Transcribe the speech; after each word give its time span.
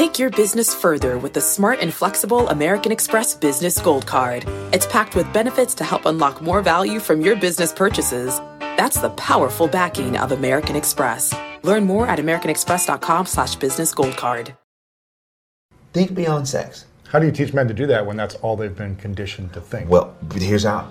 Take 0.00 0.18
your 0.18 0.30
business 0.30 0.74
further 0.74 1.18
with 1.18 1.34
the 1.34 1.42
smart 1.42 1.80
and 1.82 1.92
flexible 1.92 2.48
American 2.48 2.90
Express 2.90 3.34
Business 3.34 3.78
Gold 3.78 4.06
Card. 4.06 4.46
It's 4.72 4.86
packed 4.86 5.14
with 5.14 5.30
benefits 5.34 5.74
to 5.74 5.84
help 5.84 6.06
unlock 6.06 6.40
more 6.40 6.62
value 6.62 7.00
from 7.00 7.20
your 7.20 7.36
business 7.36 7.70
purchases. 7.70 8.38
That's 8.78 8.98
the 8.98 9.10
powerful 9.10 9.68
backing 9.68 10.16
of 10.16 10.32
American 10.32 10.74
Express. 10.74 11.34
Learn 11.62 11.84
more 11.84 12.06
at 12.06 12.18
americanexpress.com 12.18 13.26
slash 13.26 13.56
business 13.56 13.92
gold 13.92 14.16
card. 14.16 14.54
Think 15.92 16.14
beyond 16.14 16.48
sex. 16.48 16.86
How 17.08 17.18
do 17.18 17.26
you 17.26 17.32
teach 17.32 17.52
men 17.52 17.68
to 17.68 17.74
do 17.74 17.86
that 17.88 18.06
when 18.06 18.16
that's 18.16 18.36
all 18.36 18.56
they've 18.56 18.74
been 18.74 18.96
conditioned 18.96 19.52
to 19.52 19.60
think? 19.60 19.90
Well, 19.90 20.16
here's 20.34 20.64
how. 20.64 20.90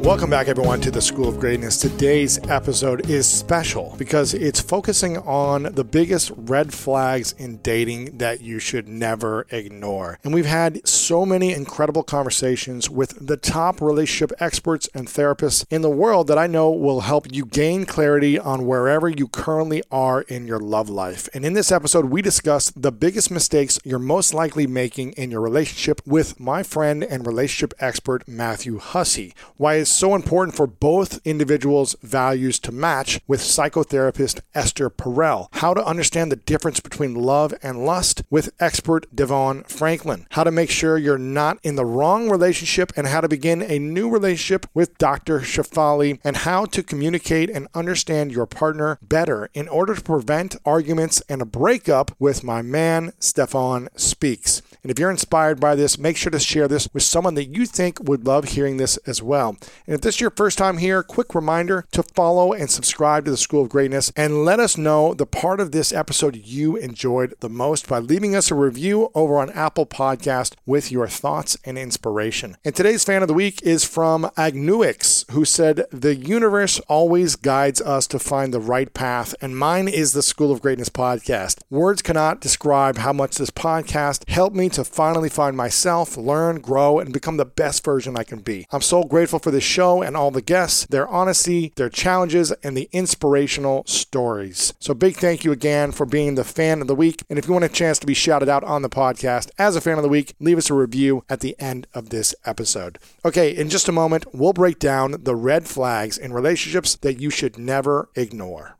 Welcome 0.00 0.30
back, 0.30 0.48
everyone, 0.48 0.80
to 0.80 0.90
the 0.90 1.02
School 1.02 1.28
of 1.28 1.38
Greatness. 1.38 1.76
Today's 1.76 2.38
episode 2.48 3.10
is 3.10 3.28
special 3.28 3.94
because 3.98 4.32
it's 4.32 4.58
focusing 4.58 5.18
on 5.18 5.64
the 5.74 5.84
biggest 5.84 6.32
red 6.34 6.72
flags 6.72 7.32
in 7.32 7.58
dating 7.58 8.16
that 8.16 8.40
you 8.40 8.58
should 8.58 8.88
never 8.88 9.46
ignore. 9.50 10.18
And 10.24 10.32
we've 10.32 10.46
had 10.46 10.88
so 10.88 11.26
many 11.26 11.52
incredible 11.52 12.02
conversations 12.02 12.88
with 12.88 13.26
the 13.26 13.36
top 13.36 13.82
relationship 13.82 14.32
experts 14.40 14.88
and 14.94 15.06
therapists 15.06 15.66
in 15.68 15.82
the 15.82 15.90
world 15.90 16.28
that 16.28 16.38
I 16.38 16.46
know 16.46 16.70
will 16.70 17.02
help 17.02 17.30
you 17.30 17.44
gain 17.44 17.84
clarity 17.84 18.38
on 18.38 18.64
wherever 18.64 19.06
you 19.06 19.28
currently 19.28 19.82
are 19.90 20.22
in 20.22 20.46
your 20.46 20.60
love 20.60 20.88
life. 20.88 21.28
And 21.34 21.44
in 21.44 21.52
this 21.52 21.70
episode, 21.70 22.06
we 22.06 22.22
discuss 22.22 22.70
the 22.70 22.90
biggest 22.90 23.30
mistakes 23.30 23.78
you're 23.84 23.98
most 23.98 24.32
likely 24.32 24.66
making 24.66 25.12
in 25.12 25.30
your 25.30 25.42
relationship 25.42 26.00
with 26.06 26.40
my 26.40 26.62
friend 26.62 27.04
and 27.04 27.26
relationship 27.26 27.74
expert, 27.80 28.26
Matthew 28.26 28.78
Hussey. 28.78 29.34
Why 29.58 29.74
it's 29.90 29.98
so 29.98 30.14
important 30.14 30.54
for 30.54 30.68
both 30.68 31.18
individuals' 31.26 31.96
values 32.00 32.60
to 32.60 32.70
match 32.70 33.20
with 33.26 33.40
psychotherapist 33.40 34.40
Esther 34.54 34.88
Perel. 34.88 35.48
How 35.54 35.74
to 35.74 35.84
understand 35.84 36.30
the 36.30 36.36
difference 36.36 36.78
between 36.78 37.16
love 37.16 37.52
and 37.60 37.84
lust 37.84 38.22
with 38.30 38.54
expert 38.60 39.12
DeVon 39.12 39.68
Franklin. 39.68 40.28
How 40.30 40.44
to 40.44 40.52
make 40.52 40.70
sure 40.70 40.96
you're 40.96 41.18
not 41.18 41.58
in 41.64 41.74
the 41.74 41.84
wrong 41.84 42.30
relationship 42.30 42.92
and 42.96 43.08
how 43.08 43.20
to 43.20 43.28
begin 43.28 43.62
a 43.62 43.80
new 43.80 44.08
relationship 44.08 44.64
with 44.74 44.96
Dr. 44.96 45.40
Shefali 45.40 46.20
and 46.22 46.36
how 46.36 46.66
to 46.66 46.84
communicate 46.84 47.50
and 47.50 47.66
understand 47.74 48.30
your 48.30 48.46
partner 48.46 48.96
better 49.02 49.50
in 49.54 49.66
order 49.66 49.96
to 49.96 50.02
prevent 50.02 50.54
arguments 50.64 51.20
and 51.28 51.42
a 51.42 51.44
breakup 51.44 52.12
with 52.20 52.44
my 52.44 52.62
man 52.62 53.12
Stephan 53.18 53.88
Speaks. 53.96 54.62
And 54.82 54.90
if 54.90 54.98
you're 54.98 55.10
inspired 55.10 55.60
by 55.60 55.74
this, 55.74 55.98
make 55.98 56.16
sure 56.16 56.30
to 56.30 56.38
share 56.38 56.68
this 56.68 56.88
with 56.92 57.02
someone 57.02 57.34
that 57.34 57.46
you 57.46 57.66
think 57.66 57.98
would 58.02 58.26
love 58.26 58.44
hearing 58.44 58.76
this 58.76 58.96
as 58.98 59.22
well. 59.22 59.56
And 59.86 59.94
if 59.94 60.00
this 60.00 60.16
is 60.16 60.20
your 60.20 60.30
first 60.30 60.58
time 60.58 60.78
here, 60.78 61.02
quick 61.02 61.34
reminder 61.34 61.86
to 61.92 62.02
follow 62.02 62.52
and 62.52 62.70
subscribe 62.70 63.24
to 63.24 63.30
the 63.30 63.36
School 63.36 63.62
of 63.62 63.68
Greatness 63.68 64.12
and 64.16 64.44
let 64.44 64.60
us 64.60 64.78
know 64.78 65.14
the 65.14 65.26
part 65.26 65.60
of 65.60 65.72
this 65.72 65.92
episode 65.92 66.36
you 66.36 66.76
enjoyed 66.76 67.34
the 67.40 67.48
most 67.48 67.88
by 67.88 67.98
leaving 67.98 68.34
us 68.34 68.50
a 68.50 68.54
review 68.54 69.10
over 69.14 69.38
on 69.38 69.50
Apple 69.50 69.86
Podcast 69.86 70.54
with 70.66 70.90
your 70.90 71.08
thoughts 71.08 71.56
and 71.64 71.78
inspiration. 71.78 72.56
And 72.64 72.74
today's 72.74 73.04
fan 73.04 73.22
of 73.22 73.28
the 73.28 73.34
week 73.34 73.62
is 73.62 73.84
from 73.84 74.24
Agnuix, 74.36 75.19
who 75.30 75.44
said, 75.44 75.86
The 75.90 76.14
universe 76.14 76.78
always 76.80 77.36
guides 77.36 77.80
us 77.80 78.06
to 78.08 78.18
find 78.18 78.52
the 78.52 78.60
right 78.60 78.92
path, 78.92 79.34
and 79.40 79.56
mine 79.56 79.88
is 79.88 80.12
the 80.12 80.22
School 80.22 80.52
of 80.52 80.62
Greatness 80.62 80.88
podcast. 80.88 81.60
Words 81.70 82.02
cannot 82.02 82.40
describe 82.40 82.98
how 82.98 83.12
much 83.12 83.36
this 83.36 83.50
podcast 83.50 84.28
helped 84.28 84.56
me 84.56 84.68
to 84.70 84.84
finally 84.84 85.28
find 85.28 85.56
myself, 85.56 86.16
learn, 86.16 86.60
grow, 86.60 86.98
and 86.98 87.12
become 87.12 87.36
the 87.36 87.44
best 87.44 87.84
version 87.84 88.16
I 88.16 88.24
can 88.24 88.40
be. 88.40 88.66
I'm 88.70 88.82
so 88.82 89.04
grateful 89.04 89.38
for 89.38 89.50
this 89.50 89.64
show 89.64 90.02
and 90.02 90.16
all 90.16 90.30
the 90.30 90.42
guests, 90.42 90.86
their 90.86 91.08
honesty, 91.08 91.72
their 91.76 91.88
challenges, 91.88 92.52
and 92.62 92.76
the 92.76 92.88
inspirational 92.92 93.84
stories. 93.86 94.74
So, 94.80 94.94
big 94.94 95.16
thank 95.16 95.44
you 95.44 95.52
again 95.52 95.92
for 95.92 96.06
being 96.06 96.34
the 96.34 96.44
fan 96.44 96.80
of 96.80 96.86
the 96.86 96.94
week. 96.94 97.22
And 97.30 97.38
if 97.38 97.46
you 97.46 97.52
want 97.52 97.64
a 97.64 97.68
chance 97.68 97.98
to 98.00 98.06
be 98.06 98.14
shouted 98.14 98.48
out 98.48 98.64
on 98.64 98.82
the 98.82 98.88
podcast 98.88 99.50
as 99.58 99.76
a 99.76 99.80
fan 99.80 99.96
of 99.96 100.02
the 100.02 100.08
week, 100.08 100.34
leave 100.40 100.58
us 100.58 100.70
a 100.70 100.74
review 100.74 101.24
at 101.28 101.40
the 101.40 101.54
end 101.58 101.86
of 101.94 102.10
this 102.10 102.34
episode. 102.44 102.98
Okay, 103.24 103.54
in 103.56 103.68
just 103.68 103.88
a 103.88 103.92
moment, 103.92 104.26
we'll 104.34 104.52
break 104.52 104.78
down 104.78 105.19
the 105.24 105.36
red 105.36 105.66
flags 105.66 106.18
in 106.18 106.32
relationships 106.32 106.96
that 106.96 107.20
you 107.20 107.30
should 107.30 107.58
never 107.58 108.08
ignore. 108.14 108.76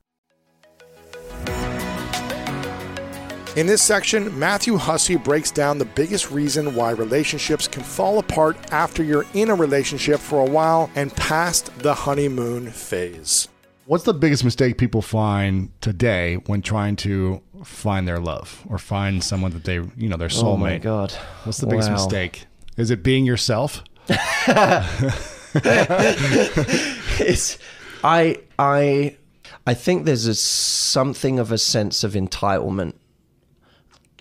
In 3.56 3.66
this 3.66 3.82
section, 3.82 4.38
Matthew 4.38 4.76
Hussey 4.76 5.16
breaks 5.16 5.50
down 5.50 5.78
the 5.78 5.84
biggest 5.84 6.30
reason 6.30 6.72
why 6.76 6.92
relationships 6.92 7.66
can 7.66 7.82
fall 7.82 8.20
apart 8.20 8.56
after 8.70 9.02
you're 9.02 9.26
in 9.34 9.50
a 9.50 9.54
relationship 9.56 10.20
for 10.20 10.38
a 10.38 10.48
while 10.48 10.88
and 10.94 11.14
past 11.16 11.76
the 11.80 11.92
honeymoon 11.92 12.70
phase. 12.70 13.48
What's 13.86 14.04
the 14.04 14.14
biggest 14.14 14.44
mistake 14.44 14.78
people 14.78 15.02
find 15.02 15.72
today 15.80 16.36
when 16.46 16.62
trying 16.62 16.94
to 16.96 17.42
find 17.64 18.06
their 18.06 18.20
love 18.20 18.64
or 18.68 18.78
find 18.78 19.22
someone 19.22 19.50
that 19.50 19.64
they, 19.64 19.80
you 19.96 20.08
know, 20.08 20.16
their 20.16 20.28
soulmate? 20.28 20.44
Oh 20.44 20.56
my 20.56 20.78
god. 20.78 21.12
What's 21.42 21.58
the 21.58 21.66
biggest 21.66 21.88
Wow. 21.88 21.96
mistake? 21.96 22.46
Is 22.76 22.92
it 22.92 23.02
being 23.02 23.26
yourself? 23.26 23.82
It's 27.22 27.58
I 28.02 28.38
I 28.58 29.16
I 29.66 29.74
think 29.74 30.04
there's 30.04 30.26
a 30.26 30.34
something 30.34 31.38
of 31.38 31.52
a 31.52 31.58
sense 31.58 32.02
of 32.02 32.12
entitlement 32.14 32.94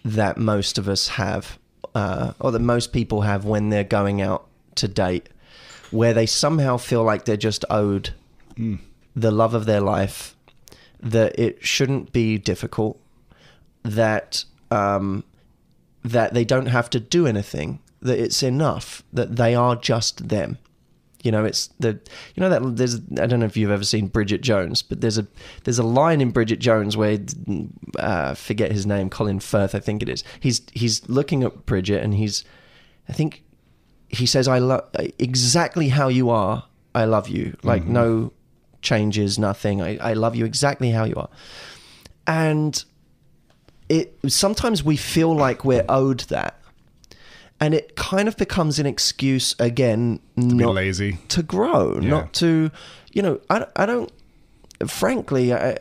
that 0.04 0.38
most 0.38 0.78
of 0.78 0.88
us 0.88 1.10
have, 1.10 1.58
uh, 1.96 2.34
or 2.40 2.52
that 2.52 2.60
most 2.60 2.94
people 2.94 3.22
have 3.22 3.46
when 3.46 3.70
they're 3.70 3.84
going 3.84 4.22
out 4.22 4.48
to 4.76 4.88
date, 4.88 5.30
where 5.92 6.14
they 6.14 6.26
somehow 6.26 6.78
feel 6.78 7.04
like 7.04 7.26
they're 7.26 7.38
just 7.38 7.66
owed 7.70 8.12
the 9.16 9.32
love 9.32 9.54
of 9.54 9.66
their 9.66 9.82
life, 9.82 10.36
that 11.02 11.38
it 11.40 11.66
shouldn't 11.66 12.12
be 12.12 12.38
difficult, 12.38 13.00
that 13.84 14.44
um, 14.72 15.24
that 16.04 16.34
they 16.34 16.46
don't 16.46 16.68
have 16.68 16.90
to 16.90 17.00
do 17.00 17.26
anything, 17.26 17.80
that 18.02 18.20
it's 18.20 18.44
enough, 18.44 19.04
that 19.14 19.36
they 19.36 19.56
are 19.56 19.76
just 19.76 20.30
them. 20.30 20.58
You 21.24 21.32
know, 21.32 21.44
it's 21.44 21.68
the 21.80 22.00
you 22.36 22.42
know 22.42 22.50
that 22.50 22.78
there's 22.78 22.96
I 23.20 23.28
don't 23.28 23.42
know 23.42 23.46
if 23.46 23.58
you've 23.58 23.72
ever 23.72 23.84
seen 23.84 24.08
Bridget 24.08 24.42
Jones, 24.42 24.82
but 24.82 25.02
there's 25.02 25.18
a 25.18 25.28
there's 25.66 25.80
a 25.80 25.84
line 25.84 26.22
in 26.22 26.32
Bridget 26.32 26.60
Jones 26.60 26.96
where 26.96 27.20
uh, 27.98 28.34
forget 28.36 28.72
his 28.72 28.86
name, 28.86 29.10
Colin 29.10 29.40
Firth, 29.40 29.76
I 29.76 29.80
think 29.80 30.02
it 30.02 30.10
is. 30.10 30.24
He's 30.40 30.62
he's 30.72 31.08
looking 31.10 31.44
at 31.44 31.66
Bridget 31.66 32.04
and 32.04 32.14
he's 32.14 32.46
I 33.10 33.14
think 33.14 33.44
he 34.08 34.26
says 34.26 34.48
I 34.48 34.60
love 34.60 34.90
exactly 35.18 35.90
how 35.90 36.08
you 36.08 36.30
are. 36.30 36.66
I 36.96 37.06
love 37.06 37.28
you. 37.28 37.58
Like 37.64 37.86
no 37.86 38.32
changes, 38.82 39.38
nothing. 39.38 39.82
I, 39.82 39.98
I 39.98 40.14
love 40.14 40.36
you 40.36 40.46
exactly 40.46 40.92
how 40.92 41.04
you 41.04 41.16
are. 41.16 41.30
And 42.26 42.84
it 43.90 44.18
sometimes 44.28 44.84
we 44.84 44.96
feel 44.96 45.36
like 45.36 45.66
we're 45.66 45.86
owed 45.90 46.22
that. 46.22 46.60
And 47.60 47.74
it 47.74 47.96
kind 47.98 48.28
of 48.28 48.38
becomes 48.38 48.80
an 48.80 48.86
excuse 48.86 49.54
again 49.60 50.20
Be 50.36 50.44
not 50.46 50.76
lazy. 50.76 51.18
to 51.30 51.44
grow, 51.44 52.00
Yeah. 52.02 52.10
not 52.10 52.34
to, 52.36 52.72
you 53.12 53.22
know, 53.22 53.42
I, 53.50 53.66
I 53.76 53.86
don't, 53.86 54.10
frankly, 54.88 55.54
I, 55.54 55.78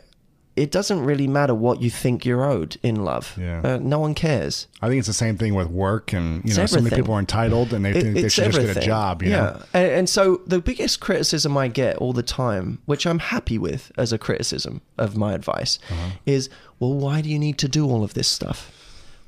it 0.56 0.72
doesn't 0.72 1.04
really 1.04 1.28
matter 1.28 1.54
what 1.54 1.80
you 1.80 1.88
think 1.88 2.24
you're 2.24 2.44
owed 2.44 2.78
in 2.82 3.04
love. 3.04 3.36
Yeah. 3.40 3.60
Uh, 3.62 3.78
no 3.80 4.00
one 4.00 4.12
cares. 4.14 4.66
I 4.82 4.88
think 4.88 4.98
it's 4.98 5.06
the 5.06 5.12
same 5.14 5.36
thing 5.38 5.54
with 5.54 5.68
work, 5.68 6.12
and 6.12 6.38
you 6.42 6.48
It's 6.48 6.56
know, 6.58 6.66
so 6.66 6.80
many 6.80 6.96
people 6.96 7.14
are 7.14 7.20
entitled 7.20 7.72
and 7.72 7.84
they 7.84 7.90
It- 7.92 8.02
think 8.02 8.14
they 8.16 8.28
should 8.28 8.52
just 8.52 8.66
get 8.74 8.76
a 8.76 8.80
job. 8.80 9.22
You 9.22 9.30
yeah. 9.30 9.36
know, 9.36 9.62
And, 9.72 9.90
and 9.92 10.08
so 10.08 10.40
the 10.48 10.58
biggest 10.60 10.98
criticism 10.98 11.56
I 11.56 11.68
get 11.68 11.96
all 11.98 12.12
the 12.12 12.24
time, 12.24 12.78
which 12.86 13.06
I'm 13.06 13.20
happy 13.20 13.56
with 13.56 13.92
as 13.96 14.12
a 14.12 14.18
criticism 14.18 14.80
of 14.98 15.16
my 15.16 15.32
advice, 15.32 15.78
Uh-huh. 15.90 16.10
is, 16.26 16.50
well, 16.80 16.94
why 16.94 17.20
do 17.20 17.28
you 17.28 17.38
need 17.38 17.56
to 17.58 17.68
do 17.68 17.86
all 17.88 18.02
of 18.02 18.14
this 18.14 18.26
stuff? 18.26 18.72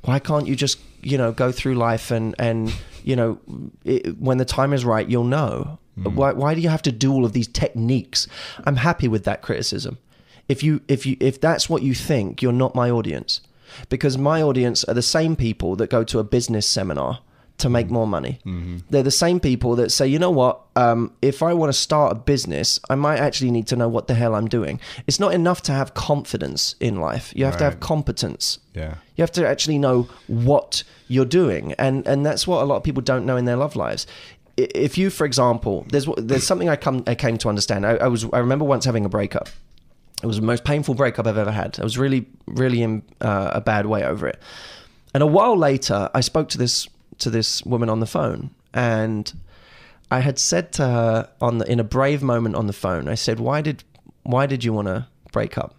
Why 0.02 0.18
can't 0.18 0.48
you 0.48 0.56
just, 0.56 0.78
you 1.02 1.18
know, 1.18 1.32
go 1.32 1.52
through 1.52 1.74
life 1.74 2.10
and 2.10 2.34
and 2.38 2.74
you 3.02 3.16
know, 3.16 3.38
it, 3.84 4.18
when 4.18 4.38
the 4.38 4.44
time 4.44 4.72
is 4.72 4.84
right, 4.84 5.08
you'll 5.08 5.24
know. 5.24 5.78
Mm. 5.98 6.14
Why 6.14 6.32
why 6.32 6.54
do 6.54 6.60
you 6.60 6.68
have 6.68 6.82
to 6.82 6.92
do 6.92 7.12
all 7.12 7.24
of 7.24 7.32
these 7.32 7.48
techniques? 7.48 8.26
I'm 8.64 8.76
happy 8.76 9.08
with 9.08 9.24
that 9.24 9.42
criticism. 9.42 9.98
If 10.48 10.62
you 10.62 10.80
if 10.88 11.06
you 11.06 11.16
if 11.20 11.40
that's 11.40 11.68
what 11.68 11.82
you 11.82 11.94
think, 11.94 12.42
you're 12.42 12.52
not 12.52 12.74
my 12.74 12.90
audience. 12.90 13.40
Because 13.88 14.18
my 14.18 14.42
audience 14.42 14.82
are 14.84 14.94
the 14.94 15.02
same 15.02 15.36
people 15.36 15.76
that 15.76 15.90
go 15.90 16.02
to 16.02 16.18
a 16.18 16.24
business 16.24 16.66
seminar 16.66 17.20
to 17.60 17.68
make 17.70 17.86
Mm-hmm. 17.86 17.94
more 17.94 18.06
money. 18.06 18.38
They're 18.90 19.02
the 19.02 19.10
same 19.10 19.40
people 19.40 19.76
that 19.76 19.90
say, 19.90 20.06
you 20.06 20.18
know 20.18 20.30
what, 20.30 20.60
um, 20.76 21.12
if 21.22 21.42
I 21.42 21.54
want 21.54 21.72
to 21.72 21.78
start 21.78 22.12
a 22.12 22.14
business, 22.14 22.78
I 22.90 22.94
might 22.94 23.18
actually 23.18 23.50
need 23.50 23.66
to 23.68 23.76
know 23.76 23.88
what 23.88 24.06
the 24.06 24.14
hell 24.14 24.34
I'm 24.34 24.48
doing. 24.48 24.80
It's 25.06 25.18
not 25.20 25.32
enough 25.34 25.62
to 25.62 25.72
have 25.72 25.94
confidence 25.94 26.74
in 26.80 27.00
life. 27.00 27.32
You 27.34 27.44
have 27.46 27.56
to 27.58 27.64
have 27.64 27.80
competence. 27.80 28.58
Yeah. 28.74 28.94
You 29.16 29.22
have 29.22 29.32
to 29.32 29.46
actually 29.46 29.78
know 29.78 30.08
what 30.26 30.82
you're 31.08 31.24
doing. 31.42 31.72
And, 31.78 32.06
and 32.06 32.24
that's 32.26 32.46
what 32.46 32.62
a 32.62 32.66
lot 32.66 32.76
of 32.76 32.82
people 32.84 33.02
don't 33.02 33.24
know 33.26 33.36
in 33.36 33.44
their 33.44 33.56
love 33.56 33.76
lives. 33.76 34.06
if 34.56 34.98
you, 34.98 35.10
for 35.10 35.24
example, 35.24 35.86
there's 35.90 36.06
there's 36.18 36.46
something 36.46 36.68
I 36.68 36.76
come 36.76 37.02
I 37.06 37.14
came 37.14 37.38
to 37.38 37.48
understand. 37.48 37.86
I, 37.86 37.92
I 37.96 38.08
was 38.08 38.26
I 38.32 38.38
remember 38.38 38.64
once 38.66 38.84
having 38.84 39.04
a 39.06 39.08
breakup. 39.08 39.48
It 40.22 40.26
was 40.26 40.36
the 40.36 40.42
most 40.46 40.64
painful 40.64 40.94
breakup 40.94 41.26
I've 41.26 41.38
ever 41.38 41.52
had. 41.52 41.78
I 41.80 41.84
was 41.84 41.96
really 41.96 42.26
really 42.46 42.82
in 42.82 43.02
uh, 43.22 43.50
a 43.54 43.60
bad 43.60 43.86
way 43.86 44.04
over 44.04 44.28
it. 44.28 44.38
And 45.14 45.22
a 45.22 45.26
while 45.26 45.56
later, 45.56 46.10
I 46.14 46.20
spoke 46.20 46.48
to 46.50 46.58
this 46.58 46.88
to 47.20 47.30
this 47.30 47.62
woman 47.64 47.88
on 47.88 48.00
the 48.00 48.06
phone, 48.06 48.50
and 48.74 49.32
I 50.10 50.20
had 50.20 50.38
said 50.38 50.72
to 50.72 50.82
her 50.86 51.28
on 51.40 51.58
the, 51.58 51.70
in 51.70 51.80
a 51.80 51.84
brave 51.84 52.22
moment 52.22 52.56
on 52.56 52.66
the 52.66 52.72
phone, 52.72 53.08
I 53.08 53.14
said, 53.14 53.38
"Why 53.40 53.60
did 53.62 53.84
why 54.22 54.46
did 54.46 54.64
you 54.64 54.72
want 54.72 54.88
to 54.88 55.06
break 55.32 55.56
up?" 55.58 55.74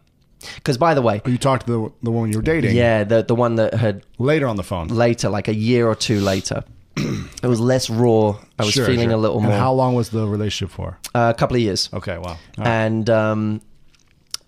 Because 0.55 0.77
by 0.77 0.93
the 0.95 1.01
way, 1.03 1.21
You 1.25 1.37
talked 1.37 1.67
to 1.67 1.71
the, 1.71 1.91
the 2.01 2.11
woman 2.11 2.31
you 2.31 2.37
were 2.39 2.43
dating 2.43 2.75
yeah, 2.75 3.03
the 3.03 3.21
the 3.23 3.35
one 3.35 3.55
that 3.55 3.73
had 3.75 4.03
later 4.17 4.47
on 4.47 4.55
the 4.55 4.63
phone. 4.63 4.87
later, 4.87 5.29
like 5.29 5.47
a 5.47 5.53
year 5.53 5.87
or 5.87 5.95
two 5.95 6.19
later, 6.19 6.63
it 6.97 7.47
was 7.47 7.59
less 7.59 7.89
raw. 7.89 8.39
I 8.57 8.63
was 8.65 8.73
Sure, 8.73 8.85
feeling 8.87 9.09
sure. 9.09 9.13
a 9.13 9.17
little 9.17 9.37
And 9.37 9.47
more. 9.47 9.57
how 9.57 9.71
long 9.73 9.93
was 9.95 10.09
the 10.09 10.27
relationship 10.27 10.73
for? 10.73 10.97
uh, 11.13 11.31
a 11.35 11.37
couple 11.37 11.55
of 11.57 11.61
years. 11.61 11.89
Okay, 11.93 12.17
wow. 12.17 12.37
Right. 12.57 12.67
and 12.67 13.07
um, 13.09 13.61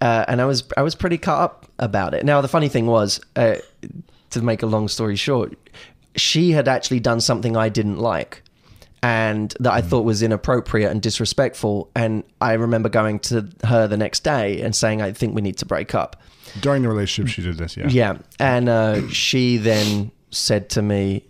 uh, 0.01 0.25
and 0.27 0.41
I 0.41 0.45
was 0.45 0.63
I 0.75 0.81
was 0.81 0.95
pretty 0.95 1.17
cut 1.19 1.39
up 1.39 1.65
about 1.77 2.13
it. 2.15 2.25
Now 2.25 2.41
the 2.41 2.47
funny 2.47 2.69
thing 2.69 2.87
was, 2.87 3.19
uh, 3.35 3.55
to 4.31 4.41
make 4.41 4.63
a 4.63 4.65
long 4.67 4.87
story 4.87 5.15
short, 5.15 5.53
she 6.15 6.51
had 6.51 6.67
actually 6.67 6.99
done 6.99 7.21
something 7.21 7.55
I 7.57 7.69
didn't 7.69 7.97
like, 7.99 8.43
and 9.01 9.53
that 9.59 9.73
I 9.73 9.81
Hmm. 9.81 9.87
thought 9.89 10.05
was 10.05 10.21
inappropriate 10.23 10.91
and 10.91 11.01
disrespectful. 11.01 11.89
And 11.95 12.23
I 12.39 12.53
remember 12.53 12.89
going 12.89 13.19
to 13.19 13.47
her 13.65 13.87
the 13.87 13.97
next 13.97 14.23
day 14.23 14.61
and 14.61 14.75
saying, 14.75 15.01
"I 15.01 15.11
think 15.11 15.35
we 15.35 15.41
need 15.41 15.57
to 15.57 15.65
break 15.65 15.93
up." 15.95 16.21
During 16.61 16.83
the 16.83 16.89
relationship, 16.89 17.33
she 17.33 17.41
did 17.41 17.57
this. 17.57 17.75
Yeah. 17.77 17.87
Yeah, 17.89 18.17
and 18.39 18.69
uh, 18.69 19.07
she 19.09 19.57
then 19.57 20.11
said 20.31 20.69
to 20.71 20.81
me, 20.81 21.25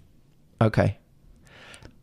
"Okay." 0.61 0.97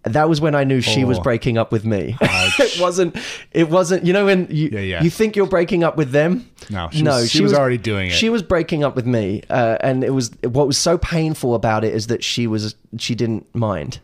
That 0.05 0.29
was 0.31 0.41
when 0.41 0.55
I 0.55 0.65
knew 0.65 0.81
she 0.81 1.05
was 1.05 1.19
Oh. 1.19 1.23
breaking 1.23 1.59
up 1.59 1.71
with 1.73 1.85
me. 1.85 2.17
it 2.23 2.81
wasn't. 2.81 3.17
It 3.53 3.69
wasn't. 3.69 4.07
You 4.07 4.13
know 4.15 4.25
when 4.25 4.47
you 4.51 4.71
Yeah, 4.73 4.81
yeah. 4.81 5.03
you 5.03 5.11
think 5.11 5.37
you're 5.37 5.47
breaking 5.47 5.85
up 5.85 5.97
with 5.99 6.11
them. 6.13 6.49
No, 6.71 6.89
she 6.91 7.03
was- 7.03 7.31
she 7.31 7.43
was 7.43 7.53
already 7.53 7.77
doing 7.77 8.09
it. 8.09 8.13
She 8.15 8.31
was 8.31 8.43
breaking 8.43 8.83
up 8.83 8.97
with 8.97 9.05
me, 9.07 9.43
uh, 9.51 9.77
and 9.81 10.03
it 10.03 10.15
was 10.15 10.31
what 10.43 10.67
was 10.67 10.79
so 10.79 10.97
painful 10.97 11.55
about 11.55 11.85
it 11.85 11.95
is 11.95 12.07
that 12.07 12.25
she 12.25 12.47
was 12.47 12.75
she 12.99 13.15
didn't 13.15 13.53
mind. 13.55 13.99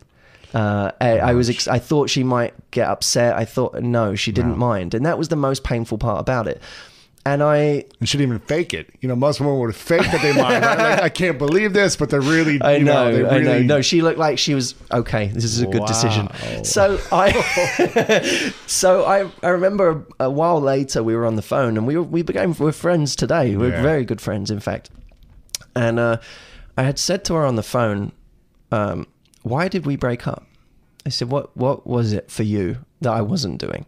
Uh, 0.55 0.91
I, 1.01 1.19
I 1.19 1.35
was 1.35 1.51
ex- 1.51 1.69
I 1.69 1.79
thought 1.79 2.09
she 2.09 2.23
might 2.23 2.55
get 2.71 2.89
upset. 2.89 3.35
I 3.37 3.45
thought 3.45 3.83
no, 3.83 4.15
she 4.15 4.33
didn't 4.33 4.59
mind, 4.59 4.95
and 4.95 5.05
that 5.07 5.19
was 5.19 5.29
the 5.29 5.37
most 5.37 5.65
painful 5.65 5.99
part 5.99 6.21
about 6.21 6.47
it. 6.47 6.61
And 7.27 7.43
I 7.43 7.85
And 7.99 8.09
she 8.09 8.19
didn't 8.19 8.35
even 8.35 8.47
fake 8.47 8.73
it. 8.73 8.89
You 9.01 9.09
know, 9.09 9.17
most 9.17 9.41
women 9.41 9.59
would 9.59 9.75
fake 9.75 10.03
that 10.13 10.23
they 10.23 10.33
mind. 10.41 10.65
Right? 10.65 10.79
Like, 10.79 11.03
I 11.03 11.09
can't 11.09 11.39
believe 11.39 11.73
this, 11.73 11.97
but 11.97 12.09
they're 12.09 12.21
really. 12.21 12.63
I 12.63 12.79
know, 12.79 13.13
they 13.13 13.27
I 13.29 13.41
know. 13.41 13.63
No, 13.63 13.83
she 13.83 14.01
looked 14.01 14.19
like 14.19 14.39
she 14.39 14.55
was 14.55 14.77
okay. 14.93 15.27
This 15.27 15.43
is 15.43 15.61
a 15.61 15.67
good 15.67 15.85
decision. 15.87 16.29
So 16.63 17.01
I, 17.11 17.33
so 18.69 19.05
I, 19.05 19.29
I 19.43 19.49
remember 19.49 20.07
a, 20.21 20.27
a 20.27 20.31
while 20.31 20.61
later 20.61 21.03
we 21.03 21.17
were 21.17 21.27
on 21.27 21.35
the 21.35 21.43
phone 21.43 21.77
and 21.77 21.85
we 21.85 21.97
were, 21.97 22.05
we 22.05 22.23
became 22.23 22.55
we're 22.57 22.71
friends 22.71 23.17
today. 23.17 23.57
We're 23.57 23.71
Yeah. 23.71 23.83
very 23.83 24.05
good 24.05 24.21
friends, 24.21 24.53
in 24.53 24.61
fact. 24.61 24.91
And 25.75 25.99
uh, 25.99 26.19
I 26.79 26.85
had 26.85 26.97
said 26.97 27.25
to 27.25 27.35
her 27.35 27.45
on 27.45 27.57
the 27.57 27.65
phone, 27.65 28.13
um, 28.71 29.09
"Why 29.43 29.67
did 29.67 29.85
we 29.85 29.97
break 29.97 30.29
up?" 30.29 30.47
I 31.05 31.09
said, 31.09 31.29
"What 31.29 31.57
what 31.57 31.89
was 31.89 32.13
it 32.13 32.31
for 32.31 32.45
you 32.45 32.79
that 33.01 33.13
I 33.13 33.21
wasn't 33.21 33.59
doing?" 33.59 33.85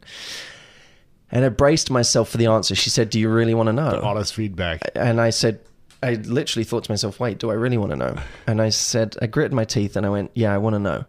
And 1.30 1.44
I 1.44 1.48
braced 1.50 1.90
myself 1.90 2.30
for 2.30 2.38
the 2.38 2.46
answer. 2.46 2.74
She 2.74 2.90
said, 2.90 3.10
"Do 3.10 3.20
you 3.20 3.28
really 3.28 3.54
want 3.54 3.66
to 3.68 3.72
know?" 3.72 4.00
honest 4.02 4.34
feedback. 4.34 4.82
and 4.94 5.20
I 5.20 5.30
said, 5.30 5.60
I 6.02 6.14
literally 6.14 6.64
thought 6.64 6.84
to 6.84 6.92
myself, 6.92 7.18
wait, 7.18 7.38
do 7.38 7.50
I 7.50 7.54
really 7.54 7.76
want 7.76 7.90
to 7.90 7.96
know? 7.96 8.16
And 8.46 8.62
I 8.62 8.68
said, 8.68 9.16
I 9.20 9.26
gritted 9.26 9.52
my 9.52 9.64
teeth 9.64 9.96
and 9.96 10.06
I 10.06 10.10
went, 10.10 10.30
yeah, 10.32 10.54
I 10.54 10.58
want 10.58 10.74
to 10.74 10.78
know. 10.78 11.04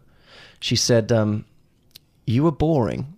She 0.62 0.75
said, 0.75 1.12
um, 1.12 1.45
you 2.25 2.44
were 2.44 2.51
boring. 2.51 3.13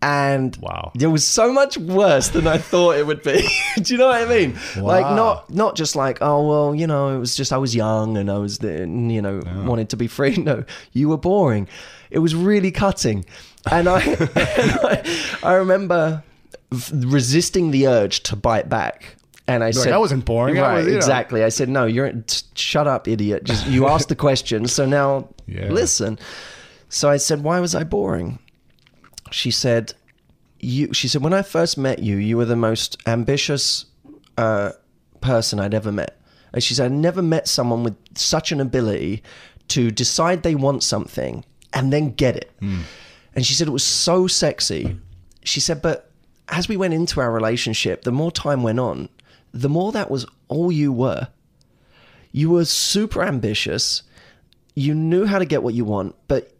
And 0.00 0.56
Wow. 0.56 0.90
it 0.98 1.06
was 1.06 1.24
so 1.24 1.52
much 1.52 1.78
worse 1.78 2.28
than 2.30 2.48
I 2.48 2.58
thought 2.58 2.96
it 2.96 3.06
would 3.06 3.22
be. 3.22 3.46
do 3.82 3.92
you 3.94 3.98
know 3.98 4.08
what 4.08 4.20
I 4.20 4.24
mean? 4.24 4.58
Like 4.76 5.04
not 5.14 5.48
not 5.48 5.76
just 5.76 5.94
like, 5.94 6.18
oh 6.20 6.48
well, 6.48 6.74
you 6.74 6.88
know, 6.88 7.14
it 7.14 7.18
was 7.18 7.36
just 7.36 7.52
I 7.52 7.58
was 7.58 7.72
young 7.76 8.16
and 8.16 8.28
I 8.28 8.38
was 8.38 8.58
the, 8.58 8.78
you 8.80 9.22
know 9.22 9.42
wanted 9.64 9.90
to 9.90 9.96
be 9.96 10.08
free. 10.08 10.36
No, 10.42 10.64
you 10.92 11.08
were 11.08 11.18
boring. 11.18 11.68
It 12.10 12.18
was 12.18 12.34
really 12.34 12.72
cutting, 12.72 13.24
and 13.70 13.88
I 13.88 14.00
and 14.02 14.28
I, 14.36 15.38
I 15.42 15.52
remember 15.54 16.22
resisting 16.92 17.70
the 17.70 17.86
urge 17.86 18.22
to 18.24 18.36
bite 18.36 18.68
back. 18.68 19.16
And 19.48 19.62
I 19.64 19.66
like, 19.66 19.74
said, 19.74 19.92
"That 19.92 20.00
wasn't 20.00 20.24
boring. 20.24 20.56
Right, 20.56 20.76
was, 20.76 20.86
you 20.86 20.92
know." 20.92 20.96
exactly. 20.96 21.42
I 21.42 21.48
said, 21.48 21.68
no, 21.68 21.84
you're 21.84 22.12
shut 22.54 22.86
up, 22.86 23.08
idiot. 23.08 23.44
Just 23.44 23.66
you 23.66 23.88
asked 23.88 24.08
the 24.08 24.16
question, 24.16 24.66
so 24.68 24.86
now 24.86 25.28
Yeah. 25.46 25.68
listen. 25.68 26.18
So 26.88 27.10
I 27.10 27.16
said, 27.16 27.42
why 27.42 27.58
was 27.58 27.74
I 27.74 27.84
boring? 27.84 28.38
She 29.30 29.50
said, 29.50 29.94
you. 30.60 30.92
She 30.94 31.08
said, 31.08 31.22
when 31.22 31.32
I 31.32 31.42
first 31.42 31.76
met 31.76 31.98
you, 31.98 32.16
you 32.16 32.36
were 32.36 32.44
the 32.44 32.56
most 32.56 32.96
ambitious 33.06 33.86
uh, 34.38 34.72
person 35.20 35.58
I'd 35.58 35.74
ever 35.74 35.90
met. 35.90 36.20
And 36.52 36.62
she 36.62 36.74
said, 36.74 36.92
I 36.92 36.94
never 36.94 37.22
met 37.22 37.48
someone 37.48 37.82
with 37.82 37.96
such 38.16 38.52
an 38.52 38.60
ability 38.60 39.22
to 39.68 39.90
decide 39.90 40.42
they 40.42 40.54
want 40.54 40.82
something 40.82 41.44
and 41.72 41.92
then 41.92 42.10
get 42.12 42.36
it. 42.36 42.52
And 43.34 43.46
she 43.46 43.54
said 43.54 43.68
it 43.68 43.72
was 43.72 43.84
so 43.84 44.26
sexy. 44.26 44.98
She 45.42 45.60
said, 45.60 45.82
but 45.82 46.10
as 46.48 46.68
we 46.68 46.76
went 46.76 46.94
into 46.94 47.20
our 47.20 47.32
relationship, 47.32 48.02
the 48.02 48.12
more 48.12 48.30
time 48.30 48.62
went 48.62 48.78
on, 48.78 49.08
the 49.52 49.68
more 49.68 49.92
that 49.92 50.10
was 50.10 50.26
all 50.48 50.70
you 50.70 50.92
were. 50.92 51.28
You 52.30 52.50
were 52.50 52.64
super 52.64 53.22
ambitious. 53.22 54.02
You 54.74 54.94
knew 54.94 55.26
how 55.26 55.38
to 55.38 55.44
get 55.44 55.62
what 55.62 55.74
you 55.74 55.84
want, 55.84 56.14
but 56.28 56.52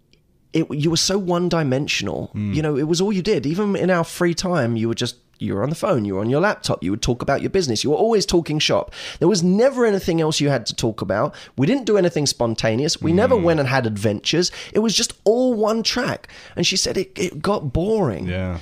it, 0.53 0.67
you 0.71 0.91
were 0.91 0.97
so 0.97 1.19
one 1.19 1.49
dimensional. 1.49 2.27
Hmm. 2.29 2.53
You 2.53 2.63
know, 2.63 2.77
it 2.77 2.89
was 2.89 3.01
all 3.01 3.13
you 3.13 3.23
did. 3.23 3.47
Even 3.47 3.75
in 3.77 3.91
our 3.91 4.05
free 4.05 4.35
time, 4.35 4.77
you 4.77 4.89
were 4.89 4.95
just 4.95 5.17
you 5.43 5.55
were 5.55 5.63
on 5.63 5.69
the 5.69 5.75
phone, 5.75 6.05
you 6.05 6.15
were 6.15 6.21
on 6.21 6.31
your 6.31 6.41
laptop, 6.41 6.83
you 6.83 6.91
would 6.91 7.03
talk 7.03 7.23
about 7.23 7.43
your 7.43 7.51
business. 7.51 7.85
You 7.85 7.91
were 7.91 7.97
always 7.97 8.25
talking 8.25 8.59
shop. 8.59 8.95
There 9.19 9.29
was 9.29 9.43
never 9.43 9.85
anything 9.85 10.21
else 10.21 10.41
you 10.41 10.49
had 10.49 10.67
to 10.67 10.75
talk 10.75 11.03
about. 11.03 11.35
We 11.57 11.67
didn't 11.67 11.85
do 11.85 11.99
anything 11.99 12.27
spontaneous. 12.27 13.01
We 13.01 13.13
never 13.13 13.37
hmm. 13.37 13.45
went 13.45 13.61
and 13.61 13.69
had 13.69 13.87
adventures. 13.87 14.51
It 14.73 14.79
was 14.79 14.95
just 14.95 15.15
all 15.25 15.55
one 15.55 15.83
track. 15.83 16.29
And 16.57 16.67
she 16.67 16.77
said 16.77 16.97
it, 16.97 17.13
it 17.17 17.43
got 17.43 17.73
boring. 17.73 18.27
Yeah. 18.27 18.59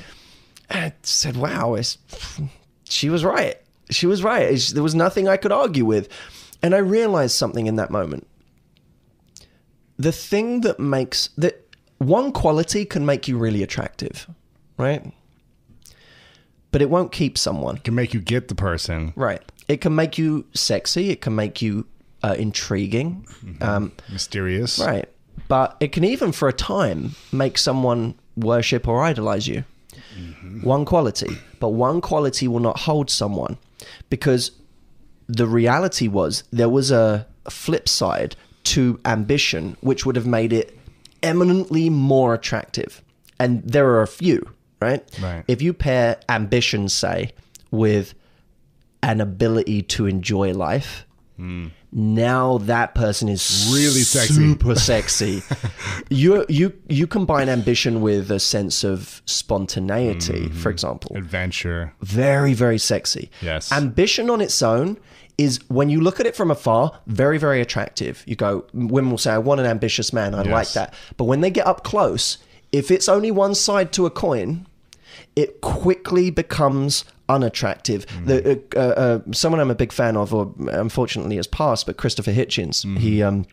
And 0.71 0.85
I 0.85 0.95
said, 1.03 1.37
wow, 1.37 1.75
it's, 1.75 1.99
she 2.85 3.11
was 3.11 3.25
right. 3.25 3.57
She 3.91 4.07
was 4.07 4.23
right. 4.23 4.59
There 4.73 4.83
was 4.83 4.95
nothing 4.95 5.29
I 5.29 5.37
could 5.37 5.53
argue 5.53 5.85
with. 5.85 6.09
And 6.63 6.75
I 6.75 6.79
realized 6.79 7.37
something 7.37 7.67
in 7.67 7.77
that 7.77 7.91
moment. 7.91 8.27
The 9.99 10.13
thing 10.13 10.63
that 10.63 10.79
makes 10.79 11.29
that 11.37 11.67
one 11.99 12.33
quality 12.33 12.85
can 12.87 13.05
make 13.05 13.29
you 13.29 13.37
really 13.37 13.63
attractive, 13.63 14.27
right? 14.79 15.13
But 16.73 16.83
it 16.83 16.91
won't 16.91 17.13
keep 17.13 17.37
someone. 17.37 17.77
It 17.77 17.85
can 17.85 17.95
make 17.95 18.15
you 18.15 18.21
get 18.21 18.49
the 18.49 18.55
person. 18.55 19.13
Right. 19.17 19.43
It 19.69 19.81
can 19.81 19.95
make 19.95 20.19
you 20.19 20.47
sexy. 20.55 21.11
It 21.11 21.21
can 21.21 21.35
make 21.35 21.61
you 21.63 21.87
uh, 22.23 22.37
intriguing. 22.39 23.27
Um, 23.61 23.93
Mysterious. 24.13 24.79
Right. 24.79 25.09
But 25.49 25.77
it 25.81 25.93
can 25.93 26.05
even, 26.05 26.33
for 26.33 26.49
a 26.49 26.53
time, 26.53 27.17
make 27.33 27.59
someone 27.59 28.15
worship 28.37 28.87
or 28.87 29.03
idolize 29.03 29.49
you. 29.49 29.65
One 30.63 30.85
quality. 30.85 31.39
But 31.59 31.71
one 31.71 32.01
quality 32.01 32.47
will 32.47 32.61
not 32.61 32.81
hold 32.81 33.11
someone 33.11 33.57
because 34.11 34.53
the 35.29 35.47
reality 35.47 36.09
was 36.09 36.45
there 36.53 36.69
was 36.69 36.91
a 36.91 37.27
flip 37.49 37.89
side 37.89 38.37
to 38.65 39.01
ambition, 39.05 39.77
which 39.81 40.05
would 40.05 40.17
have 40.17 40.27
made 40.27 40.53
it 40.53 40.77
eminently 41.23 41.89
more 41.89 42.35
attractive. 42.35 43.03
And 43.39 43.63
there 43.63 43.89
are 43.89 44.03
a 44.03 44.07
few, 44.07 44.51
right? 44.81 45.03
Right. 45.23 45.45
If 45.49 45.63
you 45.63 45.73
pair 45.73 46.19
ambition, 46.29 46.89
say, 46.89 47.33
with 47.71 48.15
an 49.03 49.21
ability 49.21 49.83
to 49.83 50.07
enjoy 50.07 50.53
life, 50.53 51.07
hmm. 51.37 51.69
now 51.93 52.59
that 52.59 52.95
person 52.95 53.29
is 53.29 53.69
Really 53.73 54.03
sexy. 54.03 54.35
super 54.35 54.75
sexy. 54.91 55.43
you 56.11 56.45
you 56.49 56.73
you 56.89 57.07
combine 57.07 57.49
ambition 57.49 58.01
with 58.01 58.31
a 58.31 58.41
sense 58.41 58.85
of 58.85 59.23
spontaneity, 59.27 60.47
mm-hmm. 60.47 60.59
for 60.59 60.71
example. 60.71 61.17
Adventure. 61.17 61.93
Very 62.03 62.55
very 62.55 62.79
sexy. 62.79 63.31
Yes. 63.41 63.73
Ambition 63.73 64.31
on 64.31 64.41
its 64.41 64.63
own 64.63 64.99
is 65.39 65.59
when 65.69 65.89
you 65.89 66.03
look 66.03 66.21
at 66.21 66.27
it 66.27 66.37
from 66.37 66.51
afar, 66.51 66.93
very 67.07 67.39
very 67.39 67.61
attractive. 67.63 68.23
You 68.27 68.37
go, 68.37 68.67
women 68.75 69.11
will 69.11 69.19
say, 69.19 69.33
"I 69.33 69.39
want 69.39 69.61
an 69.61 69.67
ambitious 69.67 70.13
man. 70.13 70.35
I 70.35 70.43
like 70.43 70.73
that." 70.73 70.93
But 71.17 71.25
when 71.25 71.41
they 71.41 71.51
get 71.51 71.67
up 71.67 71.83
close, 71.83 72.37
if 72.73 72.91
it's 72.91 73.09
only 73.09 73.31
one 73.31 73.55
side 73.55 73.91
to 73.95 74.05
a 74.05 74.11
coin, 74.11 74.67
it 75.37 75.61
quickly 75.61 76.31
becomes 76.31 77.05
unattractive. 77.29 78.07
The, 78.25 78.61
uh, 78.75 78.79
uh, 78.79 78.83
uh, 78.83 79.33
someone 79.33 79.61
I'm 79.61 79.71
a 79.71 79.75
big 79.75 79.93
fan 79.93 80.17
of, 80.17 80.35
or 80.35 80.53
unfortunately 80.69 81.37
has 81.37 81.47
passed, 81.47 81.87
but 81.87 81.97
Christopher 81.97 82.33
Hitchens, 82.33 82.99
he 82.99 83.23
um, 83.23 83.47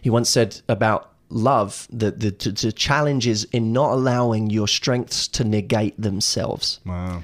he 0.00 0.10
once 0.10 0.30
said 0.30 0.60
about 0.68 1.12
love 1.28 1.86
that 1.90 2.20
the, 2.20 2.30
the, 2.30 2.50
the 2.50 2.72
challenge 2.72 3.26
is 3.26 3.44
in 3.52 3.72
not 3.72 3.90
allowing 3.92 4.48
your 4.48 4.68
strengths 4.68 5.28
to 5.28 5.44
negate 5.44 6.00
themselves. 6.00 6.80
Wow. 6.86 7.22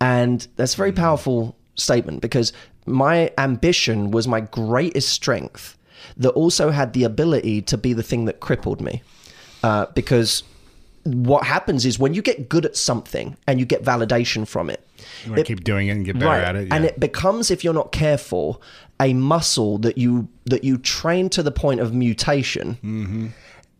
And 0.00 0.46
that's 0.56 0.74
a 0.74 0.76
very 0.76 0.92
powerful 0.92 1.56
statement 1.76 2.20
because 2.20 2.52
my 2.86 3.30
ambition 3.38 4.10
was 4.10 4.28
my 4.28 4.40
greatest 4.40 5.08
strength 5.10 5.78
that 6.16 6.30
also 6.30 6.70
had 6.70 6.92
the 6.92 7.04
ability 7.04 7.62
to 7.62 7.78
be 7.78 7.92
the 7.92 8.02
thing 8.02 8.26
that 8.26 8.40
crippled 8.40 8.80
me. 8.80 9.02
uh, 9.62 9.86
because 9.94 10.42
what 11.06 11.44
happens 11.44 11.86
is 11.86 11.98
when 11.98 12.14
you 12.14 12.22
get 12.22 12.48
good 12.48 12.64
at 12.66 12.76
something 12.76 13.36
and 13.46 13.58
you 13.60 13.66
get 13.66 13.82
validation 13.84 14.46
from 14.46 14.68
it, 14.70 14.86
You 15.24 15.30
want 15.32 15.46
to 15.46 15.54
keep 15.54 15.64
doing 15.64 15.88
it 15.88 15.92
and 15.92 16.04
get 16.04 16.18
better 16.18 16.30
at 16.44 16.56
it. 16.56 16.72
and 16.72 16.84
it 16.84 16.98
becomes, 17.00 17.50
if 17.50 17.62
you're 17.64 17.74
not 17.74 17.92
careful, 17.92 18.60
a 19.00 19.12
muscle 19.14 19.78
that 19.78 19.96
you 19.98 20.28
that 20.46 20.64
you 20.64 20.78
train 20.78 21.28
to 21.30 21.42
the 21.42 21.50
point 21.52 21.80
of 21.80 21.92
mutation, 21.94 22.78
Mm-hmm. 22.84 23.26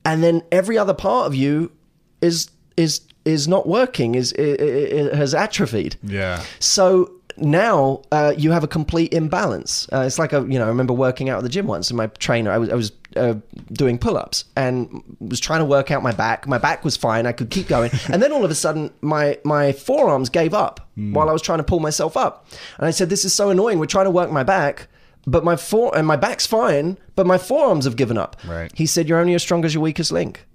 and 0.05 0.23
then 0.23 0.43
every 0.53 0.77
other 0.79 0.95
part 0.95 1.27
of 1.27 1.35
you 1.35 1.73
is 2.21 2.51
is 2.77 3.01
is 3.25 3.49
not 3.49 3.67
working, 3.67 4.15
is 4.15 4.33
it, 4.33 4.61
it, 4.61 4.93
it 4.93 5.15
has 5.15 5.35
atrophied. 5.35 5.97
Yeah. 6.03 6.43
So 6.61 7.11
now 7.39 8.03
uh, 8.13 8.33
you 8.37 8.51
have 8.53 8.63
a 8.65 8.69
complete 8.69 9.13
imbalance. 9.13 9.89
Uh, 9.93 10.01
it's 10.07 10.19
like 10.19 10.33
a 10.33 10.41
you 10.43 10.59
know 10.59 10.65
I 10.65 10.69
remember 10.69 10.93
working 10.95 11.29
out 11.29 11.39
at 11.39 11.43
the 11.43 11.49
gym 11.49 11.67
once, 11.67 11.91
and 11.91 11.97
my 11.97 12.07
trainer 12.07 12.51
I 12.53 12.59
was 12.59 12.69
I 12.71 12.75
was 12.75 12.93
uh, 13.17 13.35
doing 13.73 13.99
pull 13.99 14.17
ups 14.17 14.45
and 14.57 15.03
was 15.21 15.41
trying 15.41 15.61
to 15.61 15.65
work 15.65 15.91
out 15.91 16.03
my 16.03 16.13
back. 16.13 16.47
My 16.47 16.59
back 16.59 16.85
was 16.85 16.97
fine. 16.97 17.27
I 17.27 17.33
could 17.33 17.51
keep 17.51 17.69
going, 17.69 17.91
and 18.13 18.23
then 18.23 18.33
all 18.33 18.45
of 18.45 18.51
a 18.51 18.55
sudden 18.55 18.93
my 19.01 19.39
my 19.45 19.73
forearms 19.73 20.29
gave 20.29 20.55
up 20.55 20.89
while 20.95 21.29
I 21.29 21.33
was 21.33 21.43
trying 21.43 21.59
to 21.59 21.65
pull 21.65 21.81
myself 21.81 22.17
up, 22.17 22.47
and 22.79 22.87
I 22.87 22.91
said, 22.91 23.11
"This 23.11 23.25
is 23.25 23.35
so 23.35 23.51
annoying. 23.51 23.79
We're 23.79 23.87
trying 23.87 24.07
to 24.07 24.11
work 24.11 24.31
my 24.31 24.43
back." 24.43 24.89
But 25.29 25.43
my 25.43 25.57
fore 25.57 25.91
and 25.99 26.07
my 26.07 26.15
back's 26.15 26.47
fine, 26.47 26.99
but 27.17 27.27
my 27.27 27.37
forearms 27.37 27.85
have 27.85 27.97
given 27.97 28.17
up. 28.17 28.37
Right. 28.47 28.71
He 28.75 28.87
said, 28.87 29.09
"You're 29.09 29.19
only 29.19 29.35
as 29.35 29.43
strong 29.43 29.65
as 29.65 29.75
your 29.75 29.83
weakest 29.83 30.13
link." 30.13 30.47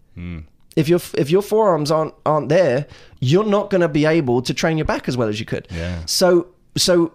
If 0.75 0.87
your 0.87 1.01
if 1.17 1.29
your 1.29 1.41
forearms 1.41 1.91
aren't 1.91 2.13
aren't 2.25 2.47
there, 2.49 2.87
you're 3.19 3.45
not 3.45 3.69
going 3.69 3.81
to 3.81 3.89
be 3.89 4.05
able 4.05 4.41
to 4.43 4.53
train 4.53 4.77
your 4.77 4.85
back 4.85 5.09
as 5.09 5.17
well 5.17 5.27
as 5.27 5.39
you 5.39 5.45
could. 5.45 5.67
Yeah. 5.69 6.05
So 6.05 6.47
so 6.77 7.11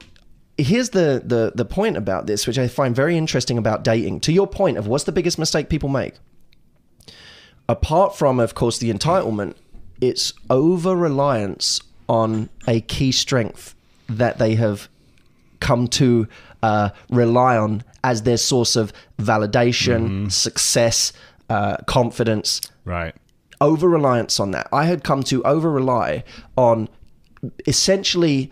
here's 0.59 0.91
the 0.91 1.23
the 1.25 1.53
the 1.55 1.65
point 1.65 1.97
about 1.97 2.27
this, 2.27 2.47
which 2.47 2.59
I 2.59 2.69
find 2.69 2.95
very 2.95 3.17
interesting 3.17 3.59
about 3.59 3.85
dating. 3.85 4.21
To 4.21 4.33
your 4.33 4.47
point 4.47 4.79
of 4.79 4.87
what's 4.87 5.05
the 5.05 5.13
biggest 5.13 5.39
mistake 5.39 5.69
people 5.69 5.89
make? 5.89 6.15
Apart 7.69 8.17
from, 8.17 8.39
of 8.39 8.55
course, 8.55 8.79
the 8.79 8.93
entitlement, 8.93 9.55
it's 10.01 10.33
over 10.49 10.95
reliance 10.95 11.81
on 12.09 12.49
a 12.69 12.81
key 12.83 13.11
strength 13.11 13.75
that 14.09 14.39
they 14.39 14.55
have 14.55 14.89
come 15.59 15.89
to 15.89 16.29
uh, 16.63 16.91
rely 17.11 17.57
on 17.57 17.83
as 18.05 18.23
their 18.23 18.37
source 18.37 18.77
of 18.77 18.93
validation, 19.19 20.31
success, 20.31 21.13
uh, 21.51 21.77
confidence 21.87 22.61
Right. 22.85 23.17
over 23.61 23.89
reliance 23.89 24.39
on 24.39 24.53
that. 24.53 24.69
I 24.73 24.85
had 24.85 25.03
come 25.03 25.25
to 25.25 25.43
over 25.43 25.69
rely 25.69 26.23
on 26.57 26.89
essentially 27.67 28.51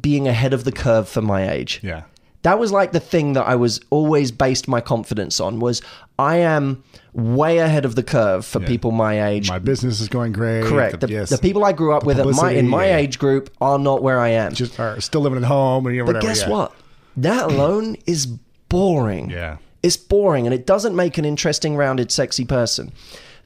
being 0.00 0.28
ahead 0.28 0.52
of 0.52 0.64
the 0.64 0.72
curve 0.72 1.08
for 1.08 1.22
my 1.22 1.50
age. 1.50 1.80
Yeah. 1.82 2.04
That 2.42 2.58
was 2.58 2.70
like 2.72 2.92
the 2.92 3.00
thing 3.00 3.32
that 3.32 3.46
I 3.46 3.56
was 3.56 3.80
always 3.88 4.30
based 4.30 4.68
my 4.68 4.82
confidence 4.82 5.40
on 5.40 5.60
was 5.60 5.80
I 6.18 6.36
am 6.36 6.84
way 7.14 7.58
ahead 7.58 7.86
of 7.86 7.94
the 7.94 8.02
curve 8.02 8.44
for 8.44 8.60
people 8.60 8.90
my 8.90 9.28
age. 9.28 9.48
My 9.48 9.58
business 9.58 9.98
is 10.00 10.08
going 10.08 10.32
great. 10.32 10.64
Correct. 10.64 11.00
The, 11.00 11.08
yes. 11.08 11.30
the 11.30 11.38
people 11.38 11.64
I 11.64 11.72
grew 11.72 11.94
up 11.94 12.02
The 12.02 12.06
with 12.06 12.20
at 12.20 12.26
my, 12.26 12.50
in 12.50 12.68
my 12.68 12.88
yeah. 12.88 12.98
age 12.98 13.18
group 13.18 13.50
are 13.62 13.78
not 13.78 14.02
where 14.02 14.20
I 14.20 14.28
am. 14.28 14.52
just 14.52 14.78
are 14.78 15.00
still 15.00 15.22
living 15.22 15.38
at 15.38 15.44
home 15.44 15.86
and 15.86 15.96
you 15.96 16.04
know, 16.04 16.12
But 16.12 16.20
guess 16.20 16.42
yeah. 16.42 16.50
what? 16.50 16.74
That 17.16 17.44
alone 17.44 17.96
is 18.04 18.26
boring. 18.26 19.30
Yeah. 19.30 19.56
It's 19.82 19.96
boring 19.96 20.46
and 20.46 20.52
it 20.52 20.66
doesn't 20.66 20.94
make 20.94 21.16
an 21.16 21.24
interesting, 21.24 21.76
rounded, 21.76 22.12
sexy 22.12 22.44
person. 22.44 22.92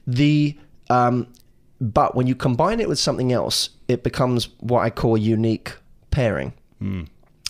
The 0.07 0.57
um, 0.89 1.27
but 1.79 2.15
when 2.15 2.27
you 2.27 2.35
combine 2.35 2.81
it 2.81 2.89
with 2.89 2.99
something 2.99 3.31
else, 3.31 3.69
it 3.87 4.03
becomes 4.03 4.49
what 4.59 4.81
I 4.81 4.89
call 4.89 5.17
unique 5.17 5.73
pairing. 6.11 6.53
Hmm. 6.79 7.03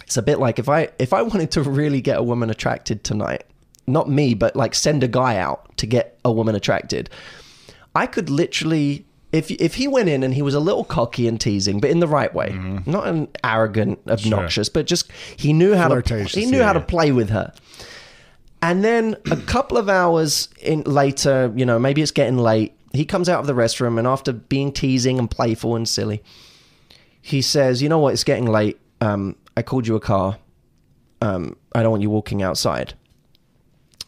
It's 0.03 0.17
a 0.17 0.21
bit 0.21 0.39
like 0.39 0.57
if 0.59 0.67
I 0.69 0.89
if 0.97 1.13
I 1.13 1.21
wanted 1.21 1.51
to 1.51 1.61
really 1.61 2.01
get 2.01 2.17
a 2.17 2.23
woman 2.23 2.49
attracted 2.49 3.03
tonight, 3.03 3.43
not 3.85 4.09
me, 4.09 4.33
but 4.33 4.55
like 4.55 4.73
send 4.73 5.03
a 5.03 5.07
guy 5.07 5.37
out 5.37 5.75
to 5.77 5.85
get 5.85 6.17
a 6.25 6.31
woman 6.31 6.55
attracted, 6.55 7.09
I 7.95 8.07
could 8.07 8.29
literally 8.29 9.05
if 9.31 9.51
if 9.51 9.75
he 9.75 9.87
went 9.87 10.09
in 10.09 10.23
and 10.23 10.33
he 10.33 10.41
was 10.41 10.55
a 10.55 10.59
little 10.59 10.83
cocky 10.83 11.27
and 11.27 11.39
teasing, 11.39 11.79
but 11.79 11.91
in 11.91 11.99
the 11.99 12.07
right 12.07 12.33
way, 12.33 12.49
Mm-hmm. 12.49 12.89
not 12.89 13.07
an 13.07 13.27
arrogant, 13.43 13.99
obnoxious, 14.07 14.69
but 14.69 14.87
just 14.87 15.11
he 15.37 15.53
knew 15.53 15.75
how 15.75 15.87
to 15.89 16.01
he 16.39 16.45
knew 16.47 16.57
yeah, 16.57 16.65
how 16.65 16.73
to 16.73 16.81
play 16.81 17.11
with 17.11 17.29
her. 17.29 17.53
And 18.61 18.83
then 18.83 19.15
a 19.31 19.37
couple 19.37 19.77
of 19.77 19.87
hours 19.87 20.49
in 20.61 20.81
later, 20.81 21.53
you 21.55 21.65
know, 21.65 21.79
maybe 21.79 22.01
it's 22.01 22.11
getting 22.11 22.37
late. 22.37 22.73
He 22.91 23.05
comes 23.05 23.29
out 23.29 23.39
of 23.39 23.47
the 23.47 23.53
restroom 23.53 23.97
and 23.97 24.05
after 24.07 24.33
being 24.33 24.71
teasing 24.73 25.17
and 25.19 25.29
playful 25.31 25.75
and 25.75 25.87
silly, 25.87 26.21
he 27.21 27.41
says, 27.41 27.81
"You 27.81 27.89
know 27.89 27.99
what? 27.99 28.13
It's 28.13 28.23
getting 28.23 28.45
late. 28.45 28.79
Um, 29.01 29.35
I 29.55 29.61
called 29.61 29.88
you 29.88 29.95
a 29.95 29.99
car. 29.99 30.38
Um, 31.21 31.55
I 31.73 31.81
don't 31.81 31.91
want 31.91 32.01
you 32.03 32.09
walking 32.09 32.41
outside." 32.41 32.93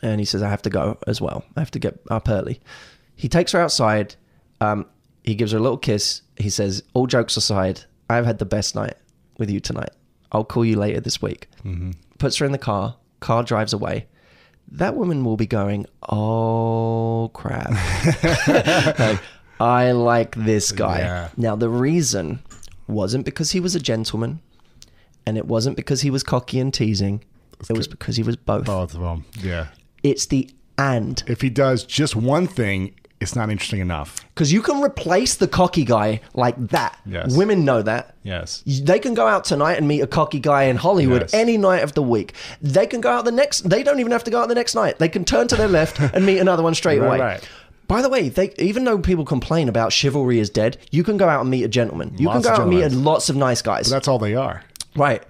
And 0.01 0.20
he 0.20 0.25
says, 0.25 0.41
"I 0.41 0.50
have 0.50 0.62
to 0.63 0.70
go 0.70 0.98
as 1.08 1.22
well. 1.22 1.44
I 1.56 1.60
have 1.60 1.72
to 1.72 1.80
get 1.80 2.00
up 2.10 2.30
early." 2.30 2.60
He 3.15 3.27
takes 3.30 3.51
her 3.51 3.60
outside. 3.60 4.15
Um, 4.60 4.86
he 5.24 5.36
gives 5.36 5.51
her 5.51 5.58
a 5.58 5.62
little 5.62 5.77
kiss. 5.77 6.22
He 6.38 6.50
says, 6.50 6.84
"All 6.94 7.08
jokes 7.08 7.38
aside, 7.38 7.82
I've 8.10 8.25
had 8.25 8.39
the 8.39 8.46
best 8.46 8.75
night 8.75 8.96
with 9.38 9.50
you 9.50 9.60
tonight. 9.60 9.91
I'll 10.32 10.46
call 10.46 10.65
you 10.65 10.77
later 10.77 11.00
this 11.00 11.22
week." 11.22 11.48
Puts 12.18 12.38
her 12.38 12.46
in 12.46 12.51
the 12.51 12.58
car. 12.58 12.96
Car 13.20 13.44
drives 13.44 13.74
away. 13.74 14.08
That 14.74 14.96
woman 14.96 15.25
will 15.25 15.38
be 15.38 15.48
going, 15.48 15.86
"Oh 16.10 17.30
crap." 17.34 17.72
Like, 19.62 19.68
I 19.70 19.91
like 19.91 20.36
this 20.36 20.72
guy. 20.72 21.00
Yeah. 21.00 21.30
Now, 21.38 21.56
the 21.56 21.70
reason 21.70 22.39
wasn't 22.92 23.26
because 23.26 23.52
he 23.52 23.60
was 23.60 23.76
a 23.76 23.80
gentleman, 23.80 24.40
and 25.26 25.38
it 25.38 25.46
wasn't 25.48 25.76
because 25.76 26.02
he 26.02 26.10
was 26.12 26.24
cocky 26.24 26.60
and 26.60 26.74
teasing. 26.74 27.24
It 27.70 27.78
was 27.78 27.88
because 27.88 28.18
he 28.18 28.24
was 28.24 28.36
both. 28.36 28.66
Both 28.66 28.94
of 28.96 29.02
them. 29.02 29.26
Yeah. 29.40 29.68
It's 30.04 30.26
the 30.28 30.50
and. 30.78 31.24
If 31.28 31.42
he 31.42 31.50
does 31.50 31.84
just 31.84 32.16
one 32.16 32.48
thing, 32.48 32.96
it's 33.20 33.36
not 33.36 33.52
interesting 33.52 33.82
enough. 33.82 34.26
Because 34.34 34.52
you 34.52 34.64
can 34.64 34.82
replace 34.82 35.36
the 35.36 35.48
cocky 35.48 35.84
guy 35.86 36.22
like 36.34 36.56
that. 36.70 36.98
Yes. 37.06 37.38
Women 37.38 37.64
know 37.64 37.84
that. 37.84 38.16
Yes. 38.24 38.64
They 38.66 38.98
can 38.98 39.14
go 39.14 39.28
out 39.28 39.44
tonight 39.46 39.78
and 39.78 39.88
meet 39.88 40.02
a 40.02 40.08
cocky 40.08 40.40
guy 40.40 40.64
in 40.64 40.76
Hollywood 40.76 41.22
Yes. 41.22 41.34
any 41.36 41.56
night 41.56 41.84
of 41.84 41.94
the 41.94 42.02
week. 42.02 42.34
They 42.64 42.88
can 42.88 43.00
go 43.00 43.12
out 43.12 43.26
the 43.26 43.32
next. 43.32 43.70
They 43.70 43.84
don't 43.84 44.00
even 44.00 44.12
have 44.12 44.24
to 44.24 44.32
go 44.32 44.42
out 44.42 44.50
the 44.50 44.56
next 44.56 44.74
night. 44.74 44.98
They 44.98 45.10
can 45.10 45.24
turn 45.24 45.48
to 45.50 45.56
their 45.56 45.68
left 45.68 46.00
and 46.00 46.26
meet 46.26 46.40
another 46.40 46.64
one 46.64 46.74
straight 46.74 46.98
Right, 47.00 47.08
away. 47.08 47.20
right. 47.20 47.50
By 47.92 48.02
the 48.02 48.08
way, 48.08 48.30
they, 48.30 48.54
even 48.58 48.86
though 48.86 49.00
people 49.00 49.26
complain 49.26 49.68
about 49.68 49.92
chivalry 49.92 50.40
is 50.40 50.50
dead, 50.50 50.78
you 50.92 51.04
can 51.04 51.18
go 51.18 51.28
out 51.28 51.42
and 51.42 51.50
meet 51.50 51.64
a 51.64 51.68
gentleman. 51.68 52.16
You 52.18 52.28
Lots 52.28 52.46
can 52.46 52.56
go 52.56 52.62
out 52.62 52.62
and 52.62 52.70
meet 52.70 52.90
lots 52.94 53.30
of 53.30 53.36
nice 53.36 53.62
guys. 53.62 53.90
That's 53.90 54.08
all 54.08 54.18
they 54.18 54.34
are. 54.34 54.64
Right. 54.96 55.22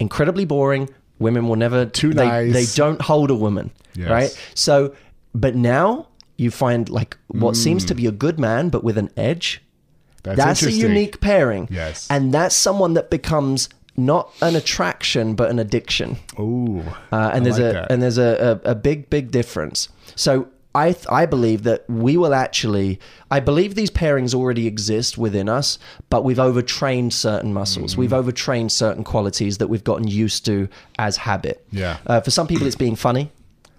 Incredibly 0.00 0.46
boring. 0.46 0.88
Women 1.18 1.46
will 1.46 1.56
never 1.56 1.84
Too 1.84 2.14
they, 2.14 2.26
nice. 2.26 2.52
They 2.54 2.64
don't 2.74 3.02
hold 3.02 3.30
a 3.30 3.34
woman. 3.34 3.70
Yes. 3.94 4.08
Right. 4.08 4.50
So, 4.54 4.94
but 5.34 5.56
now 5.56 6.08
you 6.38 6.50
find 6.50 6.88
like 6.88 7.18
what 7.26 7.54
seems 7.54 7.84
to 7.84 7.94
be 7.94 8.06
a 8.06 8.12
good 8.12 8.40
man, 8.40 8.70
but 8.70 8.82
with 8.82 8.96
an 8.96 9.10
edge. 9.18 9.60
That's, 10.22 10.38
That's 10.38 10.62
a 10.62 10.72
unique 10.72 11.20
pairing. 11.20 11.68
Yes. 11.70 12.08
And 12.10 12.32
that's 12.32 12.56
someone 12.56 12.94
that 12.94 13.10
becomes 13.10 13.68
not 13.94 14.32
an 14.40 14.56
attraction, 14.56 15.34
but 15.34 15.50
an 15.50 15.58
addiction. 15.58 16.16
Ooh. 16.40 16.80
Uh, 17.12 17.32
and 17.34 17.40
I 17.46 17.50
there's 17.50 17.58
a 17.58 17.86
and 17.92 18.02
there's 18.02 18.16
a, 18.16 18.58
a 18.64 18.74
big 18.74 19.10
big 19.10 19.30
difference. 19.30 19.90
So 20.14 20.48
I 20.84 20.92
th- 20.92 21.06
I 21.08 21.24
believe 21.26 21.62
that 21.64 21.84
we 21.88 22.16
will 22.16 22.34
actually 22.34 23.00
I 23.30 23.40
believe 23.40 23.74
these 23.74 23.90
pairings 23.90 24.34
already 24.34 24.66
exist 24.66 25.16
within 25.18 25.48
us, 25.48 25.78
but 26.10 26.22
we've 26.22 26.38
overtrained 26.38 27.12
certain 27.14 27.52
muscles. 27.52 27.92
Mm-hmm. 27.92 28.00
We've 28.02 28.12
overtrained 28.12 28.70
certain 28.70 29.02
qualities 29.04 29.58
that 29.58 29.68
we've 29.68 29.84
gotten 29.84 30.06
used 30.06 30.44
to 30.46 30.68
as 30.98 31.16
habit. 31.16 31.64
Yeah. 31.72 31.96
Uh, 32.06 32.20
for 32.20 32.30
some 32.30 32.46
people, 32.46 32.66
it's 32.66 32.76
being 32.76 32.96
funny. 32.96 33.32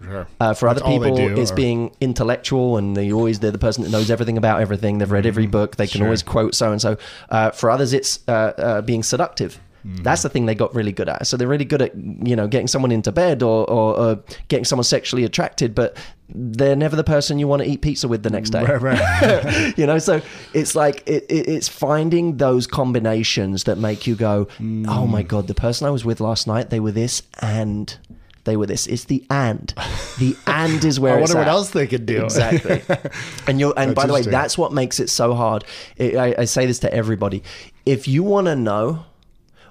Sure. 0.03 0.27
Uh, 0.39 0.53
for 0.53 0.69
other 0.69 0.79
That's 0.81 0.89
they 0.91 0.99
people, 0.99 1.17
do, 1.17 1.41
it's 1.41 1.51
or- 1.51 1.55
being 1.55 1.95
intellectual, 1.99 2.77
and 2.77 2.95
they 2.95 3.11
always 3.11 3.39
they're 3.39 3.51
the 3.51 3.57
person 3.67 3.83
that 3.83 3.89
knows 3.89 4.11
everything 4.11 4.37
about 4.37 4.61
everything. 4.61 4.99
They've 4.99 5.11
read 5.11 5.25
every 5.25 5.47
book. 5.47 5.75
They 5.77 5.87
can 5.87 5.99
Sure. 5.99 6.07
always 6.07 6.21
quote 6.23 6.53
so 6.55 6.71
and 6.71 6.79
so. 6.81 6.97
Uh, 7.29 7.49
For 7.51 7.71
others, 7.71 7.93
it's 7.93 8.19
uh, 8.27 8.31
uh, 8.31 8.81
being 8.81 9.01
seductive. 9.03 9.59
Mm-hmm. 9.87 10.03
That's 10.03 10.21
the 10.21 10.29
thing 10.29 10.47
they 10.47 10.55
got 10.55 10.73
really 10.75 10.91
good 10.91 11.07
at. 11.07 11.27
So 11.27 11.37
they're 11.37 11.47
really 11.47 11.65
good 11.65 11.81
at 11.81 11.95
you 11.95 12.35
know 12.35 12.47
getting 12.47 12.67
someone 12.67 12.91
into 12.91 13.11
bed 13.11 13.41
or, 13.41 13.69
or, 13.69 13.97
or 13.97 14.23
getting 14.49 14.65
someone 14.65 14.83
sexually 14.83 15.23
attracted, 15.23 15.73
but 15.73 15.95
they're 16.29 16.75
never 16.75 16.97
the 16.97 17.05
person 17.05 17.39
you 17.39 17.47
want 17.47 17.61
to 17.61 17.69
eat 17.69 17.81
pizza 17.81 18.07
with 18.07 18.23
the 18.23 18.29
next 18.29 18.49
day. 18.49 18.65
Right, 18.65 18.81
right. 18.81 19.77
you 19.77 19.85
know, 19.85 19.97
so 19.97 20.21
it's 20.53 20.75
like 20.75 21.03
it, 21.05 21.23
it, 21.29 21.47
it's 21.47 21.69
finding 21.69 22.37
those 22.37 22.67
combinations 22.67 23.63
that 23.63 23.77
make 23.77 24.05
you 24.05 24.15
go, 24.15 24.47
"Oh 24.59 25.07
my 25.07 25.23
god, 25.23 25.47
the 25.47 25.55
person 25.55 25.87
I 25.87 25.89
was 25.89 26.03
with 26.03 26.19
last 26.19 26.47
night, 26.47 26.69
they 26.69 26.79
were 26.79 26.91
this 26.91 27.23
and." 27.39 27.97
They 28.43 28.55
were 28.55 28.65
this. 28.65 28.87
It's 28.87 29.03
the 29.03 29.25
and. 29.29 29.73
The 30.19 30.33
and 30.47 30.81
is 30.85 31.01
where 31.01 31.17
I 31.17 31.19
wonder 31.19 31.35
what 31.35 31.47
at. 31.47 31.51
else 31.51 31.71
they 31.71 31.85
could 31.85 32.05
do. 32.05 32.23
Exactly. 32.23 32.81
And 33.45 33.59
you 33.59 33.73
and 33.73 33.89
That's 33.89 33.95
by 33.95 34.07
the 34.07 34.13
way, 34.13 34.21
that's 34.21 34.57
what 34.57 34.71
makes 34.71 35.01
it 35.01 35.09
so 35.09 35.33
hard. 35.33 35.65
I, 35.99 36.33
I 36.37 36.45
say 36.45 36.65
this 36.65 36.79
to 36.79 36.93
everybody. 36.93 37.43
If 37.85 38.07
you 38.07 38.23
want 38.23 38.47
to 38.47 38.55
know 38.55 39.03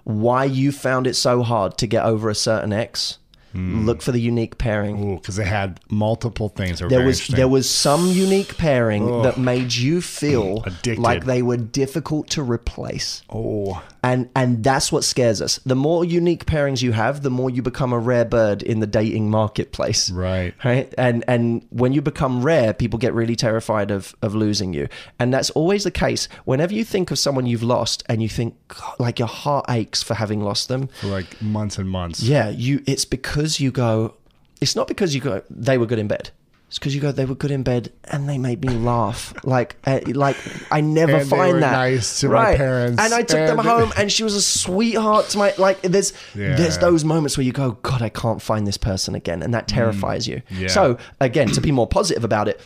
why 0.07 0.45
you 0.45 0.71
found 0.71 1.09
it 1.09 1.15
so 1.15 1.43
hard 1.43 1.77
to 1.77 1.85
get 1.85 2.05
over 2.05 2.31
a 2.31 2.35
certain 2.35 2.73
ex, 2.73 3.19
Mm. 3.57 3.87
Look 3.87 4.03
for 4.03 4.13
the 4.13 4.21
unique 4.21 4.59
pairing. 4.59 5.17
Because 5.17 5.37
they 5.37 5.45
had 5.45 5.81
multiple 5.91 6.49
things. 6.49 6.81
There 6.81 7.05
was 7.05 7.27
there 7.29 7.49
was 7.49 7.69
some 7.69 8.09
unique 8.09 8.57
pairing 8.59 9.23
that 9.23 9.39
made 9.39 9.75
you 9.75 10.01
feel 10.01 10.61
mm, 10.61 10.67
Addicted. 10.67 10.99
like 10.99 11.25
they 11.25 11.43
were 11.43 11.57
difficult 11.57 12.29
to 12.31 12.43
replace. 12.43 13.23
Oh, 13.31 13.83
And 14.03 14.29
and 14.35 14.63
that's 14.63 14.93
what 14.93 15.05
scares 15.05 15.41
us. 15.41 15.59
The 15.65 15.75
more 15.77 16.05
unique 16.05 16.45
pairings 16.47 16.83
you 16.83 16.93
have, 16.93 17.23
the 17.23 17.31
more 17.31 17.51
you 17.51 17.63
become 17.63 17.93
a 17.93 17.99
rare 17.99 18.25
bird 18.25 18.63
in 18.63 18.81
the 18.81 18.87
dating 18.87 19.31
marketplace. 19.31 20.11
Right. 20.11 20.55
Right. 20.65 20.93
And 20.99 21.25
and 21.27 21.67
when 21.71 21.93
you 21.93 22.03
become 22.03 22.43
rare, 22.43 22.73
people 22.75 22.99
get 22.99 23.15
really 23.15 23.37
terrified 23.37 23.91
of 23.91 24.15
of 24.23 24.35
losing 24.35 24.75
you. 24.75 24.89
And 25.19 25.33
that's 25.33 25.51
always 25.51 25.85
the 25.85 25.91
case. 26.07 26.29
Whenever 26.45 26.75
you 26.75 26.85
think 26.85 27.11
of 27.11 27.19
someone 27.19 27.47
you've 27.47 27.63
lost 27.77 28.03
and 28.09 28.23
you 28.23 28.29
think 28.29 28.55
like 28.99 29.19
your 29.19 29.29
heart 29.29 29.65
aches 29.69 30.03
for 30.03 30.15
having 30.15 30.41
lost 30.43 30.69
them, 30.69 30.89
for 31.01 31.09
like 31.19 31.41
months 31.41 31.79
and 31.79 31.89
months. 31.89 32.23
yeah, 32.23 32.49
you 32.51 32.83
it's 32.87 33.05
because 33.05 33.46
you 33.61 33.71
go 33.71 34.15
it's 34.61 34.75
not 34.77 34.89
because 34.89 35.15
you 35.15 35.21
go 35.21 35.43
they 35.51 35.79
were 35.79 35.87
good 35.87 35.99
in 35.99 36.09
bed. 36.09 36.31
It's 36.69 36.81
because 36.81 36.95
you 36.97 37.01
go 37.01 37.13
they 37.13 37.25
were 37.25 37.37
good 37.37 37.53
in 37.53 37.63
bed 37.63 37.93
and 38.05 38.29
they 38.29 38.39
made 38.39 38.65
me 38.65 38.75
laugh. 38.75 39.33
like 39.45 39.77
uh, 39.87 40.01
like 40.07 40.37
I 40.71 40.81
never 40.81 41.19
And 41.19 41.29
find 41.29 41.63
that 41.63 41.73
nice 41.73 42.21
to 42.21 42.29
my 42.29 42.57
parents, 42.57 43.01
And 43.01 43.15
I 43.15 43.23
took 43.23 43.47
them 43.47 43.59
home 43.59 43.93
and 43.99 44.11
she 44.11 44.25
was 44.25 44.35
a 44.35 44.43
sweetheart 44.43 45.27
to 45.31 45.39
my 45.39 45.55
like 45.59 45.81
there's 45.83 46.13
there's 46.35 46.79
those 46.79 47.05
moments 47.05 47.37
where 47.37 47.45
you 47.45 47.53
go 47.53 47.73
god 47.83 48.03
I 48.03 48.09
can't 48.09 48.43
find 48.43 48.67
this 48.67 48.79
person 48.79 49.15
again 49.15 49.43
and 49.43 49.55
that 49.55 49.69
terrifies 49.69 50.27
you. 50.27 50.43
Mm. 50.51 50.61
yeah. 50.63 50.69
So 50.69 50.99
again 51.21 51.49
to 51.49 51.61
be 51.61 51.71
more 51.71 51.87
positive 51.87 52.25
about 52.25 52.49
it 52.49 52.61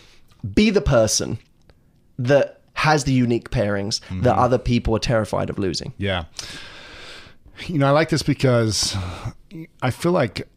be 0.54 0.70
the 0.70 0.80
person 0.80 1.38
that 2.18 2.60
has 2.72 3.04
the 3.04 3.12
unique 3.12 3.50
pairings 3.50 4.00
that 4.00 4.08
Mm-hmm. 4.08 4.38
other 4.46 4.56
people 4.58 4.96
are 4.96 5.00
terrified 5.00 5.50
of 5.50 5.58
losing. 5.58 5.92
Yeah. 5.98 6.24
You 7.66 7.78
know, 7.78 7.86
I 7.86 7.90
like 7.90 8.08
this 8.08 8.22
because 8.22 8.96
I 9.82 9.90
feel 9.90 10.12
like, 10.12 10.48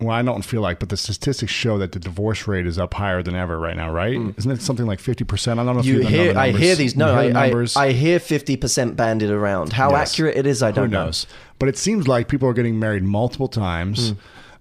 well, 0.00 0.10
I 0.10 0.22
don't 0.22 0.42
feel 0.42 0.60
like, 0.62 0.78
but 0.78 0.88
the 0.88 0.96
statistics 0.96 1.52
show 1.52 1.78
that 1.78 1.92
the 1.92 1.98
divorce 1.98 2.46
rate 2.48 2.66
is 2.66 2.78
up 2.78 2.94
higher 2.94 3.22
than 3.22 3.34
ever 3.34 3.58
right 3.58 3.76
now, 3.76 3.92
right? 3.92 4.18
Isn't 4.38 4.50
it 4.50 4.62
something 4.62 4.86
like 4.86 4.98
50%? 4.98 5.52
I 5.52 5.54
don't 5.64 5.74
know 5.74 5.80
if 5.80 5.86
you, 5.86 5.98
You 5.98 6.02
know 6.04 6.08
hear, 6.08 6.38
I 6.38 6.50
hear 6.50 6.74
these. 6.74 6.96
No, 6.96 7.06
hear 7.06 7.16
I, 7.16 7.28
the 7.28 7.38
I, 7.38 7.42
numbers. 7.48 7.76
I 7.76 7.92
hear 7.92 8.18
fifty 8.18 8.56
percent 8.56 8.96
banded 8.96 9.30
around. 9.30 9.72
How 9.74 9.90
Yes. 9.90 10.12
accurate 10.12 10.36
it 10.36 10.46
is, 10.46 10.62
I 10.62 10.70
don't 10.70 10.90
know. 10.90 11.06
knows? 11.06 11.26
But 11.58 11.68
it 11.68 11.76
seems 11.76 12.08
like 12.08 12.28
people 12.28 12.48
are 12.48 12.54
getting 12.54 12.78
married 12.78 13.02
multiple 13.02 13.48
times, 13.48 14.14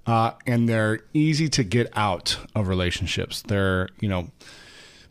uh, 0.06 0.32
and 0.46 0.68
they're 0.68 1.00
easy 1.14 1.48
to 1.50 1.64
get 1.64 1.88
out 1.96 2.38
of 2.56 2.68
relationships. 2.68 3.42
They're, 3.42 3.88
you 4.02 4.10
know, 4.10 4.30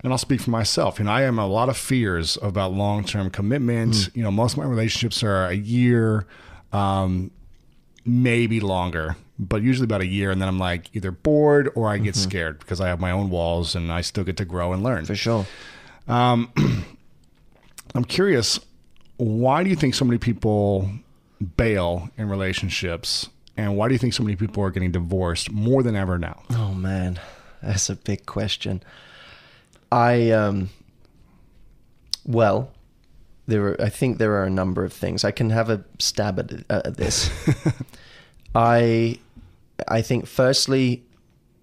and 0.04 0.12
I'll 0.12 0.18
speak 0.18 0.40
for 0.40 0.50
myself. 0.50 0.98
You 0.98 1.06
know, 1.06 1.10
I 1.10 1.22
am 1.22 1.38
a 1.38 1.46
lot 1.46 1.68
of 1.68 1.76
fears 1.76 2.36
about 2.42 2.72
long 2.72 3.04
term 3.04 3.30
commitment. 3.30 4.10
You 4.14 4.22
know, 4.22 4.30
most 4.30 4.52
of 4.52 4.58
my 4.58 4.66
relationships 4.66 5.22
are 5.22 5.46
a 5.46 5.54
year, 5.54 6.26
um, 6.72 7.30
maybe 8.04 8.60
longer, 8.60 9.16
but 9.38 9.62
usually 9.62 9.84
about 9.84 10.00
a 10.00 10.06
year. 10.06 10.30
And 10.30 10.40
then 10.40 10.48
I'm 10.48 10.58
like 10.58 10.90
either 10.94 11.10
bored 11.10 11.70
or 11.74 11.88
I 11.88 11.98
get 11.98 12.16
scared 12.16 12.58
because 12.58 12.80
I 12.80 12.88
have 12.88 13.00
my 13.00 13.10
own 13.10 13.30
walls 13.30 13.74
and 13.74 13.92
I 13.92 14.00
still 14.00 14.24
get 14.24 14.36
to 14.38 14.44
grow 14.44 14.72
and 14.72 14.82
learn. 14.82 15.04
For 15.04 15.14
sure. 15.14 15.46
I'm 17.94 18.04
curious, 18.04 18.60
why 19.16 19.62
do 19.62 19.70
you 19.70 19.76
think 19.76 19.94
so 19.94 20.04
many 20.04 20.18
people 20.18 20.90
bail 21.56 22.10
in 22.16 22.28
relationships? 22.28 23.28
And 23.56 23.76
why 23.76 23.88
do 23.88 23.94
you 23.94 23.98
think 23.98 24.14
so 24.14 24.22
many 24.22 24.36
people 24.36 24.62
are 24.62 24.70
getting 24.70 24.92
divorced 24.92 25.50
more 25.50 25.82
than 25.82 25.96
ever 25.96 26.18
now? 26.18 26.42
Oh 26.50 26.74
man, 26.74 27.18
that's 27.62 27.90
a 27.90 27.96
big 27.96 28.24
question. 28.26 28.82
I 29.90 30.30
um. 30.30 30.70
Well, 32.24 32.70
there 33.46 33.66
are. 33.66 33.82
I 33.82 33.88
think 33.88 34.18
there 34.18 34.34
are 34.34 34.44
a 34.44 34.50
number 34.50 34.84
of 34.84 34.92
things. 34.92 35.24
I 35.24 35.32
can 35.32 35.50
have 35.50 35.70
a 35.70 35.84
stab 35.98 36.38
at, 36.38 36.52
uh, 36.70 36.82
at 36.84 36.96
this. 36.96 37.30
I, 38.54 39.18
I 39.86 40.02
think 40.02 40.26
firstly, 40.26 41.04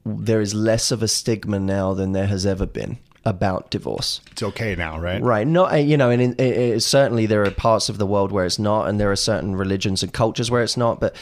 there 0.05 0.41
is 0.41 0.53
less 0.53 0.91
of 0.91 1.01
a 1.01 1.07
stigma 1.07 1.59
now 1.59 1.93
than 1.93 2.11
there 2.11 2.27
has 2.27 2.45
ever 2.45 2.65
been 2.65 2.99
about 3.25 3.71
divorce. 3.71 4.21
It's 4.31 4.43
okay 4.43 4.75
now, 4.75 4.99
right? 4.99 5.21
Right. 5.21 5.47
Not 5.47 5.73
uh, 5.73 5.77
you 5.77 5.97
know, 5.97 6.09
and 6.11 6.21
in, 6.21 6.31
it, 6.33 6.41
it, 6.57 6.83
certainly 6.83 7.25
there 7.25 7.43
are 7.43 7.49
parts 7.51 7.89
of 7.89 7.97
the 7.97 8.05
world 8.05 8.31
where 8.31 8.45
it's 8.45 8.59
not, 8.59 8.87
and 8.87 8.99
there 8.99 9.11
are 9.11 9.15
certain 9.15 9.55
religions 9.55 10.03
and 10.03 10.13
cultures 10.13 10.51
where 10.51 10.61
it's 10.61 10.77
not. 10.77 10.99
But 10.99 11.15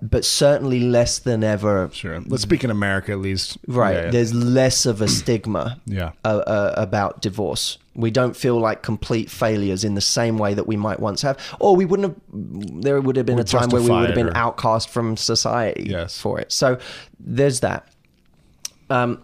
but 0.00 0.24
certainly 0.24 0.80
less 0.80 1.18
than 1.18 1.44
ever. 1.44 1.90
Sure. 1.92 2.20
Let's 2.20 2.42
speak 2.42 2.64
in 2.64 2.70
America 2.70 3.12
at 3.12 3.18
least. 3.18 3.58
Right. 3.66 3.94
Yeah, 3.96 4.04
yeah. 4.04 4.10
There's 4.10 4.32
less 4.34 4.86
of 4.86 5.00
a 5.02 5.08
stigma. 5.08 5.78
Yeah. 5.92 6.12
Uh, 6.24 6.38
uh, 6.46 6.74
about 6.76 7.20
divorce. 7.20 7.76
We 7.94 8.10
don't 8.10 8.34
feel 8.34 8.58
like 8.58 8.82
complete 8.82 9.28
failures 9.30 9.84
in 9.84 9.94
the 9.94 10.00
same 10.00 10.38
way 10.38 10.54
that 10.54 10.66
we 10.66 10.76
might 10.76 11.00
once 11.00 11.20
have, 11.20 11.38
or 11.60 11.76
we 11.76 11.84
wouldn't 11.84 12.08
have. 12.14 12.82
There 12.82 12.98
would 12.98 13.16
have 13.16 13.26
been 13.26 13.38
Or 13.38 13.42
a 13.42 13.44
time 13.44 13.68
where 13.68 13.82
we 13.82 13.90
would 13.90 14.06
have 14.06 14.14
been 14.14 14.28
or- 14.30 14.36
outcast 14.36 14.88
from 14.88 15.18
society 15.18 15.88
Yes. 15.90 16.18
for 16.18 16.40
it. 16.40 16.50
So 16.50 16.78
there's 17.20 17.60
that. 17.60 17.86
Um, 18.88 19.22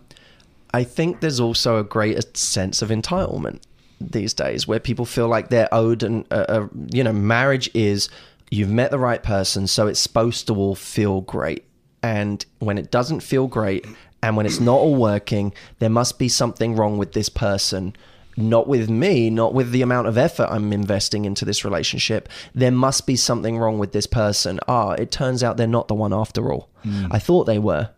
I 0.75 0.85
think 0.85 1.21
there's 1.21 1.41
also 1.41 1.79
a 1.79 1.85
greater 1.85 2.23
sense 2.35 2.83
of 2.83 2.91
entitlement 2.91 3.61
these 4.01 4.35
days, 4.35 4.69
where 4.69 4.79
people 4.79 5.05
feel 5.05 5.29
like 5.29 5.49
they're 5.49 5.73
owed, 5.73 6.03
and 6.03 6.25
uh, 6.31 6.45
uh, 6.49 6.69
you 6.93 7.03
know, 7.03 7.13
marriage 7.13 7.71
is 7.75 8.09
you've 8.51 8.71
met 8.71 8.91
the 8.91 8.99
right 8.99 9.23
person, 9.23 9.67
so 9.67 9.87
it's 9.87 10.01
supposed 10.01 10.47
to 10.47 10.55
all 10.55 10.75
feel 10.75 11.21
great. 11.23 11.65
And 12.03 12.45
when 12.61 12.79
it 12.79 12.91
doesn't 12.91 13.21
feel 13.21 13.47
great, 13.49 13.87
and 14.23 14.37
when 14.37 14.47
it's 14.47 14.61
not 14.61 14.77
all 14.77 14.95
working, 14.95 15.53
there 15.79 15.91
must 15.91 16.19
be 16.19 16.29
something 16.29 16.77
wrong 16.77 16.99
with 16.99 17.13
this 17.13 17.29
person. 17.29 17.95
Not 18.37 18.69
with 18.69 18.89
me, 18.89 19.31
not 19.31 19.53
with 19.53 19.73
the 19.73 19.83
amount 19.83 20.07
of 20.07 20.17
effort 20.17 20.47
I'm 20.49 20.73
investing 20.73 21.25
into 21.25 21.45
this 21.45 21.65
relationship. 21.65 22.29
There 22.55 22.71
must 22.71 23.05
be 23.05 23.17
something 23.17 23.59
wrong 23.59 23.81
with 23.81 23.91
this 23.91 24.07
person. 24.07 24.61
Ah, 24.69 24.93
it 24.93 25.11
turns 25.11 25.43
out 25.43 25.57
they're 25.57 25.67
not 25.67 25.89
the 25.89 25.95
one 25.97 26.13
after 26.13 26.53
all. 26.53 26.69
I 27.11 27.19
thought 27.19 27.45
they 27.47 27.59
were, 27.59 27.91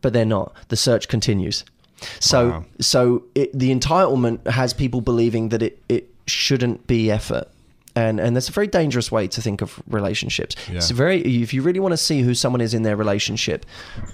but 0.00 0.12
they're 0.12 0.24
not. 0.24 0.54
The 0.68 0.76
search 0.76 1.08
continues. 1.08 1.64
So, 2.18 2.48
Wow. 2.48 2.64
so 2.80 3.24
it, 3.34 3.56
the 3.58 3.74
entitlement 3.74 4.46
has 4.46 4.72
people 4.72 5.00
believing 5.00 5.50
that 5.50 5.62
it, 5.62 5.82
it 5.88 6.08
shouldn't 6.26 6.86
be 6.86 7.10
effort. 7.10 7.48
And, 7.96 8.20
and 8.20 8.36
that's 8.36 8.48
a 8.48 8.52
very 8.52 8.68
dangerous 8.68 9.10
way 9.10 9.26
to 9.28 9.42
think 9.42 9.62
of 9.62 9.82
relationships. 9.88 10.54
It's 10.76 10.90
very 10.90 11.20
if 11.42 11.52
you 11.52 11.60
really 11.62 11.80
want 11.80 11.92
to 11.92 11.96
see 11.96 12.22
who 12.22 12.34
someone 12.34 12.60
is 12.60 12.72
in 12.72 12.82
their 12.82 12.96
relationship, 12.96 13.66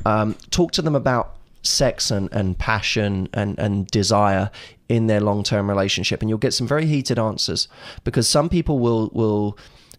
um, 0.06 0.34
talk 0.50 0.72
to 0.72 0.82
them 0.82 0.94
about 0.96 1.36
sex 1.62 2.10
and, 2.10 2.32
and 2.32 2.56
passion 2.58 3.28
and, 3.34 3.58
and 3.58 3.86
desire 3.88 4.50
in 4.88 5.08
their 5.08 5.20
long 5.20 5.42
term 5.42 5.68
relationship, 5.68 6.22
and 6.22 6.30
you'll 6.30 6.38
get 6.38 6.54
some 6.54 6.66
very 6.66 6.86
heated 6.86 7.18
answers 7.18 7.68
because 8.04 8.26
some 8.28 8.48
people 8.48 8.78
will 8.78 9.10
will 9.12 9.58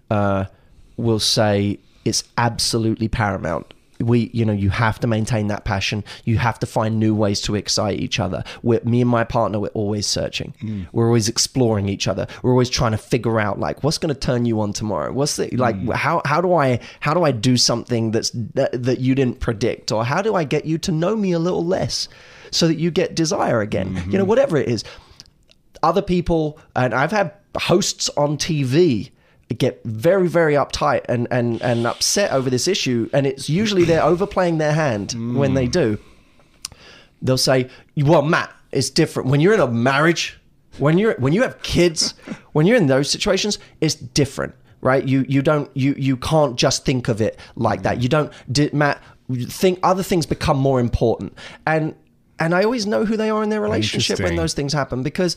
uh, 0.09 0.45
will 0.95 1.19
say 1.19 1.77
it's 2.03 2.23
absolutely 2.37 3.07
paramount. 3.07 3.73
We, 3.99 4.29
you 4.33 4.45
know, 4.45 4.53
you 4.53 4.69
have 4.69 4.99
to 4.99 5.07
maintain 5.07 5.47
that 5.47 5.65
passion. 5.65 6.03
You 6.23 6.37
have 6.37 6.59
to 6.59 6.65
find 6.65 6.99
new 6.99 7.15
ways 7.15 7.41
to 7.41 7.55
excite 7.55 7.99
each 7.99 8.19
other. 8.19 8.43
We're, 8.63 8.81
me 8.83 9.01
and 9.01 9.09
my 9.09 9.23
partner, 9.23 9.59
we're 9.59 9.67
always 9.69 10.07
searching. 10.07 10.53
Mm. 10.61 10.87
We're 10.91 11.07
always 11.07 11.27
exploring 11.27 11.89
each 11.89 12.07
other. 12.07 12.27
We're 12.43 12.51
always 12.51 12.69
trying 12.69 12.91
to 12.91 12.97
figure 12.97 13.39
out 13.39 13.59
like 13.59 13.83
what's 13.83 13.97
going 13.97 14.13
to 14.13 14.19
turn 14.19 14.45
you 14.45 14.61
on 14.61 14.73
tomorrow. 14.73 15.11
What's 15.11 15.35
the 15.35 15.49
like 15.55 15.75
mm. 15.75 15.93
how 15.93 16.21
how 16.25 16.41
do 16.41 16.53
I 16.53 16.79
how 16.99 17.13
do 17.13 17.23
I 17.23 17.31
do 17.31 17.57
something 17.57 18.11
that's 18.11 18.31
that, 18.53 18.83
that 18.83 18.99
you 18.99 19.15
didn't 19.15 19.39
predict, 19.39 19.91
or 19.91 20.05
how 20.05 20.21
do 20.21 20.35
I 20.35 20.43
get 20.43 20.65
you 20.65 20.77
to 20.79 20.91
know 20.91 21.15
me 21.15 21.31
a 21.31 21.39
little 21.39 21.65
less, 21.65 22.07
so 22.51 22.67
that 22.67 22.77
you 22.77 22.91
get 22.91 23.15
desire 23.15 23.61
again. 23.61 23.87
You 23.87 23.93
know, 23.93 24.19
mm-hmm. 24.19 24.27
whatever 24.27 24.57
it 24.57 24.69
is 24.69 24.83
other 25.83 26.01
people 26.01 26.59
and 26.75 26.93
I've 26.93 27.11
had 27.11 27.33
hosts 27.55 28.09
on 28.17 28.37
TV 28.37 29.11
get 29.55 29.81
very 29.83 30.27
very 30.27 30.53
uptight 30.55 31.01
and 31.07 31.27
and 31.31 31.61
and 31.61 31.87
upset 31.87 32.31
over 32.31 32.49
this 32.49 32.67
issue 32.67 33.09
and 33.13 33.25
it's 33.25 33.49
usually 33.49 33.83
they're 33.85 34.03
overplaying 34.13 34.57
their 34.57 34.73
hand 34.73 35.13
when 35.37 35.53
they 35.53 35.67
mm. 35.67 35.71
do. 35.71 35.97
They'll 37.21 37.37
say 37.37 37.69
well 37.95 38.21
Matt 38.21 38.53
it's 38.71 38.89
different. 38.89 39.29
When 39.29 39.39
you're 39.39 39.53
in 39.53 39.59
a 39.59 39.67
marriage 39.67 40.39
when 40.77 40.97
you're 40.97 41.15
when 41.15 41.33
you 41.33 41.41
have 41.43 41.61
kids 41.61 42.13
when 42.51 42.65
you're 42.65 42.77
in 42.77 42.87
those 42.87 43.09
situations 43.09 43.59
it's 43.81 43.95
different 43.95 44.53
right? 44.81 45.07
You 45.07 45.25
you 45.27 45.41
don't 45.41 45.69
you 45.75 45.95
you 45.97 46.17
can't 46.17 46.55
just 46.55 46.85
think 46.85 47.07
of 47.07 47.21
it 47.21 47.39
like 47.55 47.83
that. 47.83 47.97
Mm. 47.97 48.01
You 48.03 48.09
don't 48.09 48.73
Matt 48.73 49.01
think 49.47 49.79
other 49.83 50.03
things 50.03 50.25
become 50.25 50.57
more 50.57 50.79
important. 50.79 51.33
And 51.65 51.95
and 52.39 52.53
I 52.53 52.63
always 52.63 52.85
know 52.85 53.03
who 53.03 53.17
they 53.17 53.29
are 53.29 53.41
in 53.43 53.49
their 53.49 53.61
relationship 53.61 54.19
when 54.19 54.35
those 54.35 54.53
things 54.53 54.71
happen 54.71 55.01
because 55.01 55.35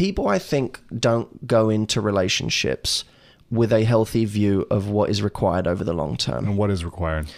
people 0.00 0.28
I 0.28 0.38
think 0.38 0.80
don't 0.98 1.46
go 1.46 1.68
into 1.68 2.00
relationships 2.00 3.04
with 3.50 3.70
a 3.70 3.84
healthy 3.84 4.24
view 4.24 4.66
of 4.70 4.88
what 4.88 5.10
is 5.10 5.20
required 5.20 5.66
over 5.66 5.84
the 5.84 5.92
long 5.92 6.16
term. 6.16 6.46
And 6.46 6.56
what 6.56 6.70
is 6.70 6.86
required? 6.86 7.30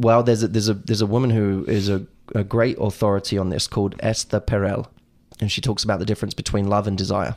Well, 0.00 0.22
there's 0.22 0.42
a, 0.42 0.48
there's 0.48 0.70
a 0.70 0.74
there's 0.74 1.02
a 1.02 1.06
woman 1.06 1.28
who 1.28 1.64
is 1.68 1.90
a, 1.90 2.06
a 2.34 2.44
great 2.44 2.78
authority 2.80 3.36
on 3.36 3.50
this 3.50 3.66
called 3.66 3.94
Esther 4.00 4.40
Perel, 4.40 4.86
and 5.38 5.52
she 5.52 5.60
talks 5.60 5.84
about 5.84 5.98
the 5.98 6.06
difference 6.06 6.34
between 6.34 6.68
love 6.68 6.86
and 6.86 6.96
desire. 6.96 7.36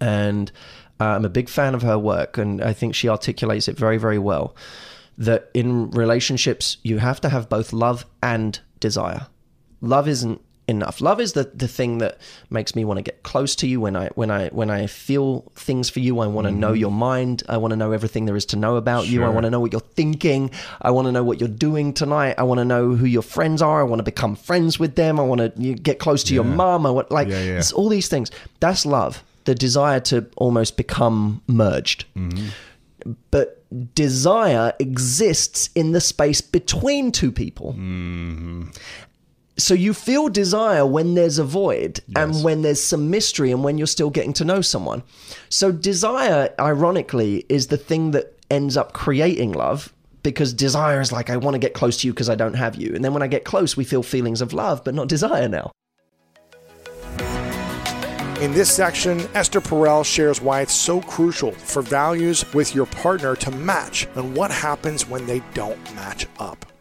And 0.00 0.50
uh, 0.98 1.04
I'm 1.04 1.24
a 1.26 1.28
big 1.28 1.48
fan 1.50 1.74
of 1.74 1.82
her 1.82 1.98
work, 1.98 2.38
and 2.38 2.62
I 2.62 2.72
think 2.72 2.94
she 2.94 3.08
articulates 3.08 3.68
it 3.68 3.76
very 3.76 3.98
very 3.98 4.18
well. 4.18 4.56
That 5.18 5.50
in 5.52 5.90
relationships 5.90 6.78
you 6.82 6.98
have 6.98 7.20
to 7.20 7.28
have 7.28 7.50
both 7.50 7.74
love 7.74 8.06
and 8.22 8.58
desire. 8.80 9.26
Love 9.82 10.08
isn't 10.08 10.40
enough. 10.72 11.00
Love 11.00 11.20
is 11.20 11.34
the, 11.34 11.44
the 11.54 11.68
thing 11.68 11.98
that 11.98 12.18
makes 12.50 12.74
me 12.74 12.84
want 12.84 12.98
to 12.98 13.02
get 13.02 13.22
close 13.22 13.54
to 13.56 13.68
you 13.68 13.80
when 13.80 13.94
I 13.94 14.08
when 14.16 14.30
I 14.30 14.48
when 14.48 14.70
I 14.70 14.88
feel 14.88 15.42
things 15.54 15.88
for 15.88 16.00
you. 16.00 16.18
I 16.18 16.26
want 16.26 16.46
to 16.46 16.50
mm-hmm. 16.50 16.60
know 16.60 16.72
your 16.72 16.90
mind. 16.90 17.44
I 17.48 17.58
want 17.58 17.70
to 17.70 17.76
know 17.76 17.92
everything 17.92 18.24
there 18.24 18.34
is 18.34 18.46
to 18.46 18.56
know 18.56 18.74
about 18.74 19.06
you. 19.06 19.22
I 19.22 19.28
want 19.28 19.44
to 19.44 19.50
know 19.50 19.60
what 19.60 19.70
you're 19.70 19.80
thinking. 19.80 20.50
I 20.80 20.90
want 20.90 21.06
to 21.06 21.12
know 21.12 21.22
what 21.22 21.38
you're 21.38 21.48
doing 21.48 21.92
tonight. 21.92 22.34
I 22.38 22.42
want 22.42 22.58
to 22.58 22.64
know 22.64 22.96
who 22.96 23.06
your 23.06 23.22
friends 23.22 23.62
are. 23.62 23.80
I 23.80 23.84
want 23.84 24.00
to 24.00 24.04
become 24.04 24.34
friends 24.34 24.80
with 24.80 24.96
them. 24.96 25.20
I 25.20 25.22
want 25.22 25.40
to 25.40 25.74
get 25.74 26.00
close 26.00 26.24
to 26.24 26.34
your 26.34 26.44
mum. 26.44 26.84
I 26.86 26.90
want 26.90 27.10
like 27.12 27.28
Yeah, 27.28 27.42
yeah. 27.42 27.58
it's 27.58 27.72
all 27.72 27.88
these 27.88 28.08
things. 28.08 28.32
That's 28.58 28.84
love. 28.84 29.22
The 29.44 29.54
desire 29.54 30.00
to 30.00 30.26
almost 30.36 30.76
become 30.76 31.42
merged. 31.46 32.04
Mm-hmm. 32.16 32.48
But 33.30 33.62
desire 33.94 34.72
exists 34.78 35.70
in 35.74 35.92
the 35.92 36.00
space 36.00 36.40
between 36.40 37.12
two 37.12 37.32
people. 37.32 37.72
Mm-hmm. 37.72 38.64
So 39.58 39.74
you 39.74 39.92
feel 39.92 40.28
desire 40.28 40.86
when 40.86 41.14
there's 41.14 41.38
a 41.38 41.44
void 41.44 42.00
and 42.16 42.42
when 42.42 42.62
there's 42.62 42.82
some 42.82 43.10
mystery 43.10 43.52
and 43.52 43.62
when 43.62 43.76
you're 43.76 43.86
still 43.86 44.10
getting 44.10 44.32
to 44.34 44.44
know 44.44 44.62
someone. 44.62 45.02
So 45.50 45.70
desire, 45.70 46.54
ironically, 46.58 47.44
is 47.48 47.66
the 47.66 47.76
thing 47.76 48.12
that 48.12 48.34
ends 48.50 48.76
up 48.76 48.92
creating 48.94 49.52
love 49.52 49.92
because 50.22 50.54
desire 50.54 51.00
is 51.00 51.12
like, 51.12 51.28
I 51.28 51.36
want 51.36 51.54
to 51.54 51.58
get 51.58 51.74
close 51.74 51.98
to 51.98 52.06
you 52.06 52.12
because 52.12 52.30
I 52.30 52.34
don't 52.34 52.54
have 52.54 52.76
you. 52.76 52.94
And 52.94 53.04
then 53.04 53.12
when 53.12 53.22
I 53.22 53.26
get 53.26 53.44
close, 53.44 53.76
we 53.76 53.84
feel 53.84 54.02
feelings 54.02 54.40
of 54.40 54.52
love, 54.52 54.84
but 54.84 54.94
not 54.94 55.08
desire 55.08 55.48
now. 55.48 55.70
In 58.40 58.52
this 58.52 58.74
section, 58.74 59.20
Esther 59.34 59.60
Perel 59.60 60.04
shares 60.04 60.40
why 60.40 60.62
it's 60.62 60.74
so 60.74 61.00
crucial 61.00 61.52
for 61.52 61.80
values 61.82 62.44
with 62.54 62.74
your 62.74 62.86
partner 62.86 63.36
to 63.36 63.50
match 63.52 64.08
and 64.16 64.34
what 64.34 64.50
happens 64.50 65.08
when 65.08 65.26
they 65.26 65.40
don't 65.54 65.94
match 65.94 66.26
up. 66.40 66.71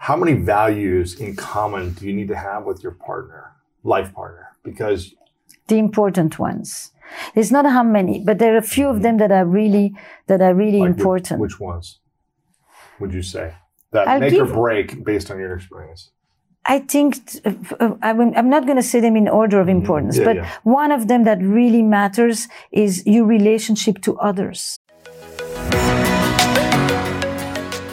How 0.00 0.16
many 0.16 0.32
values 0.32 1.20
in 1.20 1.36
common 1.36 1.92
do 1.92 2.06
you 2.06 2.14
need 2.14 2.28
to 2.28 2.36
have 2.36 2.64
with 2.64 2.82
your 2.82 2.92
partner, 2.92 3.52
life 3.84 4.14
partner? 4.14 4.46
Because 4.64 5.14
the 5.68 5.78
important 5.78 6.38
ones. 6.38 6.92
It's 7.34 7.50
not 7.50 7.66
how 7.66 7.82
many, 7.82 8.22
but 8.24 8.38
there 8.38 8.54
are 8.54 8.58
a 8.58 8.70
few 8.76 8.88
of 8.88 9.02
them 9.02 9.18
that 9.18 9.30
are 9.30 9.44
really 9.44 9.92
that 10.26 10.40
are 10.40 10.54
really 10.54 10.80
like, 10.80 10.90
important. 10.90 11.38
Which 11.38 11.60
ones 11.60 12.00
would 12.98 13.12
you 13.12 13.22
say 13.22 13.54
that 13.92 14.08
I'll 14.08 14.20
make 14.20 14.32
or 14.32 14.46
break 14.46 15.04
based 15.04 15.30
on 15.30 15.38
your 15.38 15.54
experience? 15.54 16.10
I 16.64 16.78
think 16.78 17.18
uh, 17.44 17.96
I 18.00 18.10
I'm 18.10 18.48
not 18.48 18.64
going 18.64 18.76
to 18.76 18.88
say 18.92 19.00
them 19.00 19.16
in 19.16 19.28
order 19.28 19.60
of 19.60 19.68
importance, 19.68 20.16
Yeah, 20.16 20.24
but 20.24 20.36
yeah. 20.36 20.50
one 20.62 20.92
of 20.92 21.08
them 21.08 21.24
that 21.24 21.38
really 21.42 21.82
matters 21.82 22.48
is 22.72 23.06
your 23.06 23.26
relationship 23.26 24.00
to 24.02 24.18
others. 24.18 24.78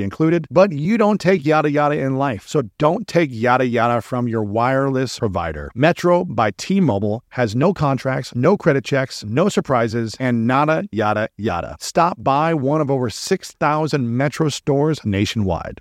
included, 0.00 0.46
but 0.48 0.70
you 0.70 0.96
don't 0.96 1.20
take 1.20 1.44
yada 1.44 1.68
yada 1.68 1.98
in 1.98 2.16
life. 2.16 2.46
So 2.46 2.62
don't 2.78 3.08
take 3.08 3.30
yada 3.32 3.66
yada 3.66 4.00
from 4.00 4.28
your 4.28 4.44
wireless 4.44 5.18
provider. 5.18 5.72
Metro 5.74 6.24
by 6.24 6.52
T-Mobile 6.52 7.24
has 7.30 7.56
no 7.56 7.74
contracts, 7.74 8.32
no 8.34 8.56
credit 8.56 8.84
checks, 8.84 9.24
no 9.24 9.48
surprises, 9.48 10.14
and 10.20 10.46
nada 10.46 10.84
yada 10.92 11.28
yada. 11.36 11.76
Stop 11.80 12.22
by 12.22 12.54
one 12.54 12.80
of 12.80 12.90
over 12.90 13.10
6,000 13.10 14.16
Metro 14.16 14.48
stores 14.48 15.04
nationwide. 15.04 15.80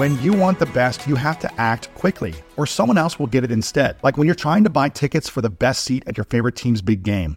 When 0.00 0.18
you 0.22 0.32
want 0.32 0.58
the 0.58 0.64
best, 0.64 1.06
you 1.06 1.14
have 1.16 1.38
to 1.40 1.60
act 1.60 1.92
quickly, 1.94 2.32
or 2.56 2.64
someone 2.64 2.96
else 2.96 3.18
will 3.18 3.26
get 3.26 3.44
it 3.44 3.52
instead. 3.52 3.96
Like 4.02 4.16
when 4.16 4.24
you're 4.24 4.34
trying 4.34 4.64
to 4.64 4.70
buy 4.70 4.88
tickets 4.88 5.28
for 5.28 5.42
the 5.42 5.50
best 5.50 5.82
seat 5.82 6.04
at 6.06 6.16
your 6.16 6.24
favorite 6.24 6.56
team's 6.56 6.80
big 6.80 7.02
game, 7.02 7.36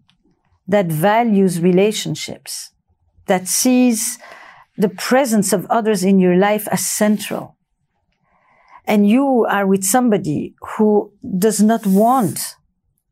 that 0.67 0.87
values 0.87 1.59
relationships, 1.59 2.71
that 3.27 3.47
sees 3.47 4.17
the 4.77 4.89
presence 4.89 5.53
of 5.53 5.65
others 5.69 6.03
in 6.03 6.19
your 6.19 6.35
life 6.35 6.67
as 6.71 6.85
central, 6.85 7.57
and 8.85 9.07
you 9.07 9.45
are 9.49 9.67
with 9.67 9.83
somebody 9.83 10.55
who 10.61 11.11
does 11.37 11.61
not 11.61 11.85
want 11.85 12.55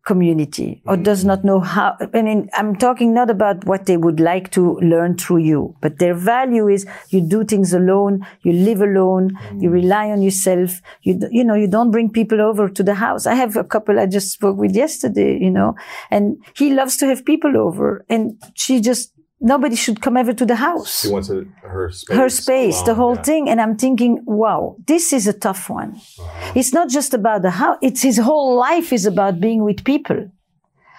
community 0.09 0.81
or 0.85 0.95
mm-hmm. 0.95 1.03
does 1.03 1.23
not 1.23 1.43
know 1.49 1.59
how, 1.59 1.95
I 2.13 2.21
mean, 2.23 2.49
I'm 2.59 2.75
talking 2.75 3.13
not 3.13 3.29
about 3.29 3.65
what 3.65 3.85
they 3.85 3.97
would 4.05 4.19
like 4.19 4.49
to 4.57 4.63
learn 4.93 5.17
through 5.17 5.43
you, 5.51 5.75
but 5.81 5.99
their 5.99 6.15
value 6.15 6.67
is 6.67 6.87
you 7.09 7.21
do 7.35 7.43
things 7.43 7.73
alone, 7.73 8.25
you 8.41 8.53
live 8.53 8.81
alone, 8.81 9.37
you 9.63 9.69
mm. 9.69 9.73
rely 9.81 10.09
on 10.09 10.23
yourself, 10.23 10.81
you, 11.03 11.19
you 11.29 11.43
know, 11.43 11.53
you 11.53 11.67
don't 11.67 11.91
bring 11.91 12.09
people 12.09 12.41
over 12.41 12.67
to 12.69 12.83
the 12.89 12.95
house. 12.95 13.27
I 13.27 13.35
have 13.35 13.55
a 13.55 13.63
couple 13.63 13.99
I 13.99 14.07
just 14.07 14.31
spoke 14.31 14.57
with 14.57 14.75
yesterday, 14.75 15.37
you 15.39 15.51
know, 15.51 15.75
and 16.09 16.43
he 16.55 16.73
loves 16.73 16.97
to 16.97 17.05
have 17.05 17.23
people 17.23 17.55
over 17.55 18.03
and 18.09 18.41
she 18.55 18.81
just, 18.81 19.13
nobody 19.41 19.75
should 19.75 20.01
come 20.01 20.17
ever 20.17 20.33
to 20.33 20.45
the 20.45 20.55
house 20.55 21.01
She 21.01 21.09
wants 21.09 21.29
a, 21.29 21.45
her 21.63 21.89
space. 21.89 22.17
her 22.17 22.29
space, 22.29 22.81
the 22.83 22.95
whole 22.95 23.15
yeah. 23.15 23.23
thing. 23.23 23.49
And 23.49 23.61
I'm 23.61 23.77
thinking, 23.77 24.21
wow, 24.25 24.75
this 24.87 25.13
is 25.13 25.27
a 25.27 25.33
tough 25.33 25.69
one. 25.69 25.95
Uh-huh. 25.95 26.51
It's 26.55 26.73
not 26.73 26.89
just 26.89 27.13
about 27.13 27.41
the 27.41 27.51
house. 27.51 27.77
It's 27.81 28.01
his 28.01 28.17
whole 28.17 28.55
life 28.55 28.91
is 28.91 29.05
about 29.05 29.39
being 29.39 29.63
with 29.63 29.83
people. 29.83 30.29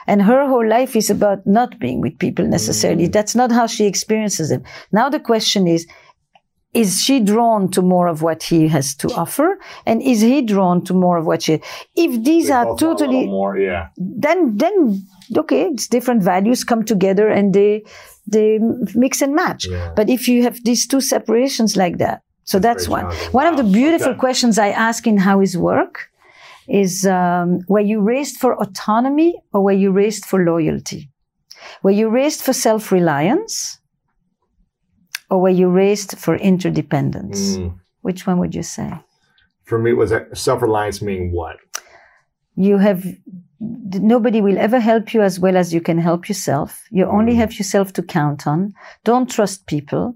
And 0.07 0.22
her 0.22 0.48
whole 0.48 0.66
life 0.66 0.96
is 0.96 1.11
about 1.11 1.46
not 1.46 1.79
being 1.79 2.00
with 2.00 2.18
people 2.18 2.46
necessarily. 2.46 3.05
Mm-hmm. 3.05 3.12
That's 3.12 3.35
not 3.35 3.53
how 3.53 3.66
she 3.66 3.85
experiences 3.85 4.48
them. 4.48 4.64
Now 4.90 5.09
the 5.09 5.20
question 5.20 5.68
is, 5.68 5.87
is 6.72 7.03
she 7.03 7.20
drawn 7.20 7.68
to 7.72 7.83
more 7.83 8.07
of 8.07 8.22
what 8.22 8.42
he 8.44 8.68
has 8.68 8.94
to 8.94 9.09
offer 9.14 9.59
and 9.87 10.00
is 10.03 10.20
he 10.20 10.40
drawn 10.40 10.85
to 10.85 10.94
more 10.94 11.18
of 11.18 11.26
what 11.26 11.42
she 11.42 11.61
if 11.96 12.24
these 12.24 12.46
They 12.46 12.53
are 12.53 12.64
both 12.64 12.83
want 12.83 13.00
a 13.00 13.05
totally 13.05 13.26
more. 13.26 13.59
Yeah. 13.59 13.88
then 13.96 14.57
then 14.57 15.05
okay 15.37 15.62
it's 15.62 15.88
different 15.88 16.22
values 16.22 16.62
come 16.62 16.85
together 16.85 17.29
and 17.29 17.53
they 17.53 17.83
they 18.26 18.59
mix 18.94 19.22
and 19.22 19.35
match 19.35 19.66
Yeah. 19.66 19.92
but 19.96 20.09
if 20.09 20.28
you 20.28 20.42
have 20.42 20.59
these 20.64 20.87
two 20.87 21.00
separations 21.00 21.76
like 21.76 21.98
that 21.98 22.22
so 22.44 22.59
that's, 22.59 22.88
one 22.88 23.04
one 23.33 23.46
of 23.46 23.56
the 23.56 23.64
beautiful 23.64 24.11
Okay. 24.12 24.18
questions 24.18 24.59
i 24.59 24.68
ask 24.68 25.06
in 25.06 25.18
how 25.18 25.40
is 25.40 25.56
work 25.56 26.09
is 26.68 27.04
um, 27.06 27.61
were 27.68 27.80
you 27.92 28.00
raised 28.00 28.37
for 28.37 28.54
autonomy 28.62 29.35
or 29.52 29.61
were 29.64 29.78
you 29.85 29.90
raised 29.92 30.24
for 30.24 30.38
loyalty 30.44 31.11
were 31.83 31.90
you 32.00 32.09
raised 32.09 32.40
for 32.42 32.52
self-reliance 32.52 33.78
or 35.30 35.40
were 35.40 35.48
you 35.62 35.68
raised 35.68 36.16
for 36.18 36.35
interdependence 36.37 37.56
Mm. 37.56 37.74
which 38.02 38.26
one 38.26 38.38
would 38.38 38.54
you 38.54 38.62
say 38.62 38.90
For 39.64 39.78
me, 39.78 39.92
was 39.92 40.12
self-reliance 40.35 41.00
mean 41.02 41.30
what? 41.33 41.56
you 42.56 42.78
have 42.78 43.00
nobody 43.60 44.40
will 44.40 44.58
ever 44.58 44.80
help 44.80 45.12
you 45.14 45.22
as 45.22 45.38
well 45.38 45.56
as 45.56 45.72
you 45.74 45.80
can 45.80 45.98
help 45.98 46.28
yourself. 46.28 46.82
You 46.90 47.06
only 47.06 47.34
have 47.34 47.58
yourself 47.58 47.92
to 47.94 48.02
count 48.02 48.46
on. 48.46 48.72
Don't 49.04 49.30
trust 49.30 49.66
people. 49.66 50.14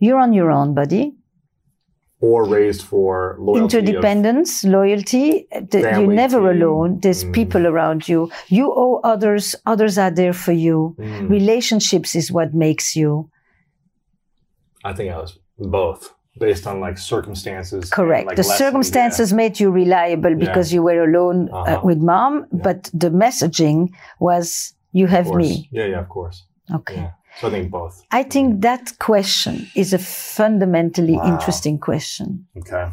You're 0.00 0.18
on 0.18 0.32
your 0.32 0.50
own 0.50 0.74
buddy. 0.74 1.14
Or 2.20 2.48
raised 2.48 2.82
for 2.82 3.36
loyalty? 3.38 3.76
interdependence 3.78 4.64
loyalty 4.64 5.46
you're 5.72 6.06
never 6.06 6.38
team. 6.40 6.62
alone. 6.62 6.98
There's 7.00 7.24
Mm. 7.24 7.32
people 7.34 7.66
around 7.66 8.08
you. 8.08 8.30
You 8.48 8.72
owe 8.74 9.00
others. 9.04 9.54
Others 9.66 9.98
are 9.98 10.10
there 10.10 10.32
for 10.32 10.52
you. 10.52 10.96
Mm. 10.98 11.28
relationships 11.30 12.14
is 12.16 12.32
what 12.32 12.54
makes 12.54 12.96
you. 12.96 13.30
I 14.82 14.92
think 14.94 15.12
I 15.12 15.18
was 15.18 15.38
both 15.58 16.14
based 16.38 16.66
on 16.66 16.80
like 16.80 16.98
circumstances. 16.98 17.82
and, 17.84 17.90
correct 17.92 18.26
like, 18.26 18.36
the 18.36 18.44
circumstances 18.44 19.32
made 19.32 19.58
you 19.60 19.70
reliable 19.70 20.34
because 20.34 20.72
you 20.72 20.82
were 20.82 21.00
alone 21.08 21.48
uh, 21.52 21.56
Uh-huh. 21.56 21.80
with 21.88 21.98
mom 21.98 22.32
but 22.66 22.90
the 23.02 23.10
messaging 23.10 23.88
was 24.20 24.74
you 24.92 25.06
have 25.06 25.26
me 25.34 25.68
Yeah, 25.72 25.86
yeah, 25.92 26.00
of 26.00 26.08
course. 26.08 26.44
okay 26.78 26.96
Yeah. 26.96 27.10
So 27.40 27.48
I 27.48 27.50
think 27.50 27.70
both. 27.70 27.94
I 28.20 28.22
think 28.34 28.62
that 28.62 28.84
question 28.98 29.54
is 29.74 29.92
a 29.92 29.98
fundamentally 29.98 31.16
Wow. 31.16 31.28
interesting 31.32 31.76
question 31.78 32.46
Okay. 32.60 32.86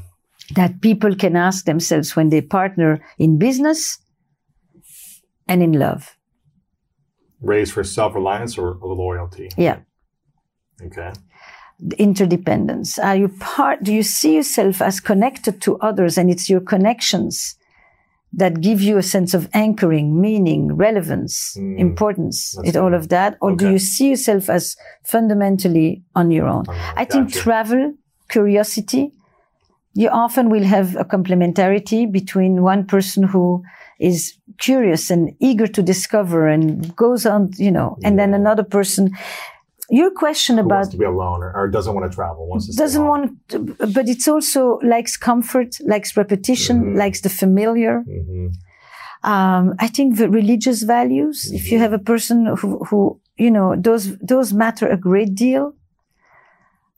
that 0.55 0.71
people 0.81 1.15
can 1.15 1.35
ask 1.35 1.63
themselves 1.65 2.15
when 2.17 2.29
they 2.29 2.41
partner 2.41 2.99
in 3.17 3.37
business 3.37 3.79
and 5.47 5.61
in 5.63 5.71
love. 5.85 6.01
Raised 7.41 7.71
for 7.73 7.83
self-reliance 7.83 8.57
or 8.61 8.77
loyalty? 8.81 9.47
Yeah. 9.57 9.79
Okay. 10.87 11.11
Interdependence. 11.97 12.97
Are 12.99 13.15
you 13.15 13.27
part, 13.29 13.83
do 13.83 13.93
you 13.93 14.03
see 14.03 14.35
yourself 14.35 14.81
as 14.81 14.99
connected 14.99 15.61
to 15.61 15.77
others 15.79 16.17
and 16.17 16.29
it's 16.29 16.49
your 16.49 16.61
connections 16.61 17.55
that 18.31 18.61
give 18.61 18.81
you 18.81 18.97
a 18.97 19.03
sense 19.03 19.33
of 19.33 19.47
anchoring, 19.53 20.19
meaning, 20.19 20.75
relevance, 20.75 21.55
Mm. 21.57 21.79
importance, 21.79 22.57
it, 22.63 22.75
all 22.75 22.93
of 22.93 23.09
that? 23.09 23.37
Or 23.41 23.55
do 23.55 23.69
you 23.69 23.77
see 23.79 24.09
yourself 24.09 24.49
as 24.49 24.75
fundamentally 25.03 26.03
on 26.15 26.31
your 26.31 26.47
own? 26.47 26.65
Own. 26.67 26.75
I 26.95 27.05
think 27.05 27.27
Gotcha. 27.27 27.39
travel, 27.39 27.93
curiosity, 28.29 29.11
you 29.93 30.09
often 30.09 30.49
will 30.49 30.63
have 30.63 30.95
a 30.95 31.05
complementarity 31.05 32.11
between 32.11 32.63
one 32.63 32.85
person 32.85 33.23
who 33.23 33.61
is 33.99 34.33
curious 34.59 35.11
and 35.11 35.35
eager 35.39 35.67
to 35.67 35.83
discover 35.83 36.47
and 36.47 36.95
goes 36.95 37.25
on, 37.27 37.51
you 37.57 37.71
know, 37.71 37.97
and 38.03 38.17
then 38.17 38.33
another 38.33 38.63
person. 38.63 39.11
Your 39.89 40.11
question 40.11 40.57
Who 40.57 40.63
about 40.65 40.75
wants 40.75 40.89
to 40.89 40.97
be 40.97 41.05
alone 41.05 41.43
or, 41.43 41.51
or 41.55 41.67
doesn't 41.67 41.93
want 41.93 42.09
to 42.09 42.15
travel? 42.15 42.47
Wants 42.47 42.67
to 42.67 42.73
doesn't 42.77 43.05
want, 43.05 43.31
to, 43.49 43.59
but 43.97 44.07
it's 44.07 44.27
also 44.27 44.79
likes 44.81 45.17
comfort, 45.17 45.75
likes 45.85 46.15
repetition, 46.15 46.75
Mhm. 46.83 46.97
likes 46.97 47.21
the 47.21 47.29
familiar. 47.29 48.03
Mhm. 48.07 48.53
Um, 49.23 49.73
I 49.79 49.87
think 49.87 50.17
the 50.17 50.29
religious 50.29 50.83
values. 50.83 51.51
If 51.53 51.71
you 51.71 51.77
Mhm. 51.77 51.81
have 51.81 51.93
a 51.93 51.99
person 51.99 52.45
who, 52.57 52.83
who 52.89 53.19
you 53.37 53.51
know, 53.51 53.75
those 53.75 54.17
those 54.19 54.53
matter 54.53 54.87
a 54.87 54.97
great 54.97 55.33
deal. 55.35 55.73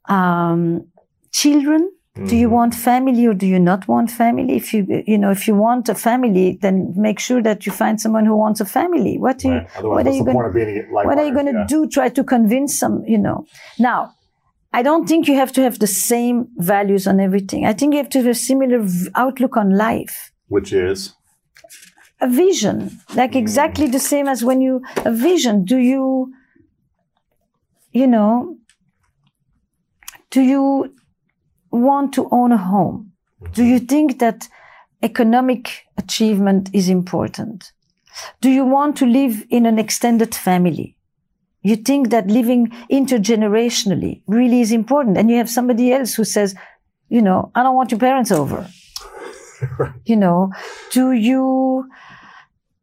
Um, 0.10 0.86
children. 1.32 1.90
Do 2.16 2.36
you 2.38 2.48
Mhm. 2.48 2.52
want 2.52 2.74
family 2.76 3.28
or 3.28 3.34
do 3.34 3.46
you 3.46 3.60
not 3.60 3.90
want 3.90 4.10
family? 4.10 4.56
If 4.56 4.74
you, 4.74 4.88
you 5.06 5.18
know, 5.18 5.32
if 5.32 5.48
you 5.50 5.56
want 5.56 5.90
a 5.90 5.96
family, 5.96 6.58
then 6.62 6.94
make 6.96 7.20
sure 7.20 7.42
that 7.44 7.66
you 7.66 7.74
find 7.74 8.00
someone 8.00 8.26
who 8.26 8.38
wants 8.38 8.62
a 8.62 8.66
family. 8.66 9.18
What 9.18 9.40
do 9.40 9.50
you, 9.50 9.54
Right. 9.56 9.84
What 9.84 10.08
are 10.08 10.12
you 10.12 10.20
the 10.20 10.26
going 10.32 10.36
point 10.36 10.48
of 10.48 10.54
being 10.54 10.88
like 10.94 11.06
what 11.08 11.18
are 11.20 11.26
you 11.26 11.34
going 11.34 11.48
to 11.54 11.66
do? 11.68 11.88
Try 11.88 12.08
to 12.08 12.24
convince 12.24 12.74
some, 12.80 13.04
you 13.06 13.18
know. 13.18 13.46
Now, 13.80 14.14
I 14.72 14.82
don't 14.82 15.08
think 15.10 15.28
you 15.28 15.36
have 15.36 15.52
to 15.54 15.62
have 15.64 15.80
the 15.80 15.88
same 15.88 16.48
values 16.58 17.06
on 17.06 17.20
everything. 17.20 17.66
I 17.66 17.74
think 17.74 17.94
you 17.94 17.98
have 17.98 18.10
to 18.12 18.20
have 18.20 18.28
a 18.28 18.34
similar 18.34 18.80
v- 18.80 19.10
outlook 19.16 19.58
on 19.58 19.72
life, 19.76 20.32
Which 20.48 20.72
is 20.72 21.14
a 22.22 22.30
vision, 22.30 22.98
like 23.14 23.36
exactly 23.36 23.88
the 23.88 24.00
same 24.00 24.30
as 24.30 24.42
when 24.42 24.62
you, 24.62 24.82
a 25.04 25.12
vision. 25.12 25.66
Do 25.66 25.78
you, 25.78 26.32
you 27.92 28.08
know, 28.08 28.56
do 30.32 30.42
you 30.42 30.94
want 31.76 32.14
to 32.14 32.28
own 32.32 32.52
a 32.52 32.58
home? 32.58 33.12
Do 33.54 33.64
you 33.64 33.80
think 33.80 34.20
that 34.20 34.48
economic 35.04 35.86
achievement 35.98 36.70
is 36.74 36.90
important? 36.90 37.72
Do 38.42 38.50
you 38.50 38.66
want 38.66 38.96
to 38.98 39.06
live 39.06 39.46
in 39.50 39.66
an 39.66 39.78
extended 39.78 40.34
family? 40.34 40.96
You 41.62 41.76
think 41.76 42.10
that 42.10 42.28
living 42.28 42.68
intergenerationally 42.92 44.22
really 44.28 44.62
is 44.62 44.72
important. 44.72 45.18
And 45.18 45.30
you 45.30 45.38
have 45.38 45.50
somebody 45.50 45.92
else 45.92 46.14
who 46.14 46.24
says, 46.24 46.56
you 47.10 47.22
know, 47.22 47.52
I 47.56 47.64
don't 47.64 47.76
want 47.76 47.92
your 47.92 48.00
parents 48.00 48.32
over. 48.32 48.68
You 50.06 50.18
know, 50.18 50.52
do 50.92 51.14
you, 51.14 51.90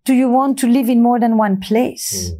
do 0.05 0.15
you 0.15 0.29
want 0.29 0.59
to 0.61 0.67
live 0.67 0.89
in 0.89 1.03
more 1.03 1.21
than 1.21 1.37
one 1.37 1.61
place? 1.61 2.33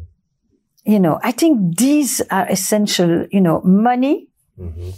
You 0.83 0.99
know, 0.99 1.19
I 1.23 1.31
think 1.31 1.77
these 1.77 2.19
are 2.29 2.45
essential, 2.49 3.25
you 3.31 3.39
know, 3.41 3.61
money, 3.61 4.27
Mhm. 4.59 4.93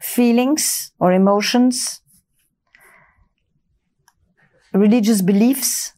Feelings 0.00 0.92
or 0.98 1.12
emotions, 1.12 2.00
religious 4.72 5.22
beliefs, 5.22 5.92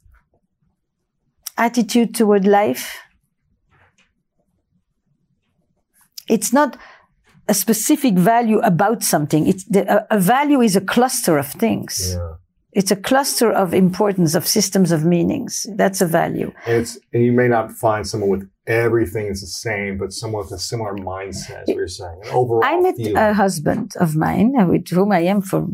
attitude 1.56 2.14
toward 2.14 2.46
life. 2.46 2.98
It's 6.28 6.52
not 6.52 6.76
a 7.48 7.54
specific 7.54 8.14
value 8.14 8.58
about 8.58 9.02
something. 9.02 9.46
It's 9.46 9.64
the, 9.64 10.06
a, 10.10 10.18
value 10.18 10.60
is 10.60 10.76
a 10.76 10.80
cluster 10.80 11.38
of 11.38 11.46
things. 11.46 12.14
yeah. 12.14 12.34
It's 12.72 12.90
a 12.90 12.96
cluster 12.96 13.50
of 13.50 13.72
importance 13.72 14.34
of 14.34 14.46
systems 14.46 14.92
of 14.92 15.04
meanings. 15.04 15.66
That's 15.74 16.00
a 16.02 16.06
value. 16.06 16.52
And 16.66 16.82
it's 16.82 16.98
and 17.12 17.24
you 17.24 17.32
may 17.32 17.48
not 17.48 17.72
find 17.72 18.06
someone 18.06 18.28
with 18.28 18.48
everything 18.68 19.26
is 19.26 19.40
the 19.40 19.46
same, 19.46 19.98
but 19.98 20.12
someone 20.12 20.44
with 20.44 20.52
a 20.52 20.58
similar 20.58 20.94
mindset. 20.94 21.62
Is 21.62 21.68
what 21.68 21.76
you're 21.76 21.88
saying. 21.88 22.20
An 22.24 22.30
overall 22.30 22.62
I 22.64 22.78
met 22.78 22.96
feeling. 22.96 23.16
a 23.16 23.32
husband 23.32 23.94
of 23.98 24.14
mine 24.14 24.54
uh, 24.56 24.66
with 24.66 24.88
whom 24.88 25.10
I 25.10 25.20
am 25.20 25.40
for 25.40 25.66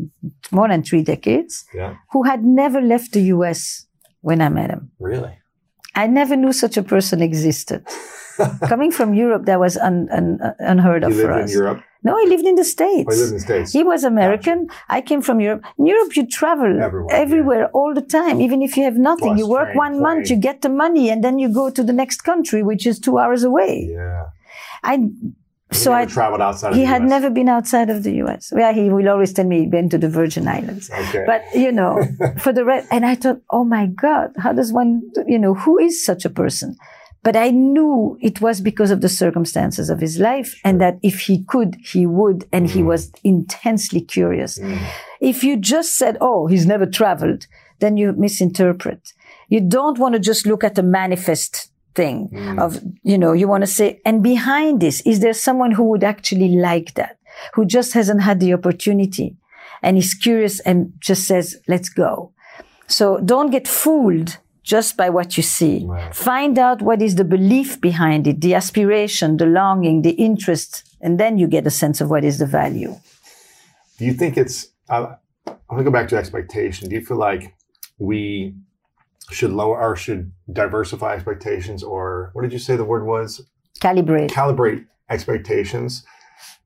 more 0.51 0.67
than 0.69 0.81
three 0.81 1.03
decades, 1.03 1.65
yeah. 1.73 1.95
who 2.11 2.23
had 2.23 2.43
never 2.43 2.81
left 2.81 3.11
the 3.11 3.21
US 3.35 3.85
when 4.21 4.41
I 4.41 4.49
met 4.49 4.71
him. 4.71 4.91
Really. 4.99 5.37
I 5.93 6.07
never 6.07 6.35
knew 6.35 6.53
such 6.53 6.77
a 6.77 6.83
person 6.83 7.21
existed. 7.21 7.85
Coming 8.67 8.91
from 8.91 9.13
Europe, 9.13 9.45
that 9.45 9.59
was 9.59 9.77
un, 9.77 10.07
un, 10.11 10.39
unheard 10.59 11.03
You 11.03 11.09
of 11.09 11.15
for 11.15 11.21
lived 11.27 11.37
in 11.39 11.43
us. 11.45 11.53
Europe. 11.53 11.81
No, 12.03 12.17
he 12.21 12.27
lived 12.29 12.45
in 12.45 12.55
the 12.55 12.63
States. 12.63 13.07
Oh, 13.09 13.13
you 13.15 13.19
lived 13.21 13.31
in 13.31 13.37
the 13.37 13.39
States. 13.43 13.71
He 13.73 13.83
was 13.83 14.03
American. 14.03 14.67
I 14.89 15.01
came 15.01 15.21
from 15.21 15.39
Europe. 15.39 15.63
In 15.79 15.87
Europe, 15.87 16.15
you 16.15 16.27
travel 16.27 16.79
Everywhere, 16.81 17.15
everywhere, 17.15 17.67
all 17.69 17.93
the 17.95 18.01
time. 18.01 18.39
Even 18.41 18.61
if 18.61 18.77
you 18.77 18.83
have 18.83 18.97
nothing, 18.97 19.37
you 19.37 19.47
work 19.47 19.69
train, 19.69 19.77
one 19.77 20.01
month, 20.01 20.29
you 20.29 20.35
get 20.37 20.61
the 20.61 20.69
money, 20.69 21.09
and 21.09 21.23
then 21.23 21.39
you 21.39 21.49
go 21.49 21.69
to 21.71 21.83
the 21.83 21.93
next 21.93 22.21
country, 22.21 22.61
which 22.61 22.85
is 22.85 22.99
two 22.99 23.17
hours 23.17 23.43
away. 23.43 23.89
Yeah. 23.91 24.25
I 24.83 24.97
He 24.97 25.77
so 25.81 25.93
I 25.93 26.05
traveled 26.05 26.41
outside. 26.41 26.75
he 26.75 26.85
had 26.85 27.01
never 27.01 27.29
been 27.31 27.49
outside 27.49 27.89
of 27.89 28.03
the 28.03 28.13
U.S. 28.23 28.53
Yeah, 28.55 28.71
he 28.71 28.89
will 28.91 29.09
always 29.09 29.33
tell 29.33 29.45
me 29.45 29.61
he'd 29.61 29.71
been 29.71 29.89
to 29.89 29.97
the 29.97 30.07
Virgin 30.09 30.47
Islands. 30.47 30.91
Okay. 30.91 31.23
But 31.25 31.41
you 31.55 31.71
know, 31.71 32.03
for 32.37 32.53
the 32.53 32.63
rest, 32.63 32.87
and 32.91 33.03
I 33.03 33.15
thought, 33.15 33.41
oh 33.49 33.63
my 33.65 33.87
God, 33.87 34.29
how 34.37 34.53
does 34.53 34.71
one, 34.71 35.01
you 35.27 35.39
know, 35.39 35.55
who 35.55 35.79
is 35.79 36.05
such 36.05 36.23
a 36.23 36.29
person? 36.29 36.77
But 37.25 37.35
I 37.35 37.49
knew 37.49 38.19
it 38.21 38.39
was 38.39 38.61
because 38.61 38.91
of 38.91 39.01
the 39.01 39.09
circumstances 39.09 39.89
of 39.89 39.99
his 39.99 40.19
life, 40.19 40.61
and 40.63 40.79
that 40.79 40.99
if 41.01 41.21
he 41.21 41.43
could, 41.43 41.75
he 41.83 42.05
would, 42.05 42.45
and 42.53 42.69
he 42.69 42.81
mm. 42.81 42.85
was 42.85 43.11
intensely 43.23 43.99
curious. 43.99 44.59
Mm. 44.59 44.79
If 45.19 45.43
you 45.43 45.57
just 45.57 45.95
said, 45.95 46.19
oh, 46.21 46.45
he's 46.45 46.67
never 46.67 46.85
traveled, 46.85 47.47
then 47.79 47.97
you 47.97 48.13
misinterpret. 48.13 49.13
You 49.49 49.59
don't 49.59 49.97
want 49.97 50.13
to 50.13 50.19
just 50.19 50.45
look 50.45 50.63
at 50.63 50.75
the 50.75 50.83
manifest 50.83 51.71
thing 51.95 52.29
mm. 52.29 52.59
of, 52.61 52.79
you 53.01 53.17
know, 53.17 53.33
you 53.33 53.47
want 53.47 53.63
to 53.63 53.67
say, 53.79 53.99
and 54.05 54.21
behind 54.21 54.79
this, 54.79 55.01
is 55.01 55.19
there 55.21 55.33
someone 55.33 55.71
who 55.71 55.85
would 55.85 56.03
actually 56.03 56.49
like 56.49 56.93
that, 56.93 57.17
who 57.55 57.65
just 57.65 57.93
hasn't 57.93 58.21
had 58.21 58.39
the 58.39 58.53
opportunity 58.53 59.35
and 59.81 59.97
is 59.97 60.13
curious 60.13 60.59
and 60.59 60.93
just 60.99 61.25
says, 61.25 61.57
let's 61.67 61.89
go. 61.89 62.31
So 62.85 63.19
don't 63.19 63.49
get 63.49 63.67
fooled 63.67 64.37
just 64.65 64.97
by 64.97 65.09
what 65.09 65.37
you 65.37 65.43
see. 65.43 65.87
Find 66.11 66.57
out 66.57 66.81
what 66.81 67.01
is 67.01 67.15
the 67.15 67.23
belief 67.23 67.79
behind 67.79 68.25
it, 68.27 68.41
the 68.41 68.55
aspiration, 68.55 69.37
the 69.37 69.45
longing, 69.45 70.01
the 70.01 70.11
interest, 70.11 70.83
and 70.99 71.19
then 71.19 71.37
you 71.37 71.47
get 71.47 71.67
a 71.67 71.69
sense 71.69 72.01
of 72.01 72.09
what 72.09 72.25
is 72.25 72.39
the 72.39 72.47
value. 72.47 72.95
do 73.99 74.05
you 74.05 74.13
think 74.13 74.35
it's? 74.37 74.67
Uh, 74.89 75.15
I 75.47 75.73
want 75.73 75.79
to 75.79 75.83
go 75.83 75.91
back 75.91 76.07
to 76.09 76.17
expectation. 76.17 76.89
Do 76.89 76.95
you 76.95 77.05
feel 77.05 77.17
like 77.17 77.55
we 77.99 78.55
should 79.31 79.51
lower 79.51 79.79
or 79.79 79.95
should 79.95 80.31
diversify 80.51 81.13
expectations, 81.13 81.83
or 81.83 82.31
what 82.33 82.41
did 82.41 82.51
you 82.51 82.59
say 82.59 82.75
the 82.75 82.83
word 82.83 83.05
was? 83.05 83.41
Calibrate. 83.79 84.29
Calibrate 84.29 84.85
expectations, 85.09 86.03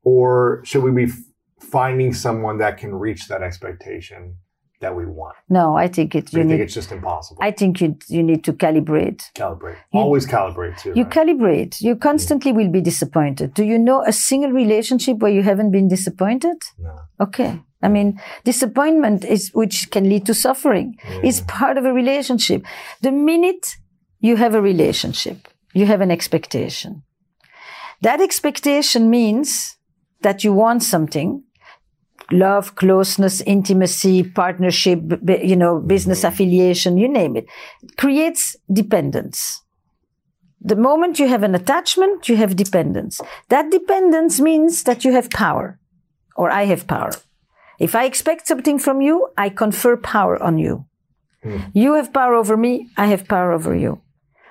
or 0.02 0.62
should 0.64 0.82
we 0.82 0.90
be 0.90 1.12
finding 1.60 2.14
someone 2.14 2.58
that 2.58 2.78
can 2.78 2.94
reach 2.94 3.28
that 3.28 3.42
expectation 3.42 4.36
that 4.80 4.94
we 4.96 5.06
want? 5.06 5.36
no, 5.48 5.76
I 5.76 5.88
think 5.88 6.14
it. 6.14 6.32
You 6.32 6.38
you 6.40 6.48
think 6.48 6.58
need. 6.58 6.64
it's 6.64 6.74
just 6.74 6.90
impossible? 6.92 7.40
I 7.42 7.50
think 7.50 7.80
you 7.80 7.96
you 8.08 8.22
need 8.22 8.42
to 8.44 8.52
calibrate. 8.52 9.20
calibrate. 9.34 9.76
You- 9.92 10.00
Always 10.00 10.26
calibrate 10.26 10.78
too. 10.82 10.92
You 10.96 11.04
right? 11.04 11.12
calibrate. 11.12 11.80
You 11.80 11.96
constantly 11.96 12.52
will 12.52 12.70
be 12.70 12.80
disappointed. 12.80 13.54
Do 13.54 13.64
you 13.64 13.78
know 13.78 14.02
a 14.06 14.12
single 14.12 14.52
relationship 14.52 15.18
where 15.18 15.32
you 15.32 15.42
haven't 15.42 15.70
been 15.70 15.88
disappointed? 15.88 16.58
No. 16.78 16.96
Okay. 17.20 17.60
I 17.82 17.88
mean, 17.88 18.20
disappointment 18.44 19.24
is, 19.24 19.50
which 19.54 19.90
can 19.90 20.04
lead 20.08 20.26
to 20.26 20.34
suffering, 20.34 20.96
is 21.22 21.40
part 21.42 21.78
of 21.78 21.84
a 21.86 21.92
relationship. 21.94 22.62
The 23.00 23.10
minute 23.12 23.76
you 24.18 24.36
have 24.36 24.54
a 24.54 24.60
relationship, 24.60 25.48
you 25.72 25.86
have 25.86 26.02
an 26.02 26.10
expectation. 26.10 27.02
That 28.02 28.20
expectation 28.20 29.08
means 29.08 29.76
that 30.20 30.44
you 30.44 30.52
want 30.52 30.82
something. 30.82 31.42
Love, 32.32 32.76
closeness, 32.76 33.40
intimacy, 33.42 34.22
partnership, 34.22 35.00
you 35.42 35.56
know, 35.56 35.80
business 35.80 36.20
mm-hmm. 36.20 36.28
affiliation, 36.28 36.96
you 36.96 37.08
name 37.08 37.36
it. 37.36 37.46
Creates 37.96 38.56
dependence. 38.72 39.62
The 40.60 40.76
moment 40.76 41.18
you 41.18 41.26
have 41.26 41.42
an 41.42 41.54
attachment, 41.54 42.28
you 42.28 42.36
have 42.36 42.54
dependence. 42.54 43.20
That 43.48 43.70
dependence 43.70 44.40
means 44.40 44.82
that 44.84 45.04
you 45.04 45.12
have 45.12 45.30
power 45.30 45.78
or 46.36 46.50
I 46.50 46.64
have 46.66 46.86
power. 46.86 47.12
If 47.78 47.94
I 47.94 48.04
expect 48.04 48.46
something 48.46 48.78
from 48.78 49.00
you, 49.00 49.28
I 49.38 49.48
confer 49.48 49.96
power 49.96 50.40
on 50.42 50.58
you. 50.58 50.84
Hmm. 51.42 51.60
You 51.72 51.94
have 51.94 52.12
power 52.12 52.34
over 52.34 52.56
me, 52.56 52.88
I 52.96 53.06
have 53.06 53.26
power 53.26 53.52
over 53.52 53.74
you. 53.74 54.02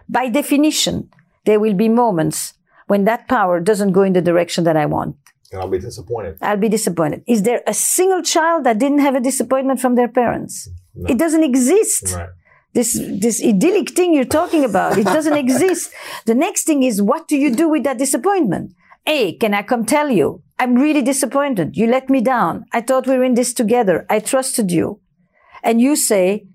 By 0.09 0.29
definition, 0.29 1.09
there 1.45 1.59
will 1.59 1.75
be 1.75 1.89
moments 1.89 2.55
when 2.87 3.03
that 3.05 3.27
power 3.27 3.59
doesn't 3.59 3.91
go 3.91 4.01
in 4.01 4.13
the 4.13 4.21
direction 4.21 4.63
that 4.63 4.75
I 4.75 4.87
want. 4.87 5.15
And 5.51 5.61
I'll 5.61 5.69
be 5.69 5.79
disappointed. 5.79 6.37
I'll 6.41 6.57
be 6.57 6.69
disappointed. 6.69 7.23
Is 7.27 7.43
there 7.43 7.61
a 7.65 7.73
single 7.73 8.21
child 8.21 8.65
that 8.65 8.77
didn't 8.77 8.99
have 8.99 9.15
a 9.15 9.19
disappointment 9.19 9.79
from 9.79 9.95
their 9.95 10.07
parents? 10.07 10.69
It 11.07 11.17
doesn't 11.17 11.43
exist. 11.43 12.13
Right. 12.13 12.29
This, 12.73 12.93
this 12.93 13.43
idyllic 13.43 13.91
thing 13.91 14.13
you're 14.13 14.25
talking 14.25 14.63
about, 14.63 14.97
it 14.97 15.05
doesn't 15.05 15.37
exist. 15.45 15.91
The 16.25 16.35
next 16.35 16.65
thing 16.65 16.83
is, 16.83 17.01
what 17.01 17.27
do 17.27 17.35
you 17.35 17.53
do 17.55 17.67
with 17.67 17.83
that 17.83 17.97
disappointment? 17.97 18.73
A, 19.07 19.33
can 19.37 19.53
I 19.55 19.63
come 19.63 19.85
tell 19.85 20.09
you? 20.09 20.43
I'm 20.59 20.75
really 20.75 21.01
disappointed. 21.01 21.75
You 21.75 21.87
let 21.87 22.09
me 22.09 22.21
down. 22.21 22.65
I 22.71 22.81
thought 22.81 23.07
we 23.07 23.17
were 23.17 23.23
in 23.23 23.33
this 23.33 23.53
together. 23.53 24.05
I 24.09 24.19
trusted 24.19 24.71
you. 24.71 24.99
And 25.63 25.81
you 25.81 25.95
say, 25.95 26.45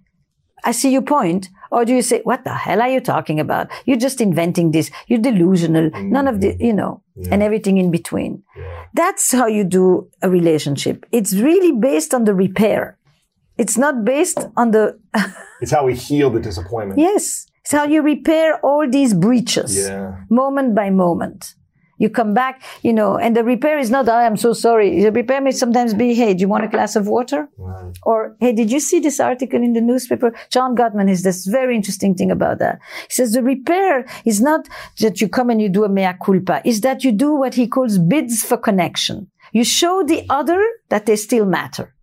I 0.63 0.73
see 0.73 0.93
your 0.93 1.03
point. 1.03 1.49
Or 1.75 1.85
do 1.85 1.93
you 1.93 2.03
say, 2.03 2.21
what 2.23 2.45
the 2.45 2.55
hell 2.55 2.81
are 2.81 2.89
you 2.89 3.01
talking 3.01 3.39
about? 3.41 3.67
You're 3.85 3.99
just 4.09 4.21
inventing 4.21 4.71
this. 4.71 4.91
You're 5.09 5.19
delusional. 5.31 5.91
Mm, 5.91 6.11
None 6.17 6.29
of 6.29 6.41
the, 6.41 6.57
you 6.61 6.73
know, 6.73 7.03
and 7.33 7.43
everything 7.43 7.77
in 7.79 7.91
between. 7.91 8.43
That's 8.95 9.33
how 9.33 9.47
you 9.49 9.65
do 9.65 10.09
a 10.23 10.29
relationship. 10.31 11.05
It's 11.11 11.33
really 11.35 11.73
based 11.73 12.15
on 12.15 12.25
the 12.25 12.35
repair. 12.35 12.97
It's 13.59 13.77
not 13.77 14.05
based 14.05 14.39
on 14.57 14.71
the, 14.71 14.99
It's 15.63 15.73
how 15.73 15.85
we 15.87 15.95
heal 15.95 16.31
the 16.31 16.41
disappointment. 16.41 16.99
yes, 17.01 17.47
it's 17.63 17.73
how 17.73 17.85
you 17.85 18.03
repair 18.03 18.59
all 18.67 18.85
these 18.89 19.13
breaches 19.15 19.71
Yeah. 19.77 20.17
moment 20.31 20.75
by 20.75 20.91
moment. 20.91 21.55
You 21.99 22.11
come 22.11 22.35
back, 22.35 22.63
you 22.83 22.93
know, 22.93 23.17
and 23.17 23.37
the 23.37 23.45
repair 23.45 23.79
is 23.79 23.91
not, 23.91 24.09
oh, 24.09 24.13
I 24.13 24.25
am 24.25 24.37
so 24.37 24.53
sorry. 24.53 25.03
The 25.03 25.13
repair 25.13 25.41
may 25.41 25.53
sometimes 25.53 25.95
be, 25.95 26.15
hey, 26.15 26.35
do 26.35 26.41
you 26.41 26.49
want 26.49 26.65
a 26.65 26.69
glass 26.69 26.97
of 26.97 27.07
water? 27.07 27.49
Right. 27.57 27.93
Or, 28.03 28.37
hey, 28.41 28.53
did 28.53 28.71
you 28.73 28.81
see 28.81 29.01
this 29.01 29.21
article 29.21 29.63
in 29.63 29.73
the 29.73 29.81
newspaper? 29.81 30.33
John 30.51 30.75
Gottman 30.75 31.09
has 31.09 31.23
this 31.23 31.47
very 31.47 31.77
interesting 31.77 32.15
thing 32.15 32.31
about 32.31 32.59
that. 32.59 32.81
He 33.09 33.15
says 33.15 33.33
the 33.33 33.43
repair 33.43 34.07
is 34.25 34.41
not 34.41 34.69
that 35.01 35.21
you 35.21 35.29
come 35.29 35.51
and 35.51 35.61
you 35.63 35.69
do 35.69 35.85
a 35.85 35.89
mea 35.89 36.15
culpa, 36.25 36.63
is 36.65 36.81
that 36.81 37.05
you 37.05 37.13
do 37.13 37.35
what 37.35 37.55
he 37.55 37.67
calls 37.67 37.99
bids 37.99 38.43
for 38.43 38.57
connection. 38.57 39.31
You 39.53 39.65
show 39.65 40.03
the 40.03 40.27
other 40.29 40.61
that 40.89 41.07
they 41.07 41.17
still 41.17 41.47
matter. 41.47 41.95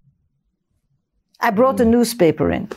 I 1.39 1.49
brought 1.49 1.79
a 1.79 1.83
mm. 1.83 1.89
newspaper 1.89 2.51
in 2.51 2.69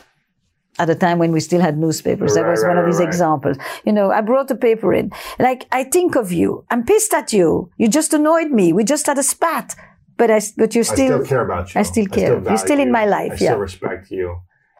at 0.79 0.89
a 0.89 0.95
time 0.95 1.19
when 1.19 1.31
we 1.31 1.39
still 1.39 1.61
had 1.61 1.77
newspapers. 1.77 2.35
that 2.35 2.45
was 2.45 2.63
right, 2.63 2.69
one 2.69 2.77
of 2.77 2.83
right, 2.83 2.91
his 2.91 2.99
right. 2.99 3.07
examples. 3.07 3.57
You 3.85 3.93
know, 3.93 4.11
I 4.11 4.21
brought 4.21 4.51
a 4.51 4.55
paper 4.55 4.93
in. 4.93 5.11
Like, 5.39 5.67
I 5.71 5.83
think 5.83 6.15
of 6.15 6.31
you. 6.31 6.65
I'm 6.69 6.83
pissed 6.83 7.13
at 7.13 7.31
you. 7.33 7.71
You 7.77 7.87
just 7.87 8.13
annoyed 8.13 8.51
me. 8.51 8.73
We 8.73 8.83
just 8.83 9.05
had 9.05 9.17
a 9.17 9.23
spat. 9.23 9.75
But 10.17 10.31
I, 10.31 10.41
but 10.57 10.73
you're 10.75 10.83
I 10.83 10.95
still, 10.95 11.23
still 11.23 11.25
care 11.25 11.45
about 11.45 11.73
you. 11.73 11.79
I 11.79 11.83
still 11.83 12.05
care. 12.05 12.41
You're 12.41 12.57
still 12.57 12.79
in 12.79 12.87
you. 12.87 12.93
my 12.93 13.05
life, 13.05 13.31
I 13.31 13.35
yeah. 13.35 13.51
still 13.51 13.57
respect 13.57 14.11
you. 14.11 14.37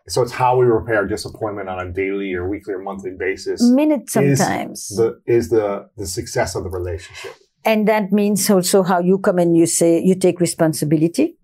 So 0.07 0.21
it's 0.21 0.31
how 0.31 0.57
we 0.57 0.65
repair 0.65 1.07
disappointment 1.07 1.67
on 1.67 1.87
a 1.87 1.91
daily 1.91 2.33
or 2.35 2.47
weekly 2.47 2.75
or 2.75 2.79
monthly 2.79 3.11
basis. 3.17 3.61
minute 3.63 4.03
is 4.03 4.11
sometimes. 4.37 4.89
the 4.89 5.19
is 5.25 5.49
the 5.49 5.89
the 5.97 6.05
success 6.05 6.55
of 6.55 6.63
the 6.63 6.69
relationship. 6.69 7.33
and 7.65 7.87
that 7.87 8.11
means 8.11 8.47
also 8.49 8.83
how 8.83 8.99
you 8.99 9.17
come 9.17 9.39
and 9.39 9.57
you 9.57 9.65
say, 9.65 9.99
you 9.99 10.15
take 10.15 10.39
responsibility. 10.39 11.37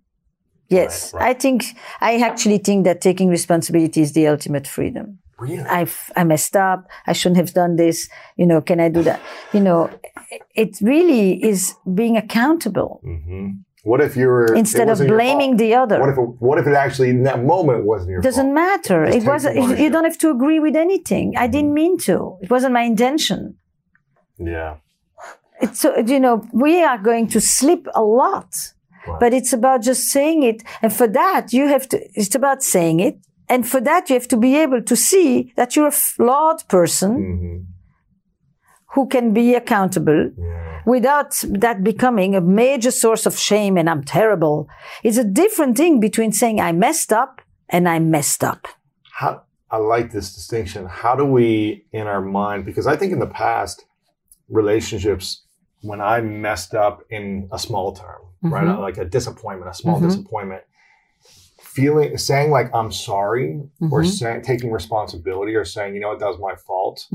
Yes. 0.71 1.13
Right, 1.13 1.19
right. 1.21 1.29
I 1.35 1.39
think, 1.39 1.65
I 1.99 2.11
actually 2.19 2.59
think 2.59 2.85
that 2.85 3.01
taking 3.01 3.29
responsibility 3.29 4.01
is 4.01 4.13
the 4.13 4.27
ultimate 4.27 4.67
freedom. 4.67 5.19
Really? 5.37 5.59
I've, 5.79 5.97
I 6.15 6.23
messed 6.23 6.55
up. 6.55 6.87
I 7.07 7.13
shouldn't 7.13 7.37
have 7.37 7.53
done 7.53 7.75
this. 7.75 8.07
You 8.37 8.45
know, 8.45 8.61
can 8.61 8.79
I 8.79 8.89
do 8.89 9.01
that? 9.03 9.19
You 9.53 9.59
know, 9.59 9.89
it 10.55 10.77
really 10.81 11.43
is 11.43 11.75
being 11.93 12.15
accountable 12.15 13.01
hmm 13.03 13.47
What 13.83 13.99
if 14.01 14.15
you 14.15 14.27
were 14.27 14.53
instead 14.53 14.89
of 14.89 14.99
blaming 14.99 15.57
the 15.57 15.73
other. 15.81 15.99
What 15.99 16.09
if 16.09 16.17
it, 16.17 16.27
what 16.47 16.57
if 16.61 16.67
it 16.67 16.75
actually 16.85 17.09
in 17.09 17.23
that 17.23 17.43
moment 17.43 17.79
wasn't 17.85 18.11
your 18.11 18.21
doesn't 18.21 18.53
fault? 18.53 18.65
matter. 18.65 18.99
Just 19.05 19.17
It 19.17 19.23
wasn't, 19.33 19.79
you 19.79 19.89
don't 19.89 20.07
have 20.11 20.19
to 20.19 20.29
agree 20.29 20.59
with 20.59 20.75
anything. 20.75 21.33
I 21.43 21.47
didn't 21.47 21.73
mean 21.73 21.97
to. 22.07 22.37
It 22.43 22.49
wasn't 22.55 22.73
my 22.73 22.83
intention. 22.93 23.39
Yeah. 24.37 24.75
It's 25.63 25.79
so, 25.79 25.97
you 25.97 26.19
know, 26.19 26.35
we 26.65 26.83
are 26.83 26.97
going 26.97 27.27
to 27.29 27.39
slip 27.41 27.87
a 27.95 28.03
lot, 28.21 28.49
But 29.19 29.33
it's 29.33 29.53
about 29.53 29.81
just 29.81 30.03
saying 30.09 30.43
it. 30.43 30.63
And 30.81 30.93
for 30.93 31.07
that, 31.07 31.53
you 31.53 31.67
have 31.67 31.87
to, 31.89 31.99
it's 32.13 32.35
about 32.35 32.61
saying 32.63 32.99
it. 32.99 33.17
And 33.49 33.67
for 33.67 33.81
that, 33.81 34.09
you 34.09 34.15
have 34.15 34.27
to 34.29 34.37
be 34.37 34.55
able 34.57 34.81
to 34.83 34.95
see 34.95 35.51
that 35.57 35.75
you're 35.75 35.87
a 35.87 35.91
flawed 35.91 36.67
person 36.67 37.11
hmm 37.15 37.57
who 38.93 39.07
can 39.07 39.33
be 39.33 39.55
accountable 39.55 40.31
Yeah. 40.37 40.81
without 40.85 41.31
that 41.59 41.81
becoming 41.81 42.35
a 42.35 42.41
major 42.41 42.91
source 42.91 43.25
of 43.25 43.37
shame 43.37 43.77
and 43.77 43.89
I'm 43.89 44.03
terrible. 44.03 44.67
It's 45.01 45.17
a 45.17 45.23
different 45.23 45.77
thing 45.77 46.01
between 46.01 46.33
saying 46.33 46.59
I 46.59 46.73
messed 46.73 47.13
up 47.13 47.41
and 47.69 47.87
I 47.87 47.99
messed 47.99 48.43
up. 48.43 48.67
How 49.13 49.43
I 49.69 49.77
like 49.77 50.11
this 50.11 50.33
distinction. 50.33 50.87
How 50.87 51.15
do 51.15 51.25
we 51.25 51.85
in 51.93 52.05
our 52.07 52.19
mind? 52.19 52.65
Because 52.65 52.85
I 52.85 52.97
think 52.97 53.13
in 53.13 53.19
the 53.19 53.27
past, 53.27 53.85
relationships, 54.49 55.45
when 55.81 56.01
I 56.01 56.19
messed 56.19 56.73
up 56.75 57.03
in 57.09 57.47
a 57.51 57.57
small 57.57 57.93
term, 57.95 58.21
right, 58.43 58.63
Mm-hmm. 58.65 58.81
like 58.81 58.97
a 58.97 59.05
disappointment, 59.05 59.69
a 59.71 59.73
small 59.73 59.99
disappointment, 59.99 60.63
feeling, 61.61 62.17
saying 62.17 62.51
like 62.51 62.73
I'm 62.73 62.91
sorry, 62.91 63.61
or 63.91 64.01
Mm-hmm. 64.01 64.09
saying 64.09 64.41
taking 64.43 64.71
responsibility, 64.71 65.55
or 65.55 65.65
saying 65.65 65.95
you 65.95 66.01
know 66.01 66.09
what 66.09 66.19
that 66.19 66.27
was 66.27 66.39
my 66.39 66.55
fault. 66.55 67.07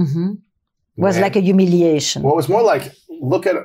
Was 0.96 1.18
like 1.18 1.36
a 1.36 1.40
humiliation. 1.40 2.22
Well, 2.22 2.32
it 2.32 2.36
was 2.36 2.48
more 2.48 2.62
like 2.62 2.92
look 3.08 3.46
at 3.46 3.56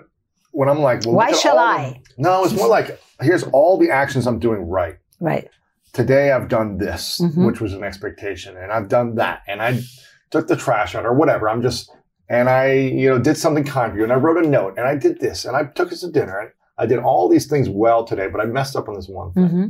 when 0.52 0.68
I'm 0.68 0.80
like, 0.80 1.06
well, 1.06 1.16
Why 1.16 1.32
shall 1.32 1.58
I? 1.58 2.02
the- 2.18 2.24
no, 2.24 2.44
it's 2.44 2.54
more 2.54 2.68
like 2.68 3.00
here's 3.22 3.44
all 3.44 3.78
the 3.78 3.90
actions 3.90 4.28
I'm 4.28 4.40
doing 4.40 4.68
right. 4.68 4.98
right. 5.20 5.48
Today 5.94 6.32
I've 6.32 6.48
done 6.48 6.78
this, 6.78 7.20
Mhm. 7.22 7.46
which 7.46 7.60
was 7.62 7.74
an 7.74 7.84
expectation, 7.84 8.58
and 8.58 8.72
I've 8.72 8.88
done 8.90 9.16
that, 9.16 9.42
and 9.48 9.62
I 9.62 9.80
took 10.30 10.48
the 10.48 10.56
trash 10.56 10.96
out 10.96 11.06
or 11.06 11.14
whatever. 11.14 11.50
I'm 11.50 11.62
just 11.62 11.90
and 12.30 12.50
I, 12.50 12.72
you 12.72 13.10
know, 13.10 13.20
did 13.20 13.36
something 13.38 13.66
kind 13.66 13.92
for 13.92 13.98
you, 13.98 14.04
and 14.06 14.14
I 14.14 14.16
wrote 14.16 14.44
a 14.44 14.48
note, 14.48 14.76
and 14.78 14.88
I 14.88 14.96
did 14.96 15.20
this, 15.20 15.44
and 15.44 15.54
I 15.56 15.66
took 15.66 15.92
us 15.92 16.00
to 16.02 16.10
dinner, 16.12 16.40
and 16.40 16.50
I 16.78 16.86
did 16.86 17.00
all 17.00 17.28
these 17.30 17.48
things 17.48 17.70
well 17.70 18.04
today, 18.06 18.28
but 18.28 18.42
I 18.42 18.46
messed 18.46 18.76
up 18.76 18.88
on 18.90 18.96
this 18.96 19.08
one 19.08 19.34
thing. 19.34 19.48
hmm 19.48 19.66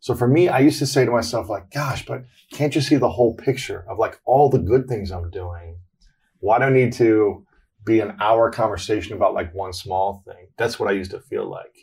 So 0.00 0.14
for 0.14 0.26
me, 0.28 0.48
I 0.48 0.58
used 0.60 0.78
to 0.80 0.86
say 0.86 1.04
to 1.04 1.10
myself, 1.10 1.48
like, 1.48 1.70
gosh, 1.70 2.04
but 2.06 2.22
can't 2.52 2.74
you 2.74 2.80
see 2.80 2.96
the 2.96 3.10
whole 3.10 3.34
picture 3.34 3.84
of 3.88 3.98
like 3.98 4.18
all 4.24 4.48
the 4.48 4.58
good 4.58 4.88
things 4.88 5.10
I'm 5.10 5.30
doing? 5.30 5.76
Why 6.40 6.58
do 6.58 6.64
I 6.64 6.70
need 6.70 6.92
to 6.94 7.44
be 7.84 8.00
an 8.00 8.16
hour 8.20 8.50
conversation 8.50 9.14
about 9.16 9.34
like 9.34 9.52
one 9.54 9.72
small 9.72 10.22
thing? 10.26 10.48
That's 10.56 10.78
what 10.78 10.88
I 10.88 10.92
used 10.92 11.10
to 11.12 11.20
feel 11.20 11.48
like. 11.50 11.74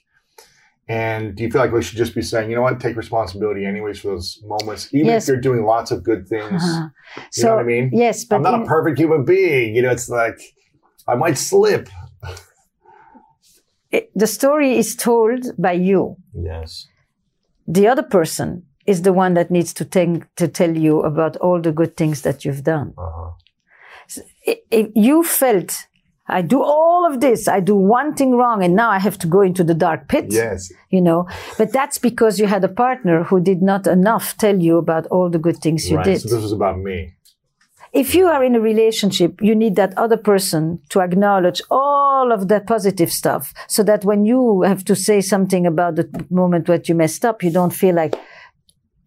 And 0.87 1.35
do 1.35 1.43
you 1.43 1.49
feel 1.49 1.61
like 1.61 1.71
we 1.71 1.81
should 1.81 1.97
just 1.97 2.13
be 2.13 2.21
saying, 2.21 2.49
you 2.49 2.55
know 2.55 2.61
what, 2.61 2.79
take 2.79 2.95
responsibility 2.95 3.65
anyways 3.65 3.99
for 3.99 4.09
those 4.09 4.39
moments, 4.45 4.93
even 4.93 5.07
Yes. 5.07 5.23
if 5.23 5.27
you're 5.33 5.41
doing 5.41 5.63
lots 5.65 5.89
of 5.91 6.03
good 6.03 6.27
things? 6.27 6.61
Uh-huh. 6.63 6.89
You 7.35 7.43
know 7.43 7.55
what 7.55 7.59
I 7.61 7.63
mean? 7.63 7.89
Yes, 7.91 8.23
but 8.23 8.35
I'm 8.37 8.43
not 8.43 8.53
in- 8.55 8.61
a 8.63 8.65
perfect 8.65 8.99
human 8.99 9.25
being. 9.25 9.75
You 9.75 9.81
know, 9.81 9.89
it's 9.91 10.09
like 10.09 10.37
I 11.07 11.15
might 11.15 11.37
slip. 11.39 11.89
It- 13.95 14.09
the 14.21 14.27
story 14.27 14.71
is 14.81 14.95
told 14.95 15.41
by 15.57 15.73
you. 15.89 16.01
Yes. 16.33 16.87
The 17.77 17.87
other 17.91 18.03
person 18.17 18.49
is 18.85 19.01
the 19.01 19.13
one 19.13 19.33
that 19.33 19.49
needs 19.49 19.73
to, 19.73 19.83
think, 19.95 20.27
to 20.35 20.47
tell 20.47 20.73
you 20.85 21.01
about 21.11 21.33
all 21.37 21.59
the 21.61 21.71
good 21.71 21.93
things 21.97 22.21
that 22.21 22.45
you've 22.45 22.63
done. 22.63 22.93
Uh-huh. 22.97 23.29
I- 24.51 24.61
If 24.79 24.87
you 25.07 25.23
felt 25.23 25.71
I 26.27 26.41
do 26.41 26.61
all 26.63 27.05
of 27.05 27.19
this. 27.21 27.47
I 27.47 27.59
do 27.59 27.75
one 27.75 28.15
thing 28.15 28.31
wrong 28.31 28.63
and 28.63 28.75
now 28.75 28.89
I 28.89 28.99
have 28.99 29.17
to 29.19 29.27
go 29.27 29.41
into 29.41 29.63
the 29.63 29.75
dark 29.75 30.07
pit. 30.07 30.25
Yes. 30.29 30.71
You 30.89 31.01
know, 31.01 31.27
but 31.57 31.71
that's 31.71 31.99
because 31.99 32.39
you 32.39 32.47
had 32.47 32.63
a 32.63 32.67
partner 32.67 33.23
who 33.23 33.39
did 33.39 33.61
not 33.61 33.85
enough 33.85 34.35
tell 34.37 34.57
you 34.59 34.77
about 34.77 35.05
all 35.07 35.29
the 35.29 35.37
good 35.37 35.57
things 35.57 35.89
you 35.89 35.97
right. 35.97 36.05
did. 36.05 36.21
So 36.21 36.29
this 36.29 36.41
was 36.41 36.51
about 36.51 36.79
me. 36.79 37.13
If 37.95 38.13
you 38.13 38.27
are 38.27 38.43
in 38.43 38.55
a 38.55 38.59
relationship, 38.59 39.41
you 39.41 39.55
need 39.55 39.77
that 39.77 39.97
other 39.97 40.17
person 40.17 40.81
to 40.89 40.99
acknowledge 40.99 41.61
all 41.71 42.31
of 42.33 42.49
the 42.49 42.59
positive 42.59 43.11
stuff 43.11 43.53
so 43.69 43.83
that 43.83 44.03
when 44.03 44.25
you 44.25 44.63
have 44.63 44.83
to 44.85 44.95
say 44.95 45.21
something 45.21 45.65
about 45.65 45.95
the 45.95 46.25
moment 46.29 46.67
that 46.67 46.89
you 46.89 46.93
messed 46.95 47.23
up, 47.23 47.41
you 47.41 47.49
don't 47.49 47.73
feel 47.73 47.95
like, 47.95 48.13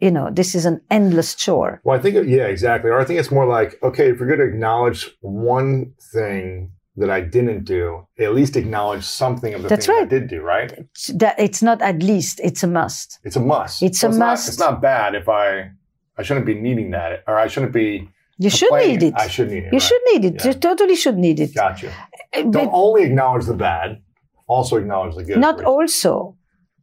you 0.01 0.11
know, 0.11 0.31
this 0.33 0.55
is 0.55 0.65
an 0.65 0.81
endless 0.91 1.35
chore. 1.35 1.83
Well, 1.85 1.99
I 1.99 2.01
think, 2.01 2.27
yeah, 2.27 2.47
exactly. 2.47 2.91
Or 2.91 2.99
I 2.99 3.05
think 3.05 3.21
it's 3.21 3.31
more 3.31 3.47
like, 3.47 3.79
okay, 3.83 4.11
if 4.11 4.19
you're 4.19 4.27
going 4.27 4.41
to 4.41 4.47
acknowledge 4.47 5.11
one 5.21 5.93
thing 6.13 6.73
that 6.97 7.11
I 7.11 7.21
didn't 7.21 7.65
do, 7.65 8.07
at 8.19 8.35
least 8.35 8.57
acknowledge 8.57 9.05
something 9.05 9.53
of 9.53 9.63
the 9.63 9.69
That's 9.69 9.87
things 9.87 10.03
I 10.03 10.07
did 10.07 10.29
do, 10.29 10.41
right? 10.41 10.73
It's, 10.73 11.09
that, 11.09 11.39
it's 11.39 11.63
not 11.63 11.83
at 11.83 12.03
least, 12.03 12.41
it's 12.43 12.63
a 12.63 12.67
must. 12.67 13.19
It's 13.23 13.37
a 13.37 13.41
must. 13.41 13.83
It's 13.83 14.03
a 14.03 14.09
not- 14.09 14.19
must. 14.19 14.49
it's 14.49 14.59
not 14.59 14.81
bad 14.81 15.15
if 15.15 15.29
I, 15.29 15.73
I 16.17 16.23
shouldn't 16.23 16.47
be 16.47 16.55
needing 16.55 16.93
that, 16.93 17.23
or 17.27 17.39
I 17.39 17.49
shouldn't 17.49 17.73
be. 17.75 18.09
You 18.39 18.51
should 18.51 18.73
need 18.73 19.03
it. 19.03 19.15
I 19.17 19.29
should 19.29 19.51
need 19.51 19.65
it. 19.65 19.73
You 19.73 19.79
right. 19.79 19.83
should 19.83 20.01
need 20.13 20.25
it. 20.25 20.35
Yeah. 20.39 20.47
You 20.49 20.55
totally 20.55 20.95
should 20.95 21.19
need 21.19 21.41
it. 21.41 21.55
Gotcha. 21.55 21.93
Uh, 22.35 22.43
Don't 22.43 22.71
only 22.73 23.03
acknowledge 23.03 23.47
the 23.47 23.55
bad, 23.55 24.01
also 24.47 24.77
acknowledge 24.77 25.17
the 25.17 25.25
good. 25.25 25.39
not 25.39 25.65
also. 25.65 26.37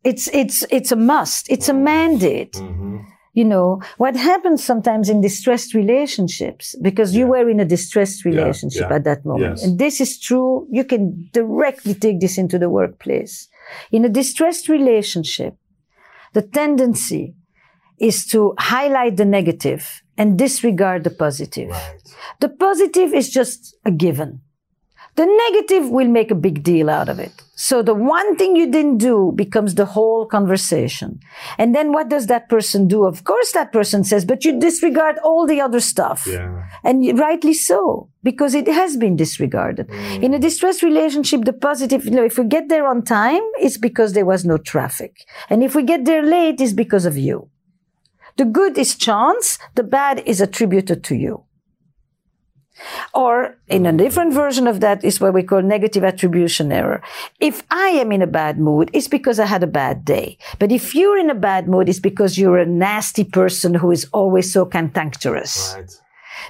It's, 0.04 0.28
it's, 0.28 0.64
it's 0.70 0.92
a 0.92 0.96
must. 0.96 1.50
It's 1.50 1.70
a 1.70 1.74
mandate. 1.74 2.56
hmm 2.58 2.98
you 3.36 3.44
know 3.44 3.82
what 3.98 4.16
happens 4.16 4.64
sometimes 4.64 5.10
in 5.10 5.22
distressed 5.22 5.74
relationships 5.74 6.74
because 6.82 7.16
you 7.16 7.28
were 7.28 7.48
in 7.50 7.60
a 7.60 7.66
distressed 7.66 8.24
relationship 8.26 8.88
yeah, 8.90 8.96
at 8.96 9.04
that 9.04 9.26
moment 9.26 9.58
yes. 9.58 9.64
and 9.64 9.78
this 9.78 10.02
is 10.02 10.18
true 10.20 10.66
you 10.72 10.84
can 10.84 11.30
directly 11.34 11.94
take 11.94 12.20
this 12.20 12.38
into 12.38 12.58
the 12.58 12.70
workplace 12.70 13.48
in 13.92 14.06
a 14.06 14.10
distressed 14.10 14.70
relationship 14.70 15.56
the 16.34 16.42
tendency 16.42 17.36
is 18.00 18.26
to 18.26 18.54
highlight 18.58 19.18
the 19.18 19.26
negative 19.26 20.02
and 20.18 20.38
disregard 20.38 21.04
the 21.04 21.10
positive 21.10 21.70
Right. 21.70 22.02
the 22.40 22.50
positive 22.50 23.14
is 23.14 23.30
just 23.30 23.76
a 23.86 23.92
given 23.92 24.42
the 25.16 25.26
negative 25.26 25.90
will 25.90 26.10
make 26.10 26.30
a 26.30 26.36
big 26.36 26.62
deal 26.62 26.90
out 26.90 27.08
of 27.08 27.20
it. 27.20 27.32
So 27.56 27.82
the 27.82 27.94
one 27.94 28.36
thing 28.36 28.58
you 28.58 28.70
didn't 28.70 28.98
do 28.98 29.32
becomes 29.34 29.76
the 29.76 29.86
whole 29.86 30.26
conversation. 30.26 31.22
And 31.58 31.74
then 31.74 31.94
what 31.94 32.10
does 32.10 32.28
that 32.28 32.50
person 32.50 32.90
do? 32.90 33.06
Of 33.06 33.24
course, 33.24 33.54
that 33.54 33.72
person 33.72 34.04
says, 34.04 34.26
but 34.26 34.44
you 34.44 34.60
disregard 34.60 35.18
all 35.24 35.48
the 35.48 35.62
other 35.62 35.80
stuff. 35.80 36.28
Yeah. 36.28 36.64
And 36.84 37.18
rightly 37.18 37.54
so, 37.54 38.10
because 38.24 38.54
it 38.54 38.68
has 38.68 38.98
been 38.98 39.16
disregarded. 39.16 39.88
Mm. 39.88 40.24
In 40.24 40.34
a 40.34 40.40
distressed 40.40 40.84
relationship, 40.84 41.46
the 41.46 41.54
positive, 41.54 42.04
you 42.04 42.12
know, 42.12 42.26
if 42.26 42.38
we 42.38 42.44
get 42.44 42.68
there 42.68 42.86
on 42.86 43.02
time, 43.02 43.42
it's 43.60 43.78
because 43.78 44.12
there 44.12 44.26
was 44.26 44.44
no 44.44 44.58
traffic. 44.58 45.16
And 45.50 45.64
if 45.64 45.76
we 45.76 45.84
get 45.84 46.04
there 46.04 46.24
late, 46.24 46.60
it's 46.60 46.74
because 46.74 47.06
of 47.06 47.18
you. 47.18 47.50
The 48.38 48.46
good 48.46 48.78
is 48.78 48.96
chance, 48.96 49.58
the 49.76 49.84
bad 49.84 50.22
is 50.26 50.42
attributed 50.42 51.04
to 51.06 51.16
you. 51.16 51.44
Or 53.14 53.58
in 53.68 53.86
a 53.86 53.94
different 53.94 54.34
version 54.34 54.68
of 54.68 54.82
that 54.82 55.04
is 55.04 55.22
what 55.22 55.34
we 55.34 55.44
call 55.44 55.62
negative 55.62 56.04
attribution 56.04 56.72
error. 56.74 57.02
If 57.40 57.64
I 57.72 57.88
am 57.88 58.12
in 58.12 58.22
a 58.22 58.28
bad 58.28 58.60
mood, 58.60 58.90
it's 58.92 59.08
because 59.08 59.40
I 59.40 59.46
had 59.46 59.64
a 59.64 59.68
bad 59.68 60.04
day. 60.04 60.38
But 60.60 60.74
if 60.74 60.94
you're 60.94 61.18
in 61.18 61.30
a 61.30 61.36
bad 61.36 61.70
mood, 61.70 61.88
it's 61.88 62.00
because 62.00 62.38
you're 62.38 62.58
a 62.58 62.66
nasty 62.66 63.24
person 63.24 63.76
who 63.76 63.92
is 63.92 64.08
always 64.12 64.52
so 64.52 64.66
cantankerous. 64.66 65.76
Right. 65.78 65.92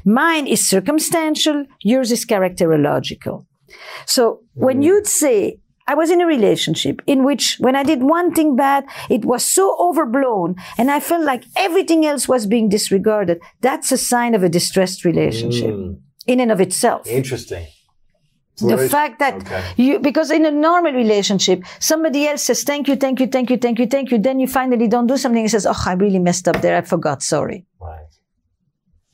Mine 0.04 0.48
is 0.48 0.68
circumstantial, 0.68 1.66
yours 1.82 2.12
is 2.12 2.26
characterological. 2.26 3.46
So 4.08 4.42
when 4.56 4.82
mm. 4.82 4.86
you'd 4.86 5.08
say, 5.08 5.60
I 5.88 5.94
was 5.94 6.10
in 6.10 6.20
a 6.20 6.26
relationship 6.26 7.02
in 7.06 7.24
which 7.24 7.58
when 7.60 7.76
I 7.76 7.84
did 7.84 8.02
one 8.02 8.34
thing 8.34 8.56
bad, 8.56 8.86
it 9.10 9.24
was 9.24 9.46
so 9.46 9.76
overblown 9.80 10.56
and 10.78 10.90
I 10.90 11.00
felt 11.00 11.24
like 11.24 11.44
everything 11.56 12.06
else 12.06 12.28
was 12.28 12.48
being 12.48 12.70
disregarded. 12.70 13.40
That's 13.62 13.92
a 13.92 13.98
sign 13.98 14.34
of 14.34 14.44
a 14.44 14.50
distressed 14.50 15.06
relationship 15.06 15.76
hmm. 15.76 15.94
in 16.26 16.40
and 16.40 16.52
of 16.52 16.60
itself. 16.60 17.06
Interesting. 17.08 17.68
So 18.56 18.68
The 18.68 18.90
fact 18.90 19.20
that 19.20 19.36
Okay. 19.36 19.64
you, 19.76 20.00
because 20.00 20.32
in 20.32 20.46
a 20.46 20.52
normal 20.52 20.94
relationship, 20.94 21.64
somebody 21.80 22.28
else 22.28 22.44
says, 22.44 22.64
thank 22.64 22.88
you, 22.88 22.96
thank 22.96 23.20
you, 23.20 23.28
thank 23.28 23.50
you, 23.50 23.58
thank 23.58 23.80
you, 23.80 23.86
thank 23.86 24.12
you. 24.12 24.18
Then 24.18 24.40
you 24.40 24.48
finally 24.48 24.88
don't 24.88 25.08
do 25.08 25.18
something 25.18 25.42
and 25.42 25.52
says, 25.52 25.66
oh, 25.66 25.84
I 25.86 25.94
really 25.94 26.20
messed 26.20 26.48
up 26.48 26.62
there. 26.62 26.78
I 26.78 26.82
forgot. 26.82 27.22
Sorry. 27.22 27.66
Right. 27.82 28.06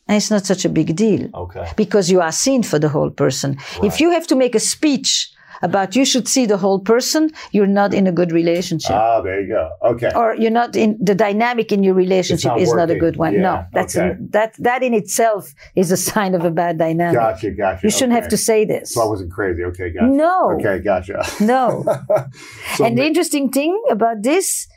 And 0.08 0.18
it's 0.18 0.30
not 0.30 0.46
such 0.46 0.64
a 0.66 0.70
big 0.70 0.96
deal 0.96 1.30
Okay. 1.34 1.72
because 1.76 2.12
you 2.12 2.22
are 2.22 2.32
seen 2.32 2.64
for 2.64 2.78
the 2.80 2.90
whole 2.90 3.10
person. 3.10 3.58
If 3.82 4.00
you 4.00 4.12
have 4.12 4.28
to 4.28 4.36
make 4.36 4.56
a 4.56 4.60
speech 4.60 5.32
about 5.62 5.96
you 5.96 6.06
should 6.06 6.28
see 6.28 6.46
the 6.46 6.58
whole 6.58 6.80
person, 6.80 7.32
you're 7.52 7.68
not 7.82 7.94
in 7.94 8.08
a 8.08 8.12
good 8.12 8.32
relationship. 8.32 8.92
Ah, 8.96 9.22
there 9.22 9.42
you 9.42 9.48
go. 9.48 9.70
Okay. 9.92 10.12
or 10.16 10.36
you're 10.36 10.52
not 10.62 10.76
in 10.76 10.98
the 11.00 11.16
dynamic 11.16 11.72
in 11.72 11.84
your 11.84 11.94
relationship 11.94 12.50
not 12.52 12.62
is 12.62 12.74
not 12.74 12.90
a 12.90 12.96
good 12.96 13.16
one. 13.18 13.34
Yeah, 13.34 13.42
No, 13.42 13.66
that's 13.74 13.96
okay. 13.96 14.10
an, 14.12 14.28
that 14.32 14.52
that 14.60 14.82
in 14.84 14.94
itself 14.94 15.54
is 15.76 15.92
a 15.92 15.98
sign 16.12 16.34
of 16.36 16.44
a 16.46 16.52
bad 16.52 16.78
dynamic. 16.78 17.16
Gotcha. 17.20 17.52
Gotcha. 17.52 17.82
You 17.86 17.90
shouldn't 17.92 18.14
have 18.20 18.28
to 18.30 18.38
say 18.38 18.66
this. 18.66 18.94
So 18.94 19.02
I 19.02 19.06
wasn't 19.06 19.32
crazy. 19.32 19.64
Okay. 19.64 19.90
Gotcha. 19.92 20.08
No. 20.08 20.52
Okay. 20.60 20.80
Gotcha. 20.80 21.20
No. 21.42 21.84
So 22.78 22.86
and 22.86 22.98
the 22.98 23.06
interesting 23.06 23.50
thing 23.52 23.74
about 23.90 24.24
this 24.24 24.68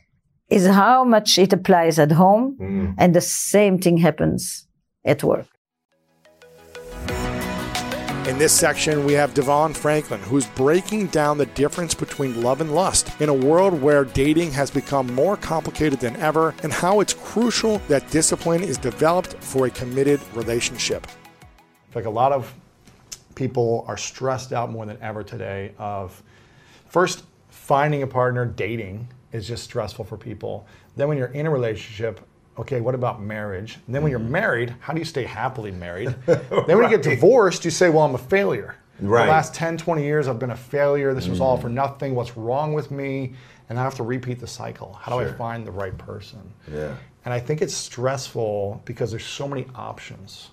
is 0.50 0.66
how 0.66 1.04
much 1.04 1.38
it 1.38 1.52
applies 1.52 1.98
at 1.98 2.12
home, 2.12 2.56
Mm. 2.60 2.94
and 2.98 3.14
the 3.14 3.20
same 3.20 3.78
thing 3.78 3.96
happens 3.98 4.66
at 5.04 5.22
work. 5.24 5.46
In 8.26 8.38
this 8.38 8.58
section, 8.58 9.04
we 9.04 9.12
have 9.12 9.34
DeVon 9.34 9.76
Franklin, 9.76 10.18
who's 10.20 10.46
breaking 10.46 11.08
down 11.08 11.36
the 11.36 11.44
difference 11.44 11.94
between 11.94 12.40
love 12.40 12.62
and 12.62 12.74
lust 12.74 13.10
in 13.20 13.28
a 13.28 13.34
world 13.34 13.82
where 13.82 14.06
dating 14.06 14.50
has 14.52 14.70
become 14.70 15.12
more 15.14 15.36
complicated 15.36 16.00
than 16.00 16.16
ever 16.16 16.54
and 16.62 16.72
how 16.72 17.00
it's 17.00 17.12
crucial 17.12 17.82
that 17.88 18.10
discipline 18.10 18.62
is 18.62 18.78
developed 18.78 19.34
for 19.44 19.66
a 19.66 19.70
committed 19.70 20.22
relationship. 20.32 21.06
like 21.94 22.06
a 22.06 22.10
lot 22.10 22.32
of 22.32 22.54
people 23.34 23.84
are 23.86 23.98
stressed 23.98 24.54
out 24.54 24.70
more 24.70 24.86
than 24.86 24.96
ever 25.02 25.22
today 25.22 25.74
of 25.76 26.22
first 26.86 27.24
finding 27.50 28.04
a 28.04 28.06
partner 28.06 28.46
dating 28.46 29.06
is 29.32 29.46
just 29.46 29.64
stressful 29.64 30.04
for 30.04 30.16
people 30.16 30.66
then 30.96 31.08
when 31.08 31.18
you're 31.18 31.28
in 31.28 31.44
a 31.44 31.50
relationship 31.50 32.20
okay 32.58 32.80
what 32.80 32.94
about 32.94 33.20
marriage 33.22 33.78
and 33.86 33.94
then 33.94 34.02
when 34.02 34.10
you're 34.10 34.20
mm-hmm. 34.20 34.32
married 34.32 34.74
how 34.80 34.92
do 34.92 34.98
you 34.98 35.04
stay 35.04 35.24
happily 35.24 35.70
married 35.70 36.14
then 36.26 36.66
when 36.66 36.82
you 36.82 36.88
get 36.88 37.02
divorced 37.02 37.64
you 37.64 37.70
say 37.70 37.88
well 37.90 38.04
i'm 38.04 38.14
a 38.14 38.18
failure 38.18 38.76
Right. 39.00 39.24
the 39.24 39.32
last 39.32 39.54
10 39.54 39.76
20 39.78 40.04
years 40.04 40.28
i've 40.28 40.38
been 40.38 40.52
a 40.52 40.56
failure 40.56 41.14
this 41.14 41.26
was 41.26 41.40
all 41.40 41.58
mm. 41.58 41.62
for 41.62 41.68
nothing 41.68 42.14
what's 42.14 42.36
wrong 42.36 42.74
with 42.74 42.92
me 42.92 43.34
and 43.68 43.78
i 43.78 43.82
have 43.82 43.96
to 43.96 44.04
repeat 44.04 44.38
the 44.38 44.46
cycle 44.46 44.92
how 44.92 45.18
do 45.18 45.24
i 45.24 45.32
find 45.32 45.66
the 45.66 45.72
right 45.72 45.96
person 45.98 46.40
Yeah. 46.72 46.94
and 47.24 47.34
I 47.34 47.40
think 47.40 47.60
it's 47.60 47.74
stressful 47.74 48.82
because 48.84 49.10
there's 49.10 49.26
so 49.26 49.48
many 49.48 49.66
options 49.74 50.50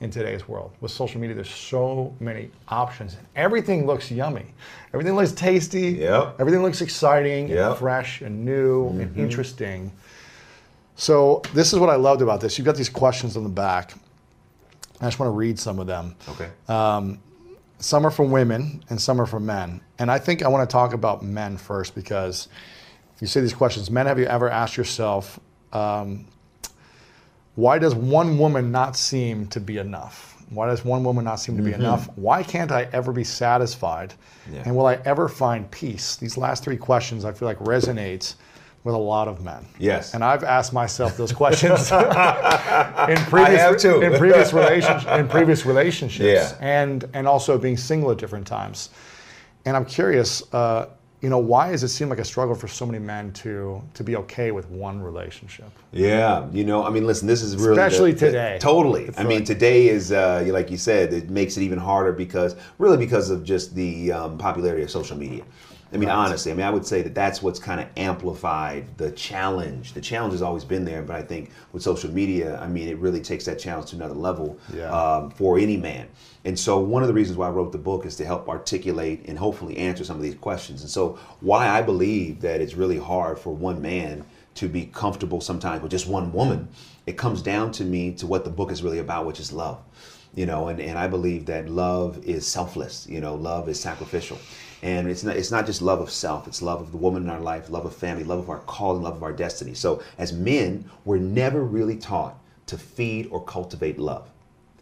in 0.00 0.10
today's 0.10 0.46
world. 0.48 0.72
With 0.80 0.90
social 0.90 1.20
media, 1.20 1.34
there's 1.34 1.50
so 1.50 2.14
many 2.20 2.50
options. 2.68 3.14
And 3.14 3.26
Everything 3.36 3.86
looks 3.86 4.10
yummy. 4.10 4.46
Everything 4.92 5.16
looks 5.16 5.32
tasty. 5.32 5.92
Yep. 5.92 6.36
Everything 6.38 6.62
looks 6.62 6.80
exciting 6.80 7.48
Yep. 7.48 7.70
and 7.70 7.78
fresh 7.78 8.20
and 8.20 8.44
new 8.44 8.88
and 8.88 9.10
mm-hmm. 9.10 9.20
interesting. 9.20 9.92
So 10.96 11.42
this 11.52 11.72
is 11.72 11.78
what 11.78 11.90
I 11.90 11.96
loved 11.96 12.22
about 12.22 12.40
this. 12.40 12.56
You've 12.58 12.64
got 12.64 12.76
these 12.76 12.88
questions 12.88 13.36
on 13.36 13.42
the 13.42 13.48
back. 13.48 13.94
I 15.00 15.06
just 15.06 15.18
want 15.18 15.28
to 15.28 15.34
read 15.34 15.58
some 15.58 15.78
of 15.78 15.86
them. 15.86 16.14
Okay. 16.28 16.50
Some 17.80 18.06
are 18.06 18.10
from 18.10 18.30
women 18.30 18.82
and 18.88 18.98
some 18.98 19.20
are 19.20 19.26
from 19.26 19.44
men. 19.44 19.80
And 19.98 20.10
I 20.10 20.18
think 20.18 20.42
I 20.42 20.48
want 20.48 20.68
to 20.68 20.72
talk 20.72 20.94
about 20.94 21.22
men 21.22 21.58
first 21.58 21.94
because 21.94 22.48
you 23.20 23.26
say 23.26 23.40
these 23.40 23.52
questions. 23.52 23.90
Men, 23.90 24.06
have 24.06 24.18
you 24.18 24.24
ever 24.24 24.48
asked 24.48 24.76
yourself, 24.76 25.38
um, 25.72 26.24
why 27.56 27.78
does 27.78 27.94
one 27.94 28.38
woman 28.38 28.72
not 28.72 28.96
seem 28.96 29.48
to 29.48 29.60
be 29.60 29.78
enough? 29.78 30.42
Why 30.50 30.66
does 30.66 30.84
one 30.84 31.04
woman 31.04 31.24
not 31.24 31.40
seem 31.40 31.56
to 31.56 31.62
be 31.62 31.72
enough? 31.72 32.08
Why 32.16 32.42
can't 32.42 32.72
I 32.72 32.88
ever 32.92 33.12
be 33.12 33.24
satisfied? 33.24 34.14
Yeah. 34.50 34.62
And 34.64 34.76
will 34.76 34.86
I 34.86 34.94
ever 35.04 35.28
find 35.28 35.70
peace? 35.70 36.16
These 36.16 36.38
last 36.38 36.64
three 36.64 36.76
questions 36.76 37.24
I 37.24 37.32
feel 37.32 37.48
like 37.48 37.58
resonates 37.58 38.36
with 38.84 38.94
a 38.94 38.98
lot 38.98 39.28
of 39.28 39.42
men. 39.42 39.64
Yes. 39.78 40.12
And 40.14 40.22
I've 40.22 40.44
asked 40.44 40.72
myself 40.74 41.16
those 41.16 41.32
questions 41.32 41.90
in 43.08 43.16
previous 43.30 43.84
in 43.84 44.12
previous 44.18 44.52
relations 44.52 45.04
in 45.06 45.26
previous 45.26 45.66
relationships 45.66 46.52
Yeah. 46.52 46.56
and 46.60 47.04
and 47.14 47.26
also 47.26 47.58
being 47.58 47.78
single 47.78 48.10
at 48.10 48.18
different 48.18 48.46
times. 48.46 48.90
And 49.64 49.74
I'm 49.74 49.86
curious, 49.86 50.42
uh, 50.52 50.90
you 51.22 51.30
know, 51.30 51.38
why 51.38 51.70
does 51.70 51.82
it 51.82 51.88
seem 51.88 52.10
like 52.10 52.18
a 52.18 52.24
struggle 52.24 52.54
for 52.54 52.68
so 52.68 52.84
many 52.84 52.98
men 52.98 53.32
to 53.32 53.80
to 53.94 54.04
be 54.04 54.16
okay 54.16 54.50
with 54.50 54.68
one 54.68 55.00
relationship? 55.00 55.70
Yeah, 55.90 56.46
you 56.52 56.64
know, 56.64 56.84
I 56.84 56.90
mean, 56.90 57.06
listen, 57.06 57.26
this 57.26 57.40
is 57.40 57.56
really 57.56 57.70
Especially 57.72 58.12
the- 58.12 58.26
today. 58.26 58.58
totally. 58.60 59.04
It's 59.04 59.18
I 59.18 59.24
mean, 59.24 59.44
today 59.44 59.88
is 59.88 60.12
uh, 60.12 60.44
like 60.48 60.70
you 60.70 60.76
said, 60.76 61.14
it 61.14 61.30
makes 61.30 61.56
it 61.56 61.62
even 61.62 61.78
harder 61.78 62.12
because 62.12 62.54
really 62.76 62.98
because 62.98 63.30
of 63.30 63.44
just 63.44 63.74
the 63.74 64.12
um, 64.12 64.36
popularity 64.36 64.82
of 64.82 64.90
social 64.90 65.16
media. 65.16 65.44
I 65.94 65.96
mean, 65.96 66.08
honestly, 66.08 66.50
I 66.50 66.56
mean, 66.56 66.66
I 66.66 66.70
would 66.70 66.84
say 66.84 67.02
that 67.02 67.14
that's 67.14 67.40
what's 67.40 67.60
kind 67.60 67.80
of 67.80 67.86
amplified 67.96 68.98
the 68.98 69.12
challenge. 69.12 69.92
The 69.92 70.00
challenge 70.00 70.32
has 70.32 70.42
always 70.42 70.64
been 70.64 70.84
there, 70.84 71.02
but 71.02 71.14
I 71.14 71.22
think 71.22 71.52
with 71.72 71.84
social 71.84 72.10
media, 72.10 72.58
I 72.58 72.66
mean, 72.66 72.88
it 72.88 72.98
really 72.98 73.20
takes 73.20 73.44
that 73.44 73.60
challenge 73.60 73.90
to 73.90 73.96
another 73.96 74.14
level 74.14 74.58
Yeah. 74.74 74.90
um, 74.90 75.30
for 75.30 75.56
any 75.56 75.76
man. 75.76 76.08
And 76.44 76.58
so, 76.58 76.80
one 76.80 77.02
of 77.02 77.08
the 77.08 77.14
reasons 77.14 77.38
why 77.38 77.46
I 77.46 77.50
wrote 77.50 77.70
the 77.70 77.78
book 77.78 78.04
is 78.06 78.16
to 78.16 78.24
help 78.24 78.48
articulate 78.48 79.24
and 79.28 79.38
hopefully 79.38 79.76
answer 79.78 80.04
some 80.04 80.16
of 80.16 80.22
these 80.22 80.34
questions. 80.34 80.82
And 80.82 80.90
so, 80.90 81.16
why 81.40 81.68
I 81.68 81.80
believe 81.80 82.40
that 82.40 82.60
it's 82.60 82.74
really 82.74 82.98
hard 82.98 83.38
for 83.38 83.54
one 83.54 83.80
man 83.80 84.24
to 84.56 84.68
be 84.68 84.86
comfortable 84.86 85.40
sometimes 85.40 85.80
with 85.80 85.92
just 85.92 86.08
one 86.08 86.32
woman, 86.32 86.68
it 87.06 87.16
comes 87.16 87.40
down 87.40 87.70
to 87.72 87.84
me 87.84 88.12
to 88.14 88.26
what 88.26 88.44
the 88.44 88.50
book 88.50 88.70
is 88.72 88.82
really 88.82 88.98
about, 88.98 89.26
which 89.26 89.38
is 89.40 89.52
love 89.52 89.78
you 90.36 90.46
know 90.46 90.68
and, 90.68 90.80
and 90.80 90.98
i 90.98 91.06
believe 91.06 91.46
that 91.46 91.68
love 91.68 92.18
is 92.24 92.46
selfless 92.46 93.06
you 93.08 93.20
know 93.20 93.34
love 93.36 93.68
is 93.68 93.78
sacrificial 93.78 94.38
and 94.84 95.08
it's 95.08 95.24
not 95.24 95.36
it's 95.36 95.50
not 95.50 95.66
just 95.66 95.82
love 95.82 96.00
of 96.00 96.10
self 96.10 96.46
it's 96.46 96.62
love 96.62 96.80
of 96.80 96.92
the 96.92 96.96
woman 96.96 97.24
in 97.24 97.30
our 97.30 97.40
life 97.40 97.68
love 97.70 97.84
of 97.84 97.96
family 97.96 98.22
love 98.22 98.38
of 98.38 98.48
our 98.50 98.60
calling 98.60 99.02
love 99.02 99.16
of 99.16 99.22
our 99.24 99.32
destiny 99.32 99.74
so 99.74 100.00
as 100.18 100.32
men 100.32 100.88
we're 101.04 101.18
never 101.18 101.64
really 101.64 101.96
taught 101.96 102.38
to 102.66 102.78
feed 102.78 103.26
or 103.32 103.42
cultivate 103.44 103.98
love 103.98 104.30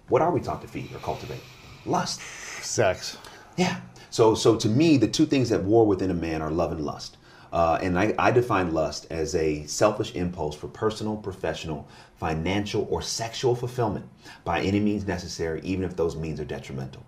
what 0.09 0.21
are 0.21 0.31
we 0.31 0.41
taught 0.41 0.61
to 0.61 0.69
feed 0.69 0.93
or 0.95 0.99
cultivate 0.99 1.41
lust 1.87 2.21
Sex. 2.65 3.17
yeah. 3.57 3.81
So, 4.11 4.35
so 4.35 4.57
to 4.57 4.69
me, 4.69 4.97
the 4.97 5.09
two 5.09 5.27
things 5.27 5.49
that 5.49 5.63
war 5.63 5.87
within 5.87 6.11
a 6.11 6.15
man 6.15 6.43
are 6.43 6.51
love 6.51 6.73
and 6.73 6.85
lust. 6.85 7.17
Uh, 7.53 7.79
and 7.83 7.99
I, 7.99 8.15
I 8.19 8.31
define 8.31 8.73
lust 8.73 9.07
as 9.11 9.35
a 9.35 9.65
selfish 9.67 10.15
impulse 10.15 10.55
for 10.55 10.69
personal, 10.69 11.17
professional, 11.17 11.87
financial, 12.17 12.87
or 12.91 13.03
sexual 13.03 13.55
fulfillment 13.55 14.07
by 14.45 14.61
any 14.61 14.81
means 14.81 15.07
necessary, 15.07 15.61
even 15.63 15.85
if 15.85 15.97
those 15.97 16.17
means 16.17 16.41
are 16.41 16.45
detrimental. 16.45 17.05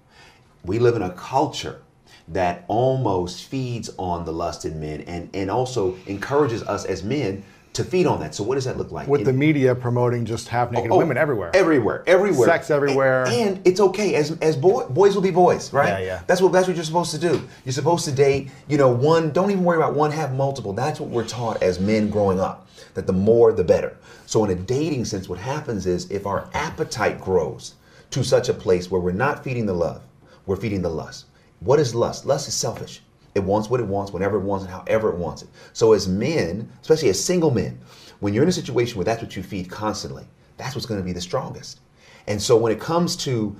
We 0.64 0.78
live 0.78 0.96
in 0.96 1.02
a 1.02 1.10
culture 1.10 1.80
that 2.28 2.64
almost 2.68 3.44
feeds 3.44 3.90
on 3.98 4.24
the 4.24 4.32
lust 4.32 4.64
in 4.64 4.80
men 4.80 5.02
and, 5.02 5.28
and 5.34 5.50
also 5.50 5.96
encourages 6.06 6.62
us 6.62 6.84
as 6.84 7.02
men 7.02 7.44
to 7.74 7.84
feed 7.84 8.06
on 8.06 8.20
that. 8.20 8.34
So, 8.34 8.44
what 8.44 8.54
does 8.54 8.64
that 8.64 8.78
look 8.78 8.92
like? 8.92 9.08
With 9.08 9.22
In- 9.22 9.26
the 9.26 9.32
media 9.32 9.74
promoting 9.74 10.24
just 10.24 10.48
half 10.48 10.70
naked 10.70 10.90
Oh, 10.90 10.94
oh 10.94 10.98
women 10.98 11.16
everywhere. 11.16 11.50
Everywhere, 11.54 12.04
everywhere. 12.06 12.48
Sex 12.48 12.70
everywhere. 12.70 13.24
And, 13.26 13.56
and 13.58 13.66
it's 13.66 13.80
okay 13.80 14.14
as 14.14 14.38
as 14.38 14.56
boy, 14.56 14.86
boys 14.86 15.14
will 15.14 15.22
be 15.22 15.32
boys, 15.32 15.72
right? 15.72 15.88
Yeah, 15.88 15.98
yeah. 15.98 16.22
That's 16.26 16.40
what 16.40 16.52
that's 16.52 16.66
what 16.66 16.76
you're 16.76 16.84
supposed 16.84 17.10
to 17.10 17.18
do. 17.18 17.46
You're 17.64 17.72
supposed 17.72 18.04
to 18.06 18.12
date, 18.12 18.48
you 18.68 18.78
know, 18.78 18.88
one. 18.88 19.32
Don't 19.32 19.50
even 19.50 19.64
worry 19.64 19.76
about 19.76 19.94
one, 19.94 20.12
have 20.12 20.34
multiple. 20.34 20.72
That's 20.72 21.00
what 21.00 21.10
we're 21.10 21.26
taught 21.26 21.62
as 21.62 21.80
men 21.80 22.08
growing 22.08 22.40
up. 22.40 22.68
That 22.94 23.08
the 23.08 23.12
more, 23.12 23.52
the 23.52 23.64
better. 23.64 23.96
So 24.26 24.44
in 24.44 24.50
a 24.50 24.54
dating 24.54 25.04
sense, 25.04 25.28
what 25.28 25.40
happens 25.40 25.84
is 25.84 26.10
if 26.10 26.26
our 26.26 26.48
appetite 26.54 27.20
grows 27.20 27.74
to 28.10 28.22
such 28.22 28.48
a 28.48 28.54
place 28.54 28.88
where 28.90 29.00
we're 29.00 29.10
not 29.10 29.42
feeding 29.42 29.66
the 29.66 29.74
love, 29.74 30.00
we're 30.46 30.56
feeding 30.56 30.82
the 30.82 30.90
lust. 30.90 31.26
What 31.64 31.80
is 31.80 31.94
lust? 31.94 32.26
Lust 32.26 32.46
is 32.48 32.54
selfish. 32.54 33.00
It 33.34 33.42
wants 33.42 33.68
what 33.68 33.80
it 33.80 33.86
wants, 33.86 34.12
whenever 34.12 34.36
it 34.36 34.42
wants, 34.42 34.64
and 34.64 34.72
however 34.72 35.10
it 35.10 35.16
wants 35.16 35.42
it. 35.42 35.48
So 35.72 35.92
as 35.92 36.06
men, 36.06 36.70
especially 36.82 37.08
as 37.08 37.22
single 37.22 37.50
men, 37.50 37.78
when 38.20 38.32
you're 38.32 38.44
in 38.44 38.48
a 38.48 38.52
situation 38.52 38.96
where 38.96 39.04
that's 39.04 39.22
what 39.22 39.34
you 39.34 39.42
feed 39.42 39.68
constantly, 39.68 40.24
that's 40.56 40.74
what's 40.74 40.86
going 40.86 41.00
to 41.00 41.04
be 41.04 41.12
the 41.12 41.20
strongest. 41.20 41.80
And 42.26 42.40
so 42.40 42.56
when 42.56 42.70
it 42.70 42.80
comes 42.80 43.16
to 43.16 43.56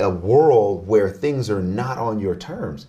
a 0.00 0.08
world 0.08 0.86
where 0.86 1.10
things 1.10 1.50
are 1.50 1.62
not 1.62 1.98
on 1.98 2.18
your 2.18 2.34
terms, 2.34 2.86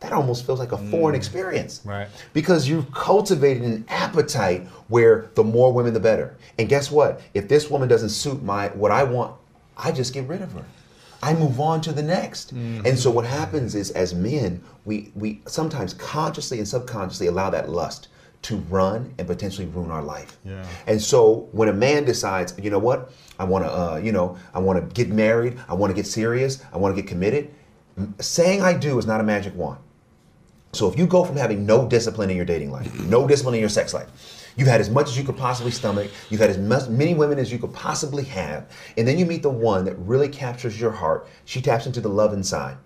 that 0.00 0.12
almost 0.12 0.46
feels 0.46 0.58
like 0.58 0.72
a 0.72 0.78
foreign 0.78 1.14
mm. 1.14 1.18
experience. 1.18 1.80
Right. 1.84 2.08
Because 2.32 2.68
you've 2.68 2.92
cultivated 2.92 3.62
an 3.64 3.84
appetite 3.88 4.66
where 4.88 5.30
the 5.34 5.44
more 5.44 5.72
women 5.72 5.94
the 5.94 6.00
better. 6.00 6.36
And 6.58 6.68
guess 6.68 6.90
what? 6.90 7.20
If 7.34 7.48
this 7.48 7.70
woman 7.70 7.88
doesn't 7.88 8.10
suit 8.10 8.42
my 8.42 8.68
what 8.68 8.90
I 8.92 9.02
want, 9.04 9.34
I 9.76 9.92
just 9.92 10.12
get 10.14 10.28
rid 10.28 10.42
of 10.42 10.52
her. 10.52 10.64
I 11.22 11.34
move 11.34 11.60
on 11.60 11.80
to 11.82 11.92
the 11.92 12.02
next. 12.02 12.52
And 12.52 12.98
so 12.98 13.10
what 13.10 13.24
happens 13.24 13.74
is 13.74 13.90
as 13.92 14.14
men, 14.14 14.62
we 14.84 15.12
we 15.14 15.40
sometimes 15.46 15.94
consciously 15.94 16.58
and 16.58 16.68
subconsciously 16.68 17.26
allow 17.26 17.50
that 17.50 17.68
lust 17.68 18.08
to 18.42 18.56
run 18.68 19.12
and 19.18 19.26
potentially 19.26 19.66
ruin 19.66 19.90
our 19.90 20.02
life. 20.02 20.38
Yeah. 20.44 20.64
And 20.86 21.02
so 21.02 21.48
when 21.52 21.68
a 21.68 21.72
man 21.72 22.04
decides, 22.04 22.54
you 22.62 22.70
know 22.70 22.78
what, 22.78 23.10
I 23.38 23.44
want 23.44 23.64
to, 23.64 23.70
uh, 23.72 23.96
you 23.96 24.12
know, 24.12 24.36
I 24.54 24.60
want 24.60 24.78
to 24.78 24.94
get 24.94 25.12
married, 25.12 25.58
I 25.68 25.74
want 25.74 25.90
to 25.90 25.94
get 25.94 26.06
serious, 26.06 26.62
I 26.72 26.76
want 26.76 26.94
to 26.94 27.02
get 27.02 27.08
committed, 27.08 27.52
saying 28.20 28.62
I 28.62 28.74
do 28.74 28.98
is 28.98 29.06
not 29.06 29.20
a 29.20 29.24
magic 29.24 29.54
wand. 29.56 29.78
So 30.72 30.88
if 30.88 30.98
you 30.98 31.06
go 31.06 31.24
from 31.24 31.36
having 31.36 31.66
no 31.66 31.88
discipline 31.88 32.30
in 32.30 32.36
your 32.36 32.44
dating 32.44 32.70
life, 32.70 32.94
no 33.00 33.26
discipline 33.26 33.54
in 33.54 33.60
your 33.60 33.70
sex 33.70 33.94
life, 33.94 34.08
you've 34.56 34.68
had 34.68 34.80
as 34.80 34.90
much 34.90 35.08
as 35.08 35.16
you 35.16 35.24
could 35.24 35.36
possibly 35.36 35.70
stomach, 35.70 36.10
you've 36.30 36.40
had 36.40 36.50
as 36.50 36.58
much, 36.58 36.88
many 36.88 37.14
women 37.14 37.38
as 37.38 37.52
you 37.52 37.58
could 37.58 37.72
possibly 37.72 38.24
have, 38.24 38.70
and 38.96 39.06
then 39.06 39.18
you 39.18 39.26
meet 39.26 39.42
the 39.42 39.50
one 39.50 39.84
that 39.84 39.98
really 39.98 40.28
captures 40.28 40.80
your 40.80 40.90
heart, 40.90 41.28
she 41.44 41.60
taps 41.60 41.86
into 41.86 42.00
the 42.00 42.08
love 42.08 42.32
inside. 42.32 42.76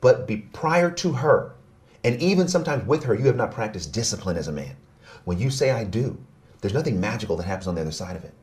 But 0.00 0.26
be 0.26 0.38
prior 0.38 0.90
to 0.90 1.12
her, 1.12 1.54
and 2.04 2.20
even 2.20 2.48
sometimes 2.48 2.86
with 2.86 3.04
her, 3.04 3.14
you 3.14 3.26
have 3.26 3.36
not 3.36 3.52
practiced 3.52 3.92
discipline 3.92 4.36
as 4.36 4.48
a 4.48 4.52
man. 4.52 4.76
When 5.24 5.38
you 5.38 5.50
say 5.50 5.70
I 5.70 5.84
do, 5.84 6.18
there's 6.60 6.74
nothing 6.74 7.00
magical 7.00 7.36
that 7.36 7.46
happens 7.46 7.66
on 7.66 7.74
the 7.74 7.80
other 7.80 7.90
side 7.90 8.16
of 8.16 8.24
it. 8.24 8.34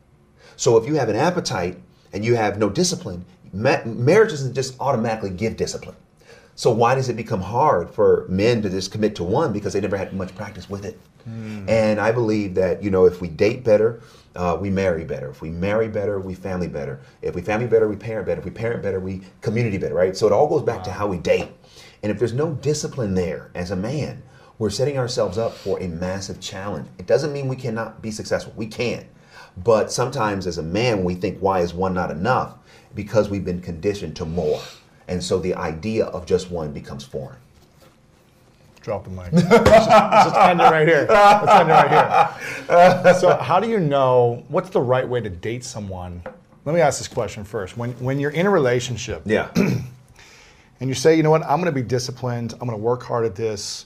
So 0.55 0.77
if 0.77 0.87
you 0.87 0.95
have 0.95 1.09
an 1.09 1.15
appetite 1.15 1.79
and 2.13 2.23
you 2.23 2.35
have 2.35 2.57
no 2.57 2.69
discipline, 2.69 3.25
ma- 3.53 3.83
marriage 3.85 4.31
doesn't 4.31 4.53
just 4.53 4.79
automatically 4.79 5.29
give 5.29 5.57
discipline. 5.57 5.95
So 6.57 6.71
why 6.71 6.95
does 6.95 7.07
it 7.07 7.15
become 7.15 7.39
hard 7.39 7.91
for 7.91 8.25
men 8.29 8.63
to 8.63 8.69
just 8.69 8.91
commit 8.91 9.15
to 9.17 9.23
one 9.23 9.53
because 9.53 9.73
they 9.73 9.79
never 9.79 9.95
had 9.95 10.11
much 10.13 10.35
practice 10.35 10.67
with 10.67 10.85
it? 10.85 10.99
And 11.69 11.99
I 11.99 12.11
believe 12.11 12.55
that 12.55 12.81
you 12.81 12.89
know 12.89 13.05
if 13.05 13.21
we 13.21 13.27
date 13.27 13.63
better, 13.63 14.01
uh, 14.35 14.57
we 14.59 14.71
marry 14.71 15.03
better. 15.03 15.29
If 15.29 15.39
we 15.39 15.51
marry 15.51 15.87
better, 15.87 16.19
we 16.19 16.33
family 16.33 16.67
better. 16.67 16.99
If 17.21 17.35
we 17.35 17.43
family 17.43 17.67
better, 17.67 17.87
we 17.87 17.95
parent 17.95 18.25
better. 18.25 18.39
If 18.39 18.45
we 18.45 18.51
parent 18.51 18.81
better, 18.81 18.99
we 18.99 19.21
community 19.41 19.77
better. 19.77 19.93
Right? 19.93 20.17
So 20.17 20.25
it 20.25 20.33
all 20.33 20.47
goes 20.47 20.63
back 20.63 20.83
to 20.85 20.91
how 20.91 21.05
we 21.05 21.19
date. 21.19 21.49
And 22.01 22.11
if 22.11 22.17
there's 22.17 22.33
no 22.33 22.53
discipline 22.53 23.13
there 23.13 23.51
as 23.53 23.69
a 23.69 23.75
man, 23.75 24.23
we're 24.57 24.71
setting 24.71 24.97
ourselves 24.97 25.37
up 25.37 25.53
for 25.53 25.79
a 25.79 25.87
massive 25.87 26.39
challenge. 26.39 26.87
It 26.97 27.05
doesn't 27.05 27.33
mean 27.33 27.47
we 27.47 27.55
cannot 27.55 28.01
be 28.01 28.09
successful. 28.09 28.53
We 28.55 28.65
can. 28.65 29.05
But 29.57 29.91
sometimes 29.91 30.47
as 30.47 30.57
a 30.57 30.63
man, 30.63 31.03
we 31.03 31.13
think, 31.13 31.37
why 31.39 31.59
is 31.59 31.73
one 31.73 31.93
not 31.93 32.09
enough? 32.09 32.55
Because 32.95 33.29
we've 33.29 33.45
been 33.45 33.61
conditioned 33.61 34.15
to 34.15 34.25
more. 34.25 34.61
And 35.07 35.23
so 35.23 35.39
the 35.39 35.55
idea 35.55 36.05
of 36.05 36.25
just 36.25 36.51
one 36.51 36.71
becomes 36.71 37.03
foreign. 37.03 37.37
Drop 38.81 39.03
the 39.03 39.09
mic. 39.09 39.33
let's, 39.33 39.49
just, 39.49 39.89
let's 39.89 40.29
just 40.29 40.35
end 40.37 40.61
it 40.61 40.63
right 40.63 40.87
here. 40.87 41.07
Let's 41.09 41.51
end 41.51 41.69
it 41.69 41.73
right 41.73 43.03
here. 43.03 43.13
So, 43.15 43.35
how 43.35 43.59
do 43.59 43.69
you 43.69 43.79
know 43.79 44.43
what's 44.47 44.69
the 44.69 44.79
right 44.79 45.07
way 45.07 45.19
to 45.19 45.29
date 45.29 45.63
someone? 45.65 46.21
Let 46.63 46.73
me 46.73 46.81
ask 46.81 46.97
this 46.97 47.07
question 47.07 47.43
first. 47.43 47.77
When 47.77 47.91
when 47.93 48.19
you're 48.19 48.31
in 48.31 48.45
a 48.45 48.49
relationship 48.49 49.23
Yeah. 49.25 49.49
and 49.55 50.89
you 50.89 50.93
say, 50.93 51.15
you 51.15 51.23
know 51.23 51.31
what, 51.31 51.43
I'm 51.43 51.59
going 51.61 51.65
to 51.65 51.71
be 51.71 51.81
disciplined. 51.81 52.53
I'm 52.53 52.59
going 52.67 52.71
to 52.71 52.77
work 52.77 53.03
hard 53.03 53.25
at 53.25 53.35
this. 53.35 53.85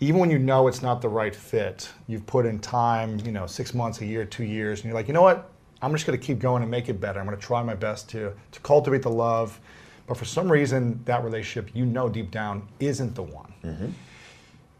Even 0.00 0.20
when 0.20 0.30
you 0.30 0.38
know 0.38 0.68
it's 0.68 0.82
not 0.82 1.00
the 1.00 1.08
right 1.08 1.34
fit, 1.34 1.88
you've 2.06 2.26
put 2.26 2.44
in 2.44 2.58
time, 2.58 3.18
you 3.24 3.32
know, 3.32 3.46
six 3.46 3.72
months, 3.72 4.02
a 4.02 4.06
year, 4.06 4.26
two 4.26 4.44
years, 4.44 4.80
and 4.80 4.86
you're 4.86 4.94
like, 4.94 5.08
you 5.08 5.14
know 5.14 5.22
what, 5.22 5.50
I'm 5.80 5.92
just 5.92 6.06
going 6.06 6.18
to 6.18 6.22
keep 6.26 6.38
going 6.38 6.60
and 6.60 6.70
make 6.70 6.90
it 6.90 7.00
better. 7.00 7.20
I'm 7.20 7.26
going 7.26 7.38
to 7.38 7.42
try 7.42 7.62
my 7.62 7.74
best 7.74 8.10
to 8.10 8.32
to 8.52 8.60
cultivate 8.60 9.02
the 9.02 9.10
love. 9.10 9.58
But 10.06 10.16
for 10.16 10.24
some 10.24 10.50
reason, 10.50 11.00
that 11.04 11.24
relationship, 11.24 11.74
you 11.74 11.84
know, 11.84 12.08
deep 12.08 12.30
down, 12.30 12.68
isn't 12.80 13.14
the 13.14 13.22
one. 13.22 13.52
Mm-hmm. 13.64 13.86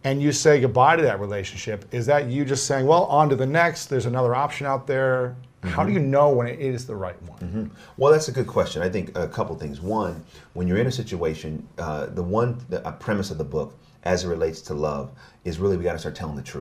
And 0.04 0.22
you 0.22 0.30
say 0.30 0.60
goodbye 0.60 0.96
to 0.96 1.02
that 1.02 1.18
relationship. 1.18 1.84
Is 1.92 2.06
that 2.06 2.28
you 2.28 2.44
just 2.44 2.66
saying, 2.66 2.86
well, 2.86 3.04
on 3.04 3.28
to 3.28 3.36
the 3.36 3.46
next? 3.46 3.86
There's 3.86 4.06
another 4.06 4.34
option 4.34 4.66
out 4.66 4.86
there. 4.86 5.36
How 5.64 5.82
do 5.82 5.88
mm-hmm. 5.88 6.00
you 6.00 6.06
know 6.06 6.30
when 6.30 6.46
it 6.46 6.60
is 6.60 6.86
the 6.86 6.94
right 6.94 7.20
one? 7.24 7.40
Mm-hmm. 7.40 7.66
Well, 7.96 8.12
that's 8.12 8.28
a 8.28 8.32
good 8.32 8.46
question. 8.46 8.82
I 8.82 8.88
think 8.88 9.16
a 9.18 9.26
couple 9.26 9.56
things. 9.56 9.80
One, 9.80 10.24
when 10.52 10.68
you're 10.68 10.78
in 10.78 10.86
a 10.86 10.92
situation, 10.92 11.66
uh, 11.78 12.06
the 12.06 12.22
one 12.22 12.64
the, 12.68 12.86
a 12.86 12.92
premise 12.92 13.32
of 13.32 13.38
the 13.38 13.44
book, 13.44 13.76
as 14.04 14.22
it 14.22 14.28
relates 14.28 14.60
to 14.62 14.74
love, 14.74 15.10
is 15.44 15.58
really 15.58 15.76
we 15.76 15.82
got 15.82 15.94
to 15.94 15.98
start 15.98 16.14
telling 16.14 16.36
the 16.36 16.42
truth. 16.42 16.60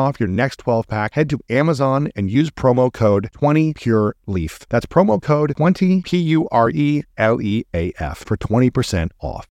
off 0.00 0.18
your 0.18 0.28
next 0.28 0.58
12 0.58 0.88
pack, 0.88 1.14
head 1.14 1.30
to 1.30 1.38
Amazon 1.48 2.10
and 2.16 2.30
use 2.30 2.50
promo 2.50 2.92
code 2.92 3.30
20PureLeaf. 3.34 4.66
That's 4.68 4.86
promo 4.86 5.22
code 5.22 5.54
20 5.56 6.02
P 6.02 6.18
U 6.18 6.48
R 6.50 6.70
E 6.70 7.04
L 7.16 7.40
E 7.40 7.64
A 7.74 7.92
F 7.98 8.24
for 8.26 8.36
20% 8.36 9.10
off. 9.20 9.48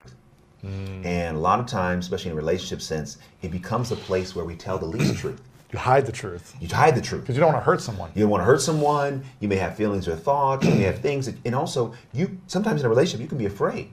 Mm. 0.65 1.05
And 1.05 1.37
a 1.37 1.39
lot 1.39 1.59
of 1.59 1.67
times, 1.67 2.05
especially 2.05 2.31
in 2.31 2.33
a 2.33 2.41
relationship 2.41 2.81
sense, 2.81 3.17
it 3.41 3.51
becomes 3.51 3.91
a 3.91 3.95
place 3.95 4.35
where 4.35 4.43
we 4.45 4.55
tell 4.55 4.77
the 4.77 4.85
least 4.85 5.17
truth. 5.17 5.41
You 5.71 5.77
hide 5.77 6.07
the 6.07 6.11
truth 6.11 6.55
You 6.59 6.67
hide 6.67 6.95
the 6.95 7.01
truth. 7.01 7.21
because 7.21 7.35
you 7.35 7.41
don't 7.41 7.53
want 7.53 7.63
to 7.63 7.65
hurt 7.65 7.79
someone. 7.79 8.11
You 8.15 8.21
don't 8.21 8.31
want 8.31 8.41
to 8.41 8.45
hurt 8.45 8.59
someone. 8.59 9.23
You 9.39 9.47
may 9.47 9.57
have 9.57 9.75
feelings 9.75 10.07
or 10.07 10.15
thoughts. 10.15 10.65
You 10.65 10.73
may 10.73 10.81
have 10.81 10.97
things, 10.99 11.27
that, 11.27 11.35
and 11.45 11.53
also 11.53 11.93
you 12.11 12.39
sometimes 12.47 12.81
in 12.81 12.87
a 12.87 12.89
relationship 12.89 13.21
you 13.21 13.27
can 13.27 13.37
be 13.37 13.45
afraid. 13.45 13.91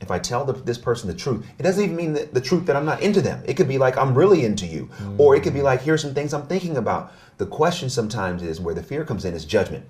If 0.00 0.10
I 0.10 0.18
tell 0.18 0.44
the, 0.44 0.52
this 0.52 0.76
person 0.76 1.08
the 1.08 1.14
truth, 1.14 1.46
it 1.58 1.62
doesn't 1.62 1.82
even 1.82 1.96
mean 1.96 2.12
the, 2.12 2.26
the 2.26 2.40
truth 2.40 2.66
that 2.66 2.76
I'm 2.76 2.84
not 2.84 3.00
into 3.00 3.22
them. 3.22 3.42
It 3.46 3.54
could 3.54 3.68
be 3.68 3.78
like 3.78 3.96
I'm 3.96 4.14
really 4.14 4.44
into 4.44 4.66
you, 4.66 4.90
mm. 4.98 5.18
or 5.18 5.34
it 5.36 5.42
could 5.42 5.54
be 5.54 5.62
like 5.62 5.82
here's 5.82 6.02
some 6.02 6.14
things 6.14 6.34
I'm 6.34 6.46
thinking 6.46 6.76
about. 6.76 7.12
The 7.38 7.46
question 7.46 7.88
sometimes 7.88 8.42
is 8.42 8.60
where 8.60 8.74
the 8.74 8.82
fear 8.82 9.04
comes 9.04 9.24
in 9.24 9.34
is 9.34 9.44
judgment. 9.44 9.86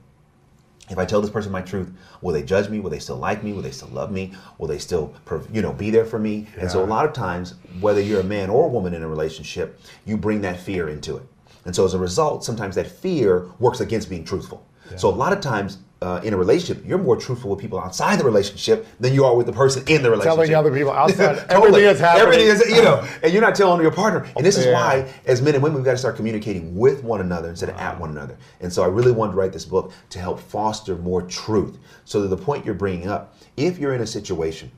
If 0.91 0.99
I 0.99 1.07
tell 1.07 1.23
this 1.23 1.31
person 1.31 1.51
my 1.51 1.63
truth, 1.63 1.91
will 2.21 2.35
they 2.35 2.43
judge 2.43 2.69
me? 2.69 2.79
Will 2.79 2.91
they 2.91 2.99
still 2.99 3.17
like 3.17 3.43
me? 3.43 3.55
Will 3.55 3.63
they 3.63 3.71
still 3.71 3.89
love 3.89 4.13
me? 4.13 4.35
Will 4.59 4.67
they 4.67 4.79
still, 4.79 5.15
you 5.51 5.63
know, 5.63 5.73
be 5.73 5.91
there 5.91 6.05
for 6.05 6.19
me? 6.19 6.47
And 6.59 6.71
so 6.71 6.85
a 6.85 6.87
lot 6.87 7.07
of 7.07 7.15
times, 7.15 7.55
whether 7.81 8.03
you're 8.03 8.21
a 8.21 8.25
man 8.25 8.51
or 8.51 8.67
a 8.67 8.69
woman 8.69 8.93
in 8.93 9.03
a 9.03 9.09
relationship, 9.09 9.81
you 10.05 10.19
bring 10.19 10.43
that 10.43 10.61
fear 10.61 10.91
into 10.91 11.17
it. 11.17 11.27
And 11.65 11.75
so 11.75 11.87
as 11.87 11.95
a 11.95 11.99
result, 11.99 12.45
sometimes 12.45 12.75
that 12.75 12.87
fear 12.87 13.47
works 13.59 13.81
against 13.81 14.11
being 14.11 14.25
truthful. 14.25 14.67
So 14.97 15.09
a 15.09 15.11
lot 15.11 15.33
of 15.33 15.41
times 15.41 15.79
uh, 16.05 16.21
in 16.23 16.35
a 16.35 16.37
relationship, 16.37 16.85
you're 16.87 16.99
more 16.99 17.17
truthful 17.17 17.51
with 17.51 17.59
people 17.59 17.81
outside 17.81 18.21
the 18.21 18.25
relationship 18.25 18.87
than 19.01 19.15
you 19.15 19.25
are 19.25 19.35
with 19.35 19.47
the 19.47 19.53
person 19.53 19.83
in 19.89 20.03
the 20.03 20.11
relationship. 20.11 20.37
Telling 20.37 20.55
other 20.55 20.71
people 20.71 20.93
outside 21.03 21.49
Totally. 21.49 21.55
everything 21.57 21.85
that's 21.85 22.01
happening. 22.01 22.23
Everything 22.23 22.47
is, 22.49 22.77
you 22.77 22.83
know, 22.83 23.09
and 23.23 23.33
you're 23.33 23.41
not 23.41 23.55
telling 23.55 23.81
your 23.81 23.91
partner. 23.91 24.29
And 24.37 24.45
this 24.45 24.59
is 24.59 24.67
why, 24.67 25.11
as 25.25 25.41
men 25.41 25.55
and 25.55 25.63
women, 25.63 25.77
we've 25.77 25.85
got 25.85 25.93
to 25.93 25.99
start 25.99 26.17
communicating 26.17 26.77
with 26.77 27.03
one 27.03 27.23
another 27.23 27.49
instead 27.49 27.71
of 27.71 27.77
at 27.77 27.99
one 27.99 28.11
another. 28.11 28.37
And 28.61 28.71
so 28.71 28.83
I 28.83 28.87
really 28.87 29.13
wanted 29.13 29.33
to 29.33 29.39
write 29.39 29.55
this 29.55 29.65
book 29.65 29.93
to 30.11 30.19
help 30.19 30.41
foster 30.41 30.95
more 30.97 31.23
truth. 31.23 31.79
So 32.05 32.21
that 32.21 32.29
the 32.29 32.37
point 32.37 32.67
you're 32.67 32.75
bringing 32.75 33.09
up, 33.09 33.35
if 33.57 33.79
you're 33.79 33.95
in 33.95 34.03
a 34.03 34.07
situation 34.07 34.71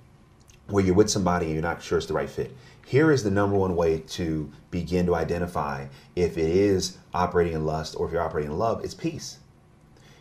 where 0.69 0.85
you're 0.85 0.95
with 0.95 1.11
somebody 1.11 1.47
and 1.47 1.55
you're 1.55 1.63
not 1.63 1.83
sure 1.83 1.99
it's 1.99 2.07
the 2.07 2.15
right 2.15 2.31
fit, 2.31 2.57
here 2.87 3.11
is 3.11 3.25
the 3.25 3.33
number 3.33 3.57
one 3.57 3.75
way 3.75 3.99
to 3.99 4.49
begin 4.71 5.07
to 5.07 5.17
identify 5.17 5.87
if 6.15 6.39
it 6.39 6.51
is 6.51 6.99
operating 7.13 7.55
in 7.55 7.65
lust 7.67 7.97
or 7.99 8.07
if 8.07 8.13
you're 8.13 8.23
operating 8.23 8.53
in 8.53 8.59
love. 8.59 8.85
It's 8.85 8.95
peace. 8.95 9.39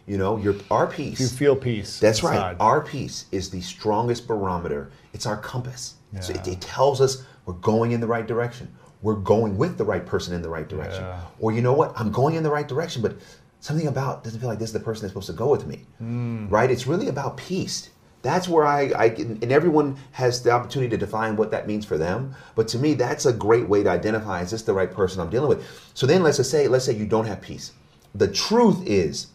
You 0.05 0.17
know, 0.19 0.37
your 0.37 0.55
our 0.69 0.85
peace. 0.85 1.19
You 1.19 1.27
feel 1.27 1.55
peace. 1.55 1.99
That's 1.99 2.21
right. 2.21 2.55
Our 2.59 2.81
peace 2.81 3.25
is 3.31 3.49
the 3.49 3.61
strongest 3.61 4.27
barometer. 4.27 4.91
It's 5.13 5.25
our 5.25 5.37
compass. 5.37 5.95
So 6.21 6.33
it, 6.33 6.47
it 6.47 6.61
tells 6.61 7.01
us 7.01 7.25
we're 7.45 7.53
going 7.55 7.91
in 7.91 7.99
the 7.99 8.07
right 8.07 8.25
direction. 8.25 8.73
We're 9.01 9.15
going 9.15 9.57
with 9.57 9.77
the 9.77 9.83
right 9.83 10.05
person 10.05 10.33
in 10.33 10.41
the 10.41 10.49
right 10.49 10.67
direction. 10.67 11.03
Yeah. 11.03 11.21
Or 11.39 11.51
you 11.51 11.61
know 11.61 11.73
what? 11.73 11.93
I'm 11.99 12.11
going 12.11 12.35
in 12.35 12.43
the 12.43 12.49
right 12.49 12.67
direction, 12.67 13.01
but 13.01 13.17
something 13.59 13.87
about 13.87 14.23
doesn't 14.23 14.39
feel 14.39 14.49
like 14.49 14.59
this 14.59 14.69
is 14.69 14.73
the 14.73 14.79
person 14.79 15.01
that's 15.01 15.11
supposed 15.11 15.27
to 15.27 15.33
go 15.33 15.49
with 15.49 15.67
me. 15.67 15.81
Hmm. 15.97 16.47
Right? 16.47 16.71
It's 16.71 16.87
really 16.87 17.07
about 17.09 17.37
peace. 17.37 17.89
That's 18.21 18.47
where 18.47 18.65
I, 18.65 18.91
I 18.97 19.05
and 19.05 19.51
everyone 19.51 19.97
has 20.13 20.41
the 20.41 20.49
opportunity 20.49 20.89
to 20.91 20.97
define 20.97 21.35
what 21.35 21.51
that 21.51 21.67
means 21.67 21.85
for 21.85 21.97
them. 21.97 22.33
But 22.55 22.67
to 22.69 22.79
me, 22.79 22.95
that's 22.95 23.27
a 23.27 23.33
great 23.33 23.69
way 23.69 23.83
to 23.83 23.89
identify 23.89 24.41
is 24.41 24.51
this 24.51 24.63
the 24.63 24.73
right 24.73 24.91
person 24.91 25.21
I'm 25.21 25.29
dealing 25.29 25.49
with. 25.49 25.67
So 25.93 26.07
then 26.07 26.23
let's 26.23 26.37
just 26.37 26.49
say 26.49 26.67
let's 26.67 26.85
say 26.85 26.95
you 26.95 27.05
don't 27.05 27.25
have 27.25 27.41
peace. 27.41 27.73
The 28.15 28.27
truth 28.27 28.81
is 28.87 29.27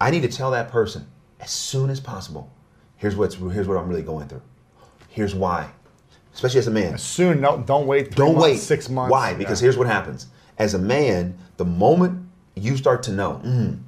I 0.00 0.10
need 0.10 0.22
to 0.22 0.28
tell 0.28 0.50
that 0.52 0.70
person 0.70 1.06
as 1.40 1.50
soon 1.50 1.90
as 1.90 2.00
possible. 2.00 2.50
Here's 2.96 3.16
what's 3.16 3.34
here's 3.36 3.68
what 3.68 3.76
I'm 3.76 3.88
really 3.88 4.02
going 4.02 4.28
through. 4.28 4.42
Here's 5.08 5.34
why. 5.34 5.70
Especially 6.34 6.58
as 6.60 6.66
a 6.68 6.72
man. 6.72 6.94
As 6.94 7.02
soon, 7.02 7.40
no, 7.40 7.58
don't 7.58 7.86
wait. 7.86 8.06
three 8.08 8.16
Don't 8.16 8.34
months, 8.34 8.42
wait. 8.44 8.58
Six 8.58 8.88
months. 8.88 9.10
Why? 9.10 9.34
Because 9.34 9.60
Yeah. 9.60 9.66
here's 9.66 9.76
what 9.76 9.86
happens. 9.88 10.26
As 10.58 10.74
a 10.74 10.78
man, 10.78 11.36
the 11.56 11.64
moment 11.64 12.28
you 12.54 12.76
start 12.76 13.02
to 13.04 13.12
know, 13.12 13.40
mm, 13.44 13.78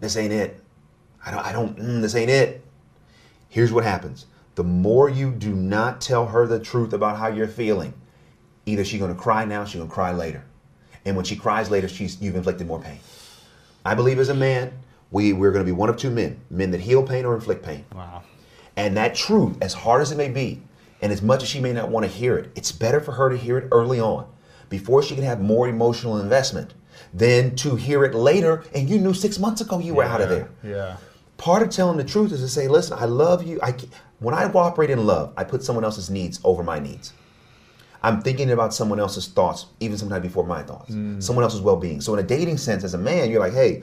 this 0.00 0.16
ain't 0.16 0.32
it. 0.32 0.60
I 1.24 1.30
don't. 1.30 1.44
I 1.46 1.52
don't. 1.52 1.76
Mm, 1.78 2.00
this 2.02 2.14
ain't 2.14 2.30
it. 2.30 2.64
Here's 3.48 3.72
what 3.72 3.84
happens. 3.84 4.26
The 4.56 4.64
more 4.64 5.08
you 5.08 5.30
do 5.30 5.54
not 5.54 6.00
tell 6.00 6.26
her 6.26 6.46
the 6.46 6.58
truth 6.58 6.92
about 6.92 7.16
how 7.18 7.28
you're 7.28 7.48
feeling, 7.48 7.94
either 8.66 8.84
she's 8.84 9.00
gonna 9.00 9.14
cry 9.14 9.44
now, 9.44 9.64
she's 9.64 9.80
gonna 9.80 9.90
cry 9.90 10.12
later, 10.12 10.44
and 11.04 11.14
when 11.16 11.24
she 11.24 11.36
cries 11.36 11.70
later, 11.70 11.88
she's 11.88 12.20
you've 12.20 12.36
inflicted 12.36 12.66
more 12.66 12.80
pain. 12.80 12.98
I 13.84 13.94
believe 13.94 14.18
as 14.18 14.28
a 14.28 14.34
man, 14.34 14.72
we 15.10 15.32
we're 15.32 15.52
gonna 15.52 15.64
be 15.64 15.72
one 15.72 15.88
of 15.88 15.96
two 15.96 16.10
men: 16.10 16.40
men 16.50 16.70
that 16.70 16.80
heal 16.80 17.02
pain 17.02 17.24
or 17.24 17.34
inflict 17.34 17.64
pain. 17.64 17.84
Wow. 17.94 18.22
And 18.76 18.96
that 18.96 19.14
truth, 19.14 19.56
as 19.60 19.74
hard 19.74 20.00
as 20.00 20.12
it 20.12 20.16
may 20.16 20.28
be, 20.28 20.62
and 21.02 21.12
as 21.12 21.22
much 21.22 21.42
as 21.42 21.48
she 21.48 21.60
may 21.60 21.72
not 21.72 21.88
want 21.88 22.06
to 22.06 22.12
hear 22.12 22.36
it, 22.38 22.50
it's 22.54 22.72
better 22.72 23.00
for 23.00 23.12
her 23.12 23.28
to 23.30 23.36
hear 23.36 23.58
it 23.58 23.68
early 23.72 24.00
on 24.00 24.26
before 24.68 25.02
she 25.02 25.14
can 25.14 25.24
have 25.24 25.40
more 25.40 25.68
emotional 25.68 26.18
investment 26.18 26.74
than 27.12 27.54
to 27.56 27.76
hear 27.76 28.04
it 28.04 28.14
later 28.14 28.64
and 28.74 28.88
you 28.88 28.98
knew 28.98 29.12
six 29.12 29.38
months 29.38 29.60
ago 29.60 29.78
you 29.78 29.94
were 29.94 30.04
out 30.04 30.20
of 30.20 30.28
there. 30.28 30.48
Yeah. 30.62 30.96
Part 31.36 31.62
of 31.62 31.70
telling 31.70 31.96
the 31.96 32.04
truth 32.04 32.32
is 32.32 32.40
to 32.40 32.48
say, 32.48 32.68
listen, 32.68 32.98
I 32.98 33.06
love 33.06 33.42
you. 33.42 33.58
I, 33.62 33.74
when 34.18 34.34
I 34.34 34.44
operate 34.44 34.90
in 34.90 35.06
love, 35.06 35.32
I 35.36 35.44
put 35.44 35.62
someone 35.62 35.84
else's 35.84 36.10
needs 36.10 36.38
over 36.44 36.62
my 36.62 36.78
needs. 36.78 37.12
I'm 38.02 38.22
thinking 38.22 38.50
about 38.50 38.72
someone 38.72 39.00
else's 39.00 39.28
thoughts, 39.28 39.66
even 39.80 39.98
sometimes 39.98 40.22
before 40.22 40.46
my 40.46 40.62
thoughts, 40.62 40.90
mm. 40.90 41.22
someone 41.22 41.42
else's 41.42 41.60
well 41.60 41.76
being. 41.76 42.00
So, 42.00 42.14
in 42.14 42.20
a 42.20 42.26
dating 42.26 42.56
sense, 42.56 42.82
as 42.82 42.94
a 42.94 42.98
man, 42.98 43.30
you're 43.30 43.40
like, 43.40 43.52
hey, 43.52 43.82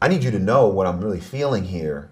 I 0.00 0.08
need 0.08 0.24
you 0.24 0.30
to 0.30 0.38
know 0.38 0.68
what 0.68 0.86
I'm 0.86 1.00
really 1.00 1.20
feeling 1.20 1.64
here 1.64 2.10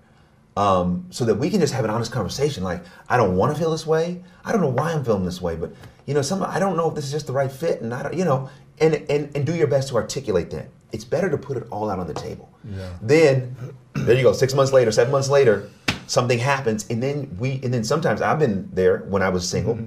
um, 0.57 1.07
so 1.11 1.25
that 1.25 1.37
we 1.37 1.51
can 1.51 1.61
just 1.61 1.73
have 1.73 1.85
an 1.85 1.91
honest 1.91 2.11
conversation. 2.11 2.65
Like, 2.65 2.83
I 3.09 3.17
don't 3.17 3.37
want 3.37 3.55
to 3.55 3.59
feel 3.59 3.71
this 3.71 3.87
way. 3.87 4.23
I 4.45 4.53
don't 4.53 4.61
know 4.61 4.69
why 4.69 4.93
I'm 4.93 5.05
feeling 5.05 5.25
this 5.25 5.41
way, 5.41 5.57
but 5.57 5.73
you 6.05 6.15
know, 6.15 6.23
some 6.23 6.43
I 6.43 6.59
don't 6.59 6.77
know 6.77 6.89
if 6.89 6.95
this 6.95 7.05
is 7.05 7.13
just 7.13 7.27
the 7.27 7.33
right 7.33 7.51
fit, 7.51 7.81
and 7.81 7.95
I 7.95 8.03
don't, 8.03 8.15
you 8.15 8.25
know, 8.25 8.51
and 8.79 8.95
and 9.09 9.35
and 9.37 9.47
do 9.47 9.55
your 9.55 9.69
best 9.69 9.89
to 9.89 9.97
articulate 9.97 10.51
that. 10.51 10.69
It's 10.91 11.05
better 11.05 11.31
to 11.31 11.39
put 11.39 11.57
it 11.57 11.67
all 11.71 11.91
out 11.91 11.99
on 11.99 12.07
the 12.07 12.15
table. 12.15 12.51
Yeah. 12.65 12.89
Then, 13.03 13.57
there 13.95 14.17
you 14.17 14.23
go. 14.23 14.33
Six 14.33 14.55
months 14.55 14.73
later, 14.73 14.91
seven 14.91 15.13
months 15.13 15.29
later, 15.29 15.69
something 16.07 16.39
happens, 16.39 16.89
and 16.89 17.03
then 17.03 17.37
we, 17.39 17.61
and 17.63 17.73
then 17.73 17.85
sometimes 17.85 18.23
I've 18.23 18.39
been 18.39 18.71
there 18.73 18.99
when 19.01 19.23
I 19.23 19.29
was 19.29 19.49
single. 19.49 19.79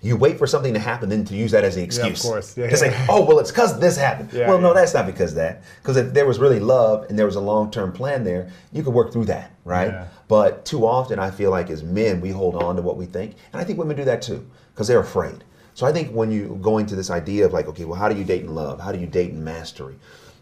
You 0.00 0.16
wait 0.16 0.38
for 0.38 0.46
something 0.46 0.72
to 0.74 0.78
happen, 0.80 1.08
then 1.08 1.24
to 1.24 1.34
use 1.34 1.50
that 1.50 1.64
as 1.64 1.76
an 1.76 1.80
Yeah, 1.80 1.84
of 1.84 1.88
excuse. 1.88 2.22
course. 2.22 2.56
Yeah, 2.56 2.68
to 2.68 2.76
say, 2.76 2.90
yeah. 2.90 3.06
"Oh, 3.08 3.24
well, 3.24 3.38
it's 3.38 3.50
because 3.50 3.78
this 3.80 3.96
happened." 3.96 4.30
Yeah, 4.32 4.48
well, 4.48 4.60
no, 4.60 4.72
that's 4.72 4.94
not 4.94 5.06
because 5.06 5.34
that. 5.34 5.62
Because 5.82 5.96
if 5.96 6.12
there 6.14 6.26
was 6.26 6.38
really 6.38 6.60
love 6.60 7.06
and 7.08 7.18
there 7.18 7.26
was 7.26 7.36
a 7.36 7.40
long-term 7.40 7.92
plan 7.92 8.24
there, 8.24 8.48
you 8.72 8.82
could 8.82 8.94
work 8.94 9.12
through 9.12 9.26
that, 9.26 9.50
right? 9.64 9.88
Yeah. 9.88 10.06
But 10.28 10.64
too 10.64 10.86
often, 10.86 11.18
I 11.18 11.30
feel 11.30 11.50
like 11.50 11.70
as 11.70 11.82
men, 11.82 12.20
we 12.20 12.30
hold 12.30 12.62
on 12.62 12.76
to 12.76 12.82
what 12.82 12.96
we 12.96 13.06
think, 13.06 13.34
and 13.52 13.60
I 13.60 13.64
think 13.64 13.78
women 13.78 13.96
do 13.96 14.04
that 14.04 14.22
too 14.22 14.46
because 14.74 14.86
they're 14.86 15.00
afraid. 15.00 15.42
So 15.74 15.86
I 15.86 15.92
think 15.92 16.10
when 16.10 16.32
you 16.32 16.58
go 16.60 16.78
into 16.78 16.96
this 16.96 17.08
idea 17.10 17.46
of 17.46 17.52
like, 17.52 17.68
okay, 17.68 17.84
well, 17.84 17.98
how 17.98 18.08
do 18.08 18.16
you 18.16 18.24
date 18.24 18.42
in 18.42 18.54
love? 18.54 18.80
How 18.80 18.90
do 18.90 18.98
you 18.98 19.06
date 19.06 19.30
in 19.30 19.42
mastery? 19.42 19.96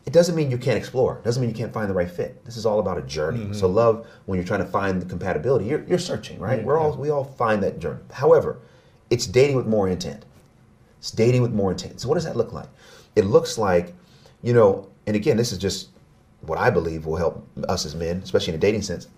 It 0.07 0.13
doesn't 0.13 0.37
mean 0.37 0.51
you 0.51 0.57
can't 0.57 0.79
explore. 0.79 1.19
It 1.19 1.25
doesn't 1.25 1.41
mean 1.41 1.51
you 1.51 1.57
can't 1.57 1.73
find 1.73 1.91
the 1.91 1.95
right 1.95 2.11
fit. 2.11 2.45
This 2.45 2.57
is 2.57 2.65
all 2.65 2.79
about 2.79 2.97
a 2.97 3.03
journey. 3.03 3.41
Mm-hmm. 3.41 3.53
So 3.53 3.67
love, 3.67 4.07
when 4.27 4.39
you're 4.39 4.47
trying 4.47 4.61
to 4.61 4.67
find 4.67 5.03
the 5.03 5.07
compatibility, 5.07 5.65
you're, 5.67 5.85
you're 5.85 5.99
searching, 5.99 6.39
right? 6.39 6.63
We're 6.65 6.79
all 6.79 6.97
we 6.97 7.11
all 7.11 7.25
find 7.25 7.63
that 7.65 7.81
journey. 7.81 8.01
However, 8.13 8.59
it's 9.11 9.27
dating 9.27 9.57
with 9.57 9.67
more 9.67 9.89
intent. 9.89 10.25
It's 10.99 11.11
dating 11.11 11.43
with 11.43 11.53
more 11.53 11.71
intent. 11.71 12.01
So 12.01 12.09
what 12.09 12.15
does 12.15 12.25
that 12.25 12.37
look 12.37 12.53
like? 12.53 12.69
It 13.15 13.27
looks 13.27 13.59
like, 13.59 13.95
you 14.43 14.53
know, 14.53 14.89
and 15.07 15.17
again, 15.17 15.37
this 15.37 15.53
is 15.53 15.59
just 15.59 15.89
what 16.43 16.59
I 16.59 16.71
believe 16.71 17.07
will 17.07 17.17
help 17.17 17.47
us 17.69 17.87
as 17.87 17.95
men, 17.95 18.19
especially 18.19 18.55
in 18.55 18.59
a 18.59 18.61
dating 18.61 18.83
sense. 18.83 19.09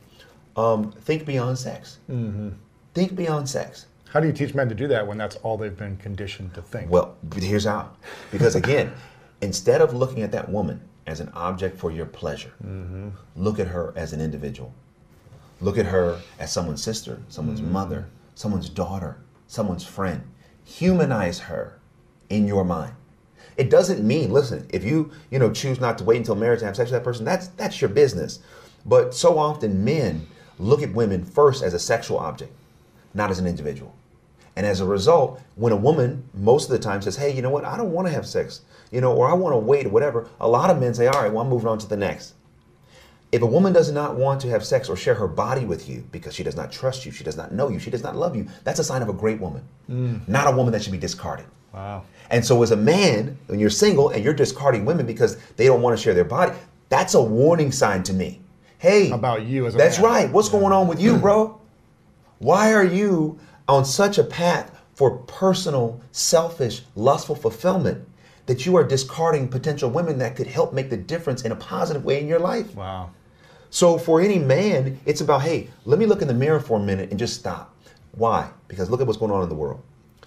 Um, 0.57 0.93
think 0.93 1.25
beyond 1.25 1.59
sex. 1.59 1.99
Mm-hmm. 2.11 2.51
Think 2.95 3.15
beyond 3.15 3.49
sex. 3.49 3.87
How 4.11 4.21
do 4.21 4.27
you 4.27 4.33
teach 4.33 4.55
men 4.55 4.69
to 4.69 4.75
do 4.75 4.89
that 4.89 5.07
when 5.07 5.19
that's 5.19 5.37
all 5.37 5.57
they've 5.57 5.77
been 5.77 5.97
conditioned 5.99 6.55
to 6.55 6.63
think? 6.63 6.91
Well, 6.91 7.17
here's 7.37 7.65
how. 7.65 7.91
Because 8.31 8.55
again, 8.55 8.93
instead 9.43 9.81
of 9.81 9.95
looking 9.95 10.23
at 10.23 10.33
that 10.33 10.49
woman 10.49 10.81
as 11.07 11.21
an 11.21 11.31
object 11.35 11.79
for 11.79 11.91
your 11.91 12.07
pleasure, 12.07 12.53
mm-hmm. 12.65 13.11
look 13.37 13.59
at 13.59 13.67
her 13.67 13.93
as 13.97 14.13
an 14.13 14.21
individual. 14.21 14.73
Look 15.61 15.77
at 15.77 15.87
her 15.87 16.21
as 16.39 16.53
someone's 16.53 16.83
sister, 16.83 17.21
someone's 17.29 17.61
mm-hmm. 17.61 17.73
mother, 17.73 18.09
someone's 18.35 18.69
daughter, 18.69 19.19
someone's 19.49 19.85
friend. 19.85 20.23
Humanize 20.65 21.41
her 21.41 21.81
in 22.29 22.47
your 22.47 22.65
mind. 22.65 22.95
It 23.57 23.71
doesn't 23.71 24.07
mean, 24.07 24.31
listen, 24.31 24.69
if 24.71 24.85
you, 24.85 25.11
you 25.33 25.41
know, 25.41 25.51
choose 25.51 25.81
not 25.81 25.99
to 25.99 26.05
wait 26.05 26.19
until 26.19 26.37
marriage 26.37 26.61
to 26.61 26.67
have 26.67 26.77
sex 26.77 26.93
with 26.93 27.01
that 27.01 27.05
person, 27.05 27.25
that's 27.25 27.49
that's 27.49 27.81
your 27.81 27.91
business. 27.91 28.39
But 28.87 29.15
so 29.15 29.37
often 29.37 29.85
men 29.85 30.29
look 30.61 30.83
at 30.83 30.93
women 30.93 31.25
first 31.25 31.65
as 31.65 31.75
a 31.75 31.79
sexual 31.79 32.19
object, 32.19 32.53
not 33.15 33.31
as 33.31 33.41
an 33.41 33.47
individual. 33.49 33.97
And 34.55 34.65
as 34.65 34.81
a 34.81 34.85
result, 34.85 35.41
when 35.57 35.73
a 35.73 35.77
woman 35.77 36.25
most 36.35 36.67
of 36.67 36.71
the 36.71 36.79
time 36.79 37.03
says, 37.03 37.17
"Hey, 37.17 37.35
you 37.35 37.43
know 37.43 37.51
what? 37.51 37.65
I 37.65 37.77
don't 37.77 37.93
want 37.93 38.07
to 38.07 38.15
have 38.15 38.27
sex," 38.27 38.61
you 38.93 39.01
know, 39.01 39.13
or 39.13 39.29
I 39.29 39.35
want 39.35 39.55
to 39.55 39.59
wait 39.59 39.87
or 39.87 39.91
whatever, 39.91 40.29
a 40.41 40.49
lot 40.49 40.71
of 40.71 40.79
men 40.79 40.95
say, 40.95 41.09
"All 41.09 41.21
right, 41.21 41.33
well, 41.33 41.43
I'm 41.43 41.51
moving 41.51 41.69
on 41.69 41.79
to 41.79 41.89
the 41.89 41.97
next." 41.97 42.35
If 43.31 43.43
a 43.43 43.47
woman 43.47 43.75
does 43.75 43.93
not 43.93 44.17
want 44.17 44.41
to 44.41 44.49
have 44.49 44.65
sex 44.65 44.89
or 44.89 44.97
share 44.97 45.15
her 45.15 45.29
body 45.29 45.67
with 45.67 45.89
you 45.89 46.05
because 46.13 46.35
she 46.35 46.43
does 46.43 46.57
not 46.57 46.73
trust 46.73 47.05
you, 47.05 47.13
she 47.13 47.25
does 47.25 47.37
not 47.37 47.53
know 47.53 47.69
you, 47.69 47.79
she 47.79 47.91
does 47.91 48.03
not 48.03 48.17
love 48.17 48.35
you, 48.35 48.47
that's 48.65 48.79
a 48.79 48.85
sign 48.85 49.03
of 49.03 49.09
a 49.11 49.13
great 49.13 49.39
woman, 49.39 49.63
mm. 49.91 50.27
not 50.27 50.47
a 50.47 50.57
woman 50.57 50.73
that 50.73 50.83
should 50.83 50.93
be 50.93 50.99
discarded. 50.99 51.45
Wow. 51.75 52.05
And 52.31 52.45
so, 52.45 52.63
as 52.63 52.71
a 52.71 52.77
man, 52.77 53.37
when 53.47 53.61
you're 53.61 53.71
single 53.71 54.09
and 54.11 54.25
you're 54.25 54.35
discarding 54.35 54.85
women 54.85 55.05
because 55.05 55.37
they 55.57 55.67
don't 55.67 55.83
want 55.83 55.97
to 55.97 56.03
share 56.03 56.15
their 56.15 56.25
body, 56.25 56.57
that's 56.89 57.15
a 57.15 57.23
warning 57.23 57.71
sign 57.71 58.03
to 58.05 58.13
me. 58.15 58.41
Hey, 58.79 59.11
About 59.11 59.45
you 59.45 59.67
as 59.67 59.75
a 59.75 59.79
that's 59.79 59.99
man. 59.99 60.07
right. 60.07 60.31
What's 60.31 60.49
going 60.49 60.73
on 60.73 60.89
with 60.89 61.01
you, 61.01 61.17
bro? 61.19 61.61
Why 62.39 62.73
are 62.73 62.85
you 62.85 63.39
on 63.67 63.85
such 63.85 64.19
a 64.19 64.25
path 64.25 64.71
for 64.95 65.19
personal, 65.19 66.01
selfish, 66.13 66.83
lustful 66.95 67.35
fulfillment 67.35 68.07
that 68.47 68.65
you 68.65 68.77
are 68.77 68.85
discarding 68.85 69.49
potential 69.49 69.91
women 69.91 70.19
that 70.19 70.37
could 70.37 70.47
help 70.47 70.73
make 70.73 70.91
the 70.91 70.97
difference 70.97 71.43
in 71.43 71.53
a 71.53 71.57
positive 71.57 72.05
way 72.05 72.21
in 72.21 72.29
your 72.29 72.39
life? 72.39 72.75
Wow. 72.75 73.11
So 73.71 73.99
for 73.99 74.21
any 74.21 74.39
man, 74.39 74.99
it's 75.05 75.21
about, 75.21 75.43
hey, 75.43 75.69
let 75.85 75.99
me 75.99 76.07
look 76.07 76.23
in 76.23 76.29
the 76.29 76.35
mirror 76.35 76.61
for 76.61 76.79
a 76.79 76.83
minute 76.83 77.11
and 77.11 77.19
just 77.19 77.39
stop. 77.39 77.75
Why? 78.13 78.51
Because 78.67 78.91
look 78.91 79.01
at 79.01 79.07
what's 79.07 79.19
going 79.19 79.33
on 79.33 79.43
in 79.43 79.49
the 79.49 79.55
world. 79.55 79.83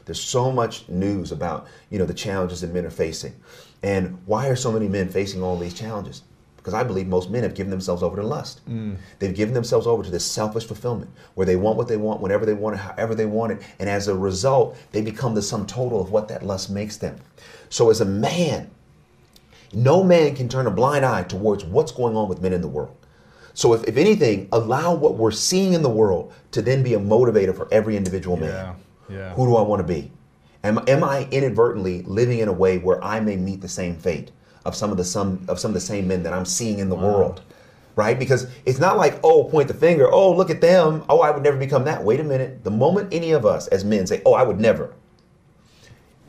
There's 0.06 0.22
so 0.22 0.52
much 0.52 0.88
news 0.90 1.32
about, 1.32 1.68
you 1.90 2.00
know, 2.00 2.06
the 2.06 2.14
challenges 2.14 2.62
that 2.62 2.74
men 2.74 2.86
are 2.86 2.92
facing. 2.92 3.34
And 3.84 4.18
why 4.26 4.48
are 4.48 4.56
so 4.56 4.72
many 4.72 4.88
men 4.88 5.10
facing 5.10 5.42
all 5.44 5.58
these 5.58 5.74
challenges? 5.74 6.24
Because 6.58 6.74
I 6.76 6.84
believe 6.84 7.08
most 7.08 7.32
men 7.32 7.42
have 7.42 7.56
given 7.56 7.72
themselves 7.72 8.04
over 8.04 8.18
to 8.18 8.24
lust. 8.24 8.62
Mm. 8.70 8.98
They've 9.18 9.34
given 9.34 9.56
themselves 9.56 9.88
over 9.88 10.04
to 10.04 10.12
this 10.12 10.24
selfish 10.24 10.66
fulfillment 10.66 11.10
where 11.34 11.48
they 11.48 11.56
want 11.56 11.78
what 11.78 11.88
they 11.88 11.98
want, 11.98 12.22
whenever 12.22 12.46
they 12.46 12.54
want 12.54 12.76
it, 12.76 12.80
however 12.80 13.16
they 13.16 13.26
want 13.26 13.54
it. 13.54 13.62
And 13.80 13.90
as 13.90 14.08
a 14.08 14.16
result, 14.16 14.78
they 14.92 15.02
become 15.02 15.34
the 15.34 15.42
sum 15.42 15.66
total 15.66 16.00
of 16.00 16.12
what 16.12 16.28
that 16.28 16.44
lust 16.44 16.70
makes 16.70 16.98
them. 16.98 17.20
So 17.70 17.90
as 17.90 18.02
a 18.02 18.06
man, 18.06 18.70
no 19.74 20.04
man 20.04 20.36
can 20.36 20.50
turn 20.50 20.68
a 20.68 20.72
blind 20.72 21.04
eye 21.04 21.24
towards 21.24 21.66
what's 21.66 21.92
going 21.92 22.16
on 22.16 22.30
with 22.30 22.42
men 22.42 22.54
in 22.54 22.62
the 22.62 22.68
world. 22.68 22.96
So, 23.54 23.74
if, 23.74 23.84
if 23.86 23.98
anything, 23.98 24.48
allow 24.52 24.94
what 24.94 25.16
we're 25.16 25.32
seeing 25.32 25.74
in 25.74 25.82
the 25.82 25.90
world 25.90 26.34
to 26.52 26.62
then 26.62 26.84
be 26.84 26.94
a 26.94 27.00
motivator 27.00 27.56
for 27.56 27.68
every 27.72 27.98
individual 27.98 28.38
man. 28.38 28.76
Yeah, 29.10 29.16
yeah. 29.18 29.34
Who 29.34 29.46
do 29.46 29.56
I 29.56 29.62
want 29.62 29.86
to 29.86 29.88
be? 29.88 30.12
Am, 30.64 30.80
am 30.88 31.04
I 31.04 31.28
inadvertently 31.32 32.04
living 32.04 32.40
in 32.40 32.48
a 32.48 32.54
way 32.54 32.78
where 32.78 33.04
I 33.04 33.20
may 33.20 33.36
meet 33.36 33.62
the 33.62 33.68
same 33.68 33.96
fate 33.96 34.32
of 34.64 34.76
some 34.76 34.92
of 34.92 34.98
the 34.98 35.04
some 35.04 35.44
of 35.48 35.60
some 35.60 35.70
of 35.72 35.76
the 35.76 35.82
same 35.82 36.08
men 36.08 36.24
that 36.24 36.34
I'm 36.34 36.46
seeing 36.46 36.80
in 36.80 36.90
the 36.90 36.96
world? 36.96 37.42
Right? 37.96 38.18
Because 38.18 38.48
it's 38.66 38.80
not 38.80 38.96
like, 38.96 39.20
oh, 39.24 39.44
point 39.46 39.68
the 39.68 39.74
finger, 39.74 40.10
oh, 40.12 40.34
look 40.34 40.50
at 40.50 40.62
them, 40.62 41.04
oh, 41.10 41.20
I 41.22 41.32
would 41.32 41.44
never 41.44 41.58
become 41.58 41.84
that. 41.86 42.02
Wait 42.04 42.20
a 42.22 42.24
minute. 42.24 42.64
The 42.64 42.72
moment 42.72 43.10
any 43.14 43.32
of 43.32 43.46
us 43.46 43.68
as 43.68 43.84
men 43.84 44.08
say, 44.08 44.22
oh, 44.26 44.34
I 44.34 44.44
would 44.44 44.60
never, 44.62 44.94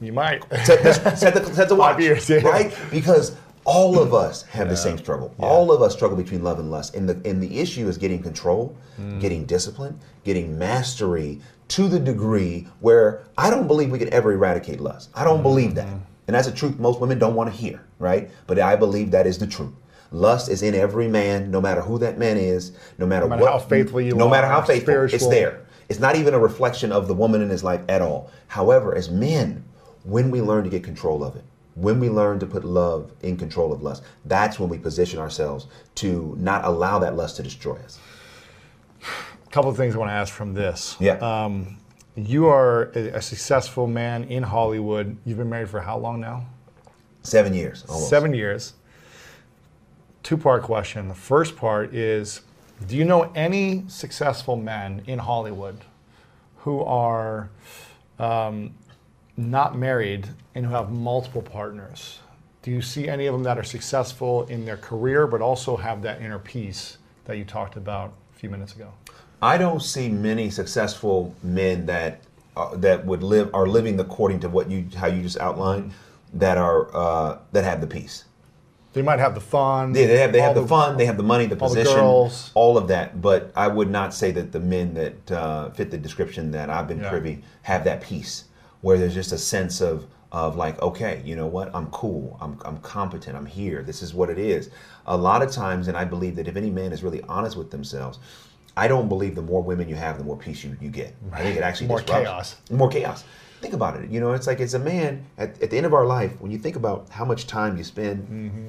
You 0.01 0.13
might. 0.13 0.43
set 0.65 0.83
the, 0.83 1.15
set 1.15 1.35
the, 1.35 1.45
set 1.55 1.69
the 1.69 1.75
watch, 1.77 2.01
years, 2.01 2.29
yeah. 2.29 2.39
right? 2.39 2.77
Because 2.91 3.37
all 3.65 3.99
of 3.99 4.13
us 4.15 4.43
have 4.43 4.69
the 4.69 4.77
same 4.77 4.99
struggle. 4.99 5.35
All 5.39 5.71
of 5.73 5.83
us 5.83 5.93
struggle 5.95 6.17
between 6.17 6.43
love 6.43 6.59
and 6.59 6.71
lust, 6.71 6.95
and 6.95 7.09
the 7.09 7.21
and 7.29 7.43
the 7.43 7.59
issue 7.61 7.89
is 7.89 7.97
getting 7.99 8.23
control, 8.23 8.75
Mm. 9.01 9.21
getting 9.21 9.45
discipline, 9.47 9.99
getting 10.25 10.59
mastery 10.59 11.41
to 11.69 11.89
the 11.89 11.99
degree 11.99 12.69
where 12.81 13.23
I 13.39 13.49
don't 13.49 13.67
believe 13.67 13.91
we 13.91 13.99
can 13.99 14.13
ever 14.13 14.33
eradicate 14.33 14.81
lust. 14.81 15.09
I 15.15 15.25
don't 15.25 15.43
believe 15.43 15.75
that, 15.77 15.87
Mm-hmm. 15.87 15.99
and 16.27 16.35
that's 16.37 16.49
a 16.49 16.53
truth 16.53 16.79
most 16.79 17.01
women 17.01 17.19
don't 17.19 17.35
want 17.35 17.51
to 17.51 17.57
hear, 17.57 17.81
right? 17.99 18.31
But 18.47 18.59
I 18.59 18.77
believe 18.77 19.11
that 19.13 19.27
is 19.27 19.39
the 19.39 19.47
truth. 19.47 19.73
Lust 20.11 20.51
is 20.51 20.63
in 20.63 20.75
every 20.75 21.09
man, 21.09 21.51
no 21.51 21.59
matter 21.61 21.81
who 21.81 21.97
that 21.99 22.19
man 22.19 22.37
is, 22.37 22.73
no 22.99 23.07
matter, 23.07 23.25
no 23.25 23.31
matter 23.31 23.43
what, 23.45 23.53
how 23.53 23.59
faithful 23.59 24.01
you 24.03 24.13
are, 24.15 24.19
no 24.19 24.29
matter 24.29 24.47
how 24.47 24.61
faithful, 24.61 24.95
it's 25.05 25.27
there. 25.29 25.61
It's 25.89 26.01
not 26.01 26.17
even 26.17 26.35
a 26.35 26.39
reflection 26.39 26.93
of 26.93 27.09
the 27.09 27.15
woman 27.15 27.41
in 27.41 27.49
his 27.49 27.65
life 27.65 27.81
at 27.89 28.03
all. 28.03 28.31
However, 28.49 28.95
as 28.95 29.09
men, 29.09 29.65
when 30.05 30.31
we 30.31 30.43
learn 30.43 30.65
to 30.65 30.71
get 30.71 30.85
control 30.85 31.25
of 31.25 31.37
it, 31.37 31.45
when 31.75 31.99
we 31.99 32.11
learn 32.11 32.39
to 32.41 32.47
put 32.47 32.65
love 32.65 33.13
in 33.23 33.37
control 33.37 33.73
of 33.73 33.83
lust, 33.83 34.03
that's 34.25 34.59
when 34.59 34.69
we 34.69 34.79
position 34.79 35.19
ourselves 35.19 35.67
to 35.97 36.37
not 36.39 36.65
allow 36.65 36.99
that 36.99 37.17
lust 37.17 37.37
to 37.37 37.43
destroy 37.43 37.77
us. 37.77 37.99
A 39.03 39.51
couple 39.51 39.71
of 39.71 39.77
things 39.77 39.95
I 39.95 39.99
want 39.99 40.11
to 40.11 40.15
ask 40.15 40.33
from 40.33 40.55
this. 40.55 40.97
Yeah. 41.01 41.15
Um, 41.17 41.79
you 42.15 42.47
are 42.47 42.93
a, 42.95 43.17
a 43.17 43.23
successful 43.23 43.87
man 43.87 44.25
in 44.25 44.43
Hollywood. 44.43 45.17
You've 45.25 45.39
been 45.39 45.49
married 45.51 45.71
for 45.71 45.81
how 45.81 45.99
long 45.99 46.21
now? 46.21 46.47
Seven 47.23 47.55
years. 47.55 47.85
Almost. 47.89 48.11
Seven 48.11 48.35
years. 48.35 48.75
Two 50.23 50.37
part 50.37 50.63
question. 50.63 51.09
The 51.09 51.15
first 51.15 51.57
part 51.57 51.95
is 51.95 52.43
Do 52.87 52.97
you 52.97 53.05
know 53.05 53.33
any 53.35 53.85
successful 53.89 54.57
men 54.57 55.03
in 55.07 55.19
Hollywood 55.19 55.79
who 56.59 56.81
are 56.81 57.51
um, 58.19 58.75
not 59.51 59.77
married 59.77 60.29
and 60.55 60.67
who 60.67 60.73
have 60.73 60.91
multiple 60.91 61.43
partners? 61.43 62.19
Do 62.63 62.71
you 62.71 62.81
see 62.81 63.09
any 63.09 63.27
of 63.27 63.33
them 63.33 63.43
that 63.43 63.59
are 63.59 63.65
successful 63.65 64.45
in 64.47 64.65
their 64.65 64.77
career 64.77 65.27
but 65.27 65.41
also 65.41 65.77
have 65.77 66.03
that 66.03 66.21
inner 66.23 66.39
peace 66.39 66.99
that 67.25 67.37
you 67.37 67.45
talked 67.45 67.77
about 67.77 68.13
a 68.35 68.39
few 68.39 68.51
minutes 68.51 68.75
ago? 68.75 68.93
I 69.41 69.59
don't 69.59 69.83
see 69.83 70.09
many 70.09 70.51
successful 70.51 71.35
men 71.43 71.87
that 71.87 72.21
uh, 72.57 72.77
that 72.77 73.05
would 73.07 73.23
live 73.23 73.51
are 73.55 73.67
living 73.67 73.99
according 73.99 74.41
to 74.41 74.49
what 74.49 74.71
you 74.71 74.87
how 74.95 75.07
you 75.09 75.23
just 75.23 75.39
outlined 75.39 75.93
that 76.35 76.59
are 76.59 76.95
uh, 76.95 77.39
that 77.51 77.65
have 77.65 77.81
the 77.81 77.87
peace. 77.87 78.25
They 78.93 79.03
might 79.03 79.19
have 79.21 79.35
the 79.35 79.41
fun. 79.41 79.95
Yeah, 79.95 80.07
they 80.07 80.19
have 80.19 80.33
they 80.33 80.41
have 80.41 80.55
the, 80.55 80.67
fun, 80.67 80.99
they 80.99 81.07
have 81.07 81.17
the 81.17 81.23
money, 81.23 81.47
the 81.47 81.59
all 81.59 81.71
the 81.71 81.77
position, 81.77 82.01
girls. 82.01 82.51
all 82.55 82.77
of 82.77 82.89
that. 82.89 83.23
But 83.23 83.51
I 83.57 83.69
would 83.69 83.91
not 83.91 84.13
say 84.13 84.33
that 84.33 84.53
the 84.53 84.61
men 84.61 84.95
that 84.95 85.33
uh, 85.33 85.71
fit 85.71 85.91
the 85.91 85.99
description 85.99 86.51
that 86.53 86.69
I've 86.69 86.87
been 86.87 87.01
Yeah. 87.01 87.09
privy 87.09 87.43
have 87.63 87.85
that 87.85 88.03
peace, 88.03 88.45
where 88.83 88.99
there's 88.99 89.15
just 89.15 89.33
a 89.33 89.39
sense 89.39 89.81
of 89.81 90.07
of 90.31 90.57
like, 90.57 90.81
okay, 90.81 91.21
you 91.27 91.37
know 91.37 91.47
what, 91.47 91.75
I'm 91.75 91.87
cool, 91.89 92.39
I'm 92.41 92.59
I'm 92.65 92.79
competent, 92.79 93.37
I'm 93.37 93.47
here. 93.47 93.83
This 93.83 94.03
is 94.03 94.15
what 94.15 94.31
it 94.31 94.39
is. 94.39 94.71
A 95.07 95.17
lot 95.17 95.43
of 95.43 95.51
times, 95.51 95.89
and 95.89 95.97
I 95.97 96.05
believe 96.05 96.37
that 96.37 96.47
if 96.49 96.57
any 96.57 96.71
man 96.71 96.93
is 96.93 97.03
really 97.03 97.23
honest 97.23 97.57
with 97.57 97.71
themselves. 97.71 98.19
I 98.75 98.89
don't 98.89 99.07
believe 99.07 99.35
the 99.35 99.43
more 99.43 99.63
women 99.63 99.87
you 99.87 99.97
have, 99.97 100.17
the 100.17 100.25
more 100.25 100.39
peace 100.39 100.65
you, 100.65 100.75
you 100.81 100.89
get. 100.89 101.15
I 101.31 101.43
think 101.43 101.59
it 101.59 101.63
actually 101.63 101.89
More 101.89 102.01
disrupts- 102.01 102.25
chaos. 102.25 102.57
More 102.71 102.89
chaos. 102.89 103.23
Think 103.61 103.75
about 103.75 103.97
it. 104.01 104.09
You 104.09 104.19
know, 104.19 104.33
it's 104.33 104.47
like 104.47 104.61
as 104.61 104.73
a 104.73 104.79
man, 104.79 105.27
at, 105.37 105.61
at 105.61 105.69
the 105.69 105.77
end 105.77 105.85
of 105.85 105.93
our 105.93 106.07
life, 106.07 106.41
when 106.41 106.51
you 106.51 106.57
think 106.57 106.77
about 106.77 107.11
how 107.11 107.27
much 107.27 107.47
time 107.47 107.77
you 107.77 107.85
spend 107.85 108.27
Mm-hmm. 108.29 108.69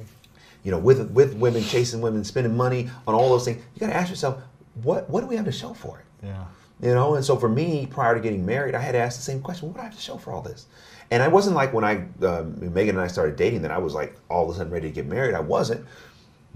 you 0.62 0.70
know, 0.72 0.78
with 0.78 1.10
with 1.12 1.32
women, 1.36 1.62
chasing 1.62 2.02
women, 2.02 2.22
spending 2.22 2.54
money 2.54 2.90
on 3.06 3.14
all 3.14 3.30
those 3.30 3.46
things. 3.46 3.62
You 3.74 3.80
got 3.80 3.86
to 3.86 3.96
ask 3.96 4.10
yourself, 4.10 4.42
what 4.82 5.08
what 5.08 5.22
do 5.22 5.26
we 5.26 5.36
have 5.36 5.46
to 5.46 5.52
show 5.52 5.72
for 5.72 6.00
it? 6.00 6.26
Yeah. 6.26 6.44
You 6.80 6.92
know, 6.92 7.14
and 7.14 7.24
so 7.24 7.36
for 7.36 7.48
me, 7.48 7.86
prior 7.86 8.14
to 8.14 8.20
getting 8.20 8.44
married, 8.44 8.74
I 8.74 8.80
had 8.80 8.92
to 8.92 8.98
ask 8.98 9.16
the 9.16 9.22
same 9.22 9.40
question: 9.40 9.68
What 9.68 9.76
do 9.76 9.80
I 9.80 9.84
have 9.84 9.94
to 9.94 10.00
show 10.00 10.16
for 10.16 10.32
all 10.32 10.42
this? 10.42 10.66
And 11.10 11.22
I 11.22 11.28
wasn't 11.28 11.54
like 11.54 11.72
when 11.72 11.84
I 11.84 12.06
um, 12.26 12.56
Meagan 12.74 12.96
and 12.96 13.00
I 13.00 13.06
started 13.06 13.36
dating 13.36 13.62
that 13.62 13.70
I 13.70 13.78
was 13.78 13.94
like 13.94 14.16
all 14.28 14.44
of 14.48 14.54
a 14.54 14.58
sudden 14.58 14.72
ready 14.72 14.88
to 14.88 14.94
get 14.94 15.06
married. 15.06 15.34
I 15.34 15.40
wasn't, 15.40 15.86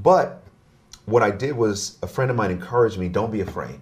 but 0.03 0.43
what 1.07 1.23
I 1.23 1.31
did 1.31 1.57
was 1.57 1.99
a 2.03 2.07
friend 2.07 2.31
of 2.31 2.37
mine 2.37 2.51
encouraged 2.51 2.99
me: 2.99 3.09
Don't 3.09 3.31
be 3.31 3.41
afraid. 3.41 3.79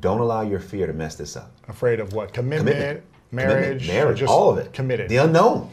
Don't 0.00 0.20
allow 0.20 0.42
your 0.42 0.60
fear 0.60 0.86
to 0.86 0.92
mess 0.92 1.14
this 1.14 1.36
up. 1.36 1.52
Afraid 1.68 2.00
of 2.00 2.12
what? 2.12 2.32
Commitment, 2.32 2.76
Commitment, 2.76 3.04
marriage, 3.30 3.82
Commitment, 3.82 3.86
marriage, 3.86 4.18
just 4.18 4.32
all 4.32 4.50
of 4.50 4.58
it. 4.58 4.72
Committed. 4.72 5.08
The 5.08 5.18
unknown. 5.18 5.70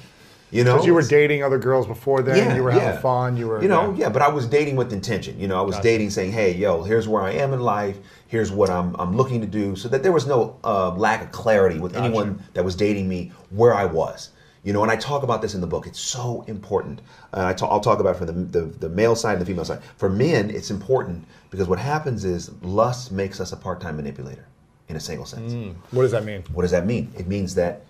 You 0.51 0.65
know, 0.65 0.73
Because 0.73 0.85
you 0.85 0.93
were 0.93 1.01
dating 1.01 1.43
other 1.43 1.57
girls 1.57 1.87
before 1.87 2.21
then. 2.21 2.55
you 2.57 2.63
were 2.63 2.71
having 2.71 3.01
fun. 3.01 3.37
You 3.37 3.47
were, 3.47 3.61
you 3.61 3.69
know, 3.69 3.93
yeah. 3.97 4.09
But 4.09 4.21
I 4.21 4.27
was 4.27 4.47
dating 4.47 4.75
with 4.75 4.91
intention. 4.91 5.39
You 5.39 5.47
know, 5.47 5.57
I 5.57 5.61
was 5.61 5.75
Gotcha. 5.75 5.87
dating, 5.87 6.09
saying, 6.09 6.33
"Hey, 6.33 6.53
yo, 6.53 6.83
here's 6.83 7.07
where 7.07 7.21
I 7.21 7.31
am 7.31 7.53
in 7.53 7.61
life. 7.61 7.97
Here's 8.27 8.51
what 8.51 8.69
I'm 8.69 8.93
I'm 8.99 9.15
looking 9.15 9.39
to 9.41 9.47
do," 9.47 9.75
so 9.77 9.87
that 9.87 10.03
there 10.03 10.11
was 10.11 10.27
no 10.27 10.57
uh, 10.63 10.91
lack 10.95 11.21
of 11.23 11.31
clarity 11.31 11.79
with 11.79 11.93
Gotcha. 11.93 12.05
anyone 12.05 12.43
that 12.53 12.65
was 12.65 12.75
dating 12.75 13.07
me 13.07 13.31
where 13.49 13.73
I 13.73 13.85
was. 13.85 14.29
You 14.63 14.73
know, 14.73 14.83
and 14.83 14.91
I 14.91 14.95
talk 14.97 15.23
about 15.23 15.41
this 15.41 15.55
in 15.55 15.61
the 15.61 15.67
book. 15.67 15.87
It's 15.87 15.99
so 15.99 16.43
important. 16.47 17.01
Uh, 17.33 17.45
I 17.45 17.53
ta- 17.53 17.67
I'll 17.67 17.79
talk 17.79 17.99
about 17.99 18.15
it 18.15 18.17
from 18.19 18.27
the, 18.27 18.59
the 18.59 18.65
the 18.77 18.89
male 18.89 19.15
side 19.15 19.33
and 19.37 19.41
the 19.41 19.45
female 19.45 19.65
side. 19.65 19.79
For 19.95 20.09
men, 20.09 20.49
it's 20.51 20.69
important 20.69 21.23
because 21.49 21.67
what 21.69 21.79
happens 21.79 22.25
is 22.25 22.51
lust 22.61 23.11
makes 23.11 23.39
us 23.39 23.53
a 23.53 23.57
part-time 23.57 23.95
manipulator, 23.95 24.45
in 24.89 24.97
a 24.97 24.99
single 24.99 25.25
sense. 25.25 25.53
What 25.91 26.03
does 26.03 26.11
that 26.11 26.25
mean? 26.25 26.43
What 26.53 26.61
does 26.63 26.71
that 26.71 26.85
mean? 26.85 27.11
It 27.17 27.27
means 27.27 27.55
that 27.55 27.83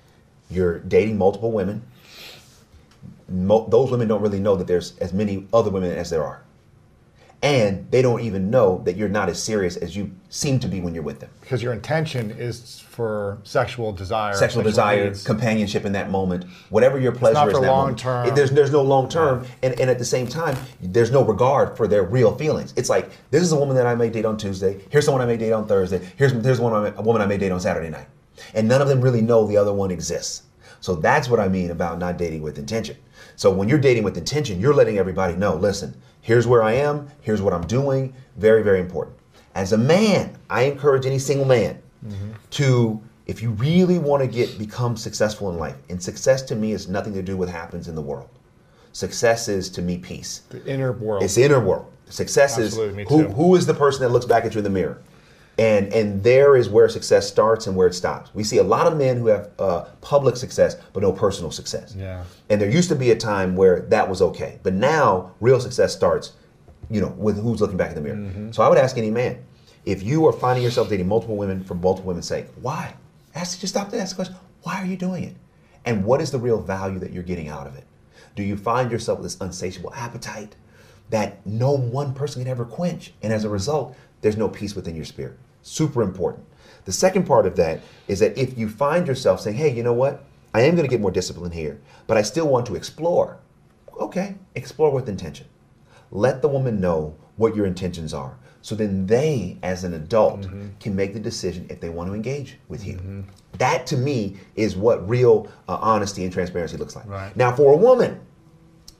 you're 0.51 0.77
dating 0.79 1.17
multiple 1.17 1.51
women. 1.51 1.81
Mo- 3.31 3.67
those 3.69 3.89
women 3.91 4.07
don't 4.07 4.21
really 4.21 4.39
know 4.39 4.55
that 4.55 4.67
there's 4.67 4.97
as 4.99 5.13
many 5.13 5.47
other 5.53 5.69
women 5.69 5.91
as 5.91 6.09
there 6.09 6.23
are. 6.23 6.43
And 7.43 7.89
they 7.89 8.03
don't 8.03 8.21
even 8.21 8.51
know 8.51 8.83
that 8.85 8.95
you're 8.97 9.09
not 9.09 9.27
as 9.27 9.41
serious 9.41 9.75
as 9.75 9.95
you 9.95 10.11
seem 10.29 10.59
to 10.59 10.67
be 10.67 10.79
when 10.79 10.93
you're 10.93 11.01
with 11.01 11.21
them. 11.21 11.31
Because 11.41 11.63
your 11.63 11.73
intention 11.73 12.29
is 12.29 12.79
for 12.87 13.39
sexual 13.41 13.91
desire. 13.93 14.35
Sexual 14.35 14.61
desire, 14.61 15.05
needs. 15.05 15.23
companionship 15.23 15.83
in 15.83 15.91
that 15.93 16.11
moment, 16.11 16.45
whatever 16.69 16.99
your 16.99 17.11
pleasure 17.11 17.33
not 17.33 17.47
is 17.47 17.53
for 17.55 17.61
that 17.61 17.67
long 17.67 17.79
moment. 17.79 17.97
term. 17.97 18.27
It- 18.27 18.35
there's 18.35 18.51
there's 18.51 18.71
no 18.71 18.83
long 18.83 19.09
term, 19.09 19.43
and, 19.63 19.79
and 19.79 19.89
at 19.89 19.97
the 19.97 20.05
same 20.05 20.27
time, 20.27 20.55
there's 20.81 21.09
no 21.09 21.23
regard 21.23 21.75
for 21.75 21.87
their 21.87 22.03
real 22.03 22.35
feelings. 22.35 22.75
It's 22.77 22.89
like 22.89 23.09
this 23.31 23.41
is 23.41 23.51
a 23.51 23.57
woman 23.57 23.75
that 23.75 23.87
I 23.87 23.95
may 23.95 24.11
date 24.11 24.25
on 24.25 24.37
Tuesday. 24.37 24.79
Here's 24.91 25.05
someone 25.05 25.23
I 25.23 25.25
may 25.25 25.37
date 25.37 25.51
on 25.51 25.65
Thursday. 25.67 25.99
Here's 26.17 26.33
here's 26.33 26.59
one 26.59 26.73
I 26.73 26.91
may- 26.91 26.95
a 26.95 27.01
woman 27.01 27.23
I 27.23 27.25
may 27.25 27.39
date 27.39 27.51
on 27.51 27.59
Saturday 27.59 27.89
night, 27.89 28.05
and 28.53 28.67
none 28.67 28.83
of 28.83 28.87
them 28.87 29.01
really 29.01 29.21
know 29.21 29.47
the 29.47 29.57
other 29.57 29.73
one 29.73 29.89
exists. 29.89 30.43
So 30.79 30.93
that's 30.95 31.27
what 31.27 31.39
I 31.39 31.47
mean 31.47 31.71
about 31.71 31.97
not 31.97 32.17
dating 32.17 32.43
with 32.43 32.59
intention. 32.59 32.97
So 33.41 33.49
when 33.49 33.67
you're 33.67 33.79
dating 33.79 34.03
with 34.03 34.17
intention, 34.19 34.61
you're 34.61 34.71
letting 34.71 34.99
everybody 34.99 35.33
know. 35.33 35.55
Listen, 35.55 35.99
here's 36.21 36.45
where 36.45 36.61
I 36.61 36.73
am. 36.73 37.09
Here's 37.21 37.41
what 37.41 37.55
I'm 37.55 37.65
doing. 37.65 38.13
Very 38.37 38.61
very 38.61 38.79
important. 38.79 39.17
As 39.55 39.73
a 39.73 39.79
man, 39.79 40.37
I 40.51 40.65
encourage 40.65 41.07
any 41.07 41.17
single 41.17 41.47
man 41.47 41.81
mm-hmm. 42.05 42.33
to 42.51 43.01
if 43.25 43.41
you 43.41 43.49
really 43.53 43.97
want 43.97 44.21
to 44.21 44.27
get 44.27 44.59
become 44.59 44.95
successful 44.95 45.49
in 45.49 45.57
life, 45.57 45.75
and 45.89 45.97
success 46.03 46.43
to 46.43 46.55
me 46.55 46.73
is 46.73 46.87
nothing 46.87 47.15
to 47.15 47.23
do 47.23 47.35
with 47.35 47.49
what 47.49 47.57
happens 47.57 47.87
in 47.87 47.95
the 47.95 48.01
world. 48.01 48.29
Success 48.91 49.47
is 49.47 49.71
to 49.71 49.81
me 49.81 49.97
peace. 49.97 50.43
The 50.49 50.63
inner 50.67 50.91
world. 50.91 51.23
It's 51.23 51.39
inner 51.39 51.59
world. 51.59 51.91
Success 52.09 52.59
Absolutely, 52.59 53.01
is 53.01 53.09
who, 53.09 53.23
who 53.23 53.55
is 53.55 53.65
the 53.65 53.73
person 53.73 54.03
that 54.03 54.09
looks 54.09 54.27
back 54.27 54.45
at 54.45 54.53
you 54.53 54.59
in 54.59 54.63
the 54.63 54.69
mirror, 54.69 55.01
and 55.57 55.93
and 55.93 56.23
there 56.23 56.55
is 56.55 56.69
where 56.69 56.87
success 56.89 57.27
starts 57.27 57.67
and 57.67 57.75
where 57.75 57.87
it 57.87 57.93
stops. 57.93 58.33
We 58.33 58.43
see 58.43 58.57
a 58.57 58.63
lot 58.63 58.87
of 58.87 58.97
men 58.97 59.17
who 59.17 59.27
have 59.27 59.49
uh, 59.59 59.85
public 60.01 60.37
success 60.37 60.77
but 60.93 61.03
no 61.03 61.11
personal 61.11 61.51
success. 61.51 61.95
Yeah. 61.97 62.23
And 62.49 62.59
there 62.61 62.69
used 62.69 62.89
to 62.89 62.95
be 62.95 63.11
a 63.11 63.15
time 63.15 63.55
where 63.55 63.81
that 63.81 64.09
was 64.09 64.21
okay, 64.21 64.59
but 64.63 64.73
now 64.73 65.31
real 65.39 65.59
success 65.59 65.93
starts, 65.93 66.33
you 66.89 67.01
know, 67.01 67.09
with 67.17 67.41
who's 67.41 67.61
looking 67.61 67.77
back 67.77 67.89
in 67.89 67.95
the 67.95 68.01
mirror. 68.01 68.17
Mm-hmm. 68.17 68.51
So 68.51 68.63
I 68.63 68.69
would 68.69 68.77
ask 68.77 68.97
any 68.97 69.11
man, 69.11 69.43
if 69.85 70.03
you 70.03 70.25
are 70.27 70.33
finding 70.33 70.63
yourself 70.63 70.89
dating 70.89 71.07
multiple 71.07 71.37
women 71.37 71.63
for 71.63 71.75
multiple 71.75 72.07
women's 72.07 72.27
sake, 72.27 72.45
why? 72.61 72.93
Ask 73.35 73.59
just 73.59 73.73
stop 73.73 73.89
to 73.89 73.99
ask 73.99 74.15
the 74.15 74.23
question, 74.23 74.35
why 74.63 74.81
are 74.81 74.85
you 74.85 74.97
doing 74.97 75.23
it? 75.23 75.35
And 75.85 76.05
what 76.05 76.21
is 76.21 76.31
the 76.31 76.39
real 76.39 76.61
value 76.61 76.99
that 76.99 77.11
you're 77.11 77.23
getting 77.23 77.49
out 77.49 77.67
of 77.67 77.75
it? 77.75 77.85
Do 78.35 78.43
you 78.43 78.55
find 78.55 78.91
yourself 78.91 79.19
with 79.19 79.25
this 79.25 79.41
unsatiable 79.41 79.93
appetite 79.93 80.55
that 81.09 81.45
no 81.45 81.71
one 81.71 82.13
person 82.13 82.41
can 82.41 82.49
ever 82.49 82.65
quench? 82.65 83.13
And 83.21 83.33
as 83.33 83.43
a 83.43 83.49
result, 83.49 83.95
there's 84.21 84.37
no 84.37 84.47
peace 84.47 84.75
within 84.75 84.95
your 84.95 85.05
spirit. 85.05 85.37
Super 85.61 86.01
important. 86.01 86.45
The 86.85 86.91
second 86.91 87.25
part 87.25 87.45
of 87.45 87.55
that 87.57 87.81
is 88.07 88.19
that 88.19 88.37
if 88.37 88.57
you 88.57 88.69
find 88.69 89.07
yourself 89.07 89.41
saying, 89.41 89.57
hey, 89.57 89.73
you 89.73 89.83
know 89.83 89.93
what? 89.93 90.23
I 90.53 90.61
am 90.61 90.75
going 90.75 90.87
to 90.87 90.89
get 90.89 91.01
more 91.01 91.11
discipline 91.11 91.51
here, 91.51 91.79
but 92.07 92.17
I 92.17 92.23
still 92.23 92.47
want 92.47 92.65
to 92.67 92.75
explore. 92.75 93.37
Okay, 93.99 94.35
explore 94.55 94.91
with 94.91 95.07
intention. 95.07 95.47
Let 96.11 96.41
the 96.41 96.47
woman 96.47 96.81
know 96.81 97.15
what 97.37 97.55
your 97.55 97.65
intentions 97.65 98.13
are. 98.13 98.37
So 98.63 98.75
then 98.75 99.07
they, 99.07 99.57
as 99.63 99.83
an 99.83 99.93
adult, 99.93 100.47
can 100.79 100.95
make 100.95 101.13
the 101.13 101.19
decision 101.19 101.65
if 101.69 101.79
they 101.79 101.89
want 101.89 102.09
to 102.09 102.13
engage 102.13 102.57
with 102.67 102.85
you. 102.85 103.25
That 103.57 103.87
to 103.87 103.97
me 103.97 104.37
is 104.55 104.75
what 104.75 105.07
real 105.09 105.47
uh, 105.67 105.77
honesty 105.81 106.23
and 106.23 106.33
transparency 106.33 106.77
looks 106.77 106.95
like. 106.95 107.07
Right. 107.07 107.35
Now, 107.35 107.55
for 107.55 107.73
a 107.73 107.77
woman, 107.77 108.19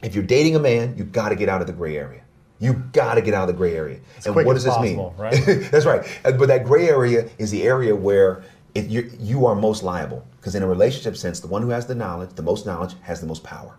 if 0.02 0.16
you're 0.16 0.24
dating 0.24 0.56
a 0.56 0.60
man, 0.60 0.96
you've 0.98 1.12
got 1.12 1.30
to 1.30 1.36
get 1.36 1.48
out 1.50 1.62
of 1.62 1.68
the 1.68 1.74
gray 1.74 1.98
area. 1.98 2.22
You 2.62 2.74
got 2.94 3.16
to 3.16 3.22
get 3.22 3.34
out 3.34 3.50
of 3.50 3.54
the 3.54 3.58
gray 3.58 3.76
area. 3.76 4.00
and 4.24 4.34
quick 4.34 4.46
what 4.46 4.56
as 4.56 4.64
does 4.64 4.74
this 4.74 4.76
possible, 4.76 5.16
mean? 5.18 5.22
right? 5.22 5.46
That's 5.72 5.86
right. 5.86 6.08
But 6.24 6.48
that 6.48 6.64
gray 6.64 6.88
area 6.88 7.28
is 7.38 7.52
the 7.52 7.64
area 7.64 7.94
where 7.94 8.44
if 8.76 8.90
you 8.90 9.12
you 9.20 9.46
are 9.48 9.56
most 9.56 9.84
liable. 9.84 10.26
Because 10.38 10.56
in 10.56 10.64
a 10.64 10.68
relationship 10.68 11.18
sense, 11.18 11.40
the 11.40 11.48
one 11.48 11.62
who 11.62 11.70
has 11.70 11.86
the 11.88 11.96
knowledge, 11.96 12.30
the 12.36 12.42
most 12.44 12.66
knowledge, 12.66 12.96
has 13.02 13.20
the 13.20 13.28
most 13.28 13.44
power. 13.44 13.78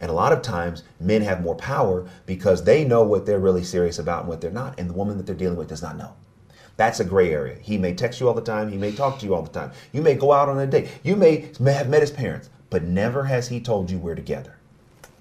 And 0.00 0.10
a 0.10 0.14
lot 0.14 0.32
of 0.32 0.42
times, 0.42 0.82
men 1.00 1.22
have 1.22 1.42
more 1.42 1.54
power 1.54 2.06
because 2.26 2.64
they 2.64 2.84
know 2.84 3.02
what 3.02 3.26
they're 3.26 3.38
really 3.38 3.64
serious 3.64 3.98
about 3.98 4.20
and 4.20 4.28
what 4.28 4.40
they're 4.40 4.50
not, 4.50 4.78
and 4.78 4.88
the 4.88 4.94
woman 4.94 5.16
that 5.16 5.26
they're 5.26 5.34
dealing 5.34 5.56
with 5.56 5.68
does 5.68 5.82
not 5.82 5.96
know. 5.96 6.14
That's 6.76 7.00
a 7.00 7.04
gray 7.04 7.32
area. 7.32 7.56
He 7.60 7.78
may 7.78 7.94
text 7.94 8.20
you 8.20 8.28
all 8.28 8.34
the 8.34 8.40
time. 8.42 8.70
He 8.70 8.76
may 8.76 8.92
talk 8.92 9.18
to 9.20 9.26
you 9.26 9.34
all 9.34 9.42
the 9.42 9.50
time. 9.50 9.70
You 9.92 10.02
may 10.02 10.14
go 10.14 10.32
out 10.32 10.48
on 10.48 10.58
a 10.58 10.66
date. 10.66 10.88
You 11.04 11.16
may, 11.16 11.50
may 11.60 11.72
have 11.72 11.88
met 11.88 12.00
his 12.00 12.10
parents, 12.10 12.50
but 12.68 12.82
never 12.82 13.24
has 13.24 13.48
he 13.48 13.60
told 13.60 13.90
you 13.90 13.98
we're 13.98 14.14
together. 14.16 14.56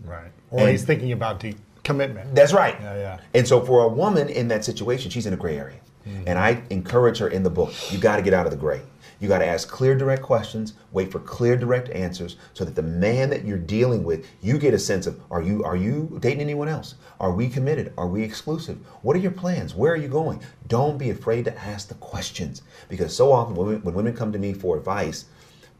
Right. 0.03 0.31
Or 0.49 0.61
And- 0.61 0.69
he's 0.69 0.83
thinking 0.83 1.11
about 1.11 1.39
the 1.39 1.55
commitment. 1.83 2.33
That's 2.33 2.53
right. 2.53 2.75
Yeah, 2.79 2.95
yeah. 2.95 3.19
And 3.33 3.47
so 3.47 3.63
for 3.63 3.83
a 3.83 3.87
woman 3.87 4.29
in 4.29 4.47
that 4.49 4.65
situation, 4.65 5.11
she's 5.11 5.25
in 5.25 5.33
a 5.33 5.37
gray 5.37 5.57
area. 5.57 5.79
Mm-hmm. 6.07 6.23
And 6.27 6.39
I 6.39 6.61
encourage 6.69 7.17
her 7.19 7.29
in 7.29 7.43
the 7.43 7.49
book, 7.49 7.73
you 7.91 7.97
got 7.97 8.17
to 8.17 8.21
get 8.21 8.33
out 8.33 8.45
of 8.45 8.51
the 8.51 8.57
gray. 8.57 8.81
You 9.19 9.29
got 9.29 9.39
to 9.39 9.45
ask 9.45 9.69
clear, 9.69 9.95
direct 9.95 10.21
questions, 10.21 10.73
wait 10.91 11.09
for 11.09 11.19
clear, 11.19 11.55
direct 11.55 11.89
answers 11.91 12.35
so 12.53 12.65
that 12.65 12.75
the 12.75 12.83
man 12.83 13.29
that 13.29 13.45
you're 13.45 13.57
dealing 13.57 14.03
with, 14.03 14.27
you 14.41 14.57
get 14.57 14.73
a 14.73 14.79
sense 14.79 15.07
of 15.07 15.17
are 15.31 15.41
you 15.41 15.63
are 15.63 15.77
you 15.77 16.17
dating 16.19 16.41
anyone 16.41 16.67
else? 16.67 16.95
Are 17.21 17.31
we 17.31 17.47
committed? 17.47 17.93
Are 17.97 18.07
we 18.07 18.21
exclusive? 18.21 18.79
What 19.01 19.15
are 19.15 19.19
your 19.19 19.31
plans? 19.31 19.75
Where 19.75 19.93
are 19.93 19.97
you 19.97 20.09
going? 20.09 20.41
Don't 20.67 20.97
be 20.97 21.09
afraid 21.09 21.45
to 21.45 21.57
ask 21.57 21.87
the 21.87 21.95
questions 21.95 22.63
because 22.89 23.15
so 23.15 23.31
often 23.31 23.55
when, 23.55 23.81
when 23.83 23.95
women 23.95 24.13
come 24.13 24.33
to 24.33 24.39
me 24.39 24.51
for 24.51 24.77
advice, 24.77 25.23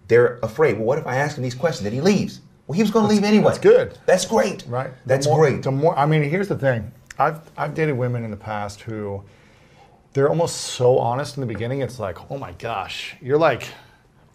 they're 0.08 0.40
afraid. 0.42 0.78
Well, 0.78 0.86
what 0.86 1.00
if 1.00 1.08
I 1.08 1.18
ask 1.18 1.36
him 1.36 1.44
these 1.44 1.54
questions 1.54 1.86
and 1.86 1.94
he 1.94 2.00
leaves? 2.00 2.40
Well, 2.68 2.76
he 2.76 2.82
was 2.82 2.92
going 2.92 3.08
to 3.08 3.14
leave 3.14 3.24
anyway. 3.24 3.46
that's 3.46 3.60
good. 3.60 3.98
That's 4.06 4.26
great. 4.26 4.64
Right. 4.68 4.92
That's 5.06 5.26
the 5.26 5.32
more, 5.34 5.40
great. 5.50 5.64
The 5.64 5.72
more, 5.72 5.98
I 5.98 6.06
mean, 6.06 6.24
here's 6.24 6.48
the 6.48 6.58
thing. 6.58 6.92
I've 7.20 7.40
I've 7.58 7.74
dated 7.76 7.98
women 7.98 8.24
in 8.24 8.32
the 8.32 8.38
past 8.38 8.82
who 8.82 9.24
they're 10.14 10.30
almost 10.30 10.56
so 10.58 10.98
honest 10.98 11.38
in 11.38 11.42
the 11.42 11.48
beginning. 11.48 11.82
It's 11.82 12.00
like, 12.00 12.32
oh 12.32 12.38
my 12.38 12.54
gosh, 12.54 13.16
you're 13.22 13.38
like 13.38 13.68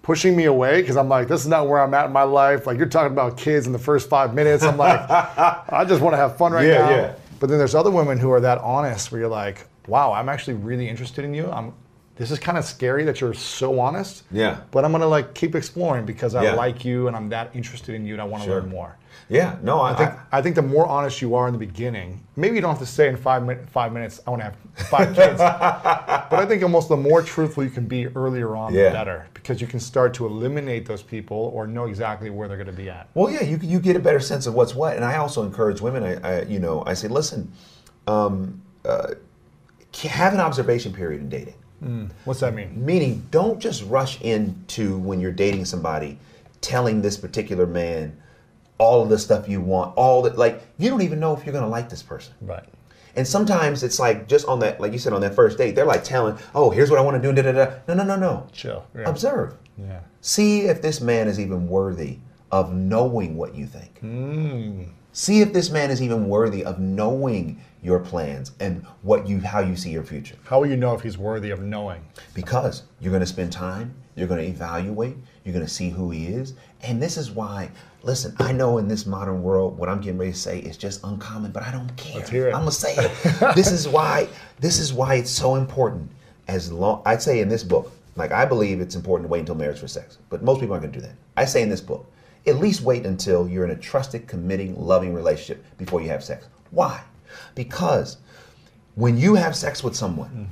pushing 0.03 0.37
me 0.37 0.45
away 0.45 0.81
because 0.81 0.97
I'm 0.97 1.09
like, 1.09 1.29
this 1.29 1.41
is 1.41 1.47
not 1.49 1.69
where 1.69 1.81
I'm 1.81 1.93
at 1.95 2.07
in 2.07 2.13
my 2.13 2.23
life. 2.23 2.67
Like 2.67 2.77
you're 2.79 2.87
talking 2.89 3.13
about 3.13 3.37
kids 3.37 3.67
in 3.67 3.73
the 3.73 3.79
first 3.79 4.09
five 4.09 4.35
minutes. 4.35 4.63
I'm 4.63 4.77
like, 4.77 5.01
I 5.11 5.85
just 5.89 6.01
want 6.03 6.13
to 6.15 6.17
have 6.19 6.37
fun 6.37 6.53
right 6.53 6.67
Yeah, 6.67 6.79
now. 6.79 6.91
yeah. 6.91 7.15
But 7.41 7.49
then 7.49 7.59
there's 7.59 7.75
other 7.75 7.91
women 7.91 8.19
who 8.19 8.31
are 8.33 8.41
that 8.41 8.59
honest 8.59 9.11
where 9.13 9.21
you're 9.21 9.31
like, 9.31 9.67
wow, 9.87 10.13
I'm 10.13 10.29
actually 10.29 10.55
really 10.55 10.89
interested 10.89 11.25
in 11.25 11.33
you. 11.35 11.51
I'm. 11.51 11.73
This 12.19 12.33
is 12.33 12.39
kind 12.41 12.59
of 12.59 12.65
scary 12.65 13.05
that 13.05 13.21
you're 13.21 13.33
so 13.33 13.79
honest. 13.79 14.25
Yeah. 14.33 14.59
But 14.73 14.85
I'm 14.85 14.91
gonna 14.93 15.07
like 15.07 15.35
keep 15.35 15.55
exploring 15.55 16.05
because 16.05 16.35
I 16.35 16.43
Yeah. 16.45 16.55
like 16.55 16.85
you 16.85 17.07
and 17.07 17.17
I'm 17.17 17.29
that 17.31 17.51
interested 17.55 17.95
in 17.95 18.05
you 18.05 18.13
and 18.15 18.21
I 18.21 18.25
want 18.25 18.43
to 18.43 18.49
Sure. 18.49 18.61
learn 18.61 18.69
more. 18.71 18.97
Yeah, 19.31 19.57
no, 19.63 19.81
I, 19.81 19.93
I 19.93 19.95
think 19.95 20.11
I 20.33 20.43
think 20.43 20.55
the 20.55 20.63
more 20.63 20.87
honest 20.87 21.21
you 21.23 21.35
are 21.35 21.47
in 21.49 21.53
the 21.53 21.59
beginning, 21.59 22.21
maybe 22.35 22.57
you 22.57 22.61
don't 22.63 22.71
have 22.71 22.79
to 22.81 22.87
say 22.87 23.09
in 23.09 23.17
five 23.17 23.45
min- 23.45 23.67
five 23.67 23.93
minutes, 23.93 24.21
I 24.27 24.31
want 24.31 24.41
to 24.41 24.45
have 24.47 24.57
five 24.89 25.15
kids. 25.15 25.39
but 25.39 26.33
I 26.33 26.47
think 26.47 26.63
almost 26.63 26.89
the 26.89 26.97
more 26.97 27.23
truthful 27.23 27.63
you 27.63 27.71
can 27.71 27.85
be 27.87 28.07
earlier 28.09 28.57
on, 28.57 28.73
Yeah. 28.75 28.85
the 28.85 28.91
better, 28.93 29.27
because 29.35 29.61
you 29.61 29.67
can 29.67 29.81
start 29.81 30.15
to 30.15 30.27
eliminate 30.27 30.87
those 30.87 31.03
people 31.03 31.53
or 31.55 31.67
know 31.67 31.85
exactly 31.85 32.31
where 32.31 32.49
they're 32.49 32.57
going 32.57 32.69
to 32.69 32.73
be 32.73 32.89
at. 32.91 33.09
Well, 33.15 33.31
yeah, 33.31 33.43
you 33.43 33.59
you 33.63 33.79
get 33.81 33.97
a 33.97 34.01
better 34.01 34.21
sense 34.21 34.47
of 34.47 34.55
what's 34.55 34.75
what, 34.75 34.97
and 34.97 35.05
I 35.05 35.17
also 35.17 35.43
encourage 35.45 35.81
women. 35.81 36.03
I, 36.03 36.15
I 36.39 36.43
you 36.43 36.59
know 36.59 36.83
I 36.87 36.95
say, 36.95 37.09
listen, 37.09 37.53
um, 38.07 38.61
uh, 38.85 39.09
have 40.05 40.33
an 40.33 40.41
observation 40.41 40.93
period 40.93 41.21
in 41.21 41.29
dating. 41.29 41.55
What's 42.25 42.41
that 42.41 42.55
mean? 42.55 42.85
Meaning, 42.85 43.27
don't 43.31 43.61
just 43.61 43.85
rush 43.85 44.21
into 44.21 44.99
when 44.99 45.21
you're 45.21 45.33
dating 45.33 45.65
somebody, 45.65 46.19
telling 46.61 47.03
this 47.03 47.17
particular 47.17 47.67
man 47.67 48.17
all 48.79 49.03
of 49.03 49.09
the 49.09 49.19
stuff 49.19 49.49
you 49.49 49.61
want, 49.61 49.97
all 49.97 50.23
that. 50.23 50.39
Like 50.39 50.63
you 50.79 50.89
don't 50.91 51.03
even 51.03 51.21
know 51.21 51.37
if 51.37 51.45
you're 51.45 51.53
gonna 51.53 51.69
like 51.69 51.89
this 51.89 52.03
person. 52.03 52.35
Right. 52.41 52.65
And 53.17 53.27
sometimes 53.27 53.83
it's 53.83 53.99
like 53.99 54.29
just 54.29 54.47
on 54.47 54.61
that, 54.61 54.81
like 54.81 54.93
you 54.93 54.99
said, 54.99 55.13
on 55.13 55.21
that 55.23 55.35
first 55.35 55.59
date, 55.59 55.75
they're 55.75 55.85
like 55.85 56.05
telling, 56.05 56.39
"Oh, 56.55 56.71
here's 56.71 56.91
what 56.91 56.99
I 56.99 57.03
want 57.03 57.21
to 57.21 57.33
do." 57.33 57.35
Da, 57.35 57.43
da, 57.43 57.53
da. 57.53 57.75
No, 57.89 57.95
no, 57.95 58.05
no, 58.05 58.17
no. 58.17 58.47
Chill. 58.53 58.85
Yeah. 58.95 59.09
Observe. 59.09 59.57
Yeah. 59.77 60.01
See 60.21 60.63
if 60.63 60.83
this 60.83 61.01
man 61.01 61.29
is 61.29 61.41
even 61.41 61.69
worthy 61.69 62.19
of 62.51 62.73
knowing 62.73 63.37
what 63.37 63.55
you 63.55 63.67
think. 63.67 63.99
Hmm. 64.01 64.85
See 65.13 65.41
if 65.41 65.53
this 65.53 65.71
man 65.71 65.91
is 65.91 66.01
even 66.01 66.29
worthy 66.29 66.65
of 66.65 66.79
knowing 66.79 67.61
your 67.83 68.01
plans 68.01 68.53
and 68.61 68.85
what 69.03 69.29
you 69.29 69.41
how 69.41 69.61
you 69.61 69.77
see 69.77 69.91
your 69.91 70.03
future. 70.03 70.37
How 70.45 70.61
will 70.61 70.67
you 70.67 70.77
know 70.77 70.95
if 70.95 71.01
he's 71.01 71.19
worthy 71.19 71.51
of 71.51 71.63
knowing? 71.63 72.05
Because 72.35 72.83
you're 73.01 73.11
going 73.11 73.21
to 73.21 73.27
spend 73.27 73.53
time, 73.53 73.95
you're 74.17 74.29
going 74.29 74.41
to 74.41 74.49
evaluate, 74.49 75.17
you're 75.45 75.53
going 75.53 75.65
to 75.65 75.73
see 75.73 75.91
who 75.91 76.11
he 76.11 76.27
is, 76.27 76.55
and 76.83 77.01
this 77.01 77.17
is 77.17 77.31
why. 77.31 77.71
Listen, 78.03 78.35
I 78.39 78.53
know 78.53 78.79
in 78.79 78.89
this 78.89 79.07
modern 79.07 79.43
world, 79.43 79.77
what 79.77 79.89
I'm 79.89 80.01
getting 80.01 80.19
ready 80.19 80.33
to 80.33 80.39
say 80.39 80.61
is 80.61 80.77
just 80.77 81.03
uncommon, 81.05 81.53
but 81.53 81.63
I 81.63 81.73
don't 81.73 81.95
care. 81.97 82.17
Let's 82.17 82.31
hear 82.31 82.49
it. 82.49 82.55
I'm 82.55 82.61
gonna 82.61 82.73
say 82.73 82.95
it. 82.97 83.55
this 83.55 83.71
is 83.71 83.89
why. 83.89 84.29
This 84.61 84.79
is 84.79 84.93
why 84.93 85.15
it's 85.17 85.31
so 85.31 85.57
important. 85.57 86.11
As 86.47 86.73
long, 86.73 87.03
I'd 87.05 87.23
say 87.23 87.41
in 87.41 87.49
this 87.49 87.63
book, 87.63 87.93
like 88.17 88.33
I 88.33 88.45
believe 88.45 88.81
it's 88.81 88.95
important 88.95 89.29
to 89.29 89.31
wait 89.31 89.41
until 89.41 89.55
marriage 89.55 89.79
for 89.79 89.89
sex, 89.89 90.19
but 90.31 90.43
most 90.43 90.61
people 90.61 90.75
aren't 90.75 90.85
gonna 90.85 90.95
do 90.95 91.01
that. 91.01 91.15
I 91.37 91.45
say 91.45 91.63
in 91.63 91.69
this 91.69 91.81
book, 91.81 92.11
at 92.47 92.59
least 92.59 92.81
wait 92.81 93.05
until 93.05 93.49
you're 93.49 93.65
in 93.65 93.71
a 93.71 93.77
trusted, 93.77 94.27
committing, 94.27 94.79
loving 94.81 95.13
relationship 95.13 95.65
before 95.77 96.01
you 96.01 96.09
have 96.09 96.25
sex. 96.25 96.47
Why? 96.71 97.03
Because 97.55 98.19
when 98.95 99.17
you 99.17 99.35
have 99.35 99.55
sex 99.55 99.83
with 99.85 99.95
someone 99.95 100.51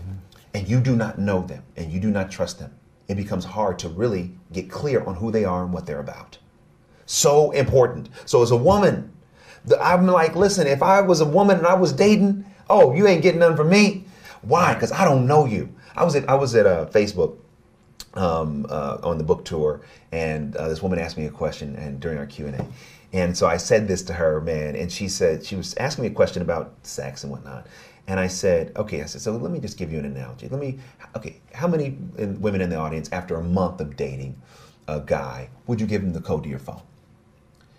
and 0.54 0.68
you 0.68 0.80
do 0.80 0.96
not 0.96 1.18
know 1.18 1.42
them 1.42 1.62
and 1.76 1.90
you 1.92 2.00
do 2.00 2.10
not 2.10 2.30
trust 2.30 2.58
them, 2.58 2.72
it 3.08 3.16
becomes 3.16 3.44
hard 3.44 3.78
to 3.80 3.88
really 3.88 4.32
get 4.52 4.70
clear 4.70 5.02
on 5.04 5.14
who 5.14 5.30
they 5.30 5.44
are 5.44 5.62
and 5.62 5.72
what 5.72 5.86
they're 5.86 6.00
about. 6.00 6.38
So 7.06 7.52
important. 7.52 8.08
So 8.24 8.42
as 8.42 8.50
a 8.50 8.56
woman, 8.56 9.12
I'm 9.80 10.06
like, 10.06 10.36
listen, 10.36 10.66
if 10.66 10.82
I 10.82 11.00
was 11.00 11.20
a 11.20 11.24
woman 11.24 11.58
and 11.58 11.66
I 11.66 11.74
was 11.74 11.92
dating, 11.92 12.44
oh, 12.68 12.94
you 12.94 13.06
ain't 13.06 13.22
getting 13.22 13.40
nothing 13.40 13.56
from 13.56 13.70
me. 13.70 14.04
Why? 14.42 14.74
Because 14.74 14.92
I 14.92 15.04
don't 15.04 15.26
know 15.26 15.44
you. 15.44 15.72
I 15.96 16.04
was 16.04 16.14
at 16.14 16.28
I 16.28 16.34
was 16.34 16.54
at 16.54 16.66
uh, 16.66 16.86
Facebook 16.86 17.38
um, 18.14 18.66
uh, 18.68 18.98
on 19.02 19.18
the 19.18 19.24
book 19.24 19.44
tour, 19.44 19.80
and 20.12 20.54
uh, 20.56 20.68
this 20.68 20.82
woman 20.82 20.98
asked 20.98 21.16
me 21.16 21.26
a 21.26 21.30
question, 21.30 21.74
and 21.76 22.00
during 22.00 22.18
our 22.18 22.26
Q 22.26 22.46
and 22.46 22.56
A, 22.56 22.66
and 23.12 23.36
so 23.36 23.46
I 23.46 23.56
said 23.56 23.88
this 23.88 24.02
to 24.04 24.12
her, 24.14 24.40
man, 24.40 24.76
and 24.76 24.90
she 24.90 25.08
said 25.08 25.44
she 25.44 25.56
was 25.56 25.74
asking 25.76 26.02
me 26.02 26.08
a 26.08 26.14
question 26.14 26.42
about 26.42 26.74
sex 26.82 27.22
and 27.22 27.32
whatnot, 27.32 27.66
and 28.08 28.20
I 28.20 28.26
said, 28.28 28.72
okay, 28.76 29.02
I 29.02 29.06
said, 29.06 29.20
so 29.20 29.36
let 29.36 29.50
me 29.50 29.58
just 29.58 29.78
give 29.78 29.92
you 29.92 29.98
an 29.98 30.04
analogy. 30.04 30.48
Let 30.48 30.60
me, 30.60 30.78
okay, 31.16 31.40
how 31.52 31.66
many 31.66 31.98
women 32.16 32.60
in 32.60 32.70
the 32.70 32.76
audience 32.76 33.08
after 33.12 33.36
a 33.36 33.42
month 33.42 33.80
of 33.80 33.96
dating 33.96 34.40
a 34.86 35.00
guy 35.00 35.48
would 35.66 35.80
you 35.80 35.86
give 35.86 36.02
him 36.02 36.12
the 36.12 36.20
code 36.20 36.44
to 36.44 36.48
your 36.48 36.60
phone? 36.60 36.82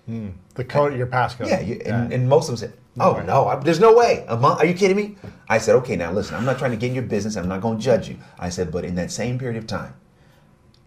Hmm. 0.05 0.29
The 0.55 0.63
code, 0.63 0.91
to 0.91 0.97
your 0.97 1.07
passcode. 1.07 1.47
Yeah, 1.47 1.59
you, 1.59 1.81
and, 1.85 2.13
and 2.13 2.29
most 2.29 2.49
of 2.49 2.57
them 2.57 2.69
said, 2.69 2.79
"Oh 2.97 3.15
way. 3.15 3.25
no, 3.25 3.45
I, 3.45 3.57
there's 3.57 3.81
no 3.81 3.93
way." 3.93 4.25
A 4.29 4.37
month? 4.37 4.61
Are 4.61 4.65
you 4.65 4.73
kidding 4.73 4.95
me? 4.95 5.17
I 5.49 5.57
said, 5.57 5.75
"Okay, 5.75 5.97
now 5.97 6.13
listen. 6.13 6.35
I'm 6.35 6.45
not 6.45 6.57
trying 6.57 6.71
to 6.71 6.77
get 6.77 6.87
in 6.87 6.95
your 6.95 7.03
business. 7.03 7.35
I'm 7.35 7.49
not 7.49 7.59
going 7.59 7.77
to 7.77 7.83
judge 7.83 8.07
you." 8.07 8.17
I 8.39 8.47
said, 8.47 8.71
"But 8.71 8.85
in 8.85 8.95
that 8.95 9.11
same 9.11 9.37
period 9.37 9.57
of 9.57 9.67
time, 9.67 9.93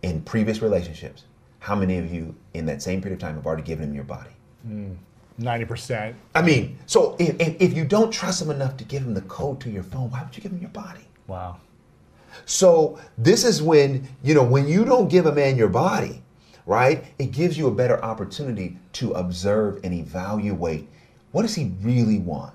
in 0.01 0.23
previous 0.23 0.63
relationships, 0.63 1.25
how 1.61 1.75
many 1.75 1.99
of 1.99 2.13
you 2.13 2.35
in 2.55 2.67
that 2.67 2.83
same 2.83 3.01
period 3.01 3.17
of 3.17 3.21
time 3.21 3.37
have 3.37 3.47
already 3.47 3.63
given 3.63 3.89
him 3.89 3.95
your 3.95 4.05
body?" 4.05 4.31
Hmm, 4.63 4.93
ninety 5.39 5.65
percent. 5.65 6.17
I 6.35 6.43
mean, 6.43 6.79
so 6.87 7.17
if, 7.19 7.41
if, 7.41 7.57
if 7.61 7.77
you 7.77 7.85
don't 7.85 8.11
trust 8.11 8.43
him 8.43 8.51
enough 8.51 8.77
to 8.79 8.85
give 8.85 9.03
him 9.03 9.15
the 9.15 9.23
code 9.23 9.61
to 9.61 9.71
your 9.71 9.85
phone, 9.85 10.11
why 10.11 10.23
would 10.23 10.37
you 10.37 10.43
give 10.43 10.53
him 10.53 10.61
your 10.61 10.71
body? 10.71 11.07
Wow. 11.27 11.59
So 12.45 12.99
this 13.19 13.45
is 13.45 13.63
when, 13.63 14.09
you 14.23 14.35
know, 14.35 14.45
when 14.45 14.69
you 14.69 14.85
don't 14.85 15.09
give 15.09 15.27
a 15.27 15.33
man 15.33 15.57
your 15.57 15.69
body, 15.69 16.23
right? 16.67 17.05
It 17.19 17.33
gives 17.33 17.59
you 17.59 17.67
a 17.67 17.71
better 17.71 18.03
opportunity 18.05 18.79
to 18.95 19.13
observe 19.13 19.81
and 19.85 19.93
evaluate 19.93 20.89
what 21.33 21.43
does 21.43 21.55
he 21.55 21.73
really 21.83 22.19
want? 22.19 22.55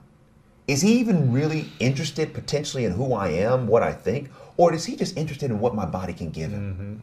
Is 0.68 0.82
he 0.82 1.00
even 1.00 1.32
really 1.32 1.72
interested 1.80 2.34
potentially 2.34 2.86
in 2.86 2.92
who 2.92 3.14
I 3.14 3.30
am, 3.30 3.68
what 3.68 3.84
I 3.84 3.94
think, 3.94 4.30
or 4.58 4.74
is 4.74 4.86
he 4.86 4.96
just 4.96 5.16
interested 5.18 5.52
in 5.52 5.60
what 5.60 5.76
my 5.76 5.86
body 5.86 6.14
can 6.14 6.30
give 6.30 6.52
him? 6.52 6.74
Mm-hmm. 6.74 6.94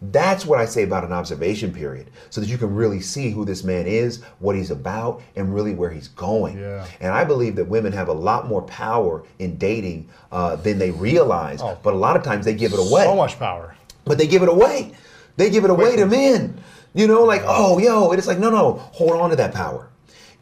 That's 0.00 0.46
what 0.46 0.60
I 0.60 0.64
say 0.64 0.84
about 0.84 1.04
an 1.04 1.12
observation 1.12 1.72
period, 1.72 2.10
so 2.30 2.40
that 2.40 2.48
you 2.48 2.56
can 2.56 2.72
really 2.74 3.00
see 3.00 3.30
who 3.30 3.44
this 3.44 3.64
man 3.64 3.86
is, 3.86 4.22
what 4.38 4.54
he's 4.54 4.70
about, 4.70 5.22
and 5.34 5.52
really 5.52 5.74
where 5.74 5.90
he's 5.90 6.08
going. 6.08 6.58
Yeah. 6.58 6.86
And 7.00 7.12
I 7.12 7.24
believe 7.24 7.56
that 7.56 7.64
women 7.64 7.92
have 7.92 8.08
a 8.08 8.12
lot 8.12 8.46
more 8.46 8.62
power 8.62 9.24
in 9.40 9.56
dating 9.58 10.08
uh, 10.30 10.56
than 10.56 10.78
they 10.78 10.92
realize, 10.92 11.60
but 11.82 11.94
a 11.94 11.96
lot 11.96 12.16
of 12.16 12.22
times 12.22 12.44
they 12.44 12.54
give 12.54 12.72
it 12.72 12.78
away. 12.78 13.04
So 13.04 13.16
much 13.16 13.38
power. 13.38 13.74
But 14.04 14.18
they 14.18 14.26
give 14.26 14.42
it 14.42 14.48
away. 14.48 14.92
They 15.36 15.50
give 15.50 15.64
it 15.64 15.70
away 15.70 15.96
to 15.96 16.06
men. 16.06 16.60
You 16.94 17.06
know, 17.06 17.24
like, 17.24 17.42
oh, 17.44 17.78
yo, 17.78 18.10
and 18.10 18.18
it's 18.18 18.26
like, 18.26 18.38
no, 18.38 18.50
no, 18.50 18.72
hold 18.92 19.12
on 19.12 19.30
to 19.30 19.36
that 19.36 19.52
power. 19.52 19.88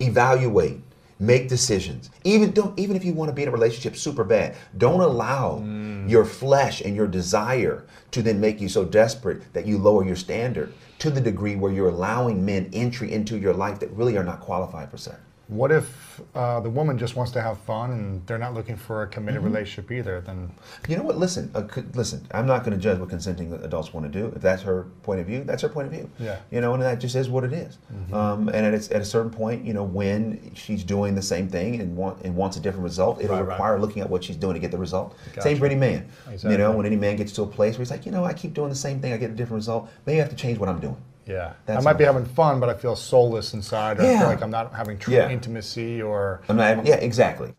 Evaluate, 0.01 0.81
make 1.19 1.49
decisions. 1.49 2.11
Even 2.25 2.51
don't 2.51 2.79
even 2.79 2.97
if 2.97 3.05
you 3.05 3.13
want 3.13 3.29
to 3.29 3.35
be 3.35 3.43
in 3.43 3.49
a 3.49 3.53
relationship 3.53 3.97
super 3.97 4.25
bad, 4.25 4.57
don't 4.77 5.01
allow 5.01 5.61
mm. 5.63 6.09
your 6.09 6.25
flesh 6.25 6.81
and 6.81 6.95
your 6.95 7.07
desire 7.07 7.87
to 8.11 8.23
then 8.23 8.41
make 8.41 8.61
you 8.61 8.69
so 8.69 8.85
desperate 8.85 9.53
that 9.53 9.67
you 9.67 9.79
lower 9.79 10.05
your 10.05 10.17
standard 10.17 10.73
to 10.99 11.11
the 11.11 11.21
degree 11.21 11.57
where 11.57 11.73
you're 11.73 11.89
allowing 11.89 12.45
men 12.45 12.71
entry 12.73 13.13
into 13.13 13.39
your 13.39 13.55
life 13.55 13.79
that 13.81 13.91
really 13.91 14.17
are 14.17 14.25
not 14.25 14.41
qualified 14.41 14.91
for 14.91 14.97
sex. 14.97 15.19
What 15.49 15.71
if 15.71 16.21
uh, 16.35 16.59
the 16.59 16.69
woman 16.71 16.99
just 16.99 17.15
wants 17.15 17.31
to 17.33 17.41
have 17.41 17.59
fun 17.61 17.93
and 17.93 18.27
they're 18.27 18.37
not 18.37 18.53
looking 18.53 18.75
for 18.77 19.03
a 19.03 19.07
committed 19.07 19.41
Mhm. 19.43 19.45
relationship 19.45 19.93
either? 19.93 20.21
Then 20.21 20.51
You 20.89 20.97
know 20.97 21.05
what? 21.05 21.19
Listen, 21.19 21.53
uh, 21.55 21.63
c- 21.73 21.85
listen. 21.95 22.27
I'm 22.33 22.47
not 22.47 22.65
going 22.65 22.77
to 22.77 22.83
judge 22.83 22.99
what 22.99 23.11
consenting 23.11 23.53
adults 23.53 23.95
want 23.95 24.11
to 24.13 24.19
do. 24.19 24.33
If 24.35 24.43
that's 24.43 24.63
her 24.63 24.87
point 25.05 25.21
of 25.21 25.27
view, 25.27 25.45
that's 25.45 25.63
her 25.63 25.69
point 25.69 25.87
of 25.87 25.93
view. 25.93 26.11
Yeah. 26.19 26.39
You 26.51 26.61
know, 26.61 26.75
and 26.75 26.83
that 26.83 26.99
just 26.99 27.15
is 27.15 27.29
what 27.31 27.45
it 27.45 27.53
is. 27.53 27.79
Um, 28.13 28.49
and 28.49 28.67
at, 28.67 28.75
its- 28.75 28.91
at 28.91 29.01
a 29.01 29.05
certain 29.05 29.31
point, 29.31 29.65
you 29.65 29.73
know, 29.73 29.85
when 29.85 30.51
she's 30.55 30.83
doing 30.83 31.15
the 31.15 31.23
same 31.23 31.47
thing 31.47 31.81
and 31.81 31.97
want 31.97 32.23
and 32.25 32.35
wants 32.35 32.57
a 32.57 32.61
different 32.61 32.83
result, 32.83 33.21
it'll 33.23 33.37
Right, 33.37 33.43
right. 33.43 33.51
require 33.53 33.79
looking 33.79 34.03
at 34.03 34.11
what 34.11 34.25
she's 34.25 34.37
doing 34.37 34.55
to 34.55 34.61
get 34.61 34.73
the 34.73 34.79
result. 34.79 35.15
Gotcha. 35.27 35.43
Same 35.43 35.59
for 35.59 35.67
any 35.67 35.77
man. 35.77 36.07
You 36.43 36.59
know, 36.59 36.73
when 36.73 36.87
any 36.87 36.97
man 36.97 37.15
gets 37.15 37.33
to 37.35 37.43
a 37.43 37.47
place 37.47 37.75
where 37.75 37.85
he's 37.85 37.91
like, 37.93 38.05
you 38.05 38.11
know, 38.11 38.25
I 38.25 38.33
keep 38.33 38.53
doing 38.53 38.71
the 38.71 38.75
same 38.75 38.99
thing, 38.99 39.13
I 39.13 39.17
get 39.17 39.31
a 39.31 39.35
different 39.35 39.59
result. 39.61 39.89
Maybe 40.07 40.19
I 40.19 40.23
have 40.23 40.31
to 40.31 40.37
change 40.37 40.59
what 40.59 40.69
I'm 40.69 40.81
doing. 40.81 40.97
Yeah, 41.27 41.55
That's 41.67 41.81
I 41.85 41.91
might 41.91 41.99
be 41.99 42.07
all. 42.07 42.15
having 42.15 42.29
fun, 42.29 42.61
but 42.61 42.69
I 42.69 42.75
feel 42.75 42.95
soulless 42.95 43.53
inside. 43.53 43.99
Or 43.99 44.03
I 44.03 44.07
Yeah. 44.13 44.19
feel 44.21 44.29
like 44.29 44.43
I'm 44.43 44.51
not 44.51 44.73
having 44.75 44.97
true 44.97 45.15
Yeah. 45.15 45.29
intimacy 45.29 46.01
or. 46.01 46.41
I'm 46.49 46.57
not. 46.57 46.67
having- 46.69 46.87
Yeah, 46.87 46.97
exactly. 46.97 47.53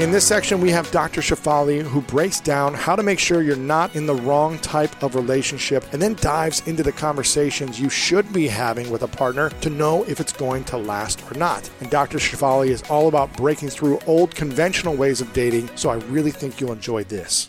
In 0.00 0.10
this 0.10 0.26
section, 0.26 0.60
we 0.60 0.72
have 0.72 0.90
Dr. 0.90 1.20
Shefali 1.20 1.80
who 1.82 2.00
breaks 2.00 2.40
down 2.40 2.74
how 2.74 2.96
to 2.96 3.02
make 3.04 3.20
sure 3.20 3.42
you're 3.42 3.54
not 3.54 3.94
in 3.94 4.06
the 4.06 4.14
wrong 4.14 4.58
type 4.58 5.00
of 5.04 5.14
relationship 5.14 5.84
and 5.92 6.02
then 6.02 6.14
dives 6.20 6.62
into 6.66 6.82
the 6.82 6.90
conversations 6.90 7.78
you 7.78 7.88
should 7.88 8.32
be 8.32 8.48
having 8.48 8.90
with 8.90 9.02
a 9.02 9.06
partner 9.08 9.50
to 9.60 9.70
know 9.70 10.02
if 10.08 10.18
it's 10.18 10.32
going 10.32 10.64
to 10.64 10.76
last 10.78 11.22
or 11.30 11.38
not. 11.38 11.70
And 11.80 11.90
Dr. 11.90 12.18
Shefali 12.18 12.68
is 12.70 12.82
all 12.90 13.06
about 13.06 13.32
breaking 13.36 13.68
through 13.68 14.00
old 14.08 14.34
conventional 14.34 14.96
ways 14.96 15.20
of 15.20 15.32
dating, 15.32 15.70
so 15.76 15.90
I 15.90 15.96
really 16.10 16.32
think 16.32 16.60
you'll 16.60 16.72
enjoy 16.72 17.04
this. 17.04 17.48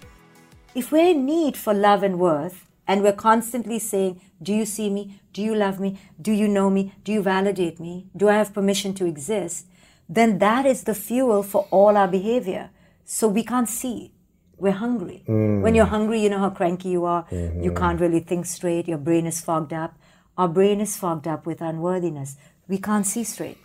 If 0.76 0.91
we're 0.91 1.10
in 1.12 1.26
need 1.26 1.58
for 1.58 1.74
love 1.74 2.03
and 2.03 2.20
worth, 2.20 2.64
and 2.88 3.02
we're 3.02 3.14
constantly 3.14 3.80
saying, 3.80 4.22
Do 4.42 4.54
you 4.54 4.66
see 4.66 4.90
me? 4.90 5.20
Do 5.34 5.42
you 5.42 5.56
love 5.56 5.80
me? 5.80 6.00
Do 6.22 6.32
you 6.32 6.48
know 6.48 6.70
me? 6.70 6.94
Do 7.04 7.12
you 7.12 7.22
validate 7.22 7.80
me? 7.80 8.08
Do 8.16 8.30
I 8.30 8.36
have 8.36 8.54
permission 8.54 8.94
to 8.96 9.06
exist? 9.06 9.68
Then 10.08 10.38
that 10.40 10.66
is 10.66 10.84
the 10.84 10.94
fuel 10.96 11.42
for 11.44 11.68
all 11.72 11.98
our 11.98 12.08
behavior. 12.08 12.70
So 13.06 13.28
we 13.28 13.44
can't 13.44 13.70
see. 13.70 14.12
We're 14.58 14.72
hungry. 14.72 15.24
Mm. 15.28 15.62
When 15.62 15.76
you're 15.76 15.86
hungry, 15.86 16.22
you 16.22 16.30
know 16.30 16.40
how 16.40 16.50
cranky 16.52 16.90
you 16.90 17.06
are. 17.06 17.26
You 17.32 17.72
Mhm. 17.72 17.76
can't 17.76 18.00
really 18.00 18.20
think 18.22 18.46
straight. 18.46 18.88
Your 18.88 18.98
brain 18.98 19.26
is 19.26 19.42
fogged 19.42 19.74
up. 19.74 19.98
Our 20.38 20.48
brain 20.48 20.80
is 20.80 20.96
fogged 20.96 21.28
up 21.28 21.46
with 21.46 21.62
unworthiness. 21.62 22.38
We 22.68 22.78
can't 22.78 23.06
see 23.06 23.24
straight. 23.24 23.58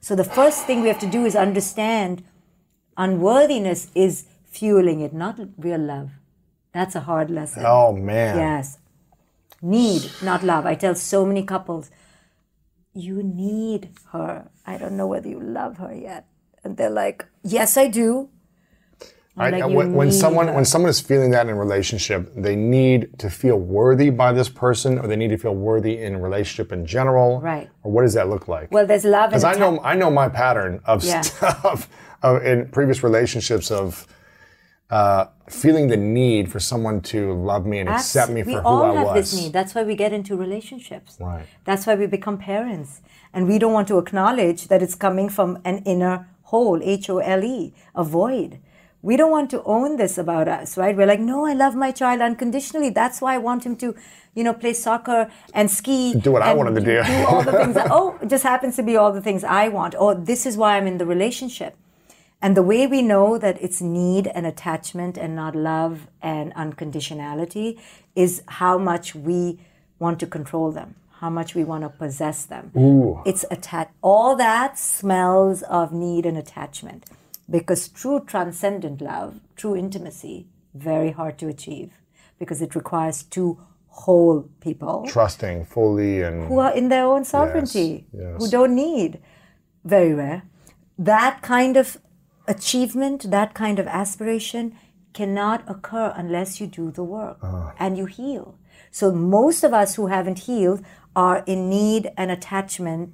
So 0.00 0.14
the 0.16 0.24
first 0.24 0.64
thing 0.66 0.80
we 0.80 0.88
have 0.88 0.98
to 1.00 1.06
do 1.06 1.24
is 1.26 1.36
understand 1.36 2.22
unworthiness 2.96 3.88
is 3.94 4.24
fueling 4.44 5.00
it, 5.00 5.12
not 5.12 5.38
real 5.58 5.78
love. 5.80 6.10
That's 6.72 6.94
a 6.94 7.00
hard 7.00 7.30
lesson. 7.30 7.64
Oh, 7.66 7.92
man. 7.92 8.36
Yes. 8.36 8.78
Need, 9.62 10.10
not 10.22 10.42
love. 10.42 10.66
I 10.66 10.74
tell 10.74 10.94
so 10.94 11.26
many 11.26 11.42
couples, 11.44 11.90
you 12.94 13.22
need 13.22 13.90
her. 14.12 14.48
I 14.66 14.78
don't 14.78 14.96
know 14.96 15.06
whether 15.06 15.28
you 15.28 15.40
love 15.40 15.78
her 15.78 15.94
yet. 15.94 16.26
And 16.64 16.76
they're 16.76 16.90
like, 16.90 17.26
yes, 17.42 17.76
I 17.76 17.88
do. 17.88 18.30
I'm 19.36 19.52
like, 19.52 19.70
when, 19.70 19.94
when 19.94 20.12
someone 20.12 20.48
her." 20.48 20.54
when 20.54 20.64
someone 20.64 20.90
is 20.90 21.00
feeling 21.00 21.30
that 21.30 21.46
in 21.46 21.52
a 21.52 21.54
relationship, 21.54 22.30
they 22.34 22.56
need 22.56 23.18
to 23.20 23.30
feel 23.30 23.56
worthy 23.56 24.10
by 24.10 24.32
this 24.32 24.48
person, 24.48 24.98
or 24.98 25.06
they 25.06 25.16
need 25.16 25.30
to 25.30 25.38
feel 25.38 25.54
worthy 25.54 25.98
in 25.98 26.20
relationship 26.20 26.72
in 26.72 26.84
general. 26.84 27.40
Right. 27.40 27.70
Or 27.82 27.92
what 27.92 28.02
does 28.02 28.14
that 28.14 28.28
look 28.28 28.48
like? 28.48 28.70
Well, 28.70 28.86
there's 28.86 29.04
love 29.04 29.30
Because 29.30 29.44
I 29.44 29.54
know 29.54 29.80
I 29.82 29.94
know 29.94 30.10
my 30.10 30.28
pattern 30.28 30.80
of 30.84 31.04
Yeah. 31.04 31.20
stuff 31.22 31.88
of, 32.22 32.44
in 32.44 32.68
previous 32.68 33.02
relationships 33.02 33.70
of 33.70 34.06
uh, 34.90 35.26
feeling 35.48 35.88
the 35.88 35.96
need 35.96 36.50
for 36.50 36.60
someone 36.60 37.00
to 37.00 37.32
love 37.34 37.64
me 37.66 37.78
and 37.78 37.88
accept 37.88 38.30
me 38.30 38.42
for 38.42 38.48
we 38.48 38.54
who 38.54 38.60
all 38.60 38.82
I 38.82 38.94
have 38.94 39.06
was. 39.08 39.30
this 39.32 39.40
need. 39.40 39.52
That's 39.52 39.74
why 39.74 39.84
we 39.84 39.94
get 39.94 40.12
into 40.12 40.36
relationships. 40.36 41.16
Right. 41.20 41.46
That's 41.64 41.86
why 41.86 41.94
we 41.94 42.06
become 42.06 42.38
parents. 42.38 43.00
And 43.32 43.46
we 43.46 43.58
don't 43.58 43.72
want 43.72 43.88
to 43.88 43.98
acknowledge 43.98 44.68
that 44.68 44.82
it's 44.82 44.94
coming 44.96 45.28
from 45.28 45.58
an 45.64 45.78
inner 45.84 46.28
hole, 46.42 46.80
H 46.82 47.08
O 47.08 47.18
L 47.18 47.44
E, 47.44 47.72
a 47.94 48.02
void. 48.02 48.58
We 49.02 49.16
don't 49.16 49.30
want 49.30 49.48
to 49.50 49.62
own 49.62 49.96
this 49.96 50.18
about 50.18 50.46
us, 50.46 50.76
right? 50.76 50.94
We're 50.94 51.06
like, 51.06 51.20
no, 51.20 51.46
I 51.46 51.54
love 51.54 51.74
my 51.74 51.90
child 51.90 52.20
unconditionally. 52.20 52.90
That's 52.90 53.22
why 53.22 53.34
I 53.34 53.38
want 53.38 53.64
him 53.64 53.76
to, 53.76 53.94
you 54.34 54.44
know, 54.44 54.52
play 54.52 54.74
soccer 54.74 55.30
and 55.54 55.70
ski. 55.70 56.12
Do 56.14 56.32
what 56.32 56.42
I 56.42 56.52
want 56.52 56.68
him 56.68 56.74
to 56.74 56.80
do. 56.82 57.02
Do 57.02 57.26
all 57.26 57.42
the 57.42 57.52
things. 57.52 57.74
That, 57.78 57.88
oh, 57.90 58.18
it 58.20 58.28
just 58.28 58.44
happens 58.44 58.76
to 58.76 58.82
be 58.82 58.96
all 58.96 59.12
the 59.12 59.22
things 59.22 59.42
I 59.42 59.68
want. 59.68 59.94
Or 59.94 60.14
this 60.14 60.44
is 60.44 60.56
why 60.58 60.76
I'm 60.76 60.86
in 60.86 60.98
the 60.98 61.06
relationship. 61.06 61.76
And 62.42 62.56
the 62.56 62.62
way 62.62 62.86
we 62.86 63.02
know 63.02 63.36
that 63.38 63.60
it's 63.60 63.82
need 63.82 64.26
and 64.28 64.46
attachment 64.46 65.18
and 65.18 65.36
not 65.36 65.54
love 65.54 66.06
and 66.22 66.54
unconditionality 66.54 67.78
is 68.16 68.42
how 68.48 68.78
much 68.78 69.14
we 69.14 69.60
want 69.98 70.18
to 70.20 70.26
control 70.26 70.72
them, 70.72 70.94
how 71.18 71.28
much 71.28 71.54
we 71.54 71.64
want 71.64 71.82
to 71.82 71.90
possess 71.90 72.46
them. 72.46 72.72
Ooh. 72.76 73.20
It's 73.26 73.44
attached. 73.50 73.90
All 74.00 74.36
that 74.36 74.78
smells 74.78 75.62
of 75.62 75.92
need 75.92 76.24
and 76.24 76.38
attachment 76.38 77.04
because 77.50 77.88
true 77.88 78.24
transcendent 78.26 79.02
love, 79.02 79.40
true 79.56 79.76
intimacy, 79.76 80.46
very 80.72 81.10
hard 81.10 81.38
to 81.38 81.48
achieve 81.48 81.92
because 82.38 82.62
it 82.62 82.74
requires 82.74 83.22
two 83.24 83.58
whole 83.88 84.48
people 84.60 85.04
Trusting 85.06 85.64
fully 85.64 86.22
and 86.22 86.46
who 86.46 86.58
are 86.58 86.72
in 86.74 86.88
their 86.88 87.04
own 87.04 87.24
sovereignty, 87.24 88.06
yes. 88.12 88.36
who 88.38 88.48
don't 88.48 88.74
need. 88.74 89.20
Very 89.84 90.14
rare. 90.14 90.42
That 90.98 91.42
kind 91.42 91.76
of 91.76 91.98
achievement, 92.54 93.30
that 93.36 93.54
kind 93.54 93.78
of 93.82 93.86
aspiration 94.02 94.64
cannot 95.18 95.60
occur 95.74 96.08
unless 96.22 96.60
you 96.60 96.66
do 96.80 96.90
the 96.98 97.04
work 97.18 97.38
Ah. 97.42 97.72
and 97.84 97.96
you 98.00 98.06
heal. 98.18 98.46
So 99.00 99.04
most 99.12 99.60
of 99.68 99.72
us 99.82 99.90
who 99.96 100.06
haven't 100.16 100.40
healed 100.50 100.80
are 101.26 101.38
in 101.54 101.60
need 101.78 102.02
and 102.16 102.30
attachment, 102.38 103.08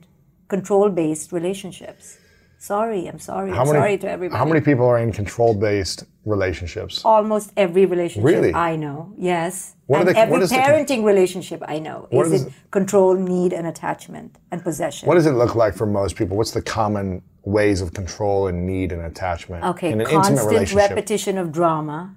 control 0.55 0.89
based 1.01 1.33
relationships. 1.39 2.19
Sorry, 2.59 3.03
I'm 3.11 3.19
sorry. 3.31 3.51
how 3.51 3.61
I'm 3.63 3.67
many 3.73 3.79
sorry 3.83 3.99
to 4.05 4.09
everybody. 4.17 4.39
how 4.39 4.47
many 4.53 4.61
people 4.71 4.87
are 4.93 4.99
in 5.07 5.13
control 5.23 5.53
based 5.69 6.05
relationships? 6.27 7.03
Almost 7.05 7.53
every 7.57 7.87
relationship 7.87 8.27
Really? 8.27 8.53
I 8.53 8.77
know, 8.77 9.13
yes. 9.17 9.77
What 9.87 10.01
and 10.01 10.09
the- 10.09 10.19
every 10.19 10.43
is 10.43 10.51
the 10.51 10.57
parenting 10.57 11.05
relationship 11.05 11.63
I 11.67 11.79
know 11.79 12.09
is 12.11 12.33
is 12.33 12.45
in 12.47 12.55
control, 12.71 13.15
need, 13.15 13.53
and 13.53 13.67
attachment 13.67 14.37
and 14.51 14.63
possession. 14.63 15.07
What 15.09 15.15
does 15.15 15.27
it 15.27 15.33
look 15.33 15.55
like 15.55 15.75
for 15.75 15.87
most 15.87 16.17
people? 16.17 16.37
What's 16.37 16.51
the 16.51 16.63
common 16.63 17.23
ways 17.45 17.81
of 17.81 17.95
control 17.95 18.49
and 18.49 18.67
need 18.67 18.91
and 18.93 19.03
attachment 19.03 19.65
Okay, 19.65 19.93
in 19.93 20.01
an 20.01 20.07
constant 20.07 20.73
repetition 20.75 21.39
of 21.39 21.53
drama 21.53 22.17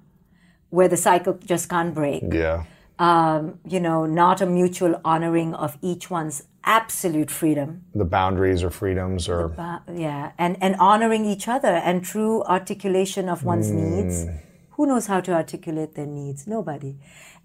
where 0.70 0.88
the 0.88 0.96
cycle 0.96 1.34
just 1.44 1.68
can't 1.68 1.94
break. 1.94 2.22
Yeah. 2.32 2.64
Um, 3.00 3.58
you 3.66 3.80
know, 3.80 4.04
not 4.04 4.42
a 4.42 4.46
mutual 4.46 5.00
honoring 5.06 5.54
of 5.54 5.78
each 5.80 6.10
one's 6.10 6.42
absolute 6.64 7.30
freedom. 7.30 7.82
The 7.94 8.04
boundaries 8.04 8.62
or 8.62 8.68
freedoms 8.68 9.26
or 9.26 9.48
Ba- 9.48 9.82
yeah, 9.90 10.32
and, 10.36 10.58
and 10.60 10.76
honoring 10.76 11.24
each 11.24 11.48
other 11.48 11.68
and 11.68 12.04
true 12.04 12.42
articulation 12.42 13.30
of 13.30 13.42
one's 13.42 13.70
needs. 13.70 14.26
Who 14.72 14.86
knows 14.86 15.06
how 15.06 15.20
to 15.22 15.32
articulate 15.32 15.94
their 15.94 16.06
needs? 16.06 16.46
Nobody. 16.46 16.98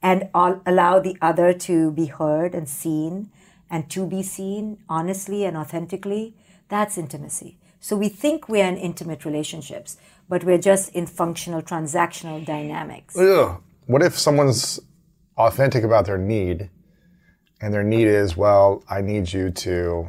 And 0.03 0.29
al- 0.35 0.61
allow 0.65 0.99
the 0.99 1.15
other 1.21 1.53
to 1.53 1.91
be 1.91 2.07
heard 2.07 2.53
and 2.53 2.67
seen 2.67 3.31
and 3.69 3.89
to 3.91 4.05
be 4.05 4.23
seen 4.23 4.79
honestly 4.89 5.45
and 5.45 5.55
authentically. 5.55 6.35
That's 6.67 6.97
intimacy. 6.97 7.57
So 7.79 7.95
we 7.95 8.09
think 8.09 8.49
we're 8.49 8.65
in 8.65 8.77
intimate 8.77 9.23
relationships, 9.23 9.95
but 10.27 10.43
we're 10.43 10.57
just 10.57 10.89
in 10.93 11.05
functional 11.05 11.61
transactional 11.61 12.43
dynamics. 12.45 13.15
Ugh. 13.17 13.61
What 13.85 14.01
if 14.01 14.17
someone's 14.19 14.81
authentic 15.37 15.83
about 15.83 16.05
their 16.05 16.17
need 16.17 16.69
and 17.61 17.73
their 17.73 17.83
need 17.83 18.07
is, 18.07 18.35
well, 18.35 18.83
I 18.89 19.01
need 19.01 19.31
you 19.31 19.49
to, 19.49 20.07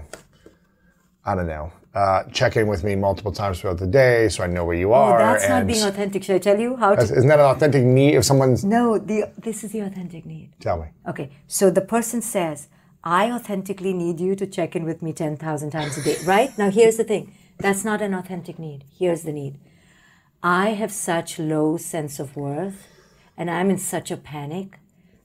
I 1.25 1.35
don't 1.35 1.47
know, 1.47 1.73
uh, 1.95 2.25
check 2.25 2.57
in 2.57 2.67
with 2.67 2.85
me 2.85 2.95
multiple 2.95 3.33
times 3.33 3.59
throughout 3.59 3.79
the 3.79 3.87
day 3.87 4.29
so 4.29 4.45
I 4.45 4.49
know 4.49 4.67
where 4.67 4.77
you 4.77 4.93
are. 4.93 5.13
Oh, 5.13 5.15
are. 5.15 5.33
that's 5.33 5.49
not 5.49 5.67
being 5.67 5.83
authentic. 5.83 6.25
Should 6.25 6.37
I 6.37 6.39
tell 6.39 6.61
you 6.61 6.77
how? 6.77 6.95
To, 6.95 7.01
isn't 7.01 7.27
that 7.27 7.39
an 7.39 7.47
authentic 7.47 7.85
need 7.85 8.15
if 8.17 8.25
someone's 8.25 8.65
No, 8.65 8.99
the 8.99 9.33
this 9.39 9.65
is 9.65 9.73
the 9.73 9.81
authentic 9.81 10.27
need. 10.27 10.53
tell 10.61 10.79
me? 10.79 10.89
Okay, 11.09 11.31
so 11.47 11.71
the 11.71 11.81
person 11.81 12.21
says, 12.21 12.69
I 13.03 13.31
authentically 13.31 13.95
need 13.95 14.21
you 14.21 14.35
to 14.37 14.47
check 14.47 14.77
in 14.77 14.85
with 14.85 15.01
me 15.01 15.13
10,000 15.15 15.71
times 15.71 15.97
a 15.97 16.03
day, 16.03 16.17
right? 16.25 16.57
Now, 16.59 16.71
here's 16.71 16.97
the 16.99 17.05
thing 17.05 17.33
that's 17.59 17.85
not 17.85 18.03
an 18.03 18.13
authentic 18.13 18.59
need. 18.59 18.85
Here's 18.99 19.23
the 19.23 19.33
need 19.33 19.59
I 20.43 20.71
have 20.71 20.93
such 20.93 21.39
low 21.39 21.79
sense 21.79 22.21
of 22.21 22.37
worth, 22.37 22.89
and 23.39 23.51
I'm 23.51 23.71
in 23.71 23.79
such 23.79 24.11
a 24.11 24.17
panic. 24.19 24.81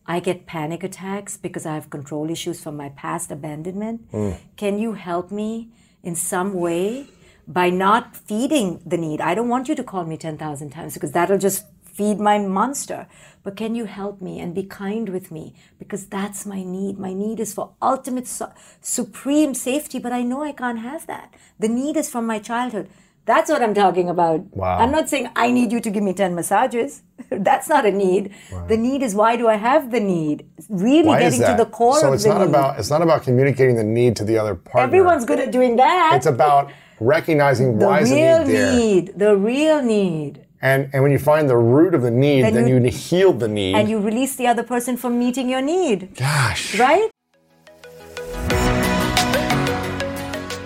I 0.05 0.19
get 0.19 0.45
panic 0.45 0.83
attacks 0.83 1.37
because 1.37 1.65
I 1.65 1.75
have 1.75 1.89
control 1.89 2.29
issues 2.29 2.61
from 2.61 2.75
my 2.75 2.89
past 2.89 3.31
abandonment. 3.31 4.11
Mm. 4.11 4.37
Can 4.57 4.79
you 4.79 4.93
help 4.93 5.31
me 5.31 5.69
in 6.03 6.15
some 6.15 6.53
way 6.53 7.07
by 7.47 7.69
not 7.69 8.15
feeding 8.15 8.81
the 8.85 8.97
need? 8.97 9.21
I 9.21 9.35
don't 9.35 9.49
want 9.49 9.67
you 9.69 9.75
to 9.75 9.83
call 9.83 10.05
me 10.05 10.17
10,000 10.17 10.69
times 10.71 10.95
because 10.95 11.11
that'll 11.11 11.37
just 11.37 11.65
feed 11.83 12.19
my 12.19 12.39
monster. 12.39 13.07
But 13.43 13.55
can 13.55 13.75
you 13.75 13.85
help 13.85 14.21
me 14.21 14.39
and 14.39 14.55
be 14.55 14.63
kind 14.63 15.09
with 15.09 15.31
me? 15.31 15.53
Because 15.77 16.05
that's 16.05 16.45
my 16.45 16.63
need. 16.63 16.97
My 16.97 17.13
need 17.13 17.39
is 17.39 17.53
for 17.53 17.73
ultimate, 17.81 18.27
su- 18.27 18.53
supreme 18.81 19.53
safety, 19.53 19.99
but 19.99 20.11
I 20.11 20.23
know 20.23 20.43
I 20.43 20.51
can't 20.51 20.79
have 20.79 21.07
that. 21.07 21.33
The 21.59 21.67
need 21.67 21.97
is 21.97 22.09
from 22.09 22.25
my 22.25 22.39
childhood. 22.39 22.89
That's 23.25 23.49
what 23.49 23.61
I'm 23.61 23.73
talking 23.73 24.09
about. 24.09 24.41
Wow. 24.55 24.79
I'm 24.79 24.91
not 24.91 25.07
saying 25.07 25.29
I 25.35 25.51
need 25.51 25.71
you 25.71 25.79
to 25.79 25.89
give 25.91 26.03
me 26.03 26.13
10 26.13 26.33
massages. 26.33 27.03
that's 27.29 27.69
not 27.69 27.85
a 27.85 27.91
need. 27.91 28.33
The 28.67 28.75
need 28.77 29.03
is 29.03 29.13
why 29.13 29.35
do 29.37 29.47
I 29.47 29.55
have 29.55 29.91
the 29.91 29.99
need? 29.99 30.45
Really 30.69 31.07
Why 31.07 31.19
getting 31.19 31.41
to 31.41 31.55
the 31.57 31.65
core 31.65 31.99
so 31.99 32.07
of 32.07 32.15
it's 32.15 32.23
the 32.23 32.29
not 32.29 32.39
need. 32.39 32.49
about 32.49 32.79
it's 32.79 32.89
not 32.89 33.01
about 33.03 33.23
communicating 33.23 33.75
the 33.75 33.83
need 33.83 34.15
to 34.17 34.23
the 34.23 34.37
other 34.39 34.55
partner. 34.55 34.81
Everyone's 34.81 35.25
good 35.25 35.39
at 35.39 35.51
doing 35.51 35.75
that. 35.75 36.13
It's 36.15 36.25
about 36.25 36.71
recognizing 36.99 37.77
the 37.79 37.85
why 37.85 37.99
is 38.01 38.09
the 38.09 38.15
need 38.15 38.21
there. 38.21 38.45
The 38.45 38.55
real 38.55 38.75
need. 38.75 39.19
The 39.19 39.37
real 39.37 39.81
need. 39.83 40.45
And 40.63 40.89
and 40.93 41.03
when 41.03 41.11
you 41.11 41.19
find 41.19 41.47
the 41.49 41.57
root 41.57 41.93
of 41.93 42.01
the 42.01 42.11
need, 42.11 42.41
Then 42.43 42.53
then, 42.55 42.67
you- 42.67 42.79
you, 42.79 42.89
heal 42.89 43.33
the 43.33 43.47
need. 43.47 43.75
And 43.75 43.87
you 43.87 43.99
release 43.99 44.35
the 44.35 44.47
other 44.47 44.63
person 44.63 44.97
from 44.97 45.19
meeting 45.19 45.47
your 45.47 45.61
need. 45.61 46.15
Gosh. 46.15 46.77
Right? 46.79 47.10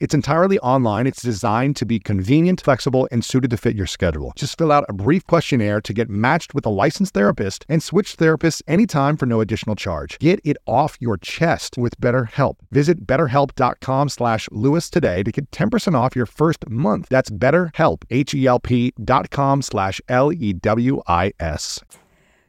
It's 0.00 0.12
entirely 0.14 0.58
online. 0.58 1.06
It's 1.06 1.22
designed 1.22 1.76
to 1.76 1.86
be 1.86 1.98
convenient, 1.98 2.60
flexible, 2.60 3.08
and 3.10 3.24
suited 3.24 3.50
to 3.50 3.56
fit 3.56 3.74
your 3.74 3.86
schedule. 3.86 4.32
Just 4.36 4.58
fill 4.58 4.70
out 4.70 4.84
a 4.88 4.92
brief 4.92 5.26
questionnaire 5.26 5.80
to 5.80 5.92
get 5.94 6.10
matched 6.10 6.54
with 6.54 6.66
a 6.66 6.70
licensed 6.70 7.14
therapist 7.14 7.64
and 7.68 7.82
switch 7.82 8.16
therapists 8.18 8.60
anytime 8.68 9.16
for 9.16 9.24
no 9.26 9.40
additional 9.40 9.74
charge. 9.74 10.18
Get 10.18 10.40
it 10.44 10.58
off 10.66 10.98
your 11.00 11.16
chest 11.16 11.78
with 11.78 11.98
BetterHelp. 12.00 12.56
Visit 12.72 13.06
betterhelp.com 13.06 14.08
slash 14.10 14.48
Lewis 14.52 14.90
today 14.90 15.22
to 15.22 15.32
get 15.32 15.50
10% 15.50 15.94
off 15.94 16.14
your 16.14 16.26
first 16.26 16.68
month. 16.68 17.08
That's 17.08 17.30
betterhelp, 17.30 18.02
H-E-L-P 18.10 18.92
dot 19.02 19.30
com 19.30 19.62
slash 19.62 20.00
L-E-W-I-S. 20.08 21.80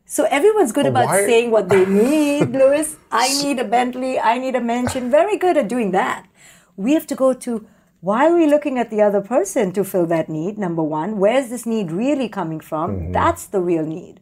So 0.07 0.25
everyone's 0.25 0.71
good 0.71 0.83
But 0.83 0.89
about 0.89 1.05
why- 1.07 1.25
saying 1.25 1.51
what 1.51 1.69
they 1.69 1.85
need, 1.87 2.51
Lewis. 2.51 2.97
I 3.11 3.27
need 3.41 3.57
a 3.59 3.63
Bentley, 3.63 4.19
I 4.19 4.37
need 4.37 4.55
a 4.55 4.61
mansion. 4.61 5.09
Very 5.09 5.37
good 5.37 5.57
at 5.57 5.67
doing 5.67 5.91
that. 5.91 6.25
We 6.77 6.93
have 6.93 7.07
to 7.07 7.15
go 7.15 7.33
to 7.33 7.67
why 8.01 8.27
are 8.27 8.35
we 8.35 8.45
looking 8.45 8.77
at 8.77 8.89
the 8.91 9.01
other 9.01 9.21
person 9.21 9.71
to 9.73 9.83
fill 9.83 10.05
that 10.07 10.29
need? 10.29 10.57
Number 10.57 10.83
one, 10.83 11.17
where's 11.17 11.49
this 11.49 11.65
need 11.65 11.91
really 11.91 12.29
coming 12.29 12.59
from? 12.59 12.91
Mm-hmm. 12.91 13.11
That's 13.13 13.47
the 13.47 13.59
real 13.61 13.85
need. 13.85 14.19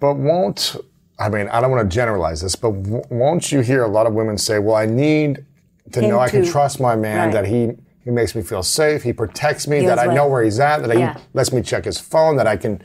But 0.00 0.14
won't 0.14 0.76
I 1.18 1.28
mean 1.28 1.48
I 1.48 1.60
don't 1.60 1.70
want 1.70 1.88
to 1.88 1.94
generalize 1.94 2.40
this, 2.40 2.56
but 2.56 2.72
w- 2.82 3.02
won't 3.10 3.52
you 3.52 3.60
hear 3.60 3.82
a 3.84 3.88
lot 3.88 4.06
of 4.06 4.14
women 4.14 4.36
say, 4.38 4.58
"Well, 4.58 4.74
I 4.76 4.86
need 4.86 5.44
to 5.92 6.00
Him 6.00 6.10
know 6.10 6.18
I 6.18 6.28
can 6.28 6.44
trust 6.44 6.80
my 6.80 6.96
man 6.96 7.26
right. 7.26 7.32
that 7.32 7.46
he 7.46 7.72
he 8.04 8.10
makes 8.10 8.34
me 8.34 8.42
feel 8.42 8.62
safe, 8.62 9.02
he 9.02 9.14
protects 9.14 9.66
me, 9.66 9.86
that 9.86 9.98
I 9.98 10.12
know 10.12 10.28
where 10.28 10.42
he's 10.42 10.60
at, 10.60 10.82
that 10.82 10.98
Yeah. 10.98 11.14
he 11.14 11.20
lets 11.32 11.52
me 11.52 11.62
check 11.62 11.86
his 11.86 11.98
phone, 11.98 12.36
that 12.36 12.46
I 12.46 12.56
can 12.58 12.82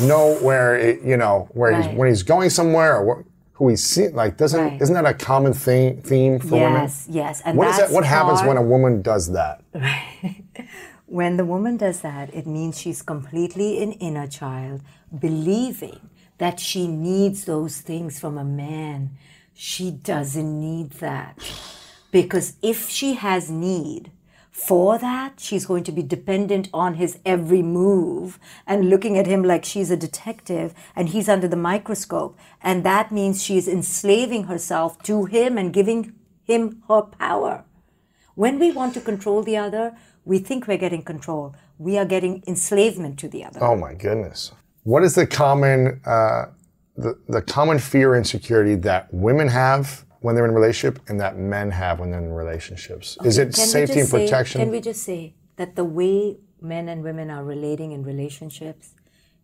know 0.00 0.36
where 0.40 0.76
it, 0.76 1.02
you 1.02 1.16
know 1.16 1.48
where 1.52 1.74
he's 1.80 1.92
when 1.96 2.08
he's 2.08 2.22
going 2.22 2.50
somewhere 2.50 2.96
or 2.98 3.24
who 3.60 3.68
he's 3.68 3.84
seeing. 3.84 4.14
Like, 4.16 4.38
doesn't 4.38 4.58
Right. 4.58 4.80
isn't 4.82 4.94
that 4.94 5.04
a 5.04 5.12
common 5.12 5.52
theme 5.52 6.00
theme 6.02 6.40
for 6.40 6.56
women? 6.56 6.80
yes, 6.82 7.06
yes. 7.10 7.42
And 7.44 7.58
What 7.58 7.68
is 7.68 7.76
that? 7.76 7.90
What 7.92 8.04
happens 8.06 8.42
when 8.42 8.56
a 8.56 8.62
woman 8.62 9.02
does 9.02 9.30
that? 9.32 9.60
Right. 9.74 10.42
When 11.06 11.36
the 11.36 11.44
woman 11.44 11.76
does 11.76 12.00
that, 12.02 12.32
it 12.32 12.46
means 12.46 12.78
she's 12.80 13.02
completely 13.02 13.82
an 13.82 13.90
inner 13.94 14.28
child, 14.28 14.80
believing 15.18 15.98
that 16.38 16.60
she 16.60 16.86
needs 16.86 17.44
those 17.46 17.78
things 17.80 18.20
from 18.20 18.38
a 18.38 18.44
man. 18.44 19.10
She 19.52 19.90
doesn't 19.90 20.52
need 20.60 20.92
that. 21.06 21.36
Because 22.12 22.54
if 22.62 22.88
she 22.88 23.14
has 23.14 23.50
need 23.50 24.12
for 24.60 24.98
that, 24.98 25.40
she's 25.40 25.64
going 25.64 25.84
to 25.84 25.92
be 25.92 26.02
dependent 26.02 26.68
on 26.72 26.94
his 26.94 27.18
every 27.24 27.62
move 27.62 28.38
and 28.66 28.90
looking 28.90 29.16
at 29.16 29.26
him 29.26 29.42
like 29.42 29.64
she's 29.64 29.90
a 29.90 29.96
detective 29.96 30.74
and 30.94 31.08
he's 31.08 31.30
under 31.30 31.48
the 31.48 31.56
microscope. 31.56 32.38
And 32.62 32.84
that 32.84 33.10
means 33.10 33.42
she's 33.42 33.66
enslaving 33.66 34.44
herself 34.44 35.02
to 35.04 35.24
him 35.24 35.56
and 35.56 35.72
giving 35.72 36.12
him 36.44 36.82
her 36.88 37.02
power. 37.02 37.64
When 38.34 38.58
we 38.58 38.70
want 38.70 38.92
to 38.94 39.00
control 39.00 39.42
the 39.42 39.56
other, 39.56 39.96
we 40.24 40.38
think 40.38 40.68
we're 40.68 40.76
getting 40.76 41.02
control. 41.02 41.54
We 41.78 41.96
are 41.96 42.04
getting 42.04 42.44
enslavement 42.46 43.18
to 43.20 43.28
the 43.28 43.44
other. 43.44 43.64
Oh 43.64 43.76
my 43.76 43.94
goodness. 43.94 44.52
What 44.82 45.02
is 45.02 45.14
the 45.14 45.26
common 45.26 46.00
uh, 46.04 46.46
the, 46.96 47.18
the 47.28 47.40
common 47.40 47.78
fear 47.78 48.14
insecurity 48.14 48.74
that 48.74 49.12
women 49.12 49.48
have 49.48 50.04
when 50.20 50.34
they're 50.34 50.44
in 50.44 50.50
a 50.50 50.54
relationship 50.54 51.00
and 51.08 51.18
that 51.20 51.36
men 51.36 51.70
have 51.70 52.00
when 52.00 52.10
they're 52.10 52.20
in 52.20 52.32
relationships? 52.32 53.16
Is 53.24 53.38
it 53.38 53.54
Can 53.54 53.66
safety 53.66 53.92
and 53.94 54.00
just 54.00 54.10
say- 54.10 54.24
protection? 54.26 54.60
Can 54.60 54.70
we 54.70 54.80
just 54.80 55.02
say 55.02 55.34
that 55.56 55.76
the 55.76 55.84
way 55.84 56.38
men 56.60 56.88
and 56.88 57.02
women 57.02 57.30
are 57.30 57.44
relating 57.44 57.92
in 57.92 58.02
relationships 58.02 58.94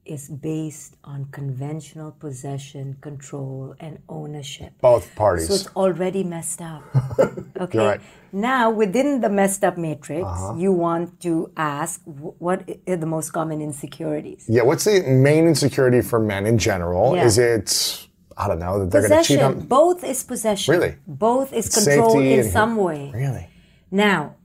is 0.05 0.29
based 0.29 0.95
on 1.03 1.25
conventional 1.33 2.13
possession, 2.13 2.97
control, 3.01 3.75
and 3.81 3.99
ownership? 4.09 4.73
Both 4.81 5.13
parties. 5.17 5.49
So 5.49 5.55
it's 5.55 5.67
already 5.75 6.23
messed 6.25 6.61
up. 6.63 6.83
Okay. 7.59 7.79
Right. 7.79 8.01
Now, 8.33 8.69
within 8.69 9.23
the 9.23 9.31
messed 9.31 9.65
up 9.65 9.79
matrix, 9.79 10.23
Uh-huh. 10.27 10.55
you 10.59 10.73
want 10.73 11.21
to 11.23 11.51
ask 11.57 12.03
what 12.05 12.69
are 12.87 12.97
the 12.99 13.07
most 13.07 13.31
common 13.33 13.63
insecurities? 13.63 14.45
yeah, 14.47 14.61
what's 14.63 14.85
the 14.85 15.01
main 15.01 15.47
insecurity 15.49 16.03
for 16.03 16.21
men 16.21 16.45
in 16.45 16.59
general? 16.59 17.17
Yeah. 17.17 17.25
Is 17.25 17.39
it 17.39 18.06
I 18.37 18.49
don't 18.49 18.59
know 18.59 18.81
that 18.81 18.91
they're 18.91 19.09
going 19.09 19.23
to 19.23 19.27
cheat 19.27 19.41
on. 19.41 19.61
Both 19.61 20.05
is 20.05 20.23
possession. 20.23 20.75
Really? 20.75 20.97
Both 21.07 21.53
is 21.53 21.67
It's 21.67 21.85
control 21.85 22.21
in 22.21 22.51
some 22.51 22.77
way. 22.77 23.11
Really? 23.15 23.49
Now, 23.91 24.37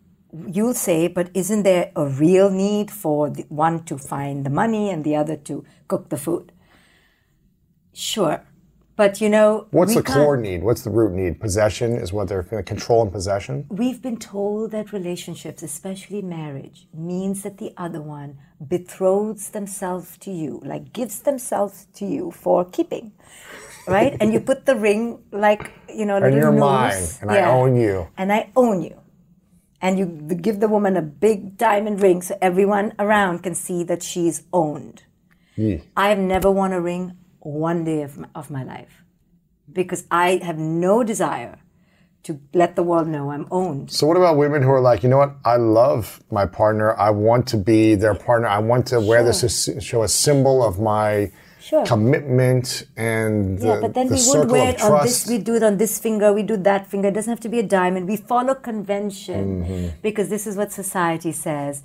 you'll 0.48 0.74
say, 0.74 1.08
but 1.08 1.30
isn't 1.34 1.64
there 1.64 1.92
a 1.96 2.08
real 2.08 2.50
need 2.50 2.90
for 2.90 3.30
the 3.30 3.44
one 3.50 3.84
to 3.86 3.98
find 3.98 4.46
the 4.46 4.50
money 4.50 4.90
and 4.90 5.04
the 5.04 5.16
other 5.16 5.36
to 5.36 5.66
cook 5.88 6.10
the 6.10 6.18
food? 6.18 6.54
Sure. 7.94 8.42
But 8.96 9.20
you 9.20 9.30
know, 9.30 9.68
What's 9.72 9.96
the 9.96 10.04
core 10.04 10.38
need? 10.38 10.62
What's 10.64 10.84
the 10.84 10.90
root 10.90 11.14
need? 11.14 11.40
Possession 11.40 11.96
is 11.96 12.14
what 12.14 12.28
they're. 12.28 12.44
Control 12.44 13.02
and 13.02 13.12
possession. 13.12 13.66
We've 13.70 14.02
been 14.02 14.18
told 14.18 14.72
that 14.72 14.94
relationships, 14.94 15.64
especially 15.64 16.22
marriage, 16.22 16.88
means 16.94 17.42
that 17.44 17.58
the 17.58 17.74
other 17.78 18.02
one 18.02 18.38
betroths 18.62 19.50
themselves 19.50 20.18
to 20.20 20.32
you, 20.32 20.62
like 20.64 20.94
gives 20.94 21.22
themselves 21.22 21.88
to 21.96 22.06
you 22.06 22.32
for 22.32 22.64
keeping, 22.64 23.14
right? 23.88 24.16
and 24.20 24.34
you 24.34 24.40
put 24.40 24.66
the 24.66 24.76
ring 24.76 25.20
like 25.32 25.72
you 25.94 26.06
know, 26.06 26.18
And 26.18 26.36
you're 26.36 26.52
mine, 26.52 27.04
and 27.22 27.32
I 27.32 27.42
own 27.52 27.76
you. 27.76 28.08
and 28.18 28.32
I 28.32 28.50
own 28.56 28.82
you. 28.82 28.98
And 29.84 29.98
you 29.98 30.06
give 30.06 30.60
the 30.60 30.68
woman 30.68 30.96
a 30.96 31.02
big 31.02 31.58
diamond 31.58 32.02
ring 32.02 32.22
so 32.22 32.38
everyone 32.42 32.94
around 33.00 33.40
can 33.42 33.56
see 33.56 33.84
that 33.86 34.04
she's 34.04 34.44
owned. 34.54 35.04
I 35.98 36.10
have 36.10 36.18
never 36.20 36.50
worn 36.52 36.72
a 36.74 36.82
ring 36.82 37.18
one 37.40 37.84
day 37.84 38.02
of 38.02 38.18
my, 38.18 38.28
of 38.34 38.50
my 38.50 38.64
life 38.64 39.04
because 39.72 40.06
I 40.10 40.40
have 40.44 40.58
no 40.58 41.04
desire 41.04 41.60
to 42.24 42.40
let 42.54 42.76
the 42.76 42.84
world 42.84 43.08
know 43.08 43.32
I'm 43.32 43.48
owned. 43.52 43.92
So 43.92 44.06
what 44.08 44.18
about 44.18 44.38
women 44.38 44.62
who 44.62 44.70
are 44.72 44.82
like, 44.82 45.02
you 45.04 45.10
know 45.10 45.18
what? 45.18 45.36
I 45.46 45.58
love 45.58 46.22
my 46.32 46.46
partner. 46.46 46.96
I 46.98 47.10
want 47.10 47.48
to 47.48 47.58
be 47.58 47.96
their 47.96 48.14
partner. 48.16 48.48
I 48.48 48.60
want 48.60 48.86
to 48.88 49.00
wear 49.00 49.24
this 49.24 49.66
to 49.66 49.82
show 49.82 50.04
a 50.04 50.08
symbol 50.08 50.64
of 50.64 50.80
my 50.80 51.32
Sure. 51.72 51.86
commitment 51.86 52.84
and 52.98 53.58
the, 53.58 53.68
Yeah, 53.68 53.80
but 53.80 53.94
then 53.94 54.08
the 54.10 54.16
we 54.16 54.40
would 54.40 54.52
wear 54.52 54.70
it 54.72 54.82
on 54.82 55.06
this, 55.06 55.26
we 55.26 55.38
do 55.38 55.56
it 55.56 55.64
on 55.64 55.78
this 55.78 56.00
finger, 56.00 56.34
we 56.34 56.44
do 56.44 56.58
that 56.58 56.86
finger. 56.92 57.08
It 57.08 57.14
doesn't 57.14 57.32
have 57.32 57.40
to 57.48 57.48
be 57.50 57.60
a 57.60 57.64
diamond. 57.64 58.10
We 58.10 58.18
follow 58.18 58.56
convention 58.56 59.44
Mm-hmm. 59.64 59.88
because 60.02 60.28
this 60.28 60.46
is 60.46 60.58
what 60.58 60.74
society 60.74 61.32
says. 61.32 61.84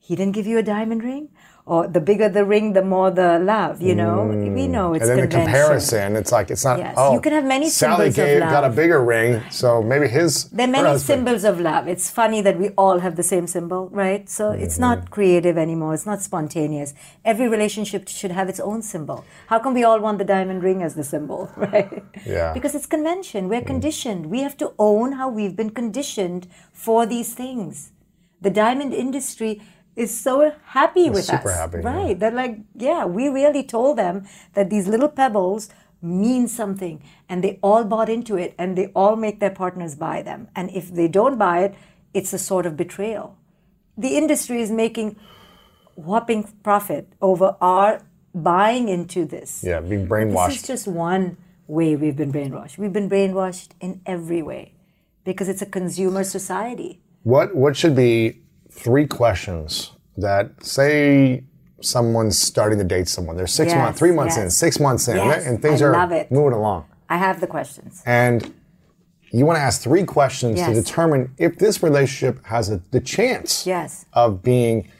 He 0.00 0.16
didn't 0.16 0.34
give 0.34 0.46
you 0.48 0.58
a 0.58 0.62
diamond 0.64 1.04
ring? 1.04 1.28
Or 1.72 1.86
the 1.96 2.00
bigger 2.00 2.28
the 2.30 2.44
ring, 2.54 2.66
the 2.72 2.82
more 2.94 3.10
the 3.10 3.38
love, 3.54 3.74
you 3.88 3.94
know? 3.94 4.14
We 4.58 4.66
know 4.74 4.94
it's 4.94 5.04
Mm. 5.04 5.10
and 5.10 5.18
then 5.20 5.28
convention. 5.28 5.28
the 5.28 5.36
comparison, 5.44 6.16
it's 6.20 6.32
like 6.36 6.48
it's 6.54 6.64
not. 6.68 6.78
Yes, 6.78 6.94
Oh, 6.96 7.12
you 7.14 7.20
can 7.24 7.32
have 7.38 7.44
many 7.44 7.68
Sally 7.68 8.10
symbols 8.10 8.18
of 8.18 8.24
gave, 8.24 8.40
got 8.56 8.64
a 8.64 8.72
bigger 8.80 9.00
ring, 9.14 9.30
so 9.50 9.68
maybe 9.92 10.06
his. 10.18 10.32
There 10.58 10.66
are 10.68 10.74
many 10.80 10.92
symbols 10.98 11.44
of 11.50 11.60
love. 11.70 11.82
It's 11.94 12.08
funny 12.20 12.40
that 12.46 12.56
we 12.62 12.68
all 12.82 12.98
have 13.06 13.14
the 13.20 13.26
same 13.34 13.46
symbol, 13.56 13.82
right? 14.02 14.24
So 14.38 14.44
it's 14.64 14.76
Mm-hmm. 14.76 14.88
not 14.88 15.10
creative 15.16 15.56
anymore. 15.66 15.92
It's 15.98 16.06
not 16.12 16.20
spontaneous. 16.30 16.90
Every 17.32 17.48
relationship 17.56 18.02
should 18.08 18.34
have 18.38 18.48
its 18.52 18.60
own 18.70 18.80
symbol. 18.92 19.18
How 19.52 19.58
come 19.62 19.74
we 19.80 19.84
all 19.88 20.00
want 20.06 20.16
the 20.22 20.28
diamond 20.36 20.60
ring 20.68 20.80
as 20.88 20.92
the 21.00 21.04
symbol, 21.14 21.40
right? 21.72 21.92
Yeah. 22.36 22.50
Because 22.56 22.72
it's 22.78 22.86
convention. 22.96 23.40
We're 23.52 23.66
conditioned. 23.74 24.22
We 24.34 24.40
have 24.46 24.56
to 24.62 24.68
own 24.90 25.08
how 25.20 25.28
we've 25.38 25.56
been 25.62 25.72
conditioned 25.82 26.42
for 26.72 27.00
these 27.14 27.30
things. 27.42 27.92
The 28.40 28.54
diamond 28.64 28.92
industry 28.94 29.52
is 29.98 30.18
so 30.18 30.52
happy 30.64 31.10
with 31.10 31.24
super 31.24 31.50
us. 31.50 31.56
happy, 31.56 31.78
yeah. 31.82 31.96
Right. 31.96 32.18
They're 32.18 32.30
like, 32.30 32.58
yeah, 32.74 33.04
we 33.04 33.28
really 33.28 33.64
told 33.64 33.98
them 33.98 34.26
that 34.54 34.70
these 34.70 34.86
little 34.86 35.08
pebbles 35.08 35.68
mean 36.00 36.46
something 36.46 37.02
and 37.28 37.42
they 37.42 37.58
all 37.62 37.84
bought 37.84 38.08
into 38.08 38.36
it 38.36 38.54
and 38.58 38.78
they 38.78 38.86
all 38.94 39.16
make 39.16 39.40
their 39.40 39.50
partners 39.50 39.96
buy 39.96 40.22
them. 40.22 40.48
And 40.54 40.70
if 40.70 40.94
they 40.94 41.08
don't 41.08 41.36
buy 41.36 41.64
it, 41.64 41.74
it's 42.14 42.32
a 42.32 42.38
sort 42.38 42.66
of 42.66 42.76
betrayal. 42.76 43.36
The 43.96 44.16
industry 44.16 44.62
is 44.62 44.70
making 44.70 45.16
whopping 45.96 46.48
profit 46.62 47.12
over 47.20 47.56
our 47.60 48.02
buying 48.32 48.88
into 48.88 49.24
this. 49.24 49.64
Yeah, 49.64 49.80
being 49.80 50.06
brainwashed. 50.06 50.48
This 50.48 50.62
is 50.62 50.66
just 50.68 50.86
one 50.86 51.36
way 51.66 51.96
we've 51.96 52.16
been 52.16 52.32
brainwashed. 52.32 52.78
We've 52.78 52.92
been 52.92 53.10
brainwashed 53.10 53.70
in 53.80 54.00
every 54.06 54.42
way 54.42 54.74
because 55.24 55.48
it's 55.48 55.62
a 55.62 55.66
consumer 55.66 56.22
society. 56.22 57.00
What 57.24 57.56
what 57.56 57.76
should 57.76 57.96
be 57.96 58.40
three 58.78 59.06
questions 59.06 59.92
that 60.16 60.64
say 60.64 61.44
someone's 61.80 62.38
starting 62.38 62.78
to 62.78 62.84
date 62.84 63.08
someone? 63.08 63.36
They're 63.36 63.46
six 63.46 63.72
Yes, 63.72 63.78
months, 63.78 63.98
three 63.98 64.12
months 64.12 64.36
in, 64.36 64.50
six 64.50 64.80
months 64.80 65.08
in, 65.08 65.16
Yes, 65.16 65.46
and 65.46 65.60
things 65.60 65.82
I 65.82 65.86
are 65.86 66.26
moving 66.30 66.52
along. 66.52 66.86
I 67.08 67.16
have 67.16 67.40
the 67.40 67.46
questions. 67.46 68.02
And 68.06 68.52
you 69.32 69.44
want 69.44 69.56
to 69.58 69.62
ask 69.62 69.82
three 69.82 70.04
questions 70.04 70.60
to 70.60 70.72
determine 70.74 71.34
if 71.38 71.58
this 71.58 71.82
relationship 71.82 72.44
has 72.46 72.70
a, 72.70 72.78
the 72.90 73.00
chance 73.00 73.66
Yes. 73.66 74.06
of 74.12 74.42
being, 74.42 74.90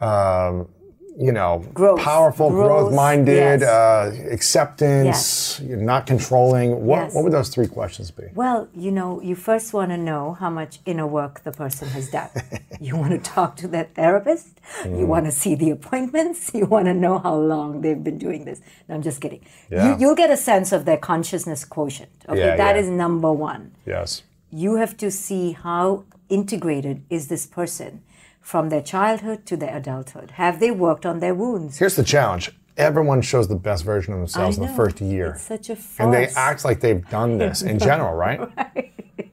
um, 0.00 0.68
you 1.16 1.30
know, 1.32 1.64
Growth. 1.72 2.00
powerful, 2.00 2.50
Growth, 2.50 2.66
growth-minded, 2.68 3.60
yes. 3.60 3.62
uh, 3.62 4.12
acceptance, 4.32 5.60
you're 5.60 5.76
not 5.76 6.06
controlling. 6.06 6.84
What, 6.84 6.96
Yes. 7.04 7.14
what 7.14 7.24
would 7.24 7.32
those 7.32 7.48
three 7.48 7.66
questions 7.68 8.10
be? 8.10 8.24
Well, 8.34 8.68
you 8.74 8.90
know, 8.90 9.20
you 9.20 9.34
first 9.36 9.72
want 9.72 9.90
to 9.90 9.96
know 9.96 10.32
how 10.34 10.50
much 10.50 10.80
inner 10.86 11.06
work 11.06 11.42
the 11.44 11.52
person 11.52 11.88
has 11.88 12.10
done. 12.10 12.30
you 12.80 12.96
want 12.96 13.12
to 13.12 13.18
talk 13.18 13.56
to 13.56 13.68
that 13.68 13.94
therapist. 13.94 14.60
Mm. 14.82 14.98
You 14.98 15.06
want 15.06 15.26
to 15.26 15.32
see 15.32 15.54
the 15.54 15.70
appointments. 15.70 16.50
You 16.64 16.66
want 16.66 16.86
to 16.86 16.94
know 16.94 17.18
how 17.18 17.34
long 17.36 17.80
they've 17.82 18.02
been 18.02 18.18
doing 18.18 18.44
this. 18.44 18.60
No, 18.88 18.94
I'm 18.94 19.02
just 19.02 19.20
kidding. 19.20 19.44
Yeah. 19.70 19.94
You, 19.94 20.00
you'll 20.00 20.14
get 20.16 20.30
a 20.30 20.36
sense 20.36 20.72
of 20.72 20.84
their 20.84 20.96
consciousness 20.96 21.64
quotient. 21.64 22.10
Okay, 22.28 22.38
Yeah, 22.40 22.56
that 22.56 22.74
yeah. 22.76 22.82
is 22.82 22.88
number 22.88 23.32
one. 23.32 23.72
Yes. 23.86 24.22
You 24.50 24.76
have 24.76 24.96
to 24.98 25.10
see 25.10 25.52
how 25.52 26.04
integrated 26.28 27.02
is 27.10 27.28
this 27.28 27.44
person 27.46 28.02
from 28.44 28.68
their 28.68 28.82
childhood 28.82 29.46
to 29.46 29.56
their 29.56 29.74
adulthood. 29.74 30.32
Have 30.32 30.60
they 30.60 30.70
worked 30.70 31.06
on 31.06 31.20
their 31.20 31.34
wounds? 31.34 31.78
Here's 31.78 31.96
the 31.96 32.04
challenge. 32.04 32.52
Everyone 32.76 33.22
shows 33.22 33.46
the 33.46 33.54
best 33.56 33.84
version 33.84 34.12
of 34.14 34.18
themselves 34.20 34.56
in 34.58 34.64
the 34.64 34.72
first 34.72 35.00
year. 35.00 35.34
It's 35.34 35.42
such 35.42 35.70
a 35.70 35.76
and 36.00 36.12
they 36.12 36.26
act 36.34 36.64
like 36.64 36.80
they've 36.80 37.08
done 37.08 37.38
this 37.42 37.62
in 37.62 37.78
general, 37.78 38.14
right? 38.14 38.40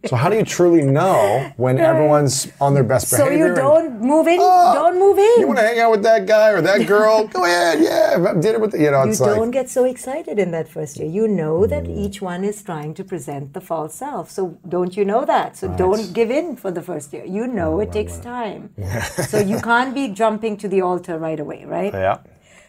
So 0.05 0.15
how 0.15 0.29
do 0.29 0.35
you 0.35 0.43
truly 0.43 0.81
know 0.83 1.51
when 1.57 1.79
everyone's 1.79 2.51
on 2.59 2.73
their 2.73 2.83
best 2.83 3.07
So 3.09 3.17
behavior? 3.25 3.49
you 3.49 3.55
don't 3.55 3.99
move 4.01 4.27
in. 4.27 4.37
Oh, 4.41 4.73
don't 4.73 4.97
move 4.99 5.17
in. 5.17 5.41
You 5.41 5.47
want 5.47 5.59
to 5.59 5.65
hang 5.65 5.79
out 5.79 5.91
with 5.91 6.03
that 6.03 6.25
guy 6.25 6.49
or 6.49 6.61
that 6.61 6.87
girl? 6.95 7.27
Go 7.27 7.45
ahead, 7.45 7.79
yeah. 7.81 8.33
did 8.33 8.55
it 8.55 8.61
with 8.61 8.71
the, 8.71 8.79
you 8.79 8.89
know. 8.91 9.03
you 9.03 9.09
It's 9.11 9.19
don't 9.19 9.37
like 9.39 9.51
get 9.51 9.69
so 9.69 9.85
excited 9.85 10.37
in 10.39 10.51
that 10.51 10.67
first 10.67 10.97
year. 10.97 11.07
You 11.09 11.27
know 11.27 11.65
that 11.67 11.83
Mm. 11.83 11.97
each 12.05 12.21
one 12.21 12.43
is 12.43 12.61
trying 12.63 12.93
to 12.95 13.03
present 13.03 13.53
the 13.53 13.61
false 13.61 13.93
self. 13.95 14.29
So 14.31 14.57
don't 14.67 14.95
you 14.97 15.05
know 15.05 15.23
that? 15.25 15.55
So 15.57 15.67
don't 15.83 16.13
give 16.13 16.29
in 16.31 16.55
for 16.55 16.69
the 16.71 16.81
first 16.81 17.11
year. 17.13 17.25
You 17.25 17.45
know 17.47 17.79
it 17.79 17.91
takes 17.91 18.17
time. 18.17 18.69
so 19.31 19.39
you 19.39 19.59
can't 19.61 19.93
be 19.95 20.07
jumping 20.09 20.57
to 20.57 20.67
the 20.67 20.81
altar 20.81 21.17
right 21.17 21.39
away, 21.39 21.65
right? 21.65 21.93
yeah. 21.93 22.17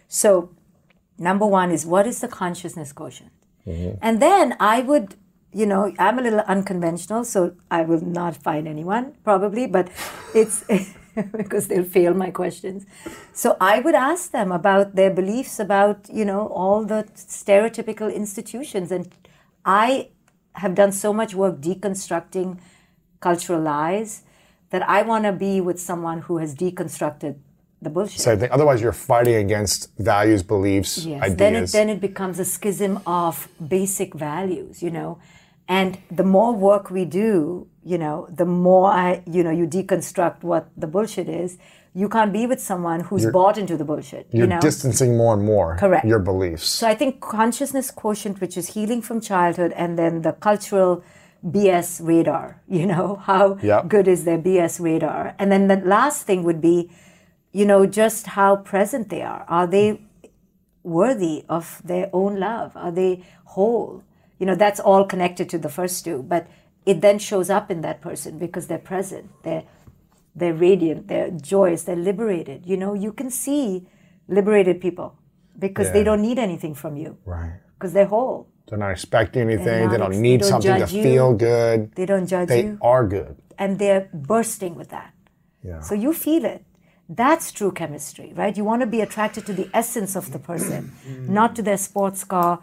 So 0.09 0.51
number 1.18 1.47
one 1.47 1.70
is 1.70 1.86
what 1.86 2.06
is 2.06 2.20
the 2.20 2.28
consciousness 2.28 2.93
quotient? 2.93 3.32
Mm-hmm. 3.66 3.98
And 4.02 4.20
then 4.20 4.56
I 4.59 4.82
would, 4.82 5.16
you 5.52 5.66
know, 5.66 5.93
I'm 5.98 6.18
a 6.18 6.22
little 6.22 6.40
unconventional, 6.40 7.24
so 7.24 7.55
I 7.70 7.82
will 7.82 8.01
not 8.01 8.36
find 8.36 8.66
anyone 8.66 9.14
probably, 9.24 9.66
but 9.66 9.90
it's 10.34 10.64
because 11.36 11.68
they'll 11.68 11.84
fail 11.84 12.14
my 12.14 12.30
questions. 12.30 12.86
So 13.32 13.56
I 13.60 13.80
would 13.80 13.94
ask 13.94 14.30
them 14.30 14.51
about 14.51 14.94
their 14.94 15.10
beliefs 15.10 15.59
about, 15.60 16.09
you 16.12 16.24
know, 16.24 16.48
all 16.48 16.84
the 16.84 17.06
stereotypical 17.14 18.12
institutions. 18.14 18.90
And 18.90 19.12
I 19.64 20.09
have 20.55 20.74
done 20.74 20.93
so 20.93 21.12
much 21.12 21.34
work 21.34 21.60
deconstructing 21.60 22.59
cultural 23.20 23.60
lies 23.60 24.22
that 24.70 24.89
I 24.89 25.02
want 25.02 25.24
to 25.24 25.32
be 25.32 25.60
with 25.60 25.78
someone 25.78 26.22
who 26.22 26.39
has 26.39 26.55
deconstructed 26.55 27.36
the 27.83 27.91
bullshit. 27.91 28.21
Same 28.21 28.39
thing. 28.39 28.51
Otherwise, 28.51 28.81
you're 28.83 28.93
fighting 29.11 29.35
against 29.47 29.79
values, 29.99 30.43
beliefs, 30.43 31.05
Yes, 31.05 31.23
ideas. 31.23 31.37
then 31.43 31.55
it 31.57 31.67
then 31.73 31.89
it 31.95 32.01
becomes 32.01 32.39
a 32.39 32.45
schism 32.45 33.01
of 33.07 33.49
basic 33.77 34.15
values, 34.15 34.83
you 34.83 34.91
know. 34.91 35.19
And 35.69 35.99
the 36.11 36.25
more 36.37 36.53
work 36.71 36.91
we 36.91 37.05
do, 37.05 37.67
you 37.85 37.99
know, 37.99 38.17
the 38.41 38.45
more 38.45 38.91
I, 38.91 39.23
you 39.27 39.43
know, 39.45 39.51
you 39.61 39.67
deconstruct 39.67 40.43
what 40.43 40.65
the 40.77 40.87
bullshit 40.87 41.29
is. 41.29 41.59
You 41.95 42.09
can't 42.09 42.33
be 42.33 42.47
with 42.47 42.59
someone 42.61 43.01
who's 43.01 43.27
bought 43.27 43.57
into 43.59 43.77
the 43.77 43.85
bullshit. 43.85 44.27
you're 44.33 44.45
you 44.45 44.47
know. 44.53 44.61
distancing 44.61 45.15
more 45.17 45.35
and 45.35 45.45
more 45.45 45.77
Correct. 45.77 46.07
your 46.07 46.21
beliefs. 46.21 46.67
So 46.81 46.89
I 46.89 46.95
think 46.95 47.21
consciousness 47.21 47.91
quotient, 47.91 48.41
which 48.41 48.57
is 48.57 48.69
healing 48.75 49.03
from 49.03 49.21
childhood, 49.21 49.73
and 49.83 49.99
then 49.99 50.23
the 50.23 50.33
cultural 50.33 51.03
BS 51.45 52.01
radar. 52.07 52.61
You 52.79 52.87
know, 52.87 53.17
how 53.17 53.59
Yep. 53.63 53.89
good 53.89 54.09
is 54.09 54.25
their 54.25 54.39
BS 54.39 54.81
radar? 54.81 55.35
And 55.39 55.53
then 55.53 55.69
the 55.69 55.77
last 55.97 56.19
thing 56.27 56.45
would 56.45 56.61
be, 56.63 56.91
you 57.53 57.66
know, 57.66 57.87
just 57.87 58.27
how 58.29 58.57
present 58.57 59.09
they 59.09 59.23
are. 59.23 59.45
Are 59.49 59.66
they 59.66 60.03
worthy 60.83 61.45
of 61.49 61.81
their 61.85 62.11
own 62.12 62.41
love? 62.41 62.77
Are 62.77 62.91
they 62.91 63.24
whole? 63.45 64.03
You 64.39 64.47
know, 64.47 64.55
that's 64.55 64.81
all 64.81 65.05
connected 65.05 65.49
to 65.51 65.59
the 65.59 65.69
first 65.69 66.05
two, 66.05 66.23
but 66.23 66.49
it 66.85 67.01
then 67.01 67.19
shows 67.19 67.51
up 67.51 67.70
in 67.70 67.83
that 67.83 68.01
person 68.01 68.39
because 68.39 68.66
they're 68.66 68.79
present. 68.79 69.31
They're 69.45 69.65
they're 70.35 70.55
radiant, 70.55 71.09
they're 71.09 71.31
joyous, 71.31 71.83
they're 71.83 71.95
liberated. 71.95 72.66
You 72.66 72.79
know, 72.79 72.95
you 72.95 73.12
can 73.12 73.31
see 73.31 73.87
liberated 74.29 74.81
people 74.81 75.19
because 75.59 75.93
they 75.93 76.03
don't 76.03 76.23
need 76.23 76.39
anything 76.39 76.74
from 76.74 76.97
you 76.97 77.19
right. 77.27 77.61
because 77.74 77.93
they're 77.93 78.07
whole. 78.07 78.49
They're 78.66 78.79
not 78.79 78.91
expecting 78.93 79.43
anything. 79.43 79.65
They're 79.66 79.89
they 79.91 79.97
don't 79.99 80.12
ex- 80.12 80.19
need 80.19 80.41
they 80.41 80.49
don't 80.49 80.62
something 80.62 80.87
to 80.87 80.97
you. 80.97 81.03
feel 81.03 81.35
good. 81.35 81.95
They 81.95 82.07
don't 82.07 82.27
judge 82.27 82.49
They 82.49 82.65
you. 82.65 82.79
are 82.81 83.07
good. 83.07 83.37
And 83.59 83.79
they're 83.79 84.09
bursting 84.15 84.74
with 84.74 84.89
that. 84.89 85.12
Yeah. 85.62 85.81
So 85.81 85.95
you 85.95 86.15
feel 86.15 86.45
it. 86.47 86.65
That's 87.14 87.52
true 87.52 87.72
chemistry, 87.72 88.32
right? 88.34 88.56
You 88.56 88.64
want 88.64 88.80
to 88.80 88.86
be 88.86 89.01
attracted 89.02 89.44
to 89.47 89.52
the 89.52 89.68
essence 89.74 90.16
of 90.16 90.32
the 90.32 90.39
person, 90.39 90.93
not 91.28 91.55
to 91.56 91.62
their 91.62 91.76
sports 91.76 92.24
car 92.24 92.60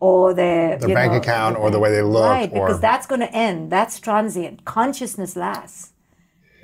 or 0.00 0.34
their, 0.34 0.76
Their 0.78 0.94
bank 0.94 1.12
know, 1.12 1.18
account 1.18 1.56
or 1.56 1.70
the 1.70 1.78
way 1.78 1.92
they 1.92 2.02
look 2.02 2.24
Right, 2.24 2.52
because 2.52 2.80
that's 2.80 3.06
going 3.06 3.20
to 3.20 3.32
end. 3.32 3.70
That's 3.70 4.00
transient. 4.00 4.64
Consciousness 4.64 5.36
lasts. 5.36 5.90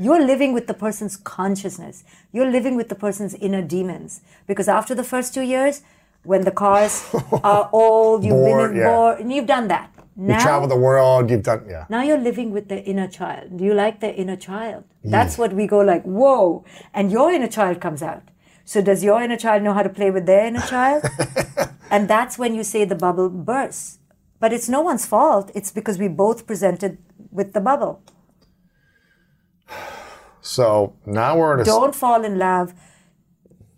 You're 0.01 0.25
living 0.33 0.53
with 0.53 0.67
the 0.67 0.75
person's 0.75 1.17
consciousness. 1.17 2.03
You're 2.33 2.51
living 2.51 2.75
with 2.75 2.89
the 2.89 2.97
person's 2.97 3.35
inner 3.35 3.63
demons. 3.63 4.23
Because 4.49 4.67
after 4.67 4.93
the 4.93 5.05
first 5.05 5.35
two 5.35 5.43
years, 5.43 5.83
when 6.25 6.43
the 6.43 6.51
cars 6.51 7.09
are 7.45 7.71
old, 7.73 8.25
you've 8.25 8.33
Bored, 8.33 8.71
been 8.73 8.81
yeah. 8.81 8.91
bored, 8.91 9.21
and 9.21 9.33
you've 9.33 9.47
done 9.47 9.69
that. 9.69 9.93
You 10.21 10.41
travel 10.41 10.67
the 10.67 10.77
world. 10.77 11.31
You've 11.31 11.45
done 11.45 11.65
yeah. 11.69 11.87
now 11.89 12.03
you're 12.03 12.19
living 12.19 12.51
with 12.51 12.69
the 12.69 12.83
inner 12.83 13.07
child. 13.07 13.57
Do 13.57 13.65
you 13.65 13.73
like 13.73 14.01
the 14.01 14.13
inner 14.13 14.37
child? 14.37 14.85
That's 15.05 15.39
what 15.39 15.53
we 15.53 15.69
go 15.69 15.79
like, 15.79 16.03
whoa. 16.03 16.65
And 16.93 17.13
your 17.13 17.31
inner 17.31 17.47
child 17.47 17.81
comes 17.81 18.03
out. 18.03 18.25
So 18.65 18.83
does 18.83 19.05
your 19.05 19.23
inner 19.23 19.37
child 19.37 19.63
know 19.63 19.73
how 19.73 19.83
to 19.83 19.89
play 19.89 20.11
with 20.11 20.27
their 20.27 20.45
inner 20.47 20.61
child? 20.61 21.05
and 21.91 22.09
that's 22.09 22.37
when 22.37 22.55
you 22.55 22.65
say 22.65 22.85
the 22.85 22.97
bubble 22.97 23.31
bursts. 23.31 24.01
But 24.41 24.53
it's 24.53 24.69
no 24.69 24.83
one's 24.83 25.07
fault. 25.07 25.53
It's 25.55 25.71
because 25.71 25.99
we 25.99 26.09
both 26.09 26.47
presented 26.47 26.99
with 27.31 27.53
the 27.53 27.61
bubble. 27.61 28.03
So 30.41 30.97
now 31.05 31.37
we're 31.37 31.55
at 31.55 31.61
a. 31.61 31.65
Don't 31.65 31.95
fall 31.95 32.25
in 32.25 32.39
love 32.39 32.73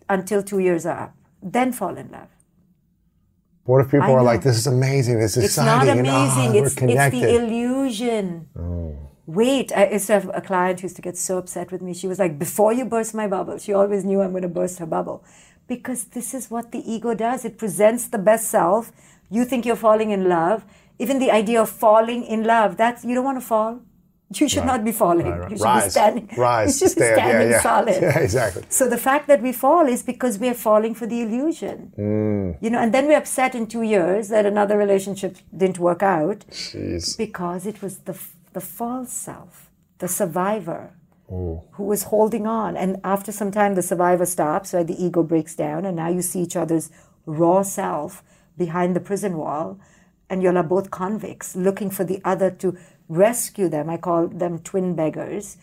until 0.07 0.41
two 0.41 0.59
years 0.59 0.85
are 0.85 0.97
up. 0.97 1.15
Then 1.43 1.73
fall 1.73 1.97
in 1.97 2.09
love. 2.11 2.29
What 3.63 3.81
if 3.81 3.91
people 3.91 4.07
I 4.07 4.11
are 4.11 4.17
know. 4.17 4.23
like, 4.23 4.41
"This 4.41 4.57
is 4.57 4.67
amazing. 4.67 5.19
This 5.19 5.37
is 5.37 5.43
It's 5.45 5.57
not 5.57 5.83
exciting. 5.83 5.99
and, 5.99 6.07
oh, 6.07 6.15
amazing. 6.15 6.53
we're 6.53 6.63
it's, 6.65 6.71
it's 6.73 6.79
connected." 6.79 7.21
the 7.23 7.35
illusion. 7.35 8.47
Oh. 8.57 8.97
Wait, 9.27 9.71
I 9.71 9.89
used 9.91 10.07
to 10.07 10.13
have 10.13 10.31
a 10.33 10.41
client 10.41 10.79
who 10.79 10.85
used 10.85 10.95
to 10.97 11.01
get 11.01 11.17
so 11.17 11.37
upset 11.37 11.71
with 11.71 11.81
me. 11.81 11.93
She 11.93 12.07
was 12.07 12.19
like, 12.19 12.37
before 12.37 12.73
you 12.73 12.83
burst 12.83 13.13
my 13.13 13.27
bubble, 13.27 13.57
she 13.59 13.71
always 13.71 14.03
knew 14.03 14.19
I'm 14.21 14.31
going 14.31 14.41
to 14.41 14.49
burst 14.49 14.79
her 14.79 14.85
bubble. 14.85 15.23
Because 15.67 16.05
this 16.05 16.33
is 16.33 16.51
what 16.51 16.71
the 16.73 16.79
ego 16.91 17.13
does. 17.13 17.45
It 17.45 17.57
presents 17.57 18.07
the 18.07 18.17
best 18.17 18.49
self. 18.49 18.91
You 19.29 19.45
think 19.45 19.65
you're 19.65 19.77
falling 19.77 20.11
in 20.11 20.27
love. 20.27 20.65
Even 20.99 21.19
the 21.19 21.31
idea 21.31 21.61
of 21.61 21.69
falling 21.69 22.25
in 22.25 22.43
love, 22.43 22.75
that's, 22.75 23.05
you 23.05 23.15
don't 23.15 23.23
want 23.23 23.39
to 23.39 23.45
fall. 23.45 23.79
You 24.39 24.47
should 24.47 24.65
not 24.65 24.83
be 24.83 24.91
falling. 24.91 25.27
Right, 25.27 25.39
right. 25.41 25.51
You 25.51 25.57
should 25.57 25.63
Rise, 25.63 25.83
be 25.83 25.89
standing. 25.89 26.29
rise, 26.37 26.81
you 26.81 26.87
should 26.87 26.95
be 26.97 27.03
stand. 27.03 27.17
Yeah, 27.17 27.25
standing 27.25 27.51
yeah. 27.51 27.61
solid. 27.61 28.01
Yeah, 28.01 28.19
exactly. 28.19 28.63
So 28.69 28.87
the 28.87 28.97
fact 28.97 29.27
that 29.27 29.41
we 29.41 29.51
fall 29.51 29.87
is 29.87 30.03
because 30.03 30.37
we're 30.37 30.53
falling 30.53 30.93
for 30.95 31.05
the 31.05 31.21
illusion. 31.21 31.93
Mm. 31.97 32.57
You 32.61 32.69
know, 32.69 32.79
and 32.79 32.93
then 32.93 33.07
we're 33.07 33.17
upset 33.17 33.55
in 33.55 33.67
two 33.67 33.81
years 33.81 34.29
that 34.29 34.45
another 34.45 34.77
relationship 34.77 35.37
didn't 35.55 35.79
work 35.79 36.03
out 36.03 36.45
Jeez. 36.49 37.17
because 37.17 37.65
it 37.65 37.81
was 37.81 37.99
the 37.99 38.17
the 38.53 38.61
false 38.61 39.13
self, 39.13 39.69
the 39.99 40.09
survivor, 40.09 40.91
who 41.31 41.83
was 41.83 42.03
holding 42.03 42.45
on. 42.45 42.75
And 42.75 42.97
after 43.03 43.31
some 43.31 43.51
time, 43.51 43.75
the 43.75 43.81
survivor 43.81 44.25
stops, 44.25 44.73
right? 44.73 44.85
The 44.85 45.01
ego 45.01 45.23
breaks 45.23 45.55
down, 45.55 45.85
and 45.85 45.95
now 45.95 46.09
you 46.09 46.21
see 46.21 46.41
each 46.41 46.57
other's 46.57 46.89
raw 47.25 47.61
self 47.61 48.23
behind 48.57 48.95
the 48.95 48.99
prison 48.99 49.37
wall, 49.37 49.79
and 50.29 50.43
you're 50.43 50.61
both 50.63 50.91
convicts 50.91 51.55
looking 51.55 51.89
for 51.89 52.03
the 52.03 52.21
other 52.25 52.51
to 52.51 52.77
rescue 53.11 53.67
them. 53.69 53.89
I 53.89 53.97
call 53.97 54.27
them 54.27 54.59
twin 54.59 54.95
beggars. 54.95 55.57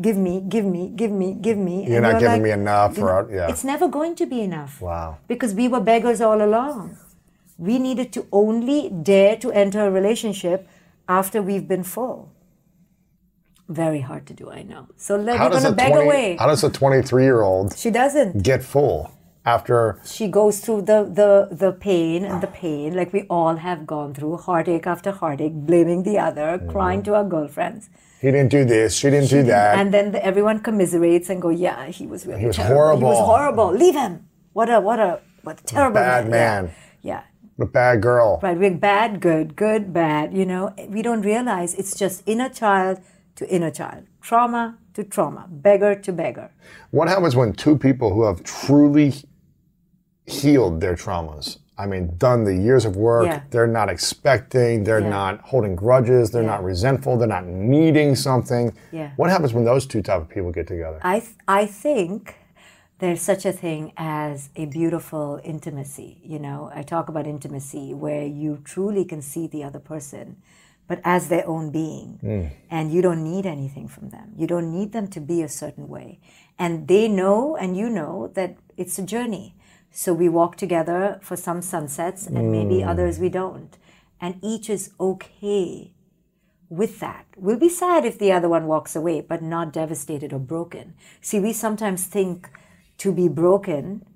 Give 0.00 0.16
me, 0.16 0.40
give 0.48 0.64
me, 0.64 0.88
give 0.94 1.10
me, 1.10 1.34
give 1.34 1.58
me. 1.58 1.86
You're 1.86 1.96
And 1.96 2.02
not 2.04 2.20
giving 2.20 2.32
like, 2.32 2.42
me 2.42 2.50
enough, 2.52 2.98
or 2.98 3.28
yeah. 3.30 3.48
It's 3.50 3.64
never 3.64 3.86
going 3.88 4.14
to 4.16 4.26
be 4.26 4.40
enough 4.40 4.80
Wow. 4.80 5.18
because 5.28 5.54
we 5.54 5.68
were 5.68 5.80
beggars 5.80 6.20
all 6.20 6.40
along. 6.42 6.96
We 7.58 7.78
needed 7.78 8.12
to 8.14 8.26
only 8.32 8.88
dare 8.88 9.36
to 9.36 9.52
enter 9.52 9.86
a 9.86 9.90
relationship 9.90 10.66
after 11.06 11.42
we've 11.42 11.68
been 11.68 11.84
full. 11.84 12.30
Very 13.68 14.00
hard 14.00 14.26
to 14.26 14.34
do, 14.34 14.50
I 14.50 14.62
know. 14.62 14.86
So 14.96 15.16
let, 15.16 15.36
How 15.36 15.44
we're 15.46 15.50
does 15.50 15.62
going 15.64 15.74
a 15.74 15.76
to 15.76 15.82
beg 15.82 15.92
20 15.92 16.06
away. 16.06 16.36
How 16.38 16.46
does 16.46 16.64
a 16.64 16.70
23 16.70 17.22
year 17.22 17.42
old 17.42 17.76
she 17.76 17.90
doesn't. 17.90 18.42
get 18.42 18.62
full 18.64 19.10
after? 19.54 19.78
She 20.16 20.26
goes 20.40 20.54
through 20.64 20.82
the, 20.92 20.98
the, 21.20 21.30
the 21.64 21.72
pain 21.88 22.24
and 22.24 22.40
the 22.46 22.52
pain, 22.64 22.88
like 23.00 23.10
we 23.18 23.22
all 23.38 23.56
have 23.68 23.80
gone 23.94 24.10
through, 24.16 24.36
heartache 24.48 24.86
after 24.94 25.10
heartache, 25.22 25.56
blaming 25.70 26.02
the 26.10 26.16
other, 26.28 26.48
Mm-hmm. 26.50 26.70
crying 26.74 27.02
to 27.06 27.14
our 27.18 27.24
girlfriends. 27.34 27.82
He 28.24 28.28
didn't 28.34 28.50
do 28.58 28.62
this. 28.74 28.88
She 29.00 29.08
didn't 29.14 29.30
do 29.30 29.42
that. 29.54 29.78
And 29.78 29.94
then 29.94 30.06
the, 30.14 30.20
everyone 30.30 30.58
commiserates 30.68 31.30
and 31.32 31.38
go, 31.46 31.50
"Yeah, 31.66 31.78
he 31.98 32.04
was 32.12 32.20
really 32.26 32.40
He 32.44 32.46
was 32.52 32.56
terrible. 32.56 32.74
He 32.74 32.80
horrible. 32.80 33.08
was 33.14 33.26
horrible. 33.32 33.68
Leave 33.84 33.96
him. 34.04 34.14
What 34.58 34.68
a 34.76 34.78
what 34.88 34.98
a 35.08 35.10
what 35.46 35.56
a 35.62 35.64
terrible 35.72 35.94
bad 35.94 36.22
Yeah. 36.26 36.30
man. 36.38 36.62
Yeah. 37.10 37.22
a 37.66 37.68
bad 37.80 37.96
girl. 38.08 38.30
Right, 38.46 38.58
we're 38.64 38.76
bad, 38.92 39.10
good, 39.28 39.48
good, 39.64 39.82
bad. 40.02 40.26
You 40.40 40.46
know, 40.52 40.64
we 40.96 41.00
don't 41.08 41.24
realize 41.32 41.70
it's 41.80 41.94
just 42.04 42.16
inner 42.34 42.50
child 42.62 42.96
to 43.38 43.42
inner 43.56 43.72
child, 43.80 44.02
trauma 44.28 44.64
to 44.96 45.00
trauma, 45.14 45.42
beggar 45.68 45.92
to 46.06 46.10
beggar. 46.22 46.48
What 46.98 47.06
happens 47.14 47.34
when 47.40 47.48
two 47.64 47.76
people 47.88 48.08
who 48.14 48.22
have 48.28 48.38
truly 48.58 49.08
healed 50.30 50.80
their 50.80 50.94
traumas? 50.94 51.58
I 51.78 51.86
mean, 51.86 52.14
done 52.18 52.44
the 52.44 52.54
years 52.54 52.84
of 52.84 52.94
work. 52.96 53.26
Yeah. 53.26 53.40
They're 53.50 53.66
not 53.66 53.88
expecting. 53.88 54.84
They're 54.84 55.00
Yeah. 55.00 55.08
not 55.20 55.40
holding 55.40 55.74
grudges. 55.74 56.30
They're 56.30 56.42
Yeah. 56.42 56.56
not 56.56 56.62
resentful. 56.64 57.16
They're 57.16 57.26
not 57.38 57.46
needing 57.46 58.14
something. 58.14 58.72
Yeah. 58.92 59.10
What 59.16 59.30
happens 59.30 59.54
when 59.54 59.64
those 59.64 59.86
two 59.86 60.02
type 60.02 60.20
of 60.20 60.28
people 60.28 60.50
get 60.52 60.66
together? 60.66 60.98
I 61.02 61.20
th- 61.20 61.36
I 61.48 61.64
think 61.64 62.34
there's 62.98 63.22
such 63.22 63.46
a 63.46 63.52
thing 63.52 63.92
as 63.96 64.50
a 64.56 64.66
beautiful 64.66 65.40
intimacy. 65.42 66.20
You 66.22 66.38
know, 66.38 66.70
I 66.74 66.82
talk 66.82 67.08
about 67.08 67.26
intimacy 67.26 67.94
where 67.94 68.26
you 68.26 68.58
truly 68.62 69.04
can 69.06 69.22
see 69.22 69.46
the 69.46 69.64
other 69.64 69.78
person, 69.78 70.36
but 70.86 71.00
as 71.02 71.28
their 71.28 71.46
own 71.48 71.70
being, 71.70 72.18
hmm. 72.20 72.44
and 72.70 72.92
you 72.92 73.00
don't 73.00 73.24
need 73.24 73.46
anything 73.46 73.88
from 73.88 74.10
them. 74.10 74.32
You 74.36 74.46
don't 74.46 74.70
need 74.70 74.92
them 74.92 75.06
to 75.08 75.20
be 75.20 75.40
a 75.42 75.48
certain 75.48 75.88
way, 75.88 76.18
and 76.58 76.88
they 76.88 77.08
know, 77.08 77.56
and 77.56 77.74
you 77.74 77.88
know 77.88 78.30
that 78.34 78.56
it's 78.76 78.98
a 78.98 79.02
journey. 79.02 79.54
So 79.90 80.14
we 80.14 80.28
walk 80.28 80.56
together 80.56 81.18
for 81.22 81.36
some 81.36 81.62
sunsets, 81.62 82.26
and 82.26 82.50
maybe 82.52 82.76
mm. 82.76 82.86
others 82.86 83.18
we 83.18 83.28
don't, 83.28 83.76
and 84.20 84.38
each 84.42 84.70
is 84.70 84.92
okay 85.00 85.92
with 86.68 87.00
that. 87.00 87.26
We'll 87.36 87.58
be 87.58 87.68
sad 87.68 88.04
if 88.04 88.18
the 88.18 88.30
other 88.30 88.48
one 88.48 88.66
walks 88.66 88.94
away, 88.94 89.20
but 89.20 89.42
not 89.42 89.72
devastated 89.72 90.32
or 90.32 90.38
broken. 90.38 90.94
See, 91.20 91.40
we 91.40 91.52
sometimes 91.52 92.06
think 92.06 92.48
to 92.98 93.12
be 93.12 93.28
broken 93.28 94.06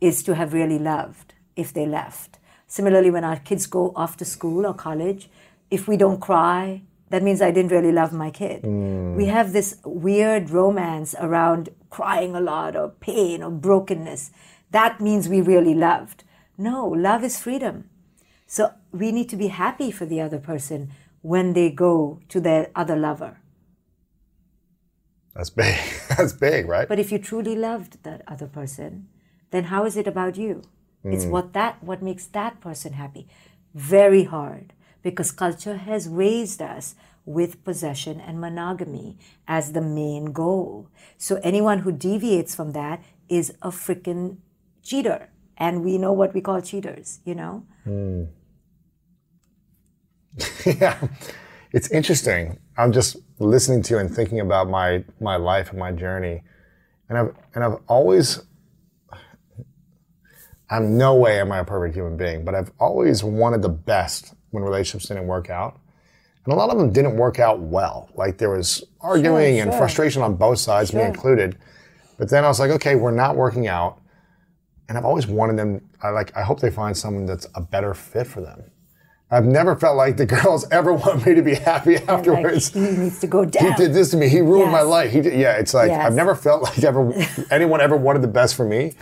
is 0.00 0.22
to 0.22 0.34
have 0.34 0.52
really 0.52 0.78
loved 0.78 1.34
if 1.56 1.72
they 1.72 1.86
left. 1.86 2.38
Similarly, 2.68 3.10
when 3.10 3.24
our 3.24 3.38
kids 3.38 3.66
go 3.66 3.92
off 3.96 4.16
to 4.18 4.24
school 4.24 4.66
or 4.66 4.74
college, 4.74 5.28
if 5.70 5.88
we 5.88 5.96
don't 5.96 6.20
cry, 6.20 6.82
that 7.10 7.22
means 7.22 7.40
I 7.40 7.50
didn't 7.50 7.70
really 7.70 7.92
love 7.92 8.12
my 8.12 8.30
kid. 8.30 8.62
Mm. 8.62 9.14
We 9.16 9.26
have 9.26 9.52
this 9.52 9.76
weird 9.84 10.50
romance 10.50 11.14
around 11.18 11.70
crying 11.90 12.34
a 12.34 12.40
lot 12.40 12.76
or 12.76 12.88
pain 12.88 13.42
or 13.42 13.50
brokenness. 13.50 14.30
That 14.70 15.00
means 15.00 15.28
we 15.28 15.40
really 15.40 15.74
loved. 15.74 16.24
No, 16.58 16.86
love 16.86 17.22
is 17.24 17.38
freedom. 17.38 17.88
So 18.46 18.72
we 18.92 19.12
need 19.12 19.28
to 19.30 19.36
be 19.36 19.48
happy 19.48 19.90
for 19.90 20.06
the 20.06 20.20
other 20.20 20.38
person 20.38 20.92
when 21.22 21.52
they 21.52 21.70
go 21.70 22.20
to 22.28 22.40
their 22.40 22.70
other 22.74 22.96
lover. 22.96 23.40
That's 25.34 25.50
big. 25.50 25.78
That's 26.16 26.32
big, 26.32 26.68
right? 26.68 26.88
But 26.88 26.98
if 26.98 27.12
you 27.12 27.18
truly 27.18 27.56
loved 27.56 28.02
that 28.04 28.22
other 28.26 28.46
person, 28.46 29.08
then 29.50 29.64
how 29.64 29.84
is 29.84 29.96
it 29.96 30.06
about 30.06 30.36
you? 30.36 30.62
It's 31.04 31.24
hmm. 31.24 31.30
what 31.30 31.52
that 31.52 31.82
what 31.82 32.02
makes 32.02 32.26
that 32.26 32.60
person 32.60 32.94
happy. 32.94 33.28
Very 33.74 34.24
hard 34.24 34.72
because 35.02 35.30
culture 35.30 35.76
has 35.76 36.08
raised 36.08 36.60
us 36.60 36.94
with 37.24 37.62
possession 37.64 38.20
and 38.20 38.40
monogamy 38.40 39.18
as 39.46 39.72
the 39.72 39.80
main 39.80 40.32
goal. 40.32 40.88
So 41.18 41.38
anyone 41.42 41.80
who 41.80 41.92
deviates 41.92 42.54
from 42.54 42.72
that 42.72 43.02
is 43.28 43.52
a 43.62 43.70
freaking 43.70 44.38
cheater. 44.86 45.28
And 45.58 45.84
we 45.84 45.98
know 45.98 46.12
what 46.12 46.34
we 46.34 46.40
call 46.40 46.60
cheaters, 46.60 47.20
you 47.24 47.34
know? 47.34 47.64
Hmm. 47.84 48.24
yeah, 50.66 51.00
it's 51.72 51.90
interesting. 51.90 52.58
I'm 52.76 52.92
just 52.92 53.16
listening 53.38 53.82
to 53.84 53.98
and 53.98 54.14
thinking 54.14 54.40
about 54.40 54.68
my 54.68 55.04
my 55.20 55.36
life 55.36 55.70
and 55.70 55.78
my 55.78 55.92
journey, 55.92 56.42
and 57.08 57.18
I've 57.18 57.34
and 57.54 57.64
I've 57.64 57.78
always. 57.88 58.40
I'm 60.68 60.98
no 60.98 61.14
way 61.14 61.38
am 61.38 61.52
I 61.52 61.58
a 61.58 61.64
perfect 61.64 61.94
human 61.94 62.16
being, 62.16 62.44
but 62.44 62.54
I've 62.56 62.72
always 62.80 63.22
wanted 63.22 63.62
the 63.62 63.68
best 63.68 64.34
when 64.50 64.64
relationships 64.64 65.06
didn't 65.06 65.28
work 65.28 65.48
out. 65.48 65.78
And 66.44 66.52
a 66.52 66.56
lot 66.56 66.70
of 66.70 66.78
them 66.78 66.92
didn't 66.92 67.16
work 67.16 67.38
out 67.38 67.60
well. 67.60 68.10
Like 68.14 68.38
there 68.38 68.50
was 68.50 68.82
arguing 69.00 69.60
and 69.60 69.70
sure. 69.70 69.78
frustration 69.78 70.22
on 70.22 70.34
both 70.34 70.58
sides, 70.58 70.92
me 70.92 71.02
included. 71.02 71.56
But 72.18 72.30
then 72.30 72.44
I 72.44 72.48
was 72.48 72.58
like, 72.58 72.72
okay, 72.72 72.96
we're 72.96 73.12
not 73.12 73.36
working 73.36 73.68
out. 73.68 74.00
And 74.88 74.96
I've 74.96 75.04
always 75.04 75.26
wanted 75.26 75.56
them, 75.58 75.80
I 76.02 76.10
like, 76.10 76.36
I 76.36 76.42
hope 76.42 76.60
they 76.60 76.70
find 76.70 76.96
someone 76.96 77.26
that's 77.26 77.46
a 77.54 77.60
better 77.60 77.92
fit 77.94 78.26
for 78.26 78.40
them. 78.40 78.62
I've 79.28 79.44
never 79.44 79.74
felt 79.74 79.96
like 79.96 80.16
the 80.16 80.26
girls 80.36 80.64
ever 80.70 80.92
want 80.92 81.26
me 81.26 81.34
to 81.34 81.42
be 81.42 81.54
happy 81.56 81.94
Like 81.94 82.08
afterwards. 82.08 82.72
he 82.72 82.80
needs 82.80 83.18
to 83.20 83.26
go 83.26 83.44
down. 83.44 83.64
He 83.72 83.74
did 83.74 83.92
this 83.92 84.10
to 84.12 84.16
me. 84.16 84.28
He 84.28 84.40
ruined 84.40 84.70
my 84.70 84.82
life. 84.82 85.10
He 85.10 85.20
did, 85.20 85.34
yeah, 85.38 85.56
it's 85.58 85.74
like 85.74 85.88
Yes. 85.88 86.06
I've 86.06 86.14
never 86.14 86.34
felt 86.36 86.62
like 86.62 86.82
ever 86.84 87.12
anyone 87.50 87.80
ever 87.80 87.96
wanted 87.96 88.22
the 88.22 88.28
best 88.28 88.54
for 88.54 88.64
me, 88.64 88.92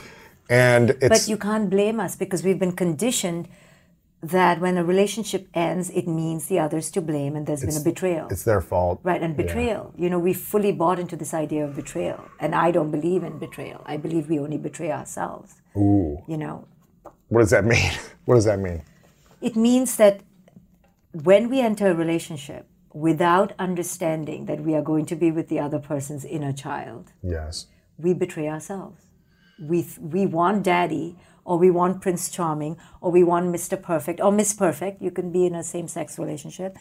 and 0.48 0.90
it's 1.02 1.09
But 1.09 1.28
you 1.28 1.36
can't 1.36 1.69
blame 1.69 2.01
us 2.01 2.16
because 2.16 2.43
we've 2.43 2.59
been 2.59 2.73
conditioned 2.73 3.48
that 4.31 4.61
when 4.61 4.77
a 4.79 4.85
relationship 4.85 5.49
ends, 5.55 5.91
it 5.91 6.07
means 6.09 6.47
the 6.47 6.59
other's 6.59 6.91
to 6.93 7.01
blame 7.01 7.37
and 7.37 7.47
there's 7.47 7.61
been 7.65 7.77
a 7.77 7.81
betrayal. 7.81 8.27
it's 8.31 8.45
their 8.45 8.61
fault. 8.61 9.01
Right, 9.03 9.23
and 9.23 9.37
betrayal. 9.37 9.93
You 9.97 10.09
know, 10.11 10.19
we 10.19 10.33
fully 10.33 10.73
bought 10.73 10.99
into 10.99 11.17
this 11.17 11.35
idea 11.35 11.65
of 11.65 11.77
betrayal. 11.77 12.25
And 12.41 12.55
I 12.55 12.71
don't 12.71 12.91
believe 12.91 13.23
in 13.23 13.39
betrayal. 13.39 13.83
I 13.85 13.97
believe 13.97 14.29
we 14.29 14.39
only 14.39 14.57
betray 14.59 14.91
ourselves. 14.93 15.57
Ooh, 15.77 16.23
You 16.27 16.37
know, 16.39 16.67
what 17.29 17.41
does 17.41 17.51
that 17.51 17.65
mean? 17.65 17.93
What 18.27 18.37
does 18.37 18.47
that 18.47 18.59
mean? 18.59 18.81
It 19.43 19.55
means 19.57 19.97
that 19.97 20.21
when 21.13 21.51
we 21.51 21.61
enter 21.61 21.89
a 21.91 21.95
relationship 21.95 22.67
without 22.95 23.53
understanding 23.59 24.47
that 24.47 24.61
we 24.61 24.75
are 24.75 24.83
going 24.83 25.05
to 25.07 25.17
be 25.17 25.31
with 25.31 25.49
the 25.49 25.61
other 25.61 25.79
person's 25.79 26.25
inner 26.25 26.53
child, 26.53 27.13
Yes. 27.23 27.67
we 27.99 28.15
betray 28.15 28.49
ourselves. 28.49 29.03
We, 29.61 29.87
we 30.01 30.25
want 30.27 30.63
daddy, 30.63 31.17
or 31.45 31.59
we 31.59 31.71
want 31.71 32.01
Prince 32.01 32.31
Charming, 32.31 32.77
or 33.01 33.11
we 33.11 33.23
want 33.23 33.55
Mr. 33.55 33.81
Perfect, 33.81 34.21
or 34.21 34.33
Miss 34.33 34.55
Perfect. 34.55 35.03
You 35.03 35.11
can 35.11 35.31
be 35.31 35.47
in 35.47 35.55
a 35.55 35.62
same 35.62 35.89
sex 35.89 36.19
relationship. 36.19 36.77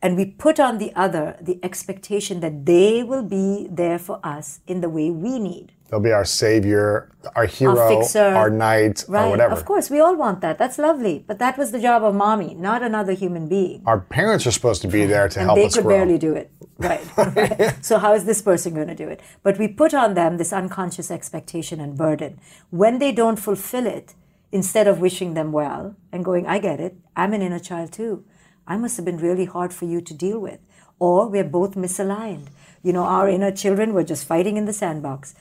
And 0.00 0.16
we 0.16 0.26
put 0.26 0.60
on 0.60 0.78
the 0.78 0.92
other 0.94 1.36
the 1.40 1.58
expectation 1.62 2.40
that 2.40 2.66
they 2.66 3.02
will 3.02 3.24
be 3.24 3.66
there 3.70 3.98
for 3.98 4.20
us 4.22 4.60
in 4.66 4.80
the 4.80 4.88
way 4.88 5.10
we 5.10 5.38
need. 5.38 5.72
They'll 5.88 6.00
be 6.00 6.12
our 6.12 6.24
savior, 6.24 7.10
our 7.34 7.46
hero, 7.46 7.78
our 7.78 7.88
fixer, 7.88 8.22
our 8.22 8.50
knight, 8.50 9.04
right? 9.08 9.24
or 9.24 9.30
whatever. 9.30 9.54
Of 9.54 9.64
course, 9.64 9.88
we 9.88 10.00
all 10.00 10.14
want 10.14 10.42
that. 10.42 10.58
That's 10.58 10.76
lovely. 10.78 11.24
But 11.26 11.38
that 11.38 11.56
was 11.56 11.72
the 11.72 11.80
job 11.80 12.04
of 12.04 12.14
mommy, 12.14 12.54
not 12.54 12.82
another 12.82 13.14
human 13.14 13.48
being. 13.48 13.82
Our 13.86 14.00
parents 14.00 14.46
are 14.46 14.50
supposed 14.50 14.82
to 14.82 14.88
be 14.88 15.06
there 15.06 15.28
to 15.30 15.40
and 15.40 15.46
help 15.48 15.56
they 15.56 15.64
us 15.64 15.72
They 15.74 15.78
could 15.78 15.86
grow. 15.86 15.96
barely 15.96 16.18
do 16.18 16.34
it. 16.34 16.52
Right. 16.76 17.16
right. 17.16 17.74
So 17.84 17.98
how 17.98 18.12
is 18.12 18.24
this 18.26 18.42
person 18.42 18.74
going 18.74 18.88
to 18.88 18.94
do 18.94 19.08
it? 19.08 19.20
But 19.42 19.58
we 19.58 19.66
put 19.66 19.94
on 19.94 20.12
them 20.12 20.36
this 20.36 20.52
unconscious 20.52 21.10
expectation 21.10 21.80
and 21.80 21.96
burden. 21.96 22.38
When 22.70 22.98
they 22.98 23.10
don't 23.10 23.38
fulfill 23.38 23.86
it, 23.86 24.14
instead 24.52 24.86
of 24.86 25.00
wishing 25.00 25.34
them 25.34 25.52
well 25.52 25.96
and 26.12 26.24
going, 26.24 26.46
I 26.46 26.58
get 26.58 26.80
it, 26.80 26.96
I'm 27.16 27.32
an 27.32 27.40
inner 27.40 27.58
child 27.58 27.92
too. 27.92 28.24
I 28.68 28.76
must 28.76 28.96
have 28.98 29.06
been 29.06 29.16
really 29.16 29.46
hard 29.46 29.72
for 29.72 29.86
you 29.86 30.00
to 30.02 30.14
deal 30.14 30.38
with. 30.38 30.60
Or 30.98 31.28
we're 31.28 31.44
both 31.58 31.74
misaligned. 31.74 32.48
You 32.82 32.92
know, 32.92 33.04
our 33.04 33.28
inner 33.28 33.50
children 33.50 33.94
were 33.94 34.04
just 34.04 34.26
fighting 34.26 34.56
in 34.56 34.66
the 34.66 34.72
sandbox. 34.72 35.34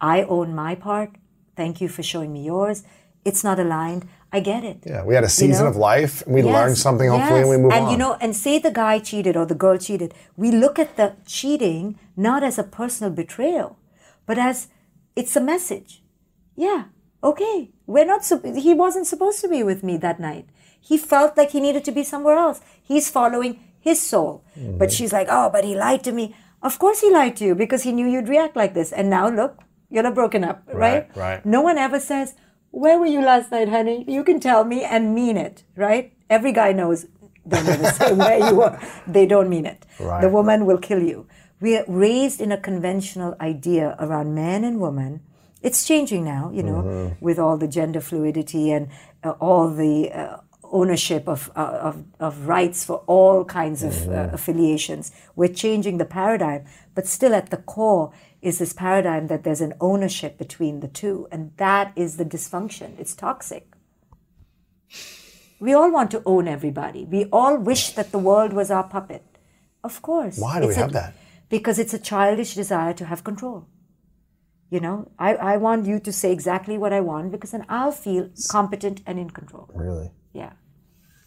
I 0.00 0.24
own 0.24 0.54
my 0.54 0.74
part. 0.74 1.10
Thank 1.56 1.80
you 1.80 1.88
for 1.88 2.02
showing 2.02 2.32
me 2.32 2.44
yours. 2.44 2.82
It's 3.24 3.44
not 3.44 3.58
aligned. 3.58 4.08
I 4.32 4.40
get 4.40 4.64
it. 4.64 4.78
Yeah, 4.84 5.04
we 5.04 5.14
had 5.14 5.24
a 5.24 5.28
season 5.28 5.64
know? 5.64 5.70
of 5.70 5.76
life, 5.76 6.22
and 6.26 6.34
we 6.34 6.42
Yes, 6.42 6.52
learned 6.52 6.78
something. 6.78 7.08
Hopefully, 7.08 7.42
and 7.42 7.48
we 7.48 7.56
move 7.56 7.72
and 7.72 7.72
on. 7.72 7.82
And 7.82 7.92
you 7.92 7.96
know, 7.96 8.14
and 8.20 8.36
say 8.36 8.58
the 8.58 8.72
guy 8.72 8.98
cheated 8.98 9.36
or 9.36 9.46
the 9.46 9.54
girl 9.54 9.78
cheated. 9.78 10.12
We 10.36 10.50
look 10.50 10.78
at 10.78 10.96
the 10.96 11.14
cheating 11.24 11.98
not 12.16 12.42
as 12.42 12.58
a 12.58 12.64
personal 12.64 13.12
betrayal, 13.12 13.78
but 14.26 14.36
as 14.36 14.68
it's 15.14 15.36
a 15.36 15.40
message. 15.40 16.02
Yeah, 16.56 16.84
okay. 17.22 17.70
We're 17.86 18.04
not. 18.04 18.26
He 18.56 18.74
wasn't 18.74 19.06
supposed 19.06 19.40
to 19.42 19.48
be 19.48 19.62
with 19.62 19.84
me 19.84 19.96
that 19.98 20.18
night. 20.18 20.46
He 20.90 20.96
felt 20.98 21.36
like 21.38 21.50
he 21.56 21.60
needed 21.66 21.84
to 21.84 21.92
be 21.98 22.04
somewhere 22.04 22.36
else. 22.36 22.60
He's 22.82 23.08
following 23.10 23.52
his 23.80 23.98
soul. 24.10 24.44
But 24.80 24.92
she's 24.92 25.12
like, 25.18 25.28
oh, 25.30 25.48
but 25.54 25.64
he 25.64 25.74
lied 25.74 26.02
to 26.04 26.12
me. 26.12 26.34
Of 26.62 26.78
course 26.78 27.00
he 27.00 27.10
lied 27.10 27.36
to 27.38 27.44
you 27.44 27.54
because 27.54 27.82
he 27.84 27.92
knew 27.92 28.06
you'd 28.06 28.28
react 28.28 28.54
like 28.56 28.74
this. 28.74 28.92
And 28.92 29.08
now 29.08 29.28
look, 29.28 29.58
you're 29.90 30.02
not 30.08 30.14
broken 30.14 30.44
up, 30.44 30.62
right? 30.68 31.08
Right, 31.14 31.16
right. 31.16 31.46
No 31.46 31.60
one 31.62 31.78
ever 31.78 32.00
says, 32.00 32.34
Where 32.70 32.98
were 32.98 33.06
you 33.16 33.20
last 33.22 33.50
night, 33.50 33.68
honey? 33.68 34.04
You 34.08 34.24
can 34.24 34.40
tell 34.40 34.64
me 34.64 34.82
and 34.84 35.14
mean 35.14 35.36
it, 35.36 35.64
right? 35.76 36.12
Every 36.28 36.52
guy 36.52 36.72
knows 36.72 37.06
they 37.46 37.62
never 37.62 37.90
say 37.98 38.12
where 38.14 38.38
you 38.48 38.54
were. 38.56 38.78
They 39.06 39.26
don't 39.26 39.48
mean 39.48 39.66
it. 39.66 39.84
Right. 40.00 40.20
The 40.22 40.28
woman 40.38 40.64
will 40.66 40.78
kill 40.78 41.02
you. 41.02 41.26
We 41.60 41.76
are 41.78 41.84
raised 41.88 42.40
in 42.40 42.50
a 42.52 42.58
conventional 42.60 43.36
idea 43.40 43.94
around 43.98 44.34
man 44.34 44.64
and 44.64 44.80
woman. 44.80 45.20
It's 45.62 45.84
changing 45.86 46.24
now, 46.24 46.50
you 46.52 46.62
know, 46.62 46.80
Mm-hmm. 46.82 47.24
with 47.24 47.38
all 47.38 47.56
the 47.56 47.68
gender 47.68 48.00
fluidity 48.00 48.70
and 48.70 48.88
uh, 49.22 49.30
all 49.40 49.68
the 49.70 50.10
uh, 50.12 50.36
ownership 50.78 51.28
of, 51.28 51.50
uh, 51.56 51.78
of, 51.88 51.94
of 52.20 52.46
rights 52.48 52.84
for 52.84 52.98
all 53.06 53.44
kinds 53.44 53.82
of 53.82 53.92
Mm-hmm. 53.92 54.12
uh, 54.12 54.34
affiliations. 54.38 55.12
We're 55.36 55.54
changing 55.64 55.96
the 55.98 56.04
paradigm, 56.18 56.62
but 56.96 57.06
still 57.06 57.34
at 57.40 57.50
the 57.50 57.58
core 57.74 58.12
is 58.42 58.58
this 58.58 58.72
paradigm 58.72 59.28
that 59.28 59.42
there's 59.44 59.60
an 59.68 59.74
ownership 59.80 60.36
between 60.44 60.80
the 60.80 60.88
two, 60.88 61.28
and 61.32 61.52
that 61.56 61.92
is 61.96 62.16
the 62.16 62.24
dysfunction. 62.34 62.88
It's 62.98 63.14
toxic. 63.14 63.64
We 65.60 65.72
all 65.72 65.90
want 65.90 66.10
to 66.10 66.22
own 66.26 66.48
everybody. 66.48 67.04
We 67.04 67.24
all 67.32 67.56
wish 67.56 67.84
that 67.98 68.10
the 68.12 68.18
world 68.18 68.52
was 68.52 68.70
our 68.70 68.84
puppet. 68.96 69.22
Of 69.82 70.02
course. 70.02 70.38
Why 70.38 70.60
do 70.60 70.66
we 70.68 70.74
a- 70.74 70.78
have 70.78 70.92
that? 70.92 71.14
Because 71.48 71.78
it's 71.78 71.94
a 71.94 71.98
childish 72.10 72.54
desire 72.54 72.92
to 72.94 73.04
have 73.06 73.22
control. 73.22 73.66
You 74.70 74.80
know, 74.80 75.10
I, 75.18 75.34
I 75.52 75.56
want 75.56 75.86
you 75.86 76.00
to 76.00 76.12
say 76.12 76.32
exactly 76.32 76.76
what 76.78 76.92
I 76.92 77.00
want 77.00 77.30
because 77.30 77.52
then 77.52 77.64
I'll 77.68 77.92
feel 77.92 78.28
competent 78.50 79.02
and 79.06 79.18
in 79.18 79.30
control. 79.30 79.70
really. 79.74 80.10
Yeah. 80.32 80.52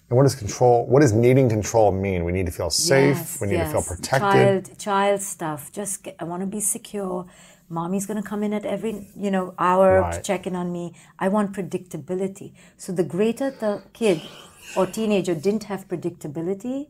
And 0.10 0.16
what 0.16 0.24
does 0.24 0.36
control? 0.36 0.86
What 0.88 1.02
does 1.02 1.12
needing 1.14 1.50
control 1.50 1.92
mean? 1.92 2.24
We 2.24 2.32
need 2.32 2.46
to 2.46 2.52
feel 2.52 2.70
safe. 2.70 3.18
Yes, 3.18 3.42
we 3.42 3.48
need 3.48 3.58
to 3.58 3.66
feel 3.66 3.84
protected. 3.84 4.22
Child, 4.22 4.80
child 4.80 5.22
stuff. 5.22 5.72
Just 5.72 6.04
get, 6.04 6.16
I 6.20 6.24
want 6.24 6.42
to 6.42 6.48
be 6.48 6.62
secure. 6.62 7.26
Mommy's 7.70 8.06
going 8.06 8.22
to 8.22 8.28
come 8.28 8.42
in 8.44 8.54
at 8.54 8.66
every 8.66 9.08
you 9.18 9.30
know 9.30 9.54
hour 9.60 10.10
to 10.14 10.22
check 10.22 10.48
in 10.48 10.56
on 10.56 10.72
me. 10.72 10.94
I 11.20 11.28
want 11.28 11.52
predictability. 11.54 12.54
So 12.78 12.94
the 12.94 13.04
greater 13.04 13.52
the 13.52 13.84
kid 13.92 14.22
or 14.78 14.86
teenager 14.86 15.36
didn't 15.36 15.66
have 15.66 15.88
predictability, 15.90 16.88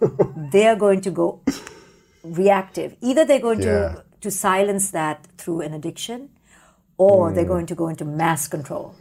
they 0.52 0.68
are 0.68 0.76
going 0.76 1.00
to 1.00 1.10
go 1.10 1.40
reactive. 2.22 2.94
Either 3.00 3.24
they're 3.24 3.40
going 3.40 3.60
Yeah. 3.62 3.66
to 3.94 4.04
to 4.20 4.30
silence 4.30 4.90
that 4.90 5.26
through 5.38 5.62
an 5.62 5.72
addiction, 5.72 6.28
or 6.98 7.30
Mm. 7.30 7.34
they're 7.34 7.46
going 7.54 7.64
to 7.66 7.74
go 7.74 7.88
into 7.88 8.04
mass 8.04 8.46
control, 8.46 8.94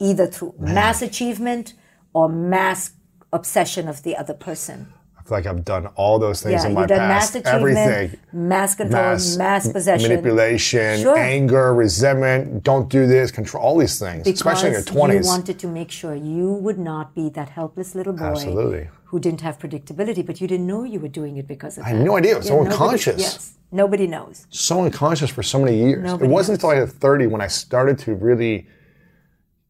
either 0.00 0.26
through 0.26 0.52
mass 0.58 1.00
achievement 1.00 1.74
or 2.12 2.28
mass 2.28 2.90
obsession 3.38 3.88
of 3.88 4.02
the 4.06 4.16
other 4.16 4.34
person. 4.34 4.78
I 5.18 5.22
feel 5.26 5.38
like 5.38 5.46
I've 5.46 5.64
done 5.64 5.86
all 6.02 6.18
those 6.18 6.42
things 6.42 6.62
Yeah, 6.62 6.68
in 6.68 6.74
my 6.74 6.86
past. 6.86 7.34
mass 7.34 7.46
Everything. 7.46 8.06
mass 8.32 8.74
control, 8.74 9.02
mass, 9.02 9.66
m- 9.66 9.72
possession, 9.72 10.08
manipulation, 10.10 11.00
Sure. 11.00 11.16
anger, 11.16 11.72
resentment. 11.74 12.62
Don't 12.62 12.88
do 12.90 13.06
this. 13.06 13.30
Control 13.30 13.62
all 13.64 13.76
these 13.78 13.98
things, 13.98 14.26
especially 14.28 14.68
in 14.68 14.74
your 14.74 14.82
twenties. 14.82 15.24
you 15.26 15.32
wanted 15.34 15.58
to 15.64 15.66
make 15.66 15.90
sure 15.90 16.14
you 16.14 16.48
would 16.66 16.78
not 16.78 17.14
be 17.14 17.30
that 17.30 17.48
helpless 17.60 17.94
little 17.94 18.12
boy 18.12 18.32
Absolutely. 18.34 18.88
who 19.06 19.18
didn't 19.18 19.40
have 19.40 19.58
predictability, 19.58 20.22
but 20.28 20.42
you 20.42 20.46
didn't 20.46 20.66
know 20.66 20.84
you 20.84 21.00
were 21.00 21.08
doing 21.20 21.38
it 21.38 21.46
because 21.54 21.78
of 21.78 21.84
I 21.84 21.88
that. 21.88 21.94
I 21.94 21.98
had 21.98 22.06
no 22.06 22.16
idea. 22.18 22.32
It 22.34 22.38
was 22.42 22.48
so 22.48 22.56
nobody- 22.56 22.70
unconscious. 22.72 23.20
Yes, 23.26 23.52
nobody 23.72 24.06
knows. 24.06 24.46
so 24.50 24.82
unconscious 24.84 25.30
for 25.30 25.42
so 25.42 25.58
many 25.58 25.74
years. 25.84 26.02
Nobody 26.04 26.28
it 26.28 26.32
wasn't 26.38 26.56
until 26.58 26.70
I 26.74 26.76
hit 26.82 26.90
30 26.90 27.26
when 27.28 27.40
I 27.40 27.46
started 27.48 27.96
to 28.00 28.14
really 28.14 28.66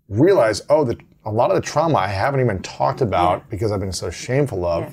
realize, 0.09 0.63
oh, 0.69 0.83
the, 0.85 0.99
a 1.25 1.31
lot 1.31 1.51
of 1.51 1.57
the 1.57 1.63
trauma 1.63 1.99
I 1.99 2.09
haven't 2.09 2.41
even 2.41 2.61
talked 2.63 3.01
about 3.01 3.39
Yeah. 3.39 3.45
because 3.51 3.73
I've 3.73 3.81
been 3.81 3.93
so 3.93 4.11
shameful 4.11 4.65
of. 4.65 4.83
Yeah. 4.85 4.91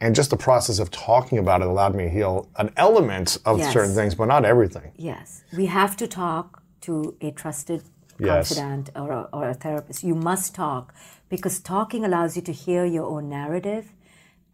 And 0.00 0.14
just 0.14 0.30
the 0.30 0.36
process 0.36 0.78
of 0.80 0.90
talking 0.90 1.38
about 1.38 1.62
it 1.62 1.66
allowed 1.68 1.94
me 1.94 2.04
to 2.04 2.10
heal 2.10 2.48
an 2.56 2.70
element 2.76 3.38
of 3.46 3.58
Yes. 3.58 3.72
certain 3.72 3.94
things, 3.94 4.14
but 4.14 4.26
not 4.26 4.44
everything. 4.44 4.92
Yes, 4.96 5.44
we 5.56 5.66
have 5.66 5.96
to 5.96 6.06
talk 6.06 6.62
to 6.82 7.16
a 7.20 7.30
trusted 7.30 7.82
Yes. 8.18 8.48
confidant 8.54 8.90
or 8.94 9.10
a, 9.10 9.28
or 9.32 9.48
a 9.48 9.54
therapist. 9.54 10.04
You 10.04 10.14
must 10.14 10.54
talk 10.54 10.92
because 11.28 11.58
talking 11.60 12.04
allows 12.04 12.36
you 12.36 12.42
to 12.42 12.52
hear 12.52 12.84
your 12.84 13.06
own 13.06 13.28
narrative. 13.28 13.92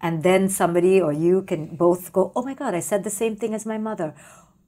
And 0.00 0.22
then 0.22 0.48
somebody 0.48 1.00
or 1.00 1.12
you 1.12 1.42
can 1.42 1.76
both 1.76 2.12
go, 2.12 2.32
Oh 2.36 2.42
my 2.42 2.54
God, 2.54 2.74
I 2.74 2.80
said 2.80 3.02
the 3.04 3.10
same 3.10 3.36
thing 3.36 3.52
as 3.54 3.66
my 3.66 3.76
mother. 3.76 4.14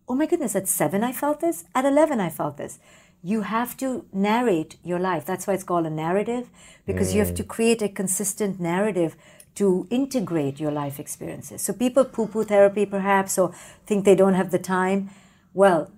Oh 0.09 0.15
my 0.15 0.27
goodness, 0.27 0.55
at 0.57 0.69
seven 0.69 1.03
I 1.05 1.13
felt 1.13 1.41
this, 1.41 1.65
at 1.75 1.85
11 1.85 2.21
I 2.21 2.29
felt 2.29 2.57
this. 2.57 2.79
You 3.23 3.43
have 3.43 3.77
to 3.79 4.05
narrate 4.13 4.77
your 4.83 4.99
life. 4.99 5.25
That's 5.25 5.47
why 5.47 5.55
it's 5.55 5.65
called 5.65 5.87
a 5.87 5.91
narrative, 5.91 6.51
because 6.87 7.15
you 7.15 7.21
have 7.25 7.35
to 7.37 7.45
mm. 7.45 7.49
create 7.49 7.81
a 7.83 7.89
consistent 7.89 8.59
narrative 8.59 9.17
to 9.55 9.87
integrate 9.91 10.59
your 10.59 10.73
life 10.73 10.99
experiences. 10.99 11.63
So 11.63 11.73
people 11.73 12.05
poo 12.05 12.27
poo 12.27 12.43
therapy 12.45 12.87
perhaps 12.87 13.39
or 13.39 13.55
think 13.87 14.05
they 14.05 14.15
don't 14.17 14.35
have 14.35 14.51
the 14.51 14.59
time. 14.59 15.11
Well, 15.55 15.91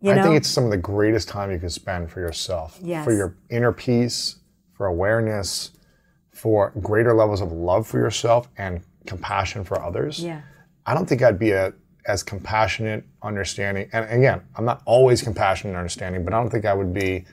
you 0.00 0.12
I 0.12 0.16
know, 0.16 0.22
think 0.24 0.36
it's 0.36 0.48
some 0.48 0.64
of 0.64 0.70
the 0.70 0.76
greatest 0.76 1.28
time 1.28 1.50
you 1.50 1.58
can 1.58 1.70
spend 1.70 2.10
for 2.10 2.20
yourself, 2.20 2.78
Yes. 2.82 3.04
for 3.04 3.12
your 3.12 3.36
inner 3.50 3.72
peace, 3.72 4.36
for 4.74 4.86
awareness, 4.86 5.70
for 6.32 6.72
greater 6.80 7.14
levels 7.14 7.40
of 7.40 7.50
love 7.50 7.86
for 7.86 7.98
yourself 7.98 8.48
and 8.58 8.80
compassion 9.06 9.64
for 9.64 9.80
others. 9.82 10.22
yeah. 10.22 10.42
I 10.86 10.94
don't 10.94 11.06
think 11.08 11.22
I'd 11.22 11.38
be 11.38 11.50
a, 11.50 11.72
as 12.08 12.22
compassionate, 12.22 13.04
understanding. 13.22 13.88
And 13.92 14.10
again, 14.10 14.42
I'm 14.56 14.64
not 14.64 14.82
always 14.86 15.22
compassionate 15.22 15.72
and 15.72 15.78
understanding, 15.78 16.24
but 16.24 16.34
I 16.34 16.40
don't 16.40 16.50
think 16.50 16.64
I 16.64 16.74
would 16.74 16.92
be 16.92 17.26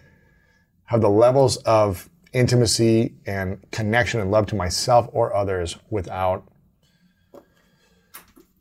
have 0.85 1.01
the 1.01 1.09
levels 1.09 1.57
of 1.57 2.09
intimacy 2.33 3.15
and 3.25 3.59
connection 3.71 4.19
and 4.19 4.29
love 4.29 4.45
to 4.47 4.55
myself 4.55 5.09
or 5.13 5.33
others 5.33 5.77
without 5.89 6.47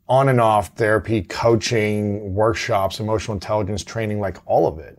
on 0.08 0.28
and 0.28 0.40
off 0.40 0.68
therapy, 0.76 1.22
coaching, 1.22 2.34
workshops, 2.34 3.00
emotional 3.00 3.34
intelligence 3.34 3.82
training, 3.82 4.20
like 4.20 4.38
all 4.46 4.66
of 4.66 4.78
it. 4.78 4.98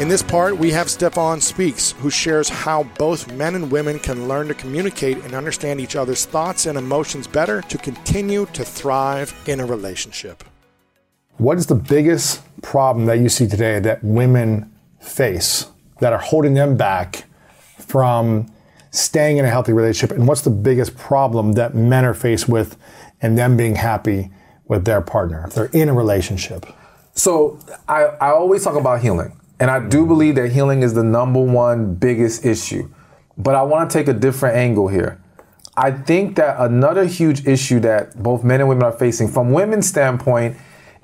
In 0.00 0.08
this 0.08 0.22
part, 0.22 0.56
we 0.56 0.70
have 0.70 0.88
Stephan 0.88 1.42
Speaks, 1.42 1.92
who 1.92 2.08
shares 2.08 2.48
how 2.48 2.84
both 2.96 3.30
men 3.34 3.54
and 3.54 3.70
women 3.70 3.98
can 3.98 4.28
learn 4.28 4.48
to 4.48 4.54
communicate 4.54 5.18
and 5.24 5.34
understand 5.34 5.78
each 5.78 5.94
other's 5.94 6.24
thoughts 6.24 6.64
and 6.64 6.78
emotions 6.78 7.26
better 7.26 7.60
to 7.60 7.76
continue 7.76 8.46
to 8.54 8.64
thrive 8.64 9.34
in 9.46 9.60
a 9.60 9.66
relationship. 9.66 10.42
What 11.36 11.58
is 11.58 11.66
the 11.66 11.74
biggest 11.74 12.40
problem 12.62 13.04
that 13.06 13.18
you 13.18 13.28
see 13.28 13.46
today 13.46 13.78
that 13.80 14.02
women 14.02 14.72
face 15.00 15.66
that 15.98 16.14
are 16.14 16.18
holding 16.18 16.54
them 16.54 16.78
back 16.78 17.24
from 17.76 18.50
staying 18.92 19.36
in 19.36 19.44
a 19.44 19.50
healthy 19.50 19.74
relationship? 19.74 20.16
And 20.16 20.26
what's 20.26 20.40
the 20.40 20.48
biggest 20.48 20.96
problem 20.96 21.52
that 21.52 21.74
men 21.74 22.06
are 22.06 22.14
faced 22.14 22.48
with 22.48 22.78
and 23.20 23.36
them 23.36 23.54
being 23.54 23.74
happy 23.74 24.30
with 24.66 24.86
their 24.86 25.02
partner 25.02 25.44
if 25.46 25.52
they're 25.52 25.66
in 25.66 25.90
a 25.90 25.94
relationship? 25.94 26.64
So 27.12 27.58
I, 27.86 28.04
I 28.04 28.30
always 28.30 28.64
talk 28.64 28.76
about 28.76 29.02
healing. 29.02 29.36
And 29.60 29.70
I 29.70 29.86
do 29.86 30.06
believe 30.06 30.36
that 30.36 30.50
healing 30.50 30.82
is 30.82 30.94
the 30.94 31.04
number 31.04 31.40
one 31.40 31.94
biggest 31.94 32.44
issue. 32.46 32.88
But 33.36 33.54
I 33.54 33.62
want 33.62 33.90
to 33.90 33.98
take 33.98 34.08
a 34.08 34.14
different 34.14 34.56
angle 34.56 34.88
here. 34.88 35.20
I 35.76 35.92
think 35.92 36.36
that 36.36 36.56
another 36.58 37.04
huge 37.04 37.46
issue 37.46 37.78
that 37.80 38.20
both 38.22 38.42
men 38.42 38.60
and 38.60 38.68
women 38.68 38.82
are 38.82 38.92
facing, 38.92 39.28
from 39.28 39.52
women's 39.52 39.86
standpoint, 39.86 40.56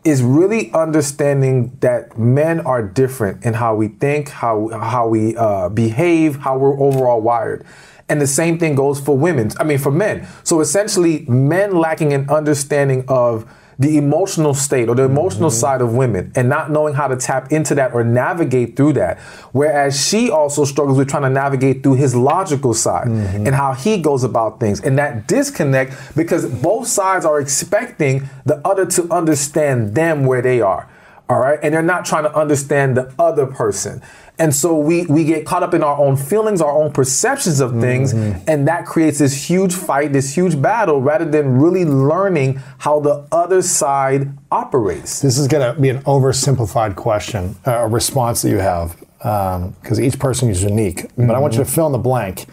is 0.05 0.23
really 0.23 0.73
understanding 0.73 1.77
that 1.81 2.19
men 2.19 2.61
are 2.61 2.83
different 2.83 3.45
in 3.45 3.55
how 3.55 3.75
we 3.75 3.89
think, 3.89 4.29
how 4.29 4.69
how 4.69 5.09
we 5.09 5.37
uh, 5.37 5.69
behave, 5.69 6.37
how 6.37 6.57
we're 6.57 6.79
overall 6.81 7.21
wired. 7.21 7.65
And 8.09 8.21
the 8.21 8.27
same 8.27 8.59
thing 8.59 8.77
goes 8.77 9.01
for 9.01 9.17
women. 9.19 9.51
I 9.59 9.65
mean, 9.65 9.79
for 9.79 9.91
men. 9.91 10.29
So 10.45 10.61
essentially, 10.61 11.27
men 11.27 11.77
lacking 11.77 12.13
an 12.13 12.29
understanding 12.31 13.05
of 13.09 13.51
the 13.79 13.99
emotional 13.99 14.55
state 14.55 14.89
or 14.89 14.95
the 14.95 15.03
emotional 15.03 15.51
mm-hmm. 15.51 15.59
side 15.59 15.81
of 15.83 15.95
women 15.95 16.33
and 16.35 16.49
not 16.49 16.71
knowing 16.71 16.95
how 16.95 17.07
to 17.07 17.17
tap 17.17 17.53
into 17.53 17.75
that 17.75 17.93
or 17.93 18.03
navigate 18.03 18.75
through 18.77 18.95
that. 18.95 19.19
Whereas 19.53 20.07
she 20.07 20.31
also 20.31 20.65
struggles 20.65 20.97
with 20.97 21.09
trying 21.09 21.25
to 21.25 21.31
navigate 21.31 21.83
through 21.83 21.97
his 21.97 22.15
logical 22.15 22.73
side 22.73 23.09
mm-hmm. 23.09 23.47
and 23.47 23.55
how 23.55 23.75
he 23.75 23.99
goes 23.99 24.25
about 24.25 24.61
things. 24.61 24.81
And 24.81 24.99
that 24.99 25.27
disconnect 25.27 26.17
because 26.17 26.47
both 26.47 26.87
sides 26.89 27.27
are 27.27 27.39
expecting 27.39 28.29
the 28.47 28.67
other 28.67 28.87
to 28.87 29.13
understand 29.13 29.95
them 29.95 30.25
where 30.25 30.41
they 30.41 30.61
are. 30.61 30.89
All 31.29 31.41
right. 31.41 31.59
And 31.63 31.75
they're 31.75 31.83
not 31.83 32.05
trying 32.05 32.23
to 32.23 32.35
understand 32.35 32.97
the 32.97 33.13
other 33.19 33.47
person. 33.47 34.01
And 34.39 34.55
so 34.55 34.79
we, 34.79 35.07
we 35.07 35.25
get 35.25 35.47
caught 35.47 35.63
up 35.63 35.73
in 35.73 35.83
our 35.83 35.97
own 35.99 36.17
feelings, 36.17 36.61
our 36.61 36.71
own 36.71 36.93
perceptions 36.93 37.61
of 37.61 37.81
things, 37.81 38.13
mm-hmm. 38.13 38.39
and 38.47 38.69
that 38.69 38.85
creates 38.85 39.19
this 39.19 39.49
huge 39.49 39.75
fight, 39.75 40.13
this 40.13 40.35
huge 40.35 40.61
battle, 40.61 41.01
rather 41.01 41.25
than 41.25 41.59
really 41.59 41.87
learning 41.87 42.61
how 42.79 43.01
the 43.01 43.27
other 43.33 43.63
side 43.63 44.37
operates. 44.51 45.21
This 45.21 45.39
is 45.39 45.49
going 45.49 45.75
to 45.75 45.81
be 45.81 45.89
an 45.89 46.03
oversimplified 46.03 46.97
question, 46.97 47.57
uh, 47.67 47.85
a 47.85 47.89
response 47.89 48.43
that 48.43 48.51
you 48.51 48.59
have, 48.59 49.03
um, 49.25 49.75
because 49.81 49.99
each 49.99 50.19
person 50.19 50.51
is 50.51 50.63
unique. 50.63 51.07
But 51.17 51.31
I 51.31 51.39
want 51.39 51.55
you 51.55 51.61
to 51.61 51.65
mm-hmm. 51.65 51.75
fill 51.75 51.87
in 51.87 51.93
the 51.93 51.99
blank. 51.99 52.45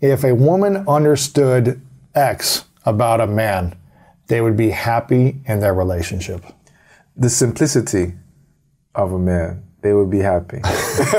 If 0.00 0.24
a 0.24 0.34
woman 0.34 0.84
understood 0.88 1.80
X 2.14 2.64
about 2.84 3.20
a 3.20 3.26
man, 3.26 3.76
they 4.26 4.40
would 4.40 4.56
be 4.56 4.70
happy 4.70 5.40
in 5.46 5.60
their 5.60 5.74
relationship. 5.74 6.42
The 7.16 7.30
simplicity 7.30 8.14
of 8.94 9.12
a 9.12 9.18
man, 9.18 9.62
they 9.82 9.94
would 9.94 10.10
be 10.10 10.18
happy. 10.18 10.60
if 10.64 11.14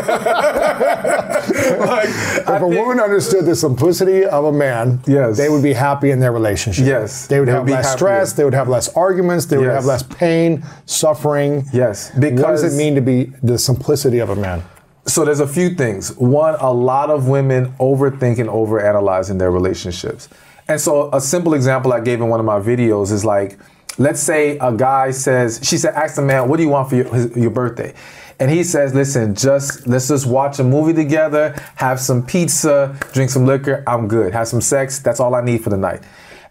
a 2.61 2.67
woman 2.67 2.99
understood 2.99 3.45
the 3.45 3.55
simplicity 3.55 4.25
of 4.25 4.45
a 4.45 4.51
man, 4.51 4.99
Yes. 5.07 5.37
they 5.37 5.49
would 5.49 5.63
be 5.63 5.73
happy 5.73 6.11
in 6.11 6.19
their 6.19 6.31
relationship. 6.31 6.85
Yes. 6.85 7.27
They 7.27 7.39
would 7.39 7.47
They 7.47 7.53
have 7.53 7.63
would 7.63 7.71
less 7.71 7.85
happier. 7.85 7.97
stress, 7.97 8.33
they 8.33 8.43
would 8.43 8.53
have 8.53 8.67
less 8.69 8.89
arguments, 8.95 9.45
they 9.45 9.57
would 9.57 9.69
have 9.69 9.85
less 9.85 10.03
pain, 10.03 10.63
suffering. 10.85 11.65
Yes, 11.73 12.11
what 12.13 12.21
does 12.21 12.31
because- 12.31 12.63
it 12.73 12.77
mean 12.77 12.95
to 12.95 13.01
be 13.01 13.31
the 13.41 13.57
simplicity 13.57 14.19
of 14.19 14.29
a 14.29 14.35
man? 14.35 14.61
So 15.07 15.25
there's 15.25 15.39
a 15.39 15.47
few 15.47 15.73
things. 15.73 16.15
One, 16.17 16.55
a 16.59 16.71
lot 16.71 17.09
of 17.09 17.27
women 17.27 17.73
overthink 17.79 18.37
and 18.37 18.47
overanalyze 18.47 19.31
in 19.31 19.39
their 19.39 19.49
relationships. 19.49 20.29
And 20.67 20.79
so 20.79 21.09
a 21.11 21.19
simple 21.19 21.55
example 21.55 21.91
I 21.91 22.01
gave 22.01 22.21
in 22.21 22.29
one 22.29 22.39
of 22.39 22.45
my 22.45 22.59
videos 22.59 23.11
is 23.11 23.25
like, 23.25 23.57
let's 23.97 24.19
say 24.21 24.59
a 24.59 24.71
guy 24.71 25.09
says, 25.09 25.59
she 25.63 25.79
said, 25.79 25.95
ask 25.95 26.15
the 26.15 26.21
man, 26.21 26.47
what 26.47 26.57
do 26.57 26.63
you 26.63 26.69
want 26.69 26.89
for 26.89 26.97
your, 26.97 27.05
his, 27.05 27.35
your 27.35 27.49
birthday? 27.49 27.93
And 28.41 28.49
he 28.49 28.63
says, 28.63 28.95
listen, 28.95 29.35
just 29.35 29.85
let's 29.85 30.07
just 30.07 30.25
watch 30.25 30.57
a 30.57 30.63
movie 30.63 30.93
together, 30.93 31.53
have 31.75 31.99
some 31.99 32.25
pizza, 32.25 32.97
drink 33.13 33.29
some 33.29 33.45
liquor, 33.45 33.83
I'm 33.85 34.07
good. 34.07 34.33
Have 34.33 34.47
some 34.47 34.61
sex, 34.61 34.97
that's 34.97 35.19
all 35.19 35.35
I 35.35 35.41
need 35.41 35.63
for 35.63 35.69
the 35.69 35.77
night. 35.77 36.01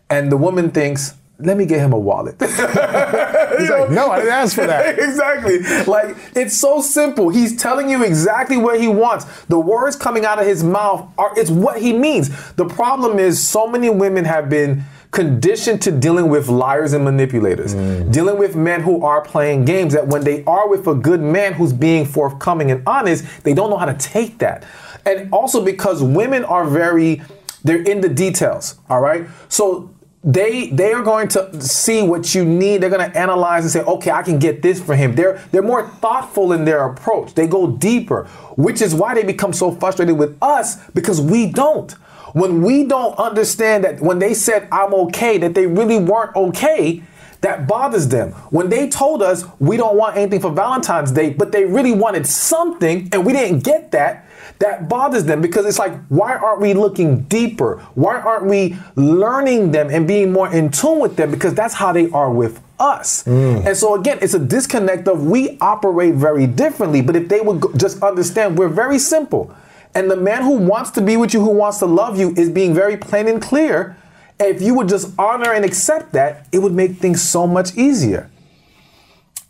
And 0.08 0.30
the 0.30 0.36
woman 0.36 0.70
thinks, 0.70 1.14
let 1.40 1.56
me 1.56 1.66
get 1.66 1.80
him 1.80 1.92
a 1.92 1.98
wallet. 1.98 2.36
He's 2.40 2.58
like, 2.60 3.90
no, 3.90 4.08
I 4.08 4.20
didn't 4.20 4.32
ask 4.32 4.54
for 4.54 4.68
that. 4.68 4.98
exactly. 5.00 5.58
Like 5.92 6.16
it's 6.36 6.56
so 6.56 6.80
simple. 6.80 7.28
He's 7.28 7.56
telling 7.60 7.90
you 7.90 8.04
exactly 8.04 8.56
what 8.56 8.80
he 8.80 8.86
wants. 8.86 9.26
The 9.46 9.58
words 9.58 9.96
coming 9.96 10.24
out 10.24 10.38
of 10.38 10.46
his 10.46 10.62
mouth 10.62 11.12
are 11.18 11.36
it's 11.36 11.50
what 11.50 11.82
he 11.82 11.92
means. 11.92 12.52
The 12.52 12.66
problem 12.66 13.18
is 13.18 13.44
so 13.44 13.66
many 13.66 13.90
women 13.90 14.24
have 14.26 14.48
been 14.48 14.84
conditioned 15.10 15.82
to 15.82 15.90
dealing 15.90 16.28
with 16.28 16.48
liars 16.48 16.92
and 16.92 17.04
manipulators, 17.04 17.74
mm. 17.74 18.12
dealing 18.12 18.38
with 18.38 18.54
men 18.54 18.80
who 18.80 19.04
are 19.04 19.20
playing 19.20 19.64
games 19.64 19.92
that 19.92 20.06
when 20.06 20.22
they 20.22 20.44
are 20.44 20.68
with 20.68 20.86
a 20.86 20.94
good 20.94 21.20
man 21.20 21.52
who's 21.52 21.72
being 21.72 22.04
forthcoming 22.04 22.70
and 22.70 22.82
honest, 22.86 23.24
they 23.42 23.52
don't 23.52 23.70
know 23.70 23.76
how 23.76 23.86
to 23.86 23.94
take 23.94 24.38
that. 24.38 24.64
And 25.04 25.32
also 25.32 25.64
because 25.64 26.02
women 26.02 26.44
are 26.44 26.64
very 26.66 27.22
they're 27.62 27.82
in 27.82 28.00
the 28.00 28.08
details, 28.08 28.78
all 28.88 29.00
right? 29.00 29.26
So 29.48 29.90
they 30.22 30.68
they 30.68 30.92
are 30.92 31.02
going 31.02 31.28
to 31.28 31.60
see 31.60 32.02
what 32.02 32.34
you 32.34 32.44
need. 32.44 32.82
They're 32.82 32.90
going 32.90 33.10
to 33.10 33.18
analyze 33.18 33.64
and 33.64 33.72
say, 33.72 33.80
okay, 33.80 34.10
I 34.10 34.22
can 34.22 34.38
get 34.38 34.62
this 34.62 34.80
for 34.80 34.94
him. 34.94 35.14
They're 35.14 35.42
they're 35.50 35.62
more 35.62 35.88
thoughtful 35.88 36.52
in 36.52 36.64
their 36.64 36.84
approach. 36.84 37.34
They 37.34 37.46
go 37.46 37.66
deeper, 37.66 38.24
which 38.56 38.82
is 38.82 38.94
why 38.94 39.14
they 39.14 39.24
become 39.24 39.52
so 39.52 39.70
frustrated 39.70 40.18
with 40.18 40.36
us 40.42 40.76
because 40.90 41.20
we 41.20 41.46
don't. 41.46 41.94
When 42.32 42.62
we 42.62 42.84
don't 42.84 43.18
understand 43.18 43.84
that 43.84 44.00
when 44.00 44.18
they 44.18 44.34
said 44.34 44.68
I'm 44.70 44.94
okay, 44.94 45.38
that 45.38 45.54
they 45.54 45.66
really 45.66 45.98
weren't 45.98 46.34
okay, 46.36 47.02
that 47.40 47.66
bothers 47.66 48.08
them. 48.08 48.32
When 48.50 48.68
they 48.68 48.88
told 48.88 49.22
us 49.22 49.44
we 49.58 49.76
don't 49.76 49.96
want 49.96 50.16
anything 50.16 50.40
for 50.40 50.50
Valentine's 50.50 51.12
Day, 51.12 51.30
but 51.30 51.52
they 51.52 51.64
really 51.64 51.92
wanted 51.92 52.26
something 52.26 53.08
and 53.12 53.24
we 53.24 53.32
didn't 53.32 53.64
get 53.64 53.90
that, 53.92 54.26
that 54.58 54.88
bothers 54.88 55.24
them 55.24 55.40
because 55.40 55.64
it's 55.64 55.78
like, 55.78 55.92
why 56.08 56.34
aren't 56.34 56.60
we 56.60 56.74
looking 56.74 57.22
deeper? 57.22 57.78
Why 57.94 58.20
aren't 58.20 58.44
we 58.44 58.76
learning 58.94 59.72
them 59.72 59.88
and 59.88 60.06
being 60.06 60.32
more 60.32 60.52
in 60.52 60.70
tune 60.70 61.00
with 61.00 61.16
them? 61.16 61.30
Because 61.30 61.54
that's 61.54 61.74
how 61.74 61.92
they 61.92 62.10
are 62.10 62.30
with 62.30 62.60
us. 62.78 63.24
Mm. 63.24 63.66
And 63.66 63.76
so, 63.76 63.94
again, 63.94 64.18
it's 64.20 64.34
a 64.34 64.38
disconnect 64.38 65.08
of 65.08 65.24
we 65.24 65.56
operate 65.60 66.14
very 66.14 66.46
differently, 66.46 67.00
but 67.00 67.16
if 67.16 67.28
they 67.28 67.40
would 67.40 67.60
go- 67.60 67.72
just 67.74 68.02
understand, 68.02 68.58
we're 68.58 68.68
very 68.68 68.98
simple. 68.98 69.54
And 69.94 70.10
the 70.10 70.16
man 70.16 70.42
who 70.42 70.56
wants 70.56 70.90
to 70.92 71.00
be 71.00 71.16
with 71.16 71.34
you, 71.34 71.40
who 71.40 71.50
wants 71.50 71.78
to 71.78 71.86
love 71.86 72.18
you, 72.18 72.32
is 72.36 72.48
being 72.48 72.74
very 72.74 72.96
plain 72.96 73.26
and 73.26 73.42
clear. 73.42 73.96
If 74.38 74.62
you 74.62 74.74
would 74.74 74.88
just 74.88 75.12
honor 75.18 75.52
and 75.52 75.64
accept 75.64 76.12
that, 76.12 76.46
it 76.52 76.58
would 76.60 76.72
make 76.72 76.96
things 76.96 77.20
so 77.20 77.46
much 77.46 77.76
easier. 77.76 78.30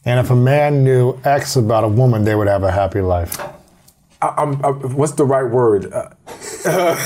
And 0.05 0.19
if 0.19 0.31
a 0.31 0.37
man 0.37 0.83
knew 0.83 1.21
X 1.25 1.57
about 1.57 1.85
a 1.85 1.89
woman, 1.89 2.25
they 2.25 2.35
would 2.35 2.49
have 2.49 2.62
a 2.62 2.73
happy 2.73 3.03
life. 3.03 3.39
I, 4.23 4.29
I'm, 4.39 4.65
I, 4.65 4.71
what's 4.71 5.12
the 5.12 5.25
right 5.25 5.45
word? 5.45 5.93
Uh, 5.93 6.09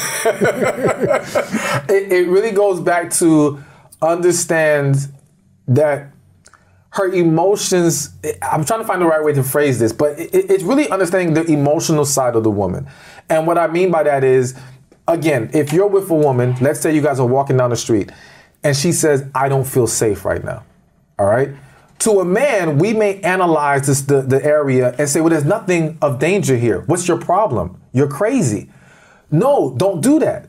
it, 1.89 2.13
it 2.13 2.29
really 2.29 2.53
goes 2.53 2.81
back 2.81 3.11
to 3.15 3.63
understand 4.01 4.97
that 5.69 6.14
her 6.95 7.13
emotions. 7.13 8.11
I'm 8.41 8.65
trying 8.65 8.81
to 8.81 8.87
find 8.87 9.03
the 9.03 9.07
right 9.07 9.23
way 9.23 9.33
to 9.33 9.43
phrase 9.43 9.79
this, 9.79 9.93
but 9.93 10.19
it, 10.19 10.51
it's 10.51 10.63
really 10.63 10.89
understanding 10.89 11.35
the 11.35 11.45
emotional 11.45 12.05
side 12.05 12.37
of 12.37 12.45
the 12.45 12.51
woman. 12.51 12.87
And 13.29 13.47
what 13.47 13.59
I 13.59 13.67
mean 13.67 13.91
by 13.91 14.05
that 14.05 14.23
is, 14.23 14.55
again, 15.09 15.51
if 15.53 15.73
you're 15.73 15.89
with 15.89 16.09
a 16.11 16.15
woman, 16.15 16.55
let's 16.61 16.81
say 16.81 16.95
you 16.95 17.03
guys 17.03 17.19
are 17.19 17.27
walking 17.27 17.57
down 17.57 17.71
the 17.71 17.77
street, 17.77 18.13
and 18.63 18.77
she 18.77 18.93
says, 18.93 19.25
"I 19.35 19.49
don't 19.49 19.67
feel 19.67 19.87
safe 19.87 20.25
right 20.25 20.43
now." 20.43 20.65
All 21.19 21.27
right. 21.27 21.51
To 22.01 22.21
a 22.21 22.25
man, 22.25 22.79
we 22.79 22.93
may 22.93 23.21
analyze 23.21 23.87
this, 23.87 24.03
the, 24.03 24.21
the 24.23 24.45
area 24.45 24.95
and 24.99 25.09
say, 25.09 25.21
well, 25.21 25.31
there's 25.31 25.45
nothing 25.45 25.97
of 26.03 26.19
danger 26.19 26.57
here. 26.57 26.81
What's 26.83 27.07
your 27.07 27.19
problem? 27.19 27.81
You're 27.93 28.09
crazy. 28.09 28.69
No, 29.31 29.75
don't 29.77 30.01
do 30.01 30.19
that. 30.19 30.49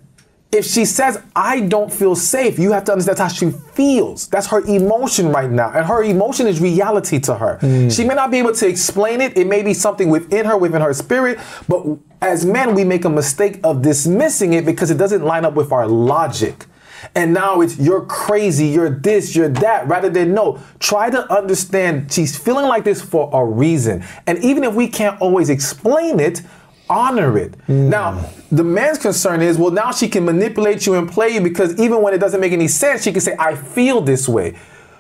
If 0.56 0.66
she 0.66 0.86
says, 0.86 1.22
I 1.36 1.60
don't 1.60 1.92
feel 1.92 2.16
safe, 2.16 2.58
you 2.58 2.72
have 2.72 2.86
to 2.86 2.94
understand 2.94 3.18
that's 3.18 3.34
how 3.34 3.50
she 3.52 3.52
feels. 3.74 4.28
That's 4.28 4.48
her 4.48 4.62
emotion 4.62 5.30
right 5.30 5.52
now. 5.52 5.72
And 5.72 5.86
her 5.86 6.02
emotion 6.02 6.48
is 6.48 6.62
reality 6.62 7.20
to 7.20 7.36
her. 7.36 7.58
Hmm. 7.58 7.90
She 7.90 8.06
may 8.06 8.16
not 8.16 8.32
be 8.32 8.40
able 8.40 8.54
to 8.54 8.68
explain 8.68 9.20
it. 9.20 9.38
It 9.38 9.48
may 9.48 9.64
be 9.64 9.74
something 9.74 10.10
within 10.10 10.46
her, 10.46 10.58
within 10.58 10.82
her 10.82 10.94
spirit. 10.94 11.40
But 11.68 11.86
as 12.22 12.46
men, 12.46 12.74
we 12.74 12.86
make 12.86 13.04
a 13.04 13.10
mistake 13.10 13.60
of 13.66 13.82
dismissing 13.82 14.54
it 14.54 14.66
because 14.66 14.90
it 14.92 14.98
doesn't 14.98 15.24
line 15.24 15.44
up 15.44 15.56
with 15.56 15.74
our 15.74 15.88
logic. 15.88 16.66
And 17.14 17.34
now 17.34 17.62
it's 17.62 17.78
you're 17.78 18.06
crazy, 18.06 18.68
you're 18.68 18.90
this, 18.90 19.36
you're 19.36 19.50
that, 19.50 19.88
rather 19.88 20.10
than 20.10 20.34
no. 20.34 20.60
Try 20.80 21.10
to 21.10 21.32
understand 21.32 22.12
she's 22.12 22.38
feeling 22.38 22.66
like 22.66 22.86
this 22.86 23.02
for 23.02 23.30
a 23.34 23.46
reason. 23.46 24.04
And 24.26 24.44
even 24.44 24.64
if 24.64 24.74
we 24.74 24.88
can't 24.88 25.20
always 25.22 25.50
explain 25.50 26.20
it, 26.20 26.42
honor 26.90 27.38
it. 27.38 27.56
Hmm. 27.68 27.90
Now, 27.90 28.30
the 28.52 28.64
man's 28.64 28.98
concern 28.98 29.42
is 29.42 29.58
well, 29.58 29.72
now 29.72 29.92
she 29.92 30.08
can 30.08 30.26
manipulate 30.26 30.86
you 30.86 30.96
and 30.96 31.10
play 31.10 31.30
you 31.30 31.42
because 31.42 31.80
even 31.80 32.02
when 32.02 32.14
it 32.14 32.20
doesn't 32.20 32.40
make 32.40 32.54
any 32.54 32.68
sense, 32.68 33.04
she 33.04 33.12
can 33.12 33.22
say, 33.22 33.36
I 33.38 33.56
feel 33.56 34.02
this 34.02 34.28
way. 34.28 34.58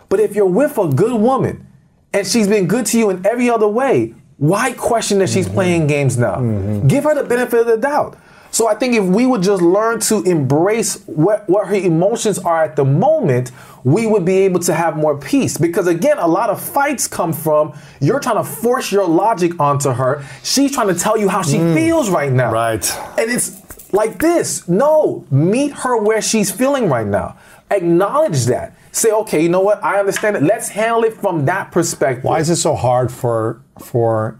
But 0.09 0.19
if 0.19 0.35
you're 0.35 0.45
with 0.45 0.77
a 0.77 0.87
good 0.87 1.19
woman 1.19 1.67
and 2.13 2.25
she's 2.25 2.47
been 2.47 2.67
good 2.67 2.85
to 2.87 2.99
you 2.99 3.09
in 3.09 3.25
every 3.25 3.49
other 3.49 3.67
way, 3.67 4.13
why 4.37 4.73
question 4.73 5.19
that 5.19 5.29
she's 5.29 5.47
hmm. 5.47 5.53
playing 5.53 5.87
games 5.87 6.17
now? 6.17 6.35
Hmm. 6.35 6.87
Give 6.87 7.03
her 7.03 7.15
the 7.15 7.23
benefit 7.23 7.61
of 7.61 7.67
the 7.67 7.77
doubt. 7.77 8.17
So 8.55 8.69
I 8.69 8.75
think 8.75 8.95
if 8.95 9.03
we 9.03 9.25
would 9.25 9.43
just 9.43 9.61
learn 9.61 9.99
to 9.99 10.23
embrace 10.23 11.03
what, 11.07 11.45
what 11.49 11.67
her 11.67 11.75
emotions 11.75 12.39
are 12.39 12.63
at 12.63 12.77
the 12.77 12.85
moment, 12.85 13.51
we 13.83 14.07
would 14.07 14.23
be 14.23 14.37
able 14.45 14.61
to 14.61 14.73
have 14.73 14.95
more 14.95 15.17
peace. 15.17 15.57
Because 15.57 15.87
again, 15.87 16.19
a 16.19 16.27
lot 16.27 16.49
of 16.49 16.61
fights 16.61 17.05
come 17.05 17.33
from 17.33 17.77
you're 17.99 18.21
trying 18.21 18.37
to 18.37 18.45
force 18.45 18.93
your 18.93 19.05
logic 19.05 19.59
onto 19.59 19.89
her. 19.89 20.23
She's 20.41 20.71
trying 20.71 20.87
to 20.87 20.95
tell 20.95 21.17
you 21.17 21.27
how 21.27 21.41
she 21.41 21.57
mm. 21.57 21.75
feels 21.75 22.09
right 22.09 22.31
now. 22.31 22.49
Right. 22.49 22.89
And 23.19 23.29
it's 23.29 23.91
like 23.91 24.19
this. 24.19 24.65
No, 24.69 25.25
meet 25.29 25.73
her 25.73 25.97
where 25.97 26.21
she's 26.21 26.49
feeling 26.49 26.87
right 26.87 27.07
now. 27.07 27.35
Acknowledge 27.69 28.45
that. 28.45 28.73
Say, 28.93 29.11
okay, 29.11 29.43
you 29.43 29.49
know 29.49 29.59
what? 29.59 29.83
I 29.83 29.99
understand 29.99 30.37
it. 30.37 30.43
Let's 30.43 30.69
handle 30.69 31.03
it 31.03 31.15
from 31.15 31.43
that 31.43 31.73
perspective. 31.73 32.23
Why 32.23 32.39
is 32.39 32.49
it 32.49 32.55
so 32.55 32.73
hard 32.73 33.11
for 33.11 33.61
for 33.79 34.39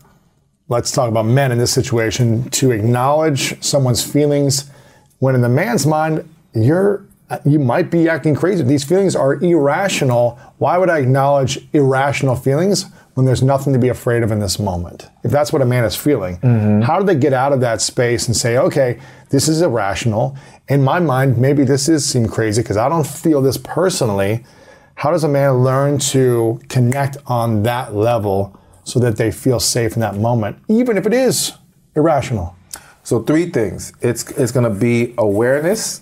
let's 0.68 0.92
talk 0.92 1.10
about 1.10 1.26
men 1.26 1.52
in 1.52 1.58
this 1.58 1.72
situation, 1.72 2.50
to 2.52 2.72
acknowledge 2.72 3.62
someone's 3.64 4.04
feelings 4.04 4.70
when 5.20 5.36
in 5.36 5.42
the 5.42 5.50
man's 5.50 5.86
mind, 5.86 6.28
you're 6.54 7.06
you 7.44 7.58
might 7.58 7.90
be 7.90 8.08
acting 8.08 8.36
crazy. 8.36 8.64
These 8.64 8.84
feelings 8.84 9.16
are 9.16 9.44
irrational. 9.44 10.40
Why 10.60 10.78
would 10.78 10.90
I 10.90 11.00
acknowledge 11.00 11.68
irrational 11.74 12.36
feelings 12.36 12.86
when 13.16 13.26
there's 13.26 13.42
nothing 13.42 13.74
to 13.74 13.80
be 13.80 13.88
afraid 13.90 14.22
of 14.22 14.32
in 14.32 14.40
this 14.40 14.60
moment? 14.60 15.10
If 15.24 15.32
that's 15.32 15.52
what 15.52 15.62
a 15.62 15.66
man 15.66 15.86
is 15.86 15.96
feeling, 15.96 16.38
mm-hmm. 16.38 16.82
how 16.82 17.00
do 17.00 17.06
they 17.06 17.16
get 17.16 17.34
out 17.34 17.52
of 17.52 17.62
that 17.62 17.82
space 17.82 18.28
and 18.28 18.38
say, 18.38 18.58
okay, 18.60 19.00
this 19.30 19.48
is 19.48 19.64
irrational. 19.64 20.38
In 20.68 20.84
my 20.84 21.00
mind, 21.00 21.38
maybe 21.40 21.64
this 21.64 21.90
is 21.90 22.06
seem 22.06 22.28
crazy 22.28 22.62
because 22.62 22.78
I 22.78 22.90
don't 22.90 23.08
feel 23.08 23.42
this 23.42 23.58
personally. 23.58 24.46
How 24.94 25.10
does 25.10 25.24
a 25.24 25.28
man 25.28 25.64
learn 25.64 25.98
to 26.00 26.62
connect 26.70 27.18
on 27.26 27.64
that 27.64 27.96
level 27.96 28.58
so 28.86 29.00
that 29.02 29.18
they 29.18 29.32
feel 29.32 29.60
safe 29.60 29.96
in 29.96 30.00
that 30.00 30.16
moment, 30.16 30.58
even 30.70 30.98
if 30.98 31.06
it 31.06 31.14
is 31.14 31.52
irrational? 31.96 32.56
So 33.04 33.22
three 33.22 33.50
things. 33.50 33.92
It's 34.02 34.32
it's 34.32 34.52
gonna 34.52 34.70
be 34.70 35.14
awareness. 35.18 36.02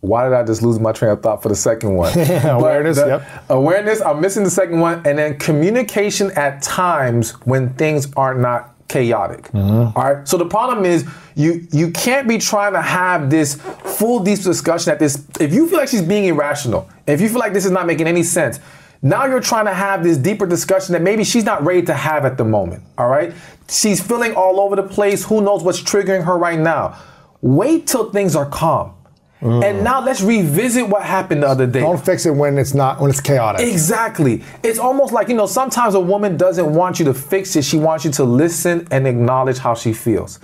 Why 0.00 0.24
did 0.24 0.34
I 0.34 0.42
just 0.42 0.60
lose 0.60 0.78
my 0.78 0.92
train 0.92 1.12
of 1.12 1.22
thought 1.22 1.42
for 1.42 1.48
the 1.48 1.54
second 1.56 1.94
one? 1.94 2.12
Awareness, 2.44 2.98
the- 2.98 3.06
yep. 3.06 3.44
Awareness. 3.48 4.02
I'm 4.02 4.20
missing 4.20 4.44
the 4.44 4.50
second 4.50 4.80
one, 4.80 5.00
and 5.06 5.16
then 5.18 5.38
communication 5.38 6.30
at 6.32 6.60
times 6.60 7.30
when 7.46 7.72
things 7.74 8.12
are 8.14 8.34
not 8.34 8.74
chaotic. 8.88 9.44
Mm-hmm. 9.52 9.96
All 9.98 10.14
right. 10.14 10.28
So 10.28 10.36
the 10.36 10.44
problem 10.44 10.84
is 10.84 11.06
you 11.34 11.66
you 11.72 11.90
can't 11.92 12.28
be 12.28 12.36
trying 12.36 12.74
to 12.74 12.82
have 12.82 13.30
this 13.30 13.54
full 13.54 14.20
deep 14.22 14.40
discussion 14.40 14.92
at 14.92 14.98
this. 14.98 15.26
If 15.40 15.54
you 15.54 15.66
feel 15.68 15.78
like 15.78 15.88
she's 15.88 16.02
being 16.02 16.26
irrational, 16.26 16.86
if 17.06 17.22
you 17.22 17.28
feel 17.30 17.38
like 17.38 17.54
this 17.54 17.64
is 17.64 17.70
not 17.70 17.86
making 17.86 18.06
any 18.06 18.22
sense. 18.22 18.60
Now 19.04 19.26
you're 19.26 19.40
trying 19.40 19.66
to 19.66 19.74
have 19.74 20.02
this 20.02 20.16
deeper 20.16 20.46
discussion 20.46 20.94
that 20.94 21.02
maybe 21.02 21.24
she's 21.24 21.44
not 21.44 21.62
ready 21.62 21.82
to 21.82 21.92
have 21.92 22.24
at 22.24 22.38
the 22.38 22.44
moment. 22.44 22.82
All 22.96 23.08
right. 23.08 23.34
She's 23.68 24.02
feeling 24.02 24.34
all 24.34 24.58
over 24.58 24.76
the 24.76 24.82
place. 24.82 25.26
Who 25.26 25.42
knows 25.42 25.62
what's 25.62 25.82
triggering 25.82 26.24
her 26.24 26.38
right 26.38 26.58
now? 26.58 26.98
Wait 27.42 27.86
till 27.86 28.10
things 28.10 28.34
are 28.34 28.46
calm. 28.46 28.94
Mm. 29.42 29.62
And 29.62 29.84
now 29.84 30.00
let's 30.00 30.22
revisit 30.22 30.88
what 30.88 31.02
happened 31.02 31.42
the 31.42 31.48
other 31.48 31.66
day. 31.66 31.80
Don't 31.80 32.02
fix 32.02 32.24
it 32.24 32.30
when 32.30 32.56
it's 32.56 32.72
not 32.72 32.98
when 32.98 33.10
it's 33.10 33.20
chaotic. 33.20 33.60
Exactly. 33.60 34.42
It's 34.62 34.78
almost 34.78 35.12
like, 35.12 35.28
you 35.28 35.34
know, 35.34 35.44
sometimes 35.44 35.94
a 35.94 36.00
woman 36.00 36.38
doesn't 36.38 36.72
want 36.72 36.98
you 36.98 37.04
to 37.04 37.12
fix 37.12 37.54
it. 37.56 37.64
She 37.66 37.76
wants 37.76 38.06
you 38.06 38.10
to 38.12 38.24
listen 38.24 38.88
and 38.90 39.06
acknowledge 39.06 39.58
how 39.58 39.74
she 39.74 39.92
feels. 39.92 40.40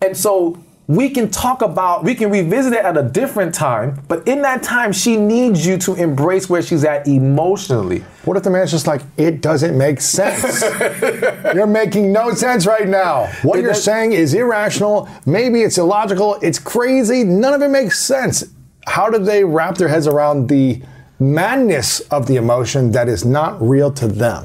And 0.00 0.16
so 0.16 0.58
we 0.90 1.08
can 1.08 1.30
talk 1.30 1.62
about, 1.62 2.02
we 2.02 2.16
can 2.16 2.30
revisit 2.32 2.72
it 2.72 2.84
at 2.84 2.96
a 2.96 3.02
different 3.04 3.54
time, 3.54 4.02
but 4.08 4.26
in 4.26 4.42
that 4.42 4.60
time, 4.60 4.92
she 4.92 5.16
needs 5.16 5.64
you 5.64 5.78
to 5.78 5.94
embrace 5.94 6.50
where 6.50 6.60
she's 6.62 6.82
at 6.84 7.06
emotionally. 7.06 8.00
What 8.24 8.36
if 8.36 8.42
the 8.42 8.50
man's 8.50 8.72
just 8.72 8.88
like, 8.88 9.00
it 9.16 9.40
doesn't 9.40 9.78
make 9.78 10.00
sense? 10.00 10.62
you're 11.54 11.68
making 11.68 12.12
no 12.12 12.34
sense 12.34 12.66
right 12.66 12.88
now. 12.88 13.26
What 13.42 13.60
It 13.60 13.62
you're 13.62 13.70
does- 13.72 13.84
saying 13.84 14.12
is 14.12 14.34
irrational. 14.34 15.08
Maybe 15.26 15.62
it's 15.62 15.78
illogical. 15.78 16.38
It's 16.42 16.58
crazy. 16.58 17.22
None 17.22 17.54
of 17.54 17.62
it 17.62 17.68
makes 17.68 18.00
sense. 18.00 18.42
How 18.88 19.08
do 19.10 19.18
they 19.18 19.44
wrap 19.44 19.76
their 19.76 19.86
heads 19.88 20.08
around 20.08 20.48
the 20.48 20.82
madness 21.20 22.00
of 22.10 22.26
the 22.26 22.34
emotion 22.34 22.90
that 22.92 23.08
is 23.08 23.24
not 23.24 23.62
real 23.62 23.92
to 23.92 24.08
them? 24.08 24.44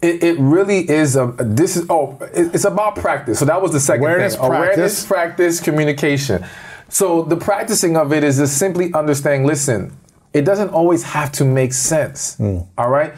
It, 0.00 0.22
it 0.22 0.38
really 0.38 0.88
is 0.88 1.16
a 1.16 1.34
this 1.38 1.76
is 1.76 1.86
oh 1.90 2.16
it- 2.32 2.54
it's 2.54 2.64
about 2.64 2.94
practice. 2.96 3.38
So 3.38 3.44
that 3.46 3.60
was 3.60 3.72
the 3.72 3.80
second 3.80 4.02
Awareness, 4.04 4.36
thing. 4.36 4.44
Awareness, 4.44 5.04
practice. 5.04 5.06
practice, 5.06 5.60
communication. 5.60 6.44
So 6.88 7.22
the 7.22 7.36
practicing 7.36 7.96
of 7.96 8.12
it 8.12 8.22
is 8.24 8.38
just 8.38 8.58
simply 8.58 8.92
understanding. 8.94 9.46
Listen, 9.46 9.92
it 10.32 10.42
doesn't 10.42 10.70
always 10.70 11.02
have 11.02 11.32
to 11.32 11.44
make 11.44 11.72
sense. 11.72 12.36
Hmm. 12.36 12.58
all 12.76 12.90
right, 12.90 13.12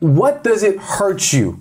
what 0.00 0.42
does 0.42 0.62
it 0.62 0.78
hurt 0.78 1.32
you 1.32 1.60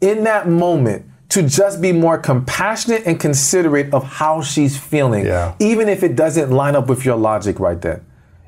in 0.00 0.24
that 0.24 0.48
moment? 0.48 1.04
To 1.30 1.42
just 1.42 1.82
be 1.82 1.92
more 1.92 2.16
compassionate 2.16 3.02
and 3.04 3.20
considerate 3.20 3.92
of 3.92 4.02
how 4.02 4.40
she's 4.40 4.78
feeling, 4.78 5.26
Yeah. 5.26 5.52
even 5.58 5.86
if 5.86 6.02
it 6.02 6.16
doesn't 6.16 6.50
line 6.50 6.74
up 6.74 6.88
with 6.88 7.04
your 7.04 7.16
logic 7.16 7.60
right 7.60 7.78
then. 7.78 8.00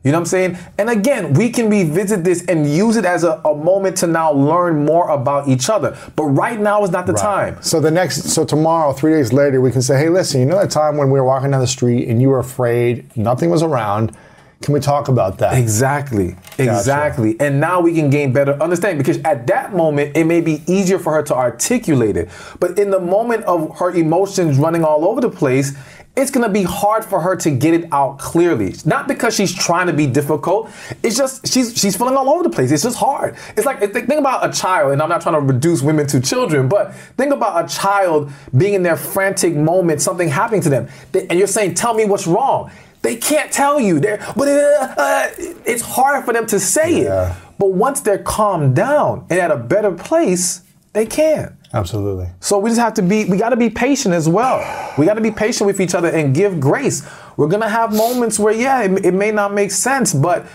You 0.03 0.13
know 0.13 0.19
what 0.19 0.23
I'm 0.23 0.27
saying? 0.27 0.59
And 0.79 0.89
again, 0.89 1.35
we 1.35 1.51
can 1.51 1.69
revisit 1.69 2.25
this 2.25 2.47
and 2.47 2.67
use 2.67 2.97
it 2.97 3.05
as 3.05 3.23
a, 3.23 3.33
a 3.45 3.55
moment 3.55 3.99
to 3.99 4.07
now 4.07 4.33
learn 4.33 4.87
more 4.87 5.11
about 5.11 5.47
each 5.49 5.69
other. 5.69 5.97
But 6.17 6.25
right 6.25 6.59
now 6.59 6.83
is 6.85 6.91
not 6.91 7.07
the 7.07 7.13
time. 7.13 7.59
So 7.63 7.81
the 7.81 7.91
next, 7.91 8.31
so 8.31 8.45
tomorrow, 8.45 8.93
three 8.93 9.13
days 9.13 9.33
later, 9.33 9.61
we 9.61 9.71
can 9.71 9.83
say, 9.83 9.99
hey, 9.99 10.09
listen, 10.09 10.41
you 10.41 10.47
know 10.47 10.59
that 10.59 10.71
time 10.71 10.97
when 10.97 11.11
we 11.11 11.21
were 11.21 11.27
walking 11.27 11.51
down 11.51 11.61
the 11.61 11.67
street 11.67 12.09
and 12.09 12.21
you 12.21 12.31
were 12.31 12.39
afraid, 12.39 13.15
nothing 13.15 13.51
was 13.51 13.63
around. 13.63 14.17
Can 14.63 14.75
we 14.75 14.81
talk 14.81 15.09
about 15.09 15.39
that? 15.39 15.57
Exactly. 15.59 16.37
Exactly. 16.59 17.35
And 17.41 17.61
now 17.61 17.81
we 17.81 17.95
can 17.95 18.11
gain 18.11 18.31
better 18.31 18.63
understanding 18.63 18.99
because 18.99 19.17
at 19.23 19.47
that 19.47 19.75
moment, 19.75 20.15
it 20.15 20.25
may 20.25 20.43
be 20.43 20.63
easier 20.67 20.99
for 20.99 21.15
her 21.15 21.23
to 21.23 21.35
articulate 21.35 22.17
it. 22.19 22.29
But 22.59 22.79
in 22.79 22.91
the 22.91 23.01
moment 23.01 23.45
of 23.45 23.79
her 23.79 23.91
emotions 23.91 24.59
running 24.59 24.85
all 24.85 25.07
over 25.07 25.23
the 25.23 25.31
place, 25.31 25.73
it's 26.21 26.31
gonna 26.31 26.49
be 26.49 26.63
hard 26.63 27.05
for 27.05 27.21
her 27.21 27.35
to 27.37 27.51
get 27.51 27.75
it 27.75 27.89
out 27.93 28.19
clearly. 28.19 28.75
Not 28.85 29.09
because 29.09 29.35
she's 29.35 29.55
trying 29.55 29.87
to 29.89 29.93
be 29.93 30.07
difficult. 30.07 30.71
It's 31.03 31.17
just 31.17 31.47
she's 31.53 31.77
she's 31.77 31.97
feeling 31.97 32.17
all 32.17 32.29
over 32.31 32.43
the 32.43 32.51
place. 32.51 32.71
It's 32.71 32.83
just 32.83 32.99
hard. 32.99 33.37
It's 33.57 33.67
like 33.67 33.81
think 33.93 34.09
about 34.09 34.49
a 34.49 34.53
child, 34.53 34.93
and 34.93 35.03
I'm 35.03 35.09
not 35.09 35.21
trying 35.23 35.35
to 35.35 35.41
reduce 35.41 35.83
women 35.83 36.07
to 36.09 36.21
children, 36.21 36.69
but 36.69 36.95
think 37.17 37.33
about 37.33 37.65
a 37.65 37.69
child 37.75 38.31
being 38.57 38.75
in 38.75 38.83
their 38.83 38.97
frantic 38.97 39.57
moment, 39.57 40.01
something 40.03 40.29
happening 40.29 40.61
to 40.63 40.69
them, 40.69 40.89
and 41.15 41.39
you're 41.39 41.47
saying, 41.49 41.75
"Tell 41.75 41.95
me 41.95 42.05
what's 42.05 42.27
wrong." 42.27 42.71
They 43.03 43.17
can't 43.17 43.51
tell 43.51 43.81
you. 43.81 43.99
They're, 43.99 44.19
but 44.37 44.47
uh, 44.47 44.95
uh, 44.97 45.29
it's 45.65 45.81
hard 45.83 46.25
for 46.27 46.35
them 46.35 46.47
to 46.49 46.61
say 46.61 47.05
Yeah. 47.05 47.31
it. 47.31 47.37
But 47.59 47.73
once 47.73 48.01
they're 48.03 48.19
calmed 48.19 48.77
down 48.77 49.25
and 49.31 49.39
at 49.41 49.51
a 49.51 49.57
better 49.57 49.91
place, 49.93 50.63
they 50.93 51.07
can. 51.07 51.57
Absolutely. 51.73 52.29
So 52.41 52.59
we 52.59 52.71
just 52.71 52.81
have 52.81 52.95
to 52.95 53.03
be, 53.03 53.27
we 53.27 53.37
got 53.37 53.51
to 53.51 53.57
be 53.57 53.71
patient 53.71 54.15
as 54.15 54.29
well. 54.29 54.59
We 54.99 55.07
got 55.07 55.15
to 55.15 55.21
be 55.21 55.31
patient 55.31 55.67
with 55.67 55.81
each 55.81 55.95
other 55.95 56.09
and 56.09 56.35
give 56.35 56.59
grace. 56.59 57.09
We're 57.37 57.49
going 57.49 57.63
to 57.63 57.69
have 57.69 57.95
moments 57.95 58.39
where, 58.39 58.53
yeah, 58.53 58.83
it, 58.83 59.05
it 59.05 59.15
may 59.15 59.31
not 59.31 59.53
make 59.53 59.71
sense, 59.71 60.13
but 60.13 60.47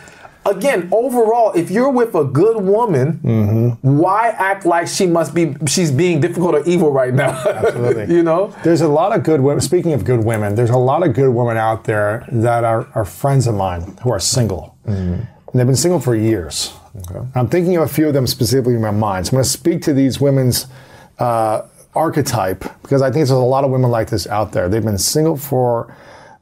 again, 0.45 0.89
overall, 0.91 1.53
if 1.53 1.71
you're 1.71 1.89
with 1.89 2.15
a 2.15 2.23
good 2.23 2.61
woman, 2.61 3.19
mm-hmm. 3.23 3.97
why 3.97 4.29
act 4.29 4.65
like 4.65 4.87
she 4.87 5.05
must 5.07 5.33
be, 5.33 5.55
she's 5.67 5.89
being 5.89 6.19
difficult 6.19 6.55
or 6.55 6.63
evil 6.65 6.91
right 6.91 7.13
now? 7.13 7.29
Absolutely. 7.45 8.13
you 8.13 8.21
know? 8.21 8.53
There's 8.63 8.81
a 8.81 8.87
lot 8.87 9.15
of 9.15 9.23
good 9.23 9.39
women. 9.39 9.61
Speaking 9.61 9.93
of 9.93 10.03
good 10.03 10.23
women, 10.23 10.55
there's 10.55 10.69
a 10.69 10.77
lot 10.77 11.05
of 11.05 11.13
good 11.13 11.29
women 11.29 11.55
out 11.55 11.85
there 11.85 12.27
that 12.31 12.63
are, 12.63 12.87
are 12.93 13.05
friends 13.05 13.47
of 13.47 13.55
mine 13.55 13.97
who 14.03 14.11
are 14.11 14.19
single. 14.19 14.77
Mm-hmm. 14.85 15.13
And 15.13 15.59
they've 15.59 15.65
been 15.65 15.75
single 15.77 16.01
for 16.01 16.15
years. 16.15 16.73
Okay. 17.09 17.25
I'm 17.35 17.47
thinking 17.47 17.77
of 17.77 17.83
a 17.83 17.87
few 17.87 18.07
of 18.07 18.13
them 18.13 18.27
specifically 18.27 18.75
in 18.75 18.81
my 18.81 18.91
mind. 18.91 19.27
So 19.27 19.31
I'm 19.31 19.35
going 19.35 19.43
to 19.43 19.49
speak 19.49 19.81
to 19.83 19.93
these 19.93 20.19
women's 20.19 20.67
uh, 21.19 21.63
archetype 21.95 22.63
because 22.81 23.01
I 23.01 23.07
think 23.07 23.27
there's 23.27 23.29
a 23.31 23.37
lot 23.37 23.63
of 23.63 23.71
women 23.71 23.89
like 23.89 24.09
this 24.09 24.27
out 24.27 24.51
there. 24.51 24.69
They've 24.69 24.83
been 24.83 24.97
single 24.97 25.37
for, 25.37 25.95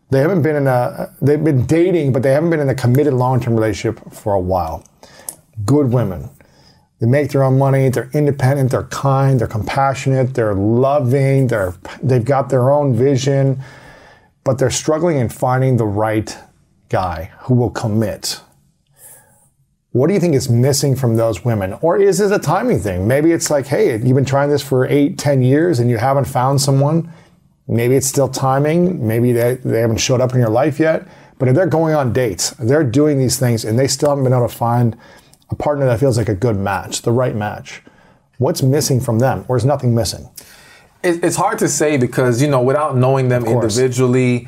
they 0.10 0.20
haven't 0.20 0.42
been 0.42 0.56
in 0.56 0.68
a, 0.68 1.14
they've 1.22 1.44
been 1.44 1.66
dating, 1.66 2.14
but 2.14 2.24
they 2.24 2.32
haven't 2.32 2.50
been 2.50 2.60
in 2.60 2.70
a 2.70 2.76
committed 2.76 3.14
long 3.14 3.40
term 3.40 3.56
relationship 3.56 4.12
for 4.12 4.34
a 4.34 4.40
while. 4.40 4.84
Good 5.66 5.92
women. 5.92 6.30
They 7.00 7.08
make 7.08 7.32
their 7.32 7.44
own 7.44 7.58
money. 7.58 7.90
They're 7.90 8.10
independent. 8.14 8.72
They're 8.72 8.84
kind. 8.84 9.40
They're 9.40 9.48
compassionate. 9.48 10.34
They're 10.36 10.54
loving. 10.54 11.48
They're 11.48 11.76
they've 12.02 12.24
got 12.24 12.50
their 12.50 12.72
own 12.72 12.96
vision, 12.96 13.62
but 14.46 14.58
they're 14.58 14.70
struggling 14.70 15.18
in 15.18 15.28
finding 15.28 15.76
the 15.76 15.86
right 15.86 16.38
guy 16.88 17.32
who 17.40 17.56
will 17.56 17.72
commit. 17.72 18.40
What 19.94 20.08
do 20.08 20.14
you 20.16 20.20
think 20.20 20.34
is 20.34 20.50
missing 20.50 20.96
from 20.96 21.16
those 21.18 21.46
women? 21.46 21.74
Or 21.82 21.98
is 21.98 22.18
this 22.18 22.32
a 22.32 22.40
timing 22.40 22.80
thing? 22.80 23.08
Maybe 23.08 23.32
it's 23.32 23.52
like, 23.52 23.68
hey, 23.68 23.92
you've 23.92 24.16
been 24.16 24.26
trying 24.26 24.50
this 24.50 24.64
for 24.64 24.88
eight, 24.88 25.20
ten 25.20 25.44
years 25.44 25.80
and 25.80 25.88
you 25.88 25.98
haven't 25.98 26.26
found 26.26 26.60
someone. 26.60 27.14
Maybe 27.68 27.96
it's 27.96 28.08
still 28.08 28.28
timing. 28.28 29.08
Maybe 29.08 29.32
they, 29.34 29.56
they 29.56 29.82
haven't 29.82 29.98
showed 29.98 30.20
up 30.20 30.34
in 30.34 30.40
your 30.40 30.50
life 30.50 30.80
yet. 30.80 31.08
But 31.38 31.48
if 31.48 31.54
they're 31.56 31.68
going 31.68 31.94
on 31.94 32.12
dates, 32.12 32.50
they're 32.52 32.84
doing 32.84 33.20
these 33.20 33.38
things 33.40 33.66
and 33.66 33.78
they 33.78 33.88
still 33.88 34.10
haven't 34.10 34.24
been 34.24 34.34
able 34.34 34.48
to 34.48 34.56
find 34.56 34.98
a 35.52 35.56
partner 35.56 35.86
that 35.86 36.00
feels 36.00 36.18
like 36.18 36.30
a 36.30 36.36
good 36.36 36.58
match, 36.58 37.04
the 37.04 37.12
right 37.12 37.36
match. 37.36 37.84
What's 38.40 38.64
missing 38.64 39.00
from 39.00 39.20
them? 39.20 39.46
Or 39.48 39.58
is 39.58 39.64
nothing 39.66 39.94
missing? 39.94 40.30
it's 41.06 41.36
hard 41.36 41.60
to 41.60 41.68
say 41.68 41.98
because 41.98 42.42
you 42.42 42.48
know 42.48 42.62
without 42.62 42.96
knowing 42.96 43.28
them 43.28 43.46
individually 43.46 44.36
it- 44.38 44.48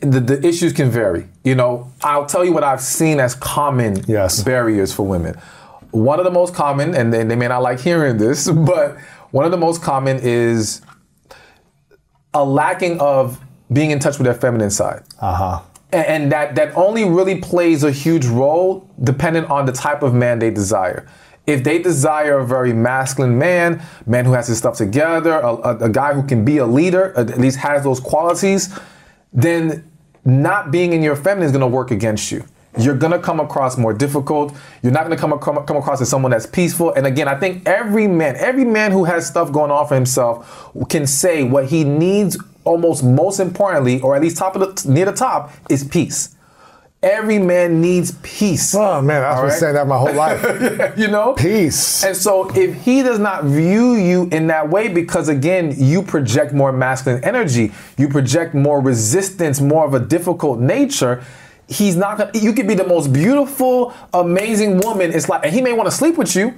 the, 0.00 0.20
the 0.20 0.46
issues 0.46 0.72
can 0.72 0.90
vary 0.90 1.26
you 1.44 1.54
know 1.54 1.90
i'll 2.02 2.26
tell 2.26 2.44
you 2.44 2.52
what 2.52 2.64
i've 2.64 2.80
seen 2.80 3.20
as 3.20 3.34
common 3.34 4.02
Yes. 4.06 4.42
barriers 4.42 4.92
for 4.92 5.06
women 5.06 5.34
one 5.90 6.18
of 6.18 6.24
the 6.24 6.30
most 6.30 6.54
common 6.54 6.94
and 6.94 7.12
they, 7.12 7.24
they 7.24 7.36
may 7.36 7.48
not 7.48 7.62
like 7.62 7.80
hearing 7.80 8.16
this 8.18 8.50
but 8.72 8.96
one 9.30 9.44
of 9.44 9.50
the 9.50 9.56
most 9.56 9.82
common 9.82 10.18
is 10.22 10.82
a 12.34 12.44
lacking 12.44 12.98
of 13.00 13.40
being 13.72 13.90
in 13.90 13.98
touch 13.98 14.18
with 14.18 14.24
their 14.24 14.34
feminine 14.34 14.70
side 14.70 15.02
Uh 15.20 15.34
huh. 15.34 15.60
and, 15.92 16.06
and 16.06 16.32
that 16.32 16.54
that 16.54 16.76
only 16.76 17.04
really 17.04 17.40
plays 17.40 17.84
a 17.84 17.90
huge 17.90 18.26
role 18.26 18.88
dependent 19.02 19.48
on 19.50 19.66
the 19.66 19.72
type 19.72 20.02
of 20.02 20.14
man 20.14 20.38
they 20.38 20.50
desire. 20.50 21.06
If 21.46 21.64
they 21.64 21.78
desire 21.80 22.38
a 22.38 22.46
very 22.46 22.72
masculine 22.72 23.36
man, 23.38 23.82
man 24.06 24.24
who 24.24 24.32
has 24.32 24.46
his 24.46 24.58
stuff 24.58 24.76
together, 24.76 25.32
a, 25.40 25.54
a, 25.54 25.76
a 25.78 25.88
guy 25.88 26.12
who 26.14 26.22
can 26.22 26.44
be 26.44 26.58
a 26.58 26.66
leader, 26.66 27.12
at 27.16 27.38
least 27.38 27.56
has 27.58 27.82
those 27.82 27.98
qualities, 27.98 28.68
then 29.32 29.90
not 30.24 30.70
being 30.70 30.92
in 30.92 31.02
your 31.02 31.16
feminine 31.16 31.46
is 31.46 31.52
going 31.52 31.60
to 31.60 31.66
work 31.66 31.90
against 31.90 32.30
you. 32.30 32.44
you're 32.78 32.96
gonna 32.96 33.18
come 33.18 33.40
across 33.40 33.76
more 33.76 33.92
difficult. 33.92 34.54
You're 34.82 34.92
not 34.92 35.02
gonna 35.02 35.16
come, 35.16 35.36
come, 35.40 35.64
come 35.66 35.76
across 35.76 36.00
as 36.00 36.08
someone 36.08 36.30
that's 36.30 36.46
peaceful. 36.46 36.92
And 36.92 37.06
again, 37.06 37.26
I 37.26 37.34
think 37.34 37.66
every 37.66 38.06
man, 38.06 38.36
every 38.36 38.64
man 38.64 38.92
who 38.92 39.04
has 39.04 39.26
stuff 39.26 39.50
going 39.50 39.70
on 39.70 39.88
for 39.88 39.94
himself 39.96 40.70
can 40.88 41.06
say 41.06 41.42
what 41.42 41.66
he 41.66 41.82
needs 41.82 42.38
almost 42.64 43.02
most 43.02 43.40
importantly, 43.40 44.00
or 44.00 44.14
at 44.14 44.22
least 44.22 44.36
top 44.36 44.54
of 44.54 44.82
the 44.82 44.88
near 44.88 45.06
the 45.06 45.12
top, 45.12 45.52
is 45.68 45.82
peace. 45.82 46.36
Every 47.02 47.38
man 47.38 47.80
needs 47.80 48.12
peace. 48.22 48.74
Oh 48.74 49.00
man, 49.00 49.24
I've 49.24 49.36
been 49.36 49.44
right? 49.44 49.58
saying 49.58 49.72
that 49.72 49.86
my 49.86 49.96
whole 49.96 50.12
life. 50.12 50.98
you 50.98 51.08
know? 51.08 51.32
Peace. 51.32 52.04
And 52.04 52.14
so 52.14 52.50
if 52.54 52.74
he 52.82 53.02
does 53.02 53.18
not 53.18 53.44
view 53.44 53.94
you 53.94 54.28
in 54.30 54.48
that 54.48 54.68
way, 54.68 54.88
because 54.88 55.30
again, 55.30 55.72
you 55.78 56.02
project 56.02 56.52
more 56.52 56.72
masculine 56.72 57.24
energy, 57.24 57.72
you 57.96 58.08
project 58.10 58.52
more 58.52 58.82
resistance, 58.82 59.62
more 59.62 59.86
of 59.86 59.94
a 59.94 60.00
difficult 60.00 60.60
nature. 60.60 61.24
He's 61.68 61.96
not 61.96 62.18
gonna 62.18 62.32
you 62.34 62.52
could 62.52 62.68
be 62.68 62.74
the 62.74 62.86
most 62.86 63.14
beautiful, 63.14 63.94
amazing 64.12 64.76
woman. 64.78 65.10
It's 65.10 65.28
like 65.28 65.42
and 65.42 65.54
he 65.54 65.62
may 65.62 65.72
want 65.72 65.86
to 65.86 65.96
sleep 65.96 66.18
with 66.18 66.36
you, 66.36 66.52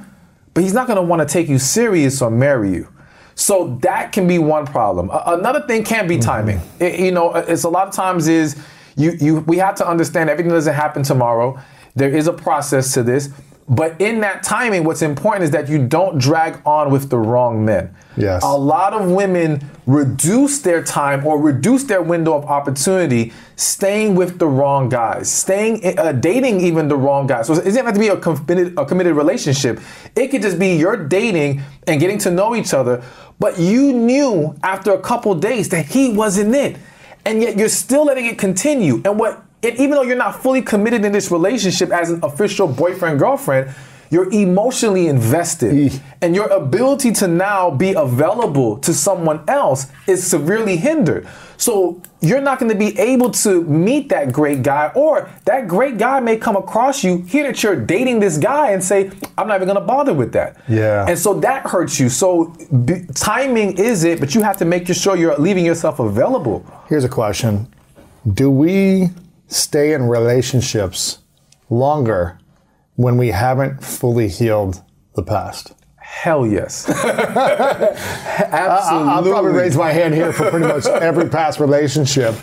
but 0.54 0.64
he's 0.64 0.74
not 0.74 0.88
gonna 0.88 1.02
want 1.02 1.20
to 1.20 1.32
take 1.32 1.48
you 1.48 1.60
serious 1.60 2.20
or 2.20 2.32
marry 2.32 2.72
you. 2.72 2.88
So 3.36 3.78
that 3.82 4.10
can 4.10 4.26
be 4.26 4.40
one 4.40 4.66
problem. 4.66 5.08
A- 5.10 5.22
another 5.38 5.60
thing 5.68 5.84
can 5.84 6.08
be 6.08 6.16
mm-hmm. 6.16 6.22
timing. 6.22 6.60
It- 6.80 6.98
you 6.98 7.12
know, 7.12 7.32
it's 7.32 7.62
a 7.62 7.68
lot 7.68 7.86
of 7.86 7.94
times 7.94 8.26
is 8.26 8.60
you 8.96 9.12
you 9.20 9.40
we 9.40 9.58
have 9.58 9.74
to 9.76 9.88
understand 9.88 10.30
everything 10.30 10.52
doesn't 10.52 10.74
happen 10.74 11.02
tomorrow. 11.02 11.58
There 11.94 12.10
is 12.10 12.26
a 12.26 12.32
process 12.32 12.92
to 12.94 13.02
this, 13.02 13.30
but 13.68 14.00
in 14.00 14.20
that 14.20 14.42
timing, 14.42 14.84
what's 14.84 15.02
important 15.02 15.44
is 15.44 15.50
that 15.52 15.68
you 15.68 15.86
don't 15.86 16.18
drag 16.18 16.60
on 16.66 16.90
with 16.90 17.10
the 17.10 17.18
wrong 17.18 17.64
men. 17.64 17.94
Yes. 18.16 18.42
A 18.42 18.56
lot 18.56 18.92
of 18.92 19.10
women 19.10 19.66
reduce 19.86 20.60
their 20.60 20.82
time 20.82 21.26
or 21.26 21.40
reduce 21.40 21.84
their 21.84 22.02
window 22.02 22.34
of 22.34 22.44
opportunity 22.44 23.32
staying 23.56 24.14
with 24.14 24.38
the 24.38 24.46
wrong 24.46 24.88
guys, 24.88 25.32
staying 25.32 25.98
uh, 25.98 26.12
dating 26.12 26.60
even 26.60 26.88
the 26.88 26.96
wrong 26.96 27.26
guys. 27.26 27.46
So 27.46 27.54
it 27.54 27.64
doesn't 27.64 27.84
have 27.84 27.94
to 27.94 28.00
be 28.00 28.08
a 28.08 28.16
committed 28.16 28.78
a 28.78 28.84
committed 28.84 29.14
relationship. 29.14 29.80
It 30.14 30.28
could 30.28 30.42
just 30.42 30.58
be 30.58 30.74
you're 30.76 31.08
dating 31.08 31.62
and 31.86 32.00
getting 32.00 32.18
to 32.18 32.30
know 32.30 32.54
each 32.54 32.74
other, 32.74 33.02
but 33.38 33.58
you 33.58 33.92
knew 33.92 34.54
after 34.62 34.92
a 34.92 35.00
couple 35.00 35.34
days 35.34 35.68
that 35.70 35.86
he 35.86 36.12
wasn't 36.12 36.54
it, 36.54 36.76
and 37.24 37.42
yet 37.42 37.56
you're 37.56 37.68
still 37.68 38.04
letting 38.04 38.26
it 38.26 38.38
continue. 38.38 39.02
And 39.04 39.18
what 39.18 39.42
and 39.62 39.76
even 39.76 39.92
though 39.92 40.02
you're 40.02 40.16
not 40.16 40.42
fully 40.42 40.60
committed 40.60 41.04
in 41.04 41.12
this 41.12 41.30
relationship 41.30 41.90
as 41.90 42.10
an 42.10 42.20
official 42.24 42.66
boyfriend 42.66 43.20
girlfriend, 43.20 43.72
you're 44.10 44.30
emotionally 44.32 45.06
invested. 45.06 46.00
And 46.20 46.34
your 46.34 46.48
ability 46.48 47.12
to 47.12 47.28
now 47.28 47.70
be 47.70 47.92
available 47.92 48.78
to 48.78 48.92
someone 48.92 49.42
else 49.48 49.86
is 50.06 50.26
severely 50.26 50.76
hindered. 50.76 51.28
So 51.56 52.02
you're 52.22 52.40
not 52.40 52.58
going 52.60 52.70
to 52.70 52.78
be 52.78 52.98
able 52.98 53.30
to 53.30 53.64
meet 53.64 54.08
that 54.10 54.32
great 54.32 54.62
guy, 54.62 54.92
or 54.94 55.28
that 55.44 55.66
great 55.66 55.98
guy 55.98 56.20
may 56.20 56.36
come 56.36 56.56
across 56.56 57.02
you, 57.02 57.22
hear 57.22 57.44
that 57.48 57.62
you're 57.62 57.76
dating 57.76 58.20
this 58.20 58.38
guy, 58.38 58.70
and 58.70 58.82
say, 58.82 59.10
I'm 59.36 59.48
not 59.48 59.56
even 59.56 59.66
going 59.66 59.80
to 59.80 59.84
bother 59.84 60.14
with 60.14 60.32
that. 60.32 60.56
Yeah. 60.68 61.04
And 61.08 61.18
so 61.18 61.34
that 61.40 61.66
hurts 61.66 61.98
you. 61.98 62.08
So 62.08 62.54
b- 62.84 63.04
timing 63.14 63.76
is 63.76 64.04
it, 64.04 64.20
but 64.20 64.34
you 64.34 64.42
have 64.42 64.56
to 64.58 64.64
make 64.64 64.86
sure 64.86 65.16
you're 65.16 65.36
leaving 65.36 65.66
yourself 65.66 65.98
available. 65.98 66.64
Here's 66.88 67.04
a 67.04 67.08
question: 67.08 67.66
Do 68.32 68.50
we 68.50 69.10
stay 69.48 69.92
in 69.92 70.04
relationships 70.04 71.18
longer 71.68 72.38
when 72.94 73.16
we 73.16 73.28
haven't 73.28 73.82
fully 73.82 74.28
healed 74.28 74.82
the 75.14 75.22
past? 75.22 75.74
Hell 76.12 76.46
yes. 76.46 76.88
I, 76.88 78.52
I'll 78.52 79.22
probably 79.24 79.50
raise 79.50 79.76
my 79.76 79.90
hand 79.90 80.14
here 80.14 80.32
for 80.32 80.50
pretty 80.50 80.66
much 80.68 80.86
every 80.86 81.28
past 81.28 81.58
relationship 81.58 82.34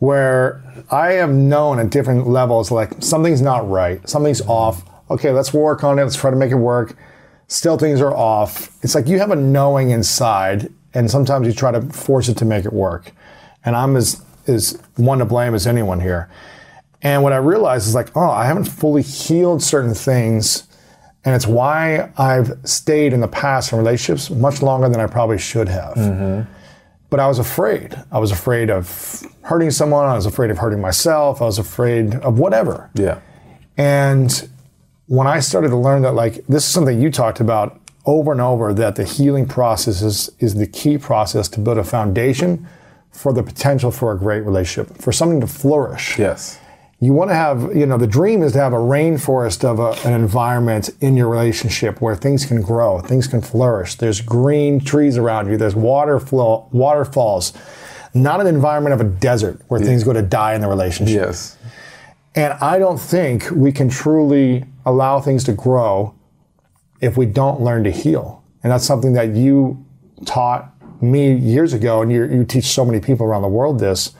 where 0.00 0.60
I 0.90 1.12
have 1.12 1.30
known 1.30 1.78
at 1.78 1.88
different 1.88 2.26
levels 2.26 2.70
like 2.70 2.90
something's 2.98 3.40
not 3.40 3.70
right, 3.70 4.06
something's 4.06 4.42
off. 4.42 4.82
Okay, 5.08 5.30
let's 5.30 5.54
work 5.54 5.82
on 5.82 5.98
it. 5.98 6.02
Let's 6.02 6.16
try 6.16 6.30
to 6.30 6.36
make 6.36 6.50
it 6.50 6.56
work. 6.56 6.94
Still, 7.46 7.78
things 7.78 8.02
are 8.02 8.14
off. 8.14 8.76
It's 8.82 8.94
like 8.94 9.06
you 9.06 9.18
have 9.18 9.30
a 9.30 9.36
knowing 9.36 9.90
inside, 9.90 10.70
and 10.92 11.10
sometimes 11.10 11.46
you 11.46 11.54
try 11.54 11.70
to 11.70 11.80
force 11.80 12.28
it 12.28 12.36
to 12.38 12.44
make 12.44 12.66
it 12.66 12.72
work. 12.72 13.12
And 13.64 13.76
I'm 13.76 13.96
as 13.96 14.20
is 14.46 14.78
one 14.96 15.20
to 15.20 15.24
blame 15.24 15.54
as 15.54 15.66
anyone 15.66 16.00
here. 16.00 16.28
And 17.02 17.22
what 17.22 17.32
I 17.32 17.36
realized 17.36 17.86
is 17.86 17.94
like, 17.94 18.14
oh, 18.16 18.30
I 18.30 18.46
haven't 18.46 18.64
fully 18.64 19.02
healed 19.02 19.62
certain 19.62 19.94
things. 19.94 20.65
And 21.26 21.34
it's 21.34 21.46
why 21.46 22.10
I've 22.16 22.56
stayed 22.62 23.12
in 23.12 23.20
the 23.20 23.28
past 23.28 23.72
in 23.72 23.78
relationships 23.78 24.30
much 24.30 24.62
longer 24.62 24.88
than 24.88 25.00
I 25.00 25.08
probably 25.08 25.38
should 25.38 25.68
have. 25.68 25.94
Mm-hmm. 25.96 26.50
But 27.10 27.20
I 27.20 27.26
was 27.26 27.40
afraid. 27.40 27.96
I 28.12 28.20
was 28.20 28.30
afraid 28.30 28.70
of 28.70 29.22
hurting 29.42 29.72
someone. 29.72 30.06
I 30.06 30.14
was 30.14 30.26
afraid 30.26 30.50
of 30.50 30.58
hurting 30.58 30.80
myself. 30.80 31.42
I 31.42 31.44
was 31.44 31.58
afraid 31.58 32.14
of 32.14 32.38
whatever. 32.38 32.90
Yeah. 32.94 33.20
And 33.76 34.48
when 35.06 35.26
I 35.26 35.40
started 35.40 35.68
to 35.70 35.76
learn 35.76 36.02
that, 36.02 36.12
like, 36.12 36.46
this 36.46 36.64
is 36.64 36.70
something 36.70 37.02
you 37.02 37.10
talked 37.10 37.40
about 37.40 37.80
over 38.06 38.30
and 38.30 38.40
over, 38.40 38.72
that 38.74 38.94
the 38.94 39.04
healing 39.04 39.46
process 39.46 40.02
is, 40.02 40.30
is 40.38 40.54
the 40.54 40.66
key 40.66 40.96
process 40.96 41.48
to 41.48 41.60
build 41.60 41.78
a 41.78 41.84
foundation 41.84 42.68
for 43.10 43.32
the 43.32 43.42
potential 43.42 43.90
for 43.90 44.12
a 44.12 44.18
great 44.18 44.42
relationship, 44.42 44.96
for 44.98 45.10
something 45.10 45.40
to 45.40 45.46
flourish. 45.48 46.18
Yes. 46.18 46.60
You 46.98 47.12
want 47.12 47.30
to 47.30 47.34
have, 47.34 47.76
you 47.76 47.84
know, 47.84 47.98
the 47.98 48.06
dream 48.06 48.42
is 48.42 48.52
to 48.52 48.58
have 48.58 48.72
a 48.72 48.78
rainforest 48.78 49.64
of 49.64 49.78
a, 49.78 50.08
an 50.08 50.14
environment 50.14 50.88
in 51.02 51.14
your 51.14 51.28
relationship 51.28 52.00
where 52.00 52.16
things 52.16 52.46
can 52.46 52.62
grow, 52.62 53.00
things 53.00 53.26
can 53.26 53.42
flourish. 53.42 53.96
There's 53.96 54.22
green 54.22 54.80
trees 54.80 55.18
around 55.18 55.50
you, 55.50 55.58
there's 55.58 55.74
water 55.74 56.18
flow, 56.18 56.68
waterfalls, 56.72 57.52
not 58.14 58.40
an 58.40 58.46
environment 58.46 58.94
of 58.94 59.00
a 59.02 59.04
desert 59.04 59.60
where 59.68 59.78
things 59.78 60.04
go 60.04 60.14
to 60.14 60.22
die 60.22 60.54
in 60.54 60.62
the 60.62 60.68
relationship. 60.68 61.14
Yes. 61.14 61.58
And 62.34 62.54
I 62.54 62.78
don't 62.78 62.98
think 62.98 63.50
we 63.50 63.72
can 63.72 63.90
truly 63.90 64.64
allow 64.86 65.20
things 65.20 65.44
to 65.44 65.52
grow 65.52 66.14
if 67.02 67.18
we 67.18 67.26
don't 67.26 67.60
learn 67.60 67.84
to 67.84 67.90
heal. 67.90 68.42
And 68.62 68.72
that's 68.72 68.86
something 68.86 69.12
that 69.12 69.34
you 69.34 69.84
taught 70.24 70.72
me 71.02 71.34
years 71.34 71.74
ago, 71.74 72.00
and 72.00 72.10
you, 72.10 72.24
you 72.24 72.44
teach 72.44 72.64
so 72.64 72.86
many 72.86 73.00
people 73.00 73.26
around 73.26 73.42
the 73.42 73.48
world 73.48 73.80
this. 73.80 74.14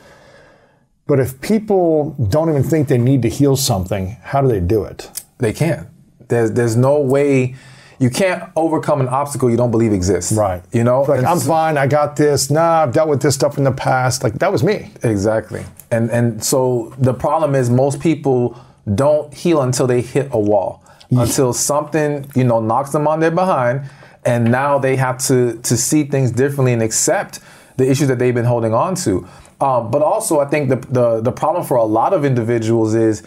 But 1.07 1.21
if 1.21 1.41
people 1.41 2.11
don't 2.29 2.49
even 2.51 2.63
think 2.65 2.89
they 2.89 2.99
need 2.99 3.23
to 3.23 3.29
heal 3.29 3.57
something, 3.57 4.17
how 4.23 4.43
do 4.43 4.49
they 4.49 4.61
do 4.61 4.85
it? 4.85 5.11
They 5.39 5.53
can't. 5.53 5.87
There's 6.29 6.53
there's 6.53 6.77
no 6.77 6.99
way 7.01 7.55
you 7.99 8.11
can't 8.11 8.43
overcome 8.57 9.01
an 9.01 9.09
obstacle 9.09 9.49
you 9.49 9.57
don't 9.57 9.71
believe 9.71 9.93
exists. 9.93 10.33
Right. 10.33 10.63
You 10.71 10.85
know? 10.85 11.03
Like, 11.03 11.19
And 11.19 11.27
I'm 11.27 11.39
so- 11.39 11.49
fine, 11.49 11.79
I 11.79 11.87
got 11.87 12.17
this. 12.17 12.51
Nah, 12.51 12.83
I've 12.83 12.93
dealt 12.93 13.09
with 13.09 13.23
this 13.23 13.35
stuff 13.35 13.57
in 13.57 13.65
the 13.65 13.73
past. 13.73 14.23
Like, 14.23 14.35
that 14.41 14.53
was 14.53 14.63
me. 14.63 14.91
Exactly. 15.03 15.65
And 15.91 16.11
and 16.11 16.45
so 16.45 16.93
the 16.99 17.15
problem 17.15 17.55
is 17.55 17.71
most 17.71 18.01
people 18.01 18.59
don't 18.95 19.33
heal 19.33 19.63
until 19.63 19.87
they 19.87 20.01
hit 20.03 20.29
a 20.33 20.39
wall. 20.39 20.83
Until 21.11 21.53
something, 21.53 22.29
you 22.35 22.43
know, 22.43 22.59
knocks 22.61 22.91
them 22.91 23.07
on 23.07 23.21
their 23.21 23.31
behind 23.31 23.83
and 24.25 24.51
now 24.51 24.77
they 24.79 24.97
have 24.97 25.19
to 25.29 25.57
to 25.63 25.77
see 25.77 26.03
things 26.03 26.33
differently 26.33 26.73
and 26.73 26.83
accept 26.83 27.39
the 27.77 27.89
issues 27.89 28.09
that 28.09 28.19
they've 28.19 28.35
been 28.35 28.45
holding 28.45 28.75
on 28.75 28.97
to. 28.97 29.25
Um, 29.61 29.91
but 29.91 30.03
also 30.03 30.41
I 30.41 30.47
think 30.47 30.69
the, 30.69 30.77
the 30.77 31.21
the 31.23 31.33
problem 31.33 31.65
for 31.65 31.77
a 31.77 31.85
lot 31.85 32.13
of 32.13 32.25
individuals 32.25 32.95
is 32.95 33.23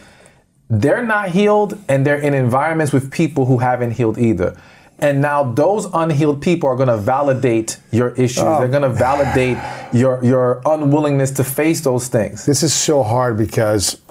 they're 0.70 1.06
not 1.06 1.30
healed 1.30 1.78
and 1.88 2.06
they're 2.06 2.20
in 2.20 2.34
environments 2.34 2.94
with 2.94 3.12
people 3.12 3.46
who 3.46 3.58
haven't 3.58 3.92
healed 3.92 4.18
either. 4.18 4.56
And 5.00 5.22
now 5.22 5.44
those 5.44 5.86
unhealed 5.94 6.42
people 6.42 6.70
are 6.70 6.76
going 6.76 6.90
to 6.90 6.98
validate 6.98 7.80
your 7.92 8.10
issues. 8.12 8.44
They're 8.44 8.68
going 8.68 8.84
to 8.84 8.90
validate 8.90 9.58
your 9.94 10.24
your 10.24 10.62
unwillingness 10.66 11.32
to 11.32 11.44
face 11.44 11.82
those 11.82 12.10
things. 12.10 12.46
This 12.46 12.64
is 12.64 12.74
so 12.74 13.02
hard 13.02 13.38
because 13.38 14.02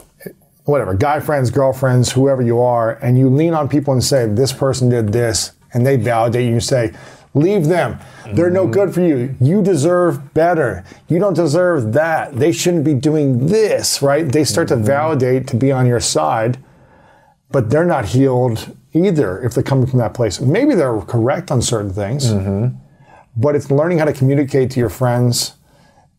whatever, 0.65 0.95
guy 0.95 1.21
friends, 1.21 1.51
girlfriends, 1.51 2.13
whoever 2.13 2.43
you 2.43 2.61
are, 2.61 2.93
and 3.03 3.19
you 3.19 3.29
lean 3.29 3.55
on 3.55 3.69
people 3.69 3.93
and 3.93 4.03
say, 4.03 4.27
this 4.27 4.53
person 4.53 4.89
did 4.89 5.13
this, 5.13 5.53
and 5.73 5.87
they 5.87 5.97
validate 5.97 6.47
you 6.47 6.53
and 6.53 6.65
say, 6.65 6.93
leave 7.35 7.67
them. 7.67 7.99
They're 8.33 8.51
no 8.51 8.67
good 8.67 8.93
for 8.93 9.01
you. 9.01 9.35
You 9.41 9.63
deserve 9.63 10.35
better. 10.35 10.85
You 11.09 11.19
don't 11.19 11.35
deserve 11.35 11.93
that. 11.95 12.37
They 12.37 12.53
shouldn't 12.53 12.85
be 12.85 12.95
doing 12.95 13.47
this, 13.47 14.03
right? 14.03 14.31
They 14.31 14.45
start 14.45 14.69
to 14.69 14.75
mm-hmm. 14.75 14.85
validate 14.85 15.47
to 15.49 15.57
be 15.57 15.73
on 15.73 15.87
your 15.87 16.01
side, 16.01 16.59
but 17.51 17.71
they're 17.71 17.85
not 17.85 18.07
healed 18.07 18.77
either 18.93 19.43
if 19.43 19.55
they're 19.55 19.63
coming 19.63 19.87
from 19.87 19.99
that 20.01 20.15
place. 20.15 20.41
Maybe 20.41 20.75
they're 20.75 21.01
correct 21.03 21.51
on 21.51 21.63
certain 21.63 21.93
things, 21.93 22.27
mm-hmm. 22.27 22.77
but 23.37 23.55
it's 23.55 23.71
learning 23.71 23.99
how 23.99 24.05
to 24.05 24.13
communicate 24.13 24.71
to 24.73 24.81
your 24.81 24.91
friends 24.91 25.55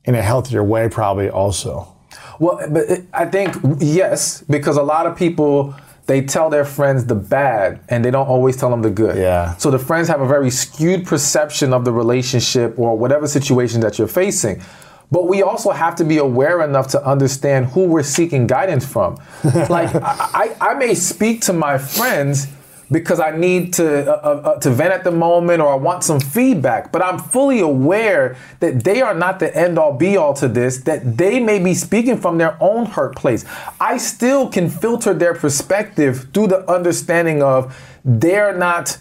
in 0.06 0.15
a 0.15 0.22
healthier 0.22 0.64
way, 0.64 0.90
probably 0.90 1.30
also. 1.30 1.95
Well, 2.40 2.60
but 2.69 2.90
it, 2.90 3.06
I 3.14 3.26
think 3.26 3.56
yes, 3.80 4.41
because 4.44 4.77
a 4.77 4.84
lot 4.84 5.06
of 5.06 5.18
people 5.18 5.76
they 6.10 6.22
tell 6.22 6.49
their 6.49 6.65
friends 6.65 7.06
the 7.06 7.14
bad 7.14 7.80
and 7.88 8.03
they 8.03 8.10
don't 8.10 8.26
always 8.26 8.57
tell 8.57 8.72
them 8.72 8.81
the 8.81 8.90
good. 8.90 9.15
Yeah. 9.15 9.56
So 9.57 9.69
the 9.69 9.77
friends 9.77 10.07
have 10.07 10.22
a 10.22 10.27
very 10.27 10.49
skewed 10.49 11.06
perception 11.06 11.72
of 11.72 11.86
the 11.86 11.94
relationship 11.94 12.80
or 12.80 12.98
whatever 12.98 13.27
situation 13.27 13.80
that 13.81 13.99
you're 13.99 14.07
facing. 14.07 14.60
But 15.11 15.27
we 15.27 15.44
also 15.44 15.69
have 15.69 15.95
to 15.98 16.03
be 16.03 16.18
aware 16.18 16.64
enough 16.64 16.88
to 16.90 17.06
understand 17.06 17.68
who 17.68 17.84
we're 17.84 18.02
seeking 18.02 18.48
guidance 18.48 18.88
from. 18.88 19.19
like 19.69 19.94
I, 19.94 20.56
I, 20.60 20.72
I 20.72 20.73
may 20.73 20.95
speak 20.95 21.41
to 21.41 21.53
my 21.53 21.77
friends, 21.77 22.48
because 22.91 23.20
I 23.20 23.36
need 23.36 23.74
to 23.74 24.11
uh, 24.11 24.16
uh, 24.16 24.49
uh, 24.49 24.60
to 24.60 24.70
vent 24.72 24.91
at 24.91 25.03
the 25.03 25.11
moment 25.11 25.61
or 25.61 25.72
I 25.72 25.76
want 25.76 26.03
some 26.03 26.20
feedback. 26.20 26.91
But 26.91 27.03
I'm 27.03 27.20
fully 27.20 27.60
aware 27.60 28.36
that 28.60 28.84
they 28.84 29.02
are 29.02 29.14
not 29.14 29.40
the 29.40 29.56
end 29.56 29.78
all 29.78 29.94
be 29.94 30.18
all 30.18 30.34
to 30.36 30.48
this. 30.48 30.80
That 30.80 31.18
they 31.18 31.40
may 31.40 31.60
be 31.60 31.74
speaking 31.74 32.18
from 32.18 32.38
their 32.38 32.57
own 32.61 32.86
hurt 32.86 33.16
place. 33.16 33.45
I 33.80 33.98
still 33.98 34.49
can 34.49 34.70
filter 34.70 35.14
their 35.14 35.34
perspective 35.34 36.28
through 36.34 36.48
the 36.48 36.70
understanding 36.70 37.44
of 37.44 37.76
they're 38.03 38.57
not 38.57 38.98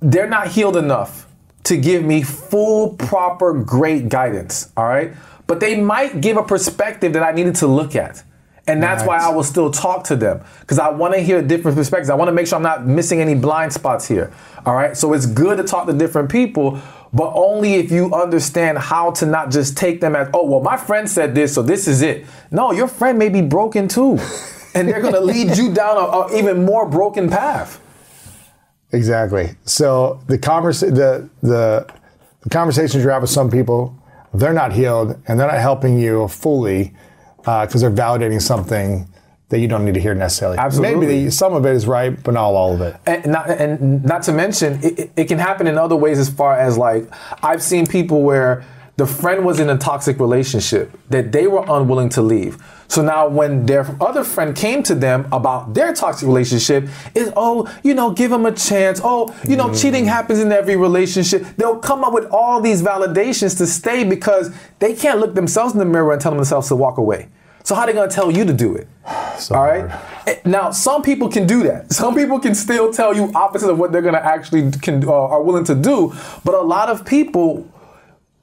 they're 0.00 0.28
not 0.28 0.48
healed 0.48 0.76
enough 0.76 1.28
to 1.64 1.76
give 1.76 2.04
me 2.04 2.22
full, 2.22 2.94
proper, 2.94 3.52
great 3.52 4.08
guidance. 4.08 4.72
All 4.76 4.84
right. 4.84 5.12
But 5.46 5.60
they 5.60 5.80
might 5.80 6.20
give 6.20 6.36
a 6.36 6.42
perspective 6.42 7.12
that 7.12 7.22
I 7.22 7.32
needed 7.32 7.54
to 7.56 7.66
look 7.66 7.94
at. 7.94 8.24
And 8.66 8.80
that's 8.80 9.04
why 9.04 9.18
I 9.18 9.28
will 9.30 9.42
still 9.42 9.70
talk 9.70 10.04
to 10.04 10.16
them 10.16 10.40
because 10.60 10.78
I 10.78 10.88
want 10.90 11.14
to 11.14 11.20
hear 11.20 11.42
different 11.42 11.76
perspectives. 11.76 12.10
I 12.10 12.14
want 12.14 12.28
to 12.28 12.32
make 12.32 12.46
sure 12.46 12.56
I'm 12.56 12.62
not 12.62 12.86
missing 12.86 13.20
any 13.20 13.34
blind 13.34 13.72
spots 13.72 14.06
here. 14.06 14.32
All 14.64 14.74
right. 14.74 14.96
So 14.96 15.12
it's 15.14 15.26
good 15.26 15.56
to 15.58 15.64
talk 15.64 15.86
to 15.88 15.92
different 15.92 16.30
people, 16.30 16.80
but 17.12 17.32
only 17.34 17.74
if 17.74 17.90
you 17.90 18.14
understand 18.14 18.78
how 18.78 19.10
to 19.12 19.26
not 19.26 19.50
just 19.50 19.76
take 19.76 20.00
them 20.00 20.14
as, 20.14 20.28
oh, 20.32 20.46
well, 20.46 20.60
my 20.60 20.76
friend 20.76 21.10
said 21.10 21.34
this, 21.34 21.54
so 21.54 21.62
this 21.62 21.88
is 21.88 22.02
it. 22.02 22.24
No, 22.52 22.70
your 22.70 22.86
friend 22.86 23.18
may 23.18 23.28
be 23.28 23.42
broken 23.42 23.88
too. 23.88 24.18
and 24.74 24.88
they're 24.88 25.02
going 25.02 25.14
to 25.14 25.20
lead 25.20 25.56
you 25.56 25.74
down 25.74 25.96
an 25.98 26.36
even 26.36 26.64
more 26.64 26.88
broken 26.88 27.28
path. 27.28 27.80
Exactly. 28.92 29.50
So 29.64 30.20
the 30.28 30.38
convers 30.38 30.80
the, 30.80 31.28
the 31.42 31.92
the 32.42 32.50
conversations 32.50 33.02
you 33.02 33.10
have 33.10 33.22
with 33.22 33.30
some 33.30 33.50
people, 33.50 33.96
they're 34.34 34.52
not 34.52 34.72
healed 34.72 35.16
and 35.26 35.38
they're 35.38 35.46
not 35.46 35.60
helping 35.60 35.98
you 35.98 36.26
fully 36.28 36.92
Uh, 37.46 37.66
because 37.66 37.80
they're 37.80 37.90
validating 37.90 38.40
something 38.40 39.06
that 39.48 39.58
you 39.58 39.68
don't 39.68 39.84
need 39.84 39.94
to 39.94 40.00
hear 40.00 40.14
necessarily. 40.14 40.56
Absolutely. 40.58 41.06
Maybe 41.06 41.30
some 41.30 41.52
of 41.54 41.66
it 41.66 41.74
is 41.74 41.86
right, 41.86 42.20
but 42.22 42.32
not 42.34 42.44
all 42.50 42.74
of 42.74 42.80
it. 42.80 42.96
And 43.06 43.26
not, 43.26 43.50
and 43.50 44.02
not 44.04 44.22
to 44.24 44.32
mention, 44.32 44.78
it- 44.82 45.10
it 45.16 45.24
can 45.26 45.38
happen 45.38 45.66
in 45.66 45.76
other 45.76 45.96
ways 45.96 46.18
as 46.18 46.30
far 46.30 46.54
as 46.58 46.78
like, 46.78 47.04
I've 47.42 47.62
seen 47.62 47.86
people 47.86 48.22
where 48.22 48.64
the 48.96 49.06
friend 49.06 49.44
was 49.44 49.58
in 49.58 49.70
a 49.70 49.78
toxic 49.78 50.18
relationship 50.20 50.90
that 51.08 51.32
they 51.32 51.46
were 51.46 51.64
unwilling 51.68 52.10
to 52.10 52.22
leave. 52.22 52.58
So 52.88 53.00
now 53.02 53.26
when 53.26 53.64
their 53.64 53.86
other 54.02 54.22
friend 54.22 54.54
came 54.54 54.82
to 54.82 54.94
them 54.94 55.26
about 55.32 55.72
their 55.72 55.94
toxic 55.94 56.28
relationship, 56.28 56.88
is 57.14 57.32
oh, 57.34 57.72
you 57.82 57.94
know, 57.94 58.10
give 58.10 58.30
them 58.30 58.44
a 58.44 58.52
chance. 58.52 59.00
Oh, 59.02 59.34
you 59.48 59.56
know, 59.56 59.72
cheating 59.72 60.04
happens 60.04 60.40
in 60.40 60.52
every 60.52 60.76
relationship. 60.76 61.42
They'll 61.56 61.78
come 61.78 62.04
up 62.04 62.12
with 62.12 62.26
all 62.30 62.60
these 62.60 62.82
validations 62.82 63.56
to 63.58 63.66
stay 63.66 64.04
because 64.04 64.54
they 64.78 64.94
can't 64.94 65.20
look 65.20 65.34
themselves 65.34 65.72
in 65.72 65.78
the 65.78 65.86
mirror 65.86 66.12
and 66.12 66.20
tell 66.20 66.34
themselves 66.34 66.68
to 66.68 66.76
walk 66.76 66.98
away. 66.98 67.28
So 67.64 67.74
how 67.74 67.82
are 67.82 67.86
they 67.86 67.92
gonna 67.94 68.10
tell 68.10 68.30
you 68.30 68.44
to 68.44 68.52
do 68.52 68.74
it? 68.74 68.88
All 69.50 69.64
right. 69.64 69.90
Eh, 70.26 70.36
Now, 70.44 70.70
some 70.72 71.00
people 71.02 71.28
can 71.28 71.46
do 71.46 71.62
that. 71.62 71.92
Some 71.92 72.14
people 72.14 72.40
can 72.40 72.54
still 72.54 72.92
tell 72.92 73.14
you 73.14 73.30
opposite 73.34 73.70
of 73.70 73.78
what 73.78 73.92
they're 73.92 74.02
gonna 74.02 74.18
actually 74.18 74.70
can 74.72 75.02
uh, 75.06 75.12
are 75.12 75.42
willing 75.42 75.64
to 75.64 75.74
do. 75.74 76.12
But 76.44 76.54
a 76.54 76.60
lot 76.60 76.88
of 76.88 77.06
people, 77.06 77.66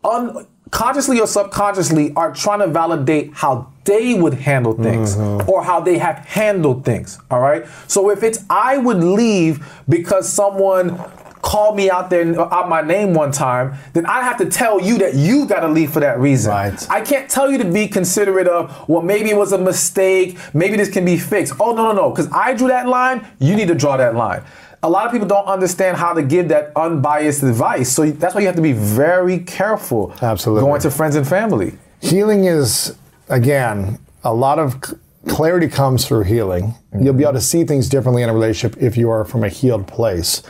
unconsciously 0.04 1.20
or 1.20 1.28
subconsciously, 1.28 2.14
are 2.16 2.34
trying 2.34 2.60
to 2.60 2.68
validate 2.68 3.32
how 3.34 3.72
they 3.86 4.14
would 4.14 4.36
handle 4.36 4.74
things 4.74 5.16
mm-hmm. 5.16 5.50
or 5.50 5.64
how 5.64 5.80
they 5.80 5.98
have 5.98 6.18
handled 6.20 6.86
things. 6.86 7.20
All 7.32 7.40
right. 7.40 7.66
So 7.88 8.10
if 8.10 8.24
it's 8.24 8.46
I 8.50 8.78
would 8.78 9.04
leave 9.04 9.66
because 9.88 10.32
someone 10.32 11.00
called 11.42 11.76
me 11.76 11.90
out 11.90 12.10
there 12.10 12.40
out 12.54 12.70
my 12.70 12.82
name 12.82 13.14
one 13.14 13.32
time, 13.32 13.74
then 13.94 14.06
I 14.06 14.22
have 14.22 14.38
to 14.38 14.46
tell 14.46 14.82
you 14.82 14.98
that 15.00 15.16
you 15.16 15.46
got 15.46 15.62
to 15.62 15.68
leave 15.68 15.92
for 15.92 16.00
that 16.02 16.20
reason. 16.20 16.52
Right. 16.52 16.90
I 16.90 17.02
can't 17.02 17.30
tell 17.30 17.50
you 17.50 17.58
to 17.58 17.66
be 17.66 17.88
considerate 17.88 18.48
of, 18.48 18.88
well, 18.88 19.02
maybe 19.02 19.30
it 19.30 19.38
was 19.38 19.52
a 19.52 19.58
mistake, 19.58 20.38
maybe 20.54 20.78
this 20.78 20.90
can 20.90 21.06
be 21.06 21.18
fixed. 21.18 21.54
Oh, 21.60 21.74
no, 21.74 21.92
no, 21.92 21.94
no, 21.94 22.10
because 22.10 22.30
I 22.32 22.54
drew 22.54 22.68
that 22.68 22.88
line, 22.88 23.26
you 23.40 23.56
need 23.56 23.70
to 23.70 23.76
draw 23.76 23.98
that 23.98 24.16
line. 24.16 24.44
A 24.82 24.90
lot 24.90 25.06
of 25.06 25.12
people 25.12 25.28
don't 25.28 25.46
understand 25.46 25.98
how 25.98 26.14
to 26.14 26.24
give 26.24 26.48
that 26.50 26.72
unbiased 26.76 27.44
advice. 27.44 27.92
So 27.92 28.10
that's 28.12 28.34
why 28.34 28.42
you 28.42 28.48
have 28.48 28.56
to 28.56 28.62
be 28.62 28.74
very 28.74 29.40
careful 29.40 30.14
Absolutely. 30.22 30.62
going 30.62 30.82
to 30.82 30.92
friends 30.92 31.16
and 31.16 31.28
family. 31.28 31.74
Healing 32.02 32.46
is, 32.46 32.96
again, 33.28 34.00
a 34.24 34.34
lot 34.34 34.58
of 34.58 34.82
clarity 35.28 35.68
comes 35.68 36.06
through 36.08 36.24
healing. 36.24 36.76
You'll 36.98 37.14
be 37.14 37.24
able 37.24 37.34
to 37.34 37.42
see 37.42 37.66
things 37.66 37.90
differently 37.90 38.24
in 38.24 38.30
a 38.30 38.34
relationship 38.34 38.82
if 38.82 38.96
you 38.96 39.10
are 39.10 39.26
from 39.26 39.44
a 39.44 39.50
healed 39.50 39.88
place. 39.88 40.44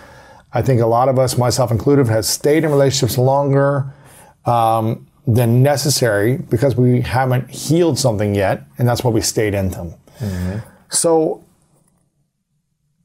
I 0.54 0.62
think 0.62 0.82
a 0.82 0.88
lot 0.88 1.10
of 1.10 1.20
us, 1.20 1.38
myself 1.38 1.72
included, 1.72 2.08
has 2.08 2.28
stayed 2.28 2.64
in 2.64 2.72
relationships 2.72 3.18
longer 3.18 3.94
um, 4.46 5.08
than 5.28 5.62
necessary 5.62 6.38
because 6.38 6.76
we 6.76 7.02
haven't 7.02 7.50
healed 7.50 8.00
something 8.00 8.34
yet, 8.34 8.64
and 8.78 8.88
that's 8.88 9.04
why 9.04 9.12
we 9.12 9.22
stayed 9.22 9.54
in 9.54 9.70
them. 9.70 9.94
So, 10.90 11.44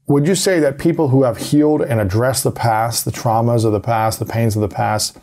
would 0.07 0.27
you 0.27 0.35
say 0.35 0.59
that 0.59 0.77
people 0.77 1.09
who 1.09 1.23
have 1.23 1.37
healed 1.37 1.81
and 1.81 1.99
addressed 1.99 2.43
the 2.43 2.51
past, 2.51 3.05
the 3.05 3.11
traumas 3.11 3.65
of 3.65 3.71
the 3.71 3.79
past, 3.79 4.19
the 4.19 4.25
pains 4.25 4.55
of 4.55 4.61
the 4.61 4.67
past, 4.67 5.17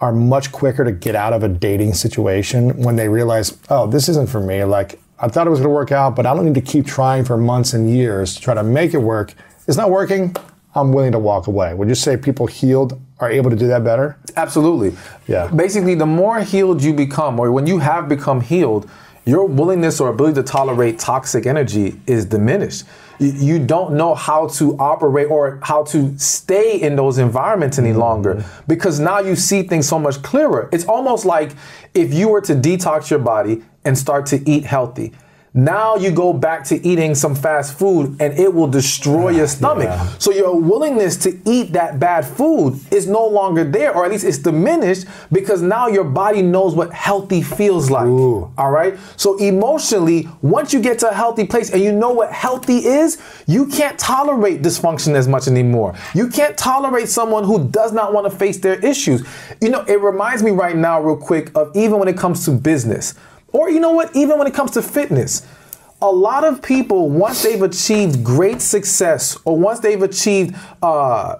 are 0.00 0.12
much 0.12 0.52
quicker 0.52 0.84
to 0.84 0.92
get 0.92 1.14
out 1.14 1.32
of 1.32 1.42
a 1.42 1.48
dating 1.48 1.94
situation 1.94 2.76
when 2.82 2.96
they 2.96 3.08
realize, 3.08 3.58
oh, 3.70 3.86
this 3.86 4.08
isn't 4.08 4.28
for 4.28 4.40
me. 4.40 4.64
Like, 4.64 5.00
I 5.18 5.28
thought 5.28 5.46
it 5.46 5.50
was 5.50 5.60
going 5.60 5.70
to 5.70 5.74
work 5.74 5.92
out, 5.92 6.16
but 6.16 6.26
I 6.26 6.34
don't 6.34 6.44
need 6.44 6.54
to 6.54 6.60
keep 6.60 6.86
trying 6.86 7.24
for 7.24 7.36
months 7.36 7.72
and 7.72 7.88
years 7.88 8.34
to 8.34 8.40
try 8.40 8.54
to 8.54 8.62
make 8.62 8.94
it 8.94 8.98
work. 8.98 9.34
It's 9.68 9.76
not 9.76 9.90
working. 9.90 10.34
I'm 10.74 10.92
willing 10.92 11.12
to 11.12 11.18
walk 11.18 11.46
away. 11.46 11.74
Would 11.74 11.88
you 11.88 11.94
say 11.94 12.16
people 12.16 12.46
healed 12.46 13.00
are 13.20 13.30
able 13.30 13.50
to 13.50 13.56
do 13.56 13.68
that 13.68 13.84
better? 13.84 14.16
Absolutely. 14.36 14.96
Yeah. 15.28 15.48
Basically, 15.48 15.94
the 15.94 16.06
more 16.06 16.40
healed 16.40 16.82
you 16.82 16.94
become, 16.94 17.38
or 17.38 17.52
when 17.52 17.66
you 17.66 17.78
have 17.78 18.08
become 18.08 18.40
healed, 18.40 18.88
your 19.24 19.46
willingness 19.46 20.00
or 20.00 20.08
ability 20.08 20.34
to 20.34 20.42
tolerate 20.42 20.98
toxic 20.98 21.46
energy 21.46 22.00
is 22.06 22.24
diminished. 22.24 22.84
You, 23.18 23.30
you 23.32 23.58
don't 23.64 23.94
know 23.94 24.14
how 24.14 24.48
to 24.48 24.76
operate 24.78 25.30
or 25.30 25.60
how 25.62 25.84
to 25.84 26.18
stay 26.18 26.80
in 26.80 26.96
those 26.96 27.18
environments 27.18 27.78
any 27.78 27.90
mm-hmm. 27.90 28.00
longer 28.00 28.44
because 28.66 28.98
now 28.98 29.20
you 29.20 29.36
see 29.36 29.62
things 29.62 29.88
so 29.88 29.98
much 29.98 30.22
clearer. 30.22 30.68
It's 30.72 30.86
almost 30.86 31.24
like 31.24 31.52
if 31.94 32.12
you 32.12 32.28
were 32.28 32.40
to 32.42 32.54
detox 32.54 33.10
your 33.10 33.20
body 33.20 33.62
and 33.84 33.96
start 33.96 34.26
to 34.26 34.48
eat 34.50 34.64
healthy. 34.64 35.12
Now 35.54 35.96
you 35.96 36.10
go 36.10 36.32
back 36.32 36.64
to 36.64 36.86
eating 36.86 37.14
some 37.14 37.34
fast 37.34 37.78
food 37.78 38.16
and 38.20 38.38
it 38.38 38.54
will 38.54 38.68
destroy 38.68 39.30
your 39.30 39.46
stomach. 39.46 39.90
So 40.18 40.32
your 40.32 40.58
willingness 40.58 41.18
to 41.18 41.38
eat 41.44 41.72
that 41.72 42.00
bad 42.00 42.24
food 42.24 42.80
is 42.90 43.06
no 43.06 43.26
longer 43.26 43.62
there, 43.62 43.94
or 43.94 44.06
at 44.06 44.10
least 44.10 44.24
it's 44.24 44.38
diminished 44.38 45.06
because 45.30 45.60
now 45.60 45.88
your 45.88 46.04
body 46.04 46.40
knows 46.40 46.74
what 46.74 46.90
healthy 46.94 47.42
feels 47.42 47.90
like. 47.90 48.06
All 48.06 48.70
right. 48.70 48.98
So 49.16 49.36
emotionally, 49.36 50.26
once 50.40 50.72
you 50.72 50.80
get 50.80 50.98
to 51.00 51.10
a 51.10 51.14
healthy 51.14 51.46
place 51.46 51.70
and 51.70 51.82
you 51.82 51.92
know 51.92 52.12
what 52.12 52.32
healthy 52.32 52.86
is, 52.86 53.20
you 53.46 53.66
can't 53.66 53.98
tolerate 53.98 54.62
dysfunction 54.62 55.14
as 55.14 55.28
much 55.28 55.48
anymore. 55.48 55.94
You 56.14 56.28
can't 56.28 56.56
tolerate 56.56 57.10
someone 57.10 57.44
who 57.44 57.68
does 57.68 57.92
not 57.92 58.14
want 58.14 58.30
to 58.30 58.34
face 58.34 58.56
their 58.58 58.80
issues. 58.84 59.22
You 59.60 59.68
know, 59.68 59.82
it 59.82 60.00
reminds 60.00 60.42
me 60.42 60.50
right 60.50 60.76
now, 60.76 61.02
real 61.02 61.16
quick, 61.16 61.50
of 61.54 61.76
even 61.76 61.98
when 61.98 62.08
it 62.08 62.16
comes 62.16 62.46
to 62.46 62.52
business, 62.52 63.14
or 63.52 63.70
you 63.70 63.80
know 63.80 63.92
what, 63.92 64.14
even 64.16 64.38
when 64.38 64.46
it 64.46 64.54
comes 64.54 64.72
to 64.72 64.82
fitness 64.82 65.46
a 66.00 66.10
lot 66.10 66.42
of 66.42 66.60
people 66.60 67.08
once 67.08 67.44
they've 67.44 67.62
achieved 67.62 68.24
great 68.24 68.60
success 68.60 69.38
or 69.44 69.56
once 69.56 69.78
they've 69.78 70.02
achieved 70.02 70.56
uh, 70.82 71.36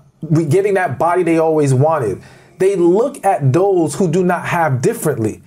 getting 0.49 0.75
that 0.75 1.01
body 1.01 1.25
they 1.25 1.39
always 1.39 1.75
wanted 1.75 2.23
they 2.63 2.77
look 2.77 3.25
at 3.25 3.53
those 3.53 3.97
who 3.97 4.09
do 4.09 4.23
not 4.23 4.47
have 4.47 4.81
differently. 4.81 5.43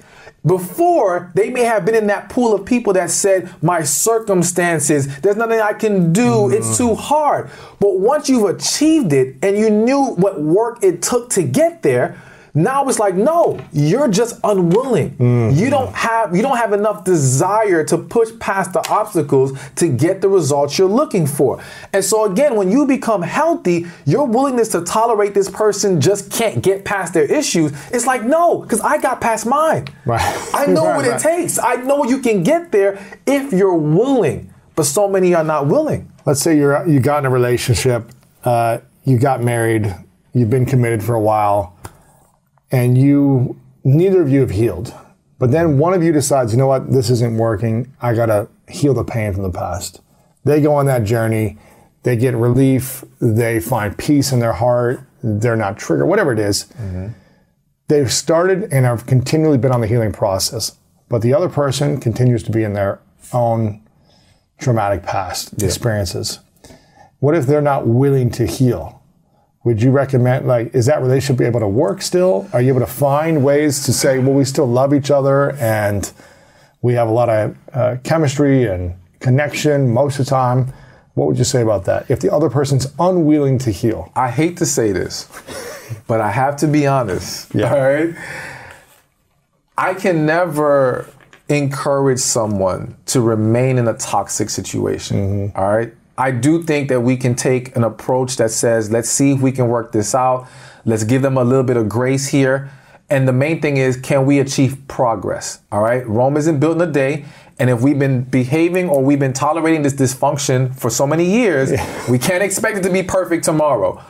Before 0.45 1.31
they 1.33 1.49
may 1.49 1.63
have 1.63 1.85
been 1.85 1.95
in 1.95 2.07
that 2.07 2.29
pool 2.29 2.53
of 2.53 2.65
people 2.65 2.91
that 2.91 3.09
said 3.09 3.49
my 3.63 3.83
circumstances 3.83 5.21
there's 5.21 5.37
nothing 5.37 5.61
i 5.61 5.71
can 5.71 6.11
do. 6.11 6.51
It's 6.51 6.77
too 6.77 6.93
hard. 6.93 7.49
But 7.79 7.99
once 7.99 8.27
you've 8.27 8.49
achieved 8.49 9.13
it 9.13 9.37
and 9.41 9.57
you 9.57 9.69
knew 9.69 10.03
what 10.15 10.41
work 10.41 10.83
it 10.83 11.01
took 11.01 11.29
to 11.31 11.41
get 11.41 11.83
there 11.83 12.21
now 12.55 12.87
it's 12.87 12.99
like 12.99 13.15
no 13.15 13.59
you're 13.73 14.07
just 14.07 14.39
unwilling. 14.43 15.15
You 15.55 15.69
don't 15.69 15.93
have 15.93 16.35
you 16.35 16.41
don't 16.41 16.57
have 16.57 16.73
enough 16.73 17.03
desire 17.03 17.83
to 17.83 17.97
push 17.97 18.29
past 18.39 18.73
the 18.73 18.87
obstacles 18.89 19.51
to 19.75 19.87
get 19.89 20.21
the 20.21 20.29
results 20.29 20.77
you're 20.79 20.89
looking 20.89 21.27
for. 21.27 21.61
And 21.93 22.03
so 22.03 22.25
again 22.25 22.55
when 22.55 22.71
you 22.71 22.85
become 22.87 23.21
healthy 23.21 23.85
your 24.05 24.25
willingness 24.25 24.69
to 24.69 24.81
tolerate 24.81 25.33
this 25.33 25.49
person 25.49 25.99
just 26.01 26.31
can't 26.31 26.63
get 26.63 26.85
past 26.85 27.13
their 27.13 27.25
issues. 27.25 27.71
It's 27.91 28.07
like 28.07 28.23
no 28.23 28.59
because 28.59 28.79
i 28.81 28.97
got 28.97 29.19
past 29.21 29.45
mine. 29.45 29.87
Right. 30.05 30.49
i 30.53 30.65
know 30.65 30.85
Right, 30.95 30.97
what 30.97 31.05
it 31.07 31.19
takes. 31.19 31.59
I 31.59 31.75
know 31.75 32.05
you 32.05 32.19
can 32.19 32.41
get 32.43 32.71
there 32.71 32.97
if 33.25 33.51
you're 33.51 33.75
willing. 33.75 34.53
But 34.75 34.83
so 34.85 35.07
many 35.07 35.33
are 35.33 35.43
not 35.43 35.67
willing. 35.67 36.11
Let's 36.25 36.41
say 36.41 36.57
you're 36.57 36.85
you 36.87 36.99
got 36.99 37.19
in 37.19 37.25
a 37.25 37.29
relationship, 37.29 38.11
uh, 38.43 38.79
you 39.05 39.17
got 39.17 39.41
married, 39.41 39.95
you've 40.33 40.49
been 40.49 40.65
committed 40.65 41.01
for 41.03 41.15
a 41.15 41.19
while, 41.19 41.74
and 42.75 42.97
you 42.97 43.57
neither 43.85 44.21
of 44.21 44.29
you 44.29 44.41
have 44.41 44.51
healed. 44.51 44.93
But 45.39 45.51
then 45.51 45.77
one 45.77 45.93
of 45.93 46.03
you 46.03 46.11
decides, 46.11 46.51
you 46.51 46.57
know 46.57 46.67
what, 46.67 46.91
this 46.91 47.09
isn't 47.09 47.37
working. 47.37 47.93
I 48.01 48.13
gotta 48.13 48.49
heal 48.67 48.93
the 48.93 49.03
pain 49.03 49.33
from 49.33 49.43
the 49.43 49.51
past. 49.51 50.01
They 50.43 50.61
go 50.61 50.75
on 50.75 50.85
that 50.87 51.03
journey, 51.03 51.57
they 52.03 52.17
get 52.17 52.35
relief, 52.35 53.03
they 53.19 53.59
find 53.59 53.97
peace 53.97 54.31
in 54.31 54.39
their 54.39 54.53
heart, 54.53 55.01
they're 55.23 55.55
not 55.55 55.77
triggered, 55.77 56.07
whatever 56.07 56.33
it 56.33 56.39
is. 56.39 56.65
Mm-hmm. 56.65 57.07
They've 57.87 58.11
started 58.11 58.73
and 58.73 58.85
have 58.85 59.05
continually 59.05 59.57
been 59.57 59.71
on 59.71 59.81
the 59.81 59.87
healing 59.87 60.11
process, 60.11 60.77
but 61.07 61.21
the 61.21 61.33
other 61.33 61.49
person 61.49 61.99
continues 61.99 62.43
to 62.43 62.51
be 62.51 62.63
in 62.63 62.73
their 62.73 62.99
own 63.31 63.81
traumatic 64.59 65.03
past 65.03 65.61
experiences. 65.61 66.39
what 67.19 67.35
if 67.35 67.45
they're 67.45 67.61
not 67.61 67.87
willing 67.87 68.29
to 68.31 68.45
heal? 68.45 69.01
Would 69.65 69.81
you 69.81 69.89
recommend, 69.89 70.47
like, 70.47 70.75
is 70.75 70.85
that 70.85 71.01
relationship 71.01 71.39
be 71.39 71.45
able 71.45 71.59
to 71.59 71.67
work 71.67 72.03
still? 72.03 72.47
Are 72.53 72.61
you 72.61 72.69
able 72.69 72.81
to 72.81 72.91
find 72.91 73.43
ways 73.43 73.83
to 73.85 73.93
say, 73.93 74.19
well, 74.19 74.33
we 74.33 74.45
still 74.45 74.67
love 74.67 74.93
each 74.93 75.09
other 75.09 75.53
and 75.53 76.11
we 76.83 76.93
have 76.93 77.07
a 77.07 77.11
lot 77.11 77.29
of 77.29 77.57
uh, 77.73 77.97
chemistry 78.03 78.65
and 78.65 78.93
connection 79.19 79.91
most 79.91 80.19
of 80.19 80.25
the 80.25 80.29
time? 80.29 80.71
What 81.15 81.25
would 81.25 81.39
you 81.39 81.43
say 81.43 81.63
about 81.63 81.85
that? 81.85 82.11
If 82.11 82.19
the 82.19 82.31
other 82.31 82.47
person's 82.47 82.93
unwilling 82.99 83.57
to 83.59 83.71
heal, 83.71 84.11
I 84.15 84.29
hate 84.29 84.57
to 84.57 84.67
say 84.67 84.91
this, 84.91 85.27
but 86.07 86.21
I 86.21 86.29
have 86.29 86.57
to 86.57 86.67
be 86.67 86.85
honest. 86.85 87.53
Yeah. 87.55 87.73
All 87.73 87.81
right. 87.81 88.15
I 89.79 89.95
can 89.95 90.27
never 90.27 91.09
encourage 91.49 92.19
someone 92.19 92.97
to 93.07 93.19
remain 93.19 93.79
in 93.79 93.87
a 93.87 93.95
toxic 93.95 94.51
situation. 94.51 95.51
all 95.55 95.75
right. 95.75 95.91
I 96.17 96.31
do 96.31 96.63
think 96.63 96.89
that 96.89 97.01
we 97.01 97.17
can 97.17 97.35
take 97.35 97.75
an 97.75 97.83
approach 97.83 98.37
that 98.37 98.51
says, 98.51 98.89
let's 98.89 99.09
see 99.09 99.31
if 99.31 99.41
we 99.41 99.51
can 99.51 99.67
work 99.67 99.91
this 99.91 100.15
out. 100.15 100.47
Let's 100.85 101.03
give 101.03 101.21
them 101.21 101.37
a 101.37 101.43
little 101.43 101.63
bit 101.63 101.77
of 101.77 101.89
grace 101.89 102.27
here. 102.27 102.71
And 103.09 103.27
the 103.27 103.33
main 103.33 103.61
thing 103.61 103.77
is, 103.77 103.97
can 103.97 104.25
we 104.25 104.39
achieve 104.39 104.77
progress? 104.87 105.59
All 105.71 105.81
right. 105.81 106.07
Rome 106.07 106.37
isn't 106.37 106.59
built 106.59 106.75
in 106.75 106.81
a 106.81 106.91
day. 106.91 107.25
And 107.59 107.69
if 107.69 107.81
we've 107.81 107.99
been 107.99 108.23
behaving 108.23 108.89
or 108.89 109.03
we've 109.03 109.19
been 109.19 109.33
tolerating 109.33 109.81
this 109.81 109.93
dysfunction 109.93 110.75
for 110.75 110.89
so 110.89 111.05
many 111.05 111.25
years, 111.25 111.71
we 112.09 112.17
can't 112.17 112.43
expect 112.43 112.77
it 112.77 112.83
to 112.83 112.91
be 112.91 113.03
perfect 113.03 113.43
tomorrow. 113.43 114.01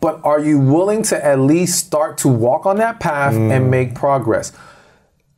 But 0.00 0.20
are 0.24 0.40
you 0.40 0.58
willing 0.58 1.02
to 1.04 1.24
at 1.24 1.40
least 1.40 1.84
start 1.86 2.18
to 2.18 2.28
walk 2.28 2.66
on 2.66 2.76
that 2.76 3.00
path 3.00 3.34
and 3.34 3.50
mm. 3.50 3.68
make 3.68 3.94
progress? 3.94 4.52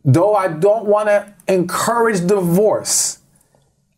Though 0.05 0.35
I 0.35 0.49
don't 0.49 0.87
want 0.87 1.09
to 1.09 1.33
encourage 1.49 2.27
divorce, 2.27 3.20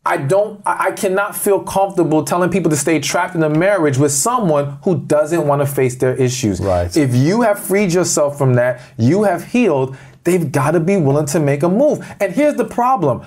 I 0.05 0.17
don't 0.17 0.61
I 0.67 0.91
cannot 0.93 1.37
feel 1.37 1.61
comfortable 1.61 2.25
telling 2.25 2.51
people 2.51 2.71
to 2.71 2.77
stay 2.77 2.99
trapped 2.99 3.37
in 3.37 3.43
a 3.43 3.49
marriage 3.49 3.99
with 3.99 4.11
someone 4.11 4.79
who 4.83 4.99
doesn't 4.99 5.47
want 5.47 5.63
to 5.63 5.67
face 5.67 5.95
their 5.95 6.15
issues. 6.17 6.61
Right. 6.61 6.95
If 6.97 7.15
you 7.15 7.43
have 7.43 7.61
freed 7.61 7.93
yourself 7.93 8.37
from 8.37 8.55
that, 8.55 8.81
you 8.99 9.23
have 9.23 9.45
healed, 9.45 9.97
they've 10.25 10.51
got 10.51 10.73
to 10.73 10.81
be 10.81 10.97
willing 10.97 11.27
to 11.27 11.41
make 11.41 11.63
a 11.63 11.69
move. 11.69 12.05
And 12.19 12.33
here's 12.33 12.57
the 12.57 12.65
problem. 12.65 13.25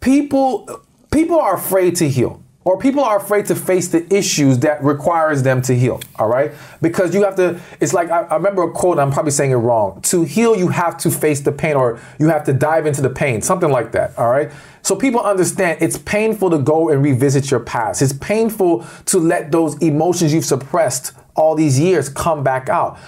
People 0.00 0.82
people 1.12 1.38
are 1.38 1.54
afraid 1.54 1.94
to 1.96 2.08
heal. 2.08 2.42
Or 2.62 2.76
people 2.78 3.02
are 3.02 3.16
afraid 3.16 3.46
to 3.46 3.54
face 3.54 3.88
the 3.88 4.12
issues 4.14 4.58
that 4.58 4.84
requires 4.84 5.42
them 5.42 5.62
to 5.62 5.74
heal. 5.74 5.98
All 6.16 6.28
right, 6.28 6.52
because 6.82 7.14
you 7.14 7.24
have 7.24 7.34
to. 7.36 7.58
It's 7.80 7.94
like 7.94 8.10
I, 8.10 8.20
I 8.22 8.36
remember 8.36 8.64
a 8.64 8.70
quote. 8.70 8.98
I'm 8.98 9.10
probably 9.10 9.30
saying 9.30 9.52
it 9.52 9.56
wrong. 9.56 10.02
To 10.02 10.24
heal, 10.24 10.54
you 10.54 10.68
have 10.68 10.98
to 10.98 11.10
face 11.10 11.40
the 11.40 11.52
pain, 11.52 11.74
or 11.74 11.98
you 12.18 12.28
have 12.28 12.44
to 12.44 12.52
dive 12.52 12.84
into 12.84 13.00
the 13.00 13.08
pain. 13.08 13.40
Something 13.40 13.70
like 13.70 13.92
that. 13.92 14.16
All 14.18 14.28
right. 14.28 14.52
So 14.82 14.94
people 14.94 15.20
understand 15.20 15.78
it's 15.80 15.96
painful 15.96 16.50
to 16.50 16.58
go 16.58 16.90
and 16.90 17.02
revisit 17.02 17.50
your 17.50 17.60
past. 17.60 18.02
It's 18.02 18.12
painful 18.12 18.84
to 19.06 19.18
let 19.18 19.52
those 19.52 19.78
emotions 19.78 20.34
you've 20.34 20.44
suppressed 20.44 21.12
all 21.34 21.54
these 21.54 21.80
years 21.80 22.10
come 22.10 22.42
back 22.44 22.68
out. 22.68 22.98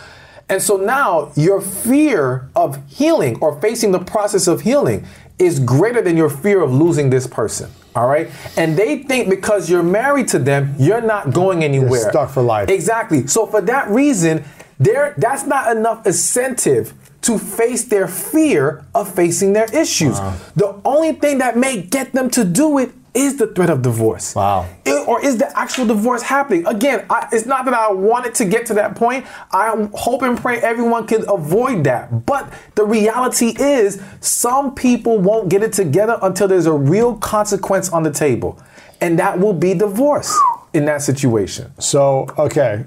And 0.49 0.61
so 0.61 0.77
now 0.77 1.33
your 1.35 1.61
fear 1.61 2.51
of 2.55 2.79
healing 2.87 3.39
or 3.41 3.59
facing 3.61 3.93
the 3.93 3.99
process 3.99 4.47
of 4.47 4.61
healing 4.61 5.07
is 5.39 5.59
greater 5.61 6.03
than 6.03 6.17
your 6.17 6.31
fear 6.31 6.63
of 6.63 6.73
losing 6.73 7.11
this 7.11 7.27
person. 7.27 7.71
All 7.95 8.07
right. 8.07 8.31
And 8.57 8.77
they 8.77 9.03
think 9.03 9.29
because 9.29 9.69
you're 9.69 9.83
married 9.83 10.29
to 10.29 10.39
them, 10.39 10.75
you're 10.79 11.03
not 11.03 11.33
going 11.33 11.63
anywhere. 11.63 12.11
stuck 12.11 12.31
for 12.31 12.43
life. 12.43 12.69
Exactly. 12.69 13.27
So 13.27 13.47
for 13.47 13.61
that 13.63 13.89
reason, 13.91 14.45
there 14.79 15.15
that's 15.19 15.45
not 15.45 15.77
enough 15.77 16.07
incentive 16.07 16.95
to 17.23 17.39
face 17.39 17.85
their 17.85 18.09
fear 18.09 18.85
of 18.95 19.15
facing 19.15 19.53
their 19.53 19.73
issues. 19.75 20.19
Uh-huh. 20.19 20.51
The 20.57 20.81
only 20.85 21.13
thing 21.13 21.39
that 21.39 21.57
may 21.57 21.83
get 21.83 22.13
them 22.13 22.31
to 22.31 22.45
do 22.45 22.79
it 22.79 22.93
is 23.15 23.37
the 23.37 23.47
threat 23.49 23.71
of 23.71 23.83
divorce. 23.83 24.35
Wow. 24.35 24.67
I- 24.87 25.05
or 25.07 25.21
is 25.25 25.37
the 25.37 25.59
actual 25.59 25.87
divorce 25.87 26.23
happening? 26.23 26.67
Again, 26.67 27.05
I, 27.11 27.29
it's 27.33 27.45
not 27.45 27.65
that 27.65 27.75
I 27.75 27.91
wanted 27.93 28.35
to 28.37 28.45
get 28.45 28.67
to 28.67 28.75
that 28.75 28.95
point. 28.95 29.27
I 29.51 29.89
hope 29.95 30.23
and 30.23 30.39
pray 30.39 30.59
everyone 30.59 31.07
can 31.07 31.25
avoid 31.29 31.85
that. 31.85 32.25
But 32.25 32.53
the 32.77 32.85
reality 32.85 33.55
is, 33.59 34.01
some 34.21 34.75
people 34.75 35.19
won't 35.19 35.49
get 35.49 35.63
it 35.63 35.73
together 35.73 36.19
until 36.23 36.49
there's 36.49 36.67
a 36.67 36.73
real 36.73 37.17
consequence 37.17 37.91
on 37.91 38.03
the 38.05 38.13
table. 38.13 38.61
And 39.01 39.19
that 39.19 39.41
will 39.41 39.53
be 39.53 39.75
divorce 39.75 40.39
in 40.73 40.85
that 40.87 41.03
situation. 41.03 41.73
So, 41.81 42.29
okay. 42.39 42.85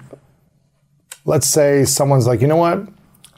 Let's 1.26 1.48
say 1.48 1.84
someone's 1.86 2.28
like, 2.28 2.40
you 2.42 2.48
know 2.48 2.56
what? 2.56 2.88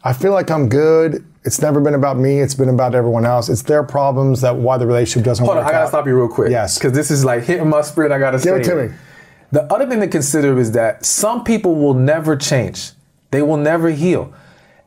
I 0.04 0.14
feel 0.14 0.32
like 0.32 0.52
I'm 0.52 0.70
good. 0.70 1.26
It's 1.48 1.62
never 1.62 1.80
been 1.80 1.94
about 1.94 2.18
me. 2.18 2.42
It's 2.42 2.54
been 2.54 2.68
about 2.68 2.94
everyone 2.94 3.26
else. 3.26 3.48
It's 3.48 3.62
their 3.62 3.82
problems 3.82 4.42
that 4.42 4.58
why 4.58 4.78
the 4.78 4.86
relationship 4.86 5.26
doesn't 5.26 5.46
Hold 5.46 5.56
work 5.56 5.64
on, 5.64 5.70
I 5.70 5.72
gotta 5.72 5.86
out. 5.86 5.90
stop 5.90 6.06
you 6.06 6.14
real 6.14 6.28
quick. 6.28 6.52
Yes. 6.52 6.78
Because 6.78 6.92
this 6.92 7.10
is 7.10 7.24
like 7.24 7.44
hitting 7.44 7.70
my 7.70 7.82
spirit. 7.82 8.12
I 8.12 8.20
gotta 8.20 8.38
Give 8.38 8.44
say 8.44 8.60
it 8.60 8.64
to 8.66 8.76
me. 8.90 8.94
The 9.54 9.64
other 9.74 9.88
thing 9.88 10.02
to 10.02 10.10
consider 10.10 10.60
is 10.60 10.74
that 10.74 11.06
some 11.06 11.46
people 11.46 11.76
will 11.76 11.94
never 11.94 12.36
change. 12.36 12.92
They 13.32 13.42
will 13.42 13.56
never 13.56 13.92
heal. 13.92 14.34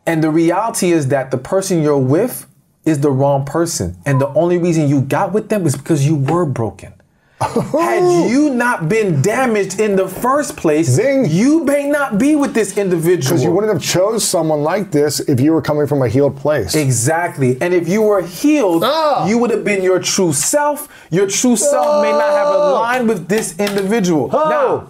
And 0.07 0.23
the 0.23 0.31
reality 0.31 0.93
is 0.93 1.09
that 1.09 1.31
the 1.31 1.39
person 1.39 1.83
you're 1.83 1.97
with 1.97 2.47
is 2.85 3.01
the 3.01 3.11
wrong 3.11 3.47
person. 3.47 3.97
And 4.05 4.21
the 4.21 4.29
only 4.35 4.59
reason 4.59 4.87
you 4.87 5.01
got 5.01 5.33
with 5.33 5.49
them 5.49 5.67
is 5.67 5.77
because 5.77 6.07
you 6.07 6.17
were 6.17 6.45
broken. 6.45 6.93
Had 7.41 8.29
you 8.31 8.51
not 8.51 8.89
been 8.89 9.23
damaged 9.23 9.81
in 9.81 9.97
the 9.97 10.07
first 10.07 10.57
place, 10.57 10.89
Zing. 10.89 11.25
you 11.27 11.65
may 11.65 11.89
not 11.89 12.19
be 12.19 12.37
with 12.37 12.53
this 12.53 12.77
individual. 12.77 13.31
Because 13.31 13.43
you 13.43 13.51
wouldn't 13.51 13.73
have 13.73 13.83
chose 13.83 14.29
someone 14.29 14.63
like 14.63 14.91
this 14.91 15.21
if 15.21 15.41
you 15.41 15.53
were 15.53 15.63
coming 15.63 15.87
from 15.87 16.03
a 16.03 16.09
healed 16.09 16.37
place. 16.37 16.75
Exactly. 16.75 17.57
And 17.63 17.73
if 17.73 17.89
you 17.89 18.03
were 18.03 18.21
healed, 18.21 18.83
Ah. 18.85 19.27
you 19.27 19.39
would 19.39 19.51
have 19.51 19.65
been 19.65 19.83
your 19.83 19.99
true 20.01 20.35
self. 20.35 20.87
Your 21.11 21.27
true 21.27 21.57
self 21.57 22.03
may 22.03 22.13
not 22.13 22.31
have 22.31 22.49
aligned 22.55 23.09
with 23.09 23.29
this 23.29 23.59
individual. 23.59 24.29
Now, 24.29 24.89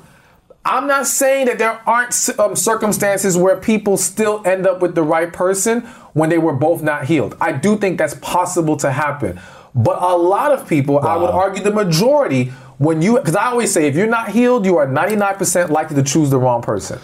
I'm 0.64 0.86
not 0.88 1.06
saying 1.06 1.46
that 1.46 1.58
there 1.58 1.80
aren't 1.86 2.14
um, 2.38 2.56
circumstances 2.56 3.36
where 3.36 3.56
people 3.56 3.96
still 3.96 4.42
end 4.44 4.66
up 4.66 4.82
with 4.82 4.94
the 4.96 5.02
right 5.04 5.32
person 5.32 5.82
when 6.14 6.28
they 6.30 6.38
were 6.38 6.52
both 6.52 6.82
not 6.82 7.04
healed. 7.04 7.36
I 7.40 7.52
do 7.52 7.76
think 7.78 7.96
that's 7.96 8.14
possible 8.14 8.76
to 8.78 8.90
happen. 8.90 9.40
But 9.74 10.02
a 10.02 10.16
lot 10.16 10.52
of 10.52 10.68
people, 10.68 10.98
I 10.98 11.16
would 11.16 11.30
argue 11.30 11.62
the 11.62 11.70
majority, 11.70 12.52
when 12.78 13.02
you, 13.02 13.16
because 13.18 13.36
I 13.36 13.46
always 13.46 13.72
say, 13.72 13.86
if 13.86 13.94
you're 13.94 14.06
not 14.06 14.30
healed, 14.30 14.64
you 14.64 14.76
are 14.78 14.86
99% 14.86 15.70
likely 15.70 15.96
to 15.96 16.02
choose 16.02 16.30
the 16.30 16.38
wrong 16.38 16.62
person. 16.62 16.98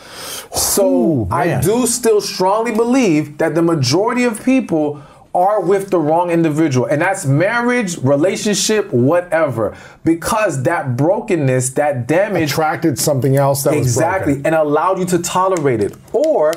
So 0.53 1.29
I 1.31 1.61
do 1.61 1.87
still 1.87 2.21
strongly 2.21 2.73
believe 2.73 3.39
that 3.39 3.55
the 3.55 3.63
majority 3.63 4.25
of 4.25 4.43
people 4.45 5.03
are 5.35 5.61
with 5.61 5.91
the 5.91 5.99
wrong 5.99 6.31
individual. 6.31 6.87
And 6.87 7.03
that's 7.03 7.27
marriage, 7.27 7.99
relationship, 7.99 8.91
whatever. 8.91 9.77
Because 10.03 10.63
that 10.63 10.97
brokenness, 10.97 11.71
that 11.75 12.07
damage 12.07 12.51
Attracted 12.51 12.99
something 12.99 13.37
else 13.37 13.63
that 13.65 13.75
exactly 13.75 14.35
was 14.35 14.43
broken. 14.43 14.47
and 14.47 14.55
allowed 14.55 14.99
you 14.99 15.05
to 15.05 15.19
tolerate 15.19 15.83
it. 15.83 15.95
Or 16.15 16.55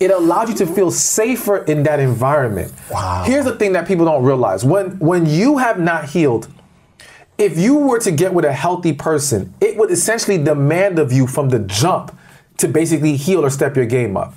it 0.00 0.10
allowed 0.10 0.48
you 0.48 0.54
to 0.56 0.66
feel 0.66 0.90
safer 0.90 1.58
in 1.64 1.82
that 1.84 2.00
environment. 2.00 2.72
Wow. 2.90 3.24
Here's 3.26 3.44
the 3.44 3.56
thing 3.56 3.72
that 3.72 3.86
people 3.86 4.04
don't 4.04 4.24
realize. 4.24 4.64
When 4.64 4.98
when 4.98 5.26
you 5.26 5.58
have 5.58 5.78
not 5.78 6.10
healed, 6.10 6.48
if 7.38 7.58
you 7.58 7.76
were 7.76 7.98
to 8.00 8.10
get 8.10 8.34
with 8.34 8.44
a 8.44 8.52
healthy 8.52 8.92
person, 8.92 9.54
it 9.60 9.76
would 9.76 9.90
essentially 9.90 10.42
demand 10.42 10.98
of 10.98 11.12
you 11.12 11.26
from 11.26 11.48
the 11.48 11.60
jump 11.60 12.16
to 12.58 12.68
basically 12.68 13.16
heal 13.16 13.44
or 13.44 13.50
step 13.50 13.76
your 13.76 13.86
game 13.86 14.16
up. 14.16 14.34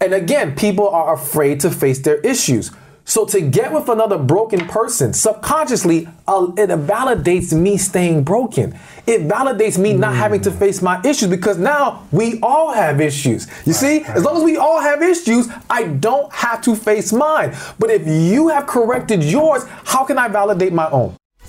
And 0.00 0.14
again, 0.14 0.54
people 0.56 0.88
are 0.88 1.14
afraid 1.14 1.60
to 1.60 1.70
face 1.70 2.00
their 2.00 2.16
issues. 2.18 2.72
So 3.04 3.26
to 3.26 3.40
get 3.40 3.72
with 3.72 3.88
another 3.88 4.16
broken 4.16 4.66
person, 4.68 5.12
subconsciously, 5.12 6.08
uh, 6.28 6.52
it 6.56 6.70
validates 6.70 7.52
me 7.52 7.76
staying 7.76 8.22
broken. 8.22 8.78
It 9.06 9.22
validates 9.22 9.76
me 9.76 9.92
not 9.92 10.14
having 10.14 10.40
to 10.42 10.50
face 10.50 10.80
my 10.80 11.00
issues 11.04 11.28
because 11.28 11.58
now 11.58 12.06
we 12.12 12.38
all 12.40 12.72
have 12.72 13.00
issues. 13.00 13.48
You 13.66 13.72
see, 13.72 14.02
as 14.04 14.22
long 14.22 14.36
as 14.36 14.44
we 14.44 14.56
all 14.56 14.80
have 14.80 15.02
issues, 15.02 15.48
I 15.68 15.84
don't 15.84 16.32
have 16.32 16.62
to 16.62 16.76
face 16.76 17.12
mine. 17.12 17.56
But 17.78 17.90
if 17.90 18.06
you 18.06 18.48
have 18.48 18.66
corrected 18.66 19.24
yours, 19.24 19.64
how 19.84 20.04
can 20.04 20.18
I 20.18 20.28
validate 20.28 20.72
my 20.72 20.88
own? 20.90 21.16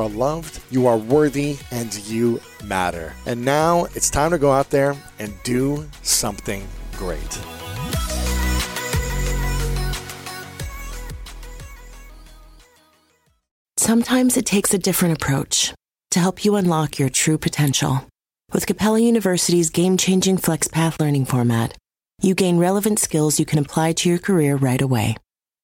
are 0.00 0.08
loved, 0.08 0.60
you 0.70 0.86
are 0.86 0.96
worthy, 0.96 1.58
and 1.70 1.96
you 2.06 2.40
matter. 2.64 3.12
And 3.26 3.44
now 3.44 3.84
it's 3.94 4.10
time 4.10 4.30
to 4.30 4.38
go 4.38 4.52
out 4.52 4.70
there 4.70 4.96
and 5.18 5.32
do 5.42 5.88
something 6.02 6.66
great. 6.92 7.38
Sometimes 13.78 14.36
it 14.36 14.46
takes 14.46 14.74
a 14.74 14.78
different 14.78 15.14
approach 15.14 15.72
to 16.10 16.18
help 16.18 16.44
you 16.44 16.56
unlock 16.56 16.98
your 16.98 17.08
true 17.08 17.38
potential. 17.38 18.04
With 18.52 18.66
Capella 18.66 19.00
University's 19.00 19.70
game 19.70 19.96
changing 19.96 20.38
FlexPath 20.38 21.00
learning 21.00 21.26
format, 21.26 21.76
you 22.20 22.34
gain 22.34 22.58
relevant 22.58 22.98
skills 22.98 23.38
you 23.38 23.44
can 23.44 23.58
apply 23.58 23.92
to 23.92 24.08
your 24.08 24.18
career 24.18 24.56
right 24.56 24.80
away. 24.80 25.16